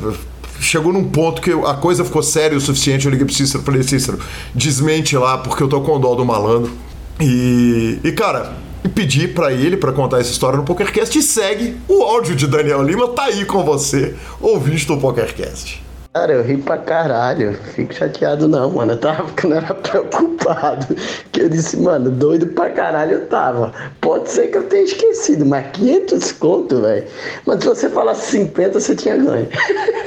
chegou 0.58 0.92
num 0.92 1.04
ponto 1.04 1.40
que 1.40 1.52
a 1.52 1.74
coisa 1.74 2.04
ficou 2.04 2.22
séria 2.22 2.56
o 2.56 2.60
suficiente, 2.60 3.06
eu 3.06 3.10
liguei 3.10 3.26
pro 3.26 3.34
Cícero, 3.34 3.62
falei, 3.62 3.82
Cícero, 3.82 4.18
desmente 4.54 5.16
lá, 5.16 5.38
porque 5.38 5.62
eu 5.62 5.68
tô 5.68 5.80
com 5.82 6.00
dó 6.00 6.14
do 6.14 6.24
malandro. 6.24 6.72
E, 7.20 7.98
e 8.02 8.12
cara, 8.12 8.54
pedir 8.94 9.34
para 9.34 9.52
ele 9.52 9.76
para 9.76 9.92
contar 9.92 10.20
essa 10.20 10.30
história 10.30 10.56
no 10.56 10.64
PokerCast 10.64 11.18
e 11.18 11.22
segue 11.22 11.76
o 11.88 12.02
áudio 12.02 12.34
de 12.34 12.46
Daniel 12.46 12.82
Lima, 12.82 13.08
tá 13.08 13.24
aí 13.24 13.44
com 13.44 13.64
você, 13.64 14.14
ouvinte 14.40 14.86
do 14.86 14.96
PokerCast. 14.96 15.85
Cara, 16.16 16.32
eu 16.32 16.42
ri 16.42 16.56
pra 16.56 16.78
caralho. 16.78 17.52
Fico 17.74 17.92
chateado 17.92 18.48
não, 18.48 18.70
mano. 18.70 18.92
Eu 18.92 18.96
tava 18.96 19.28
ficando 19.28 19.56
era 19.56 19.74
preocupado. 19.74 20.96
Que 21.30 21.42
eu 21.42 21.48
disse, 21.50 21.76
mano, 21.76 22.10
doido 22.10 22.46
pra 22.46 22.70
caralho 22.70 23.12
eu 23.12 23.26
tava. 23.26 23.70
Pode 24.00 24.30
ser 24.30 24.46
que 24.46 24.56
eu 24.56 24.62
tenha 24.62 24.84
esquecido, 24.84 25.44
mas 25.44 25.66
500 25.72 26.32
conto, 26.32 26.80
velho. 26.80 27.04
Mas 27.44 27.60
se 27.60 27.66
você 27.66 27.90
falasse 27.90 28.30
50, 28.30 28.80
você 28.80 28.96
tinha 28.96 29.14
ganho. 29.18 29.46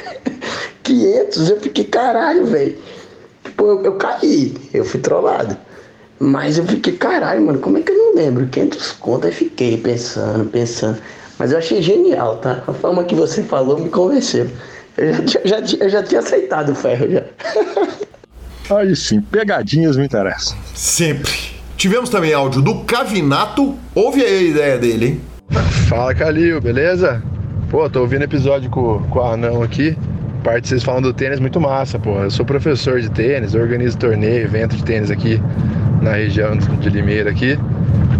500, 0.81 1.49
eu 1.51 1.59
fiquei 1.59 1.83
caralho, 1.83 2.47
velho. 2.47 2.75
Tipo, 3.43 3.65
eu, 3.65 3.83
eu 3.83 3.93
caí. 3.97 4.55
Eu 4.73 4.83
fui 4.83 4.99
trollado. 4.99 5.55
Mas 6.17 6.57
eu 6.57 6.65
fiquei, 6.65 6.93
caralho, 6.93 7.45
mano, 7.45 7.59
como 7.59 7.77
é 7.77 7.81
que 7.81 7.91
eu 7.91 7.97
não 7.97 8.15
lembro? 8.15 8.47
500 8.47 8.93
conto, 8.93 9.27
aí 9.27 9.31
fiquei 9.31 9.77
pensando, 9.77 10.49
pensando. 10.49 10.99
Mas 11.37 11.51
eu 11.51 11.59
achei 11.59 11.83
genial, 11.83 12.37
tá? 12.37 12.63
A 12.65 12.73
forma 12.73 13.03
que 13.03 13.13
você 13.13 13.43
falou 13.43 13.77
me 13.77 13.89
convenceu. 13.89 14.47
Eu 14.99 15.13
já, 15.25 15.39
já, 15.45 15.61
já, 15.65 15.77
eu 15.79 15.89
já 15.89 16.03
tinha 16.03 16.19
aceitado 16.19 16.73
o 16.73 16.75
ferro 16.75 17.09
já. 17.09 17.23
Aí 18.75 18.93
sim, 18.95 19.21
pegadinhas 19.21 19.95
me 19.95 20.03
interessam. 20.03 20.57
Sempre. 20.75 21.31
Tivemos 21.77 22.09
também 22.09 22.33
áudio 22.33 22.61
do 22.61 22.83
Cavinato. 22.83 23.77
Ouve 23.95 24.21
aí 24.21 24.37
a 24.37 24.41
ideia 24.41 24.77
dele, 24.77 25.05
hein? 25.05 25.21
Fala, 25.87 26.13
Calil, 26.13 26.59
beleza? 26.59 27.23
Pô, 27.69 27.89
tô 27.89 28.01
ouvindo 28.01 28.23
episódio 28.23 28.69
com, 28.69 29.01
com 29.03 29.19
o 29.19 29.23
Anão 29.23 29.63
aqui. 29.63 29.97
parte 30.43 30.67
vocês 30.67 30.83
falam 30.83 31.01
do 31.01 31.13
tênis 31.13 31.39
muito 31.39 31.61
massa, 31.61 31.97
pô. 31.97 32.19
Eu 32.19 32.29
sou 32.29 32.45
professor 32.45 32.99
de 32.99 33.09
tênis, 33.09 33.55
organizo 33.55 33.97
torneio, 33.97 34.43
evento 34.43 34.75
de 34.75 34.83
tênis 34.83 35.09
aqui 35.09 35.41
na 36.01 36.13
região 36.13 36.57
de 36.57 36.89
Limeira 36.89 37.31
aqui. 37.31 37.57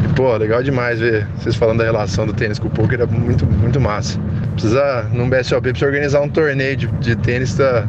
E, 0.06 0.14
pô, 0.16 0.36
legal 0.38 0.64
demais 0.64 1.00
ver 1.00 1.28
vocês 1.38 1.56
falando 1.56 1.80
da 1.80 1.84
relação 1.84 2.26
do 2.26 2.34
tênis 2.34 2.58
com 2.58 2.68
o 2.70 2.72
poker, 2.72 3.02
é 3.02 3.06
muito, 3.06 3.46
muito 3.46 3.82
massa. 3.82 4.18
Precisa, 4.54 5.10
num 5.14 5.30
BSOP, 5.30 5.62
precisa 5.62 5.86
organizar 5.86 6.22
um 6.22 6.30
torneio 6.30 6.76
de, 6.76 6.88
de 6.88 7.16
tênis 7.16 7.56
da, 7.56 7.88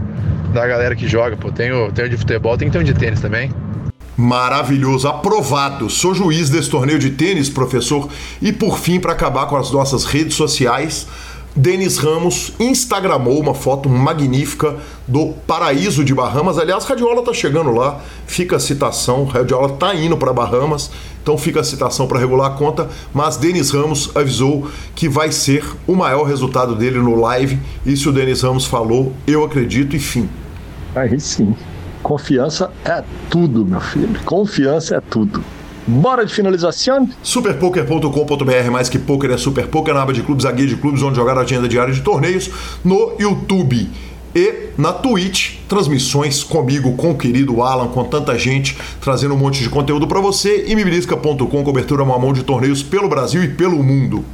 da 0.53 0.67
galera 0.67 0.95
que 0.95 1.09
joga, 1.09 1.37
pô. 1.37 1.51
Tem 1.51 1.73
o, 1.73 1.91
tem 1.91 2.05
o 2.05 2.09
de 2.09 2.17
futebol, 2.17 2.57
tem 2.57 2.69
que 2.69 2.73
ter 2.73 2.79
um 2.79 2.85
de 2.85 2.95
tênis 2.95 3.21
também. 3.21 3.51
Maravilhoso, 4.17 5.09
aprovado. 5.09 5.89
Sou 5.89 6.15
juiz 6.15 6.51
desse 6.51 6.69
torneio 6.69 6.99
de 6.99 7.11
tênis, 7.11 7.49
professor. 7.49 8.09
E 8.43 8.53
por 8.53 8.79
fim, 8.79 9.01
para 9.01 9.13
acabar 9.13 9.47
com 9.47 9.57
as 9.57 9.71
nossas 9.71 10.05
redes 10.05 10.35
sociais, 10.35 11.07
Denis 11.55 11.99
Ramos 11.99 12.53
instagramou 12.61 13.41
uma 13.41 13.55
foto 13.55 13.89
magnífica 13.89 14.77
do 15.07 15.35
paraíso 15.47 16.05
de 16.05 16.15
Bahamas. 16.15 16.59
Aliás, 16.59 16.85
Radiola 16.85 17.23
tá 17.23 17.33
chegando 17.35 17.73
lá, 17.73 18.01
fica 18.27 18.57
a 18.57 18.61
citação. 18.61 19.25
Radiola 19.25 19.71
tá 19.71 19.95
indo 19.95 20.17
para 20.17 20.33
Bahamas, 20.33 20.91
então 21.23 21.37
fica 21.37 21.61
a 21.61 21.65
citação 21.65 22.07
para 22.07 22.21
regular 22.21 22.53
a 22.53 22.55
conta. 22.55 22.89
Mas 23.13 23.37
Denis 23.37 23.71
Ramos 23.71 24.15
avisou 24.15 24.69
que 24.95 25.09
vai 25.09 25.33
ser 25.33 25.65
o 25.87 25.97
maior 25.97 26.23
resultado 26.23 26.77
dele 26.77 26.99
no 26.99 27.21
live. 27.21 27.59
Se 27.97 28.09
o 28.09 28.13
Denis 28.13 28.43
Ramos 28.43 28.65
falou, 28.65 29.13
eu 29.27 29.45
acredito 29.45 29.97
e 29.97 29.99
fim. 29.99 30.29
Aí 30.95 31.19
sim. 31.19 31.55
Confiança 32.03 32.71
é 32.85 33.03
tudo, 33.29 33.67
meu 33.67 33.81
filho. 33.81 34.19
Confiança 34.25 34.97
é 34.97 35.01
tudo. 35.01 35.45
Bora 35.91 36.25
de 36.25 36.33
finalização? 36.33 37.09
Superpoker.com.br, 37.21 38.71
mais 38.71 38.89
que 38.89 38.97
poker 38.97 39.33
é 39.33 39.37
super 39.37 39.67
poker, 39.67 39.93
na 39.93 40.03
aba 40.03 40.13
de 40.13 40.23
clubes, 40.23 40.47
a 40.47 40.53
guia 40.53 40.67
de 40.67 40.77
clubes, 40.77 41.03
onde 41.03 41.17
jogar 41.17 41.37
a 41.37 41.41
agenda 41.41 41.69
diária 41.69 41.93
de 41.93 42.01
torneios, 42.01 42.49
no 42.85 43.17
YouTube 43.19 43.91
e 44.33 44.69
na 44.79 44.93
Twitch, 44.93 45.57
transmissões 45.69 46.45
comigo, 46.45 46.93
com 46.93 47.11
o 47.11 47.19
querido 47.19 47.61
Alan, 47.61 47.89
com 47.89 48.05
tanta 48.05 48.39
gente, 48.39 48.79
trazendo 49.01 49.35
um 49.35 49.37
monte 49.37 49.65
de 49.65 49.69
conteúdo 49.69 50.07
para 50.07 50.21
você, 50.21 50.65
e 50.69 50.77
mibilisca.com, 50.77 51.65
cobertura 51.65 52.05
mamão 52.05 52.33
de 52.33 52.45
torneios 52.45 52.85
pelo 52.85 53.09
Brasil 53.09 53.43
e 53.43 53.49
pelo 53.49 53.83
mundo. 53.83 54.25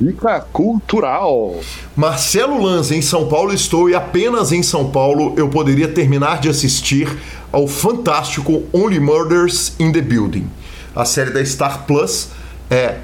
Dica 0.00 0.40
cultural. 0.50 1.56
Marcelo 1.94 2.60
Lanza 2.62 2.96
em 2.96 3.02
São 3.02 3.28
Paulo 3.28 3.52
estou 3.52 3.90
e 3.90 3.94
apenas 3.94 4.50
em 4.50 4.62
São 4.62 4.90
Paulo 4.90 5.34
eu 5.36 5.50
poderia 5.50 5.88
terminar 5.88 6.40
de 6.40 6.48
assistir 6.48 7.06
ao 7.52 7.68
fantástico 7.68 8.62
Only 8.72 8.98
Murders 8.98 9.74
in 9.78 9.92
the 9.92 10.00
Building. 10.00 10.61
A 10.94 11.04
série 11.04 11.30
da 11.30 11.44
Star 11.44 11.84
Plus 11.86 12.28
é 12.70 12.98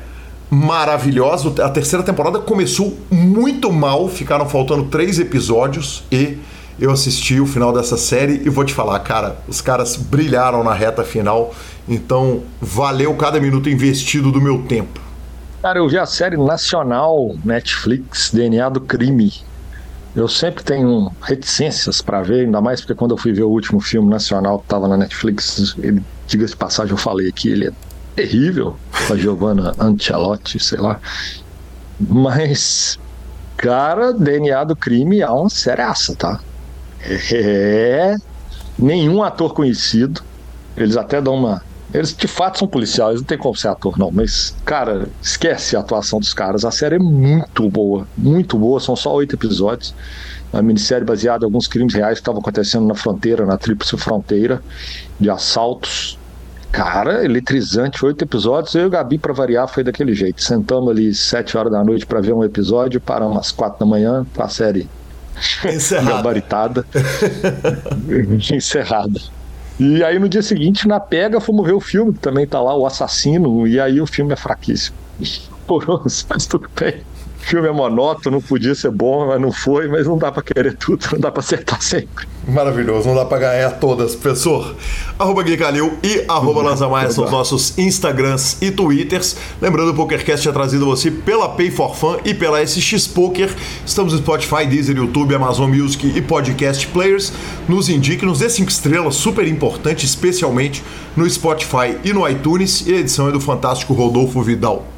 maravilhosa. 0.50 1.64
A 1.64 1.68
terceira 1.68 2.04
temporada 2.04 2.38
começou 2.38 2.96
muito 3.10 3.72
mal, 3.72 4.08
ficaram 4.08 4.48
faltando 4.48 4.84
três 4.84 5.18
episódios 5.18 6.04
e 6.10 6.38
eu 6.80 6.90
assisti 6.92 7.40
o 7.40 7.46
final 7.46 7.72
dessa 7.72 7.96
série 7.96 8.42
e 8.44 8.48
vou 8.48 8.64
te 8.64 8.72
falar, 8.72 8.98
cara, 9.00 9.36
os 9.48 9.60
caras 9.60 9.96
brilharam 9.96 10.62
na 10.62 10.72
reta 10.72 11.02
final, 11.02 11.52
então 11.88 12.42
valeu 12.60 13.14
cada 13.16 13.40
minuto 13.40 13.68
investido 13.68 14.30
do 14.30 14.40
meu 14.40 14.62
tempo. 14.62 15.00
Cara, 15.60 15.80
eu 15.80 15.88
vi 15.88 15.98
a 15.98 16.06
série 16.06 16.36
nacional 16.36 17.34
Netflix, 17.44 18.30
DNA 18.32 18.68
do 18.68 18.80
Crime. 18.80 19.32
Eu 20.14 20.28
sempre 20.28 20.62
tenho 20.62 21.10
reticências 21.20 22.00
para 22.00 22.22
ver, 22.22 22.46
ainda 22.46 22.60
mais 22.60 22.80
porque 22.80 22.94
quando 22.94 23.10
eu 23.10 23.18
fui 23.18 23.32
ver 23.32 23.42
o 23.42 23.50
último 23.50 23.80
filme 23.80 24.08
nacional 24.08 24.60
que 24.60 24.66
estava 24.66 24.86
na 24.86 24.96
Netflix, 24.96 25.74
ele, 25.78 26.00
diga-se 26.28 26.54
passagem, 26.54 26.92
eu 26.92 26.98
falei 26.98 27.32
que 27.32 27.48
ele 27.48 27.68
é 27.68 27.72
terrível, 28.14 28.76
a 29.10 29.16
Giovanna 29.16 29.74
Ancelotti, 29.78 30.60
sei 30.60 30.78
lá. 30.78 31.00
Mas, 31.98 32.98
cara, 33.56 34.12
DNA 34.12 34.62
do 34.64 34.76
Crime 34.76 35.20
é 35.20 35.28
uma 35.28 35.50
seriaça, 35.50 36.14
tá? 36.14 36.40
É. 37.32 38.14
Nenhum 38.78 39.22
ator 39.22 39.52
conhecido. 39.54 40.22
Eles 40.76 40.96
até 40.96 41.20
dão 41.20 41.34
uma 41.34 41.62
eles 41.92 42.14
de 42.14 42.28
fato 42.28 42.58
são 42.58 42.68
policiais, 42.68 43.16
não 43.16 43.24
tem 43.24 43.38
como 43.38 43.56
ser 43.56 43.68
ator, 43.68 43.98
não. 43.98 44.10
Mas, 44.10 44.54
cara, 44.64 45.08
esquece 45.22 45.74
a 45.74 45.80
atuação 45.80 46.20
dos 46.20 46.34
caras. 46.34 46.64
A 46.64 46.70
série 46.70 46.96
é 46.96 46.98
muito 46.98 47.68
boa, 47.70 48.06
muito 48.16 48.58
boa. 48.58 48.78
São 48.78 48.94
só 48.94 49.14
oito 49.14 49.34
episódios. 49.36 49.94
Uma 50.52 50.62
minissérie 50.62 51.04
baseada 51.04 51.44
em 51.44 51.46
alguns 51.46 51.66
crimes 51.66 51.94
reais 51.94 52.14
que 52.14 52.20
estavam 52.20 52.40
acontecendo 52.40 52.86
na 52.86 52.94
fronteira, 52.94 53.46
na 53.46 53.56
tríplice 53.56 53.96
fronteira, 53.96 54.62
de 55.18 55.30
assaltos. 55.30 56.17
Cara, 56.70 57.24
eletrizante, 57.24 58.04
oito 58.04 58.22
episódios. 58.24 58.74
Eu 58.74 58.82
e 58.82 58.86
o 58.86 58.90
Gabi, 58.90 59.18
para 59.18 59.32
variar, 59.32 59.66
foi 59.68 59.82
daquele 59.82 60.14
jeito. 60.14 60.42
Sentamos 60.42 60.90
ali 60.90 61.14
sete 61.14 61.56
horas 61.56 61.72
da 61.72 61.82
noite 61.82 62.06
para 62.06 62.20
ver 62.20 62.32
um 62.32 62.44
episódio, 62.44 63.00
paramos 63.00 63.38
às 63.38 63.50
quatro 63.50 63.80
da 63.80 63.86
manhã 63.86 64.26
para 64.34 64.44
a 64.44 64.48
série 64.48 64.88
Encerrada. 65.64 66.10
gabaritada. 66.16 66.86
Encerrada. 68.52 69.20
E 69.78 70.02
aí 70.02 70.18
no 70.18 70.28
dia 70.28 70.42
seguinte, 70.42 70.88
na 70.88 70.98
pega, 70.98 71.40
fomos 71.40 71.64
ver 71.64 71.72
o 71.72 71.80
filme, 71.80 72.12
que 72.12 72.18
também 72.18 72.46
tá 72.46 72.60
lá, 72.60 72.74
o 72.76 72.84
assassino, 72.84 73.66
e 73.66 73.78
aí 73.78 74.00
o 74.00 74.06
filme 74.06 74.32
é 74.32 74.36
fraquíssimo. 74.36 74.96
Horroroso, 75.66 76.26
mas 76.28 76.46
tudo 76.46 76.68
bem. 76.78 77.02
Filme 77.48 77.66
é 77.66 77.72
monótono, 77.72 78.42
podia 78.42 78.74
ser 78.74 78.90
bom, 78.90 79.26
mas 79.26 79.40
não 79.40 79.50
foi, 79.50 79.88
mas 79.88 80.06
não 80.06 80.18
dá 80.18 80.30
pra 80.30 80.42
querer 80.42 80.76
tudo, 80.76 81.06
não 81.12 81.18
dá 81.18 81.32
pra 81.32 81.40
acertar 81.40 81.80
sempre. 81.80 82.28
Maravilhoso, 82.46 83.08
não 83.08 83.14
dá 83.14 83.24
pra 83.24 83.38
ganhar 83.38 83.70
todas, 83.70 84.14
professor. 84.14 84.76
Arroba 85.18 85.42
Gui 85.42 85.56
Calil 85.56 85.96
e 86.02 86.26
arroba 86.28 86.60
Lanzamaia 86.60 87.10
são 87.10 87.24
os 87.24 87.30
nossos 87.30 87.78
Instagrams 87.78 88.58
e 88.60 88.70
Twitters. 88.70 89.34
Lembrando, 89.62 89.92
o 89.92 89.94
PokerCast 89.94 90.46
é 90.46 90.52
trazido 90.52 90.84
a 90.84 90.88
você 90.88 91.10
pela 91.10 91.48
Pay 91.48 91.70
for 91.70 91.96
Fun 91.96 92.18
e 92.22 92.34
pela 92.34 92.60
SX 92.66 93.06
Poker. 93.06 93.50
Estamos 93.82 94.12
no 94.12 94.18
Spotify, 94.18 94.66
Deezer, 94.66 94.98
YouTube, 94.98 95.34
Amazon 95.34 95.70
Music 95.70 96.06
e 96.06 96.20
Podcast 96.20 96.86
Players. 96.88 97.32
Nos 97.66 97.88
indique, 97.88 98.26
nos 98.26 98.40
dê 98.40 98.50
5 98.50 98.70
estrelas, 98.70 99.14
super 99.14 99.48
importante, 99.48 100.04
especialmente 100.04 100.84
no 101.16 101.28
Spotify 101.30 101.96
e 102.04 102.12
no 102.12 102.28
iTunes. 102.28 102.86
E 102.86 102.92
a 102.92 102.98
edição 102.98 103.26
é 103.26 103.32
do 103.32 103.40
fantástico 103.40 103.94
Rodolfo 103.94 104.42
Vidal. 104.42 104.97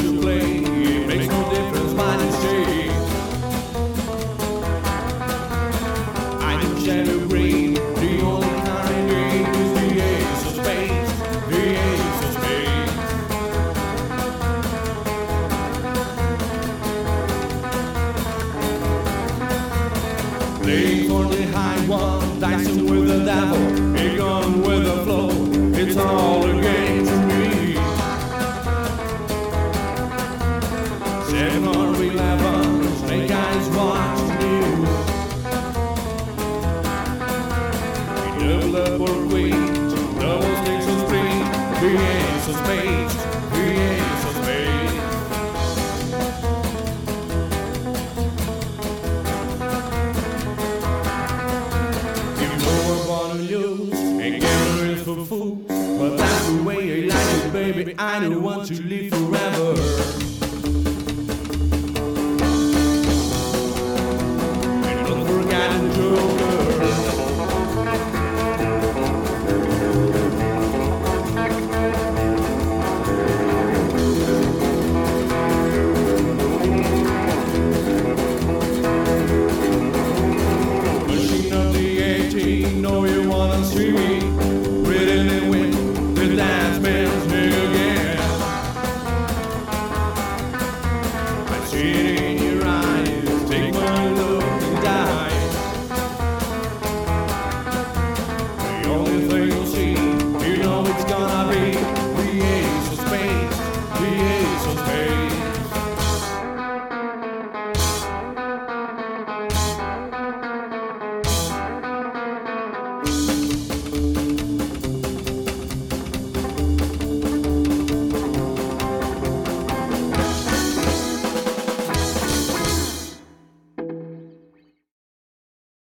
It's 25.93 26.40
kind 58.11 58.33
of 58.33 58.41
one. 58.41 58.60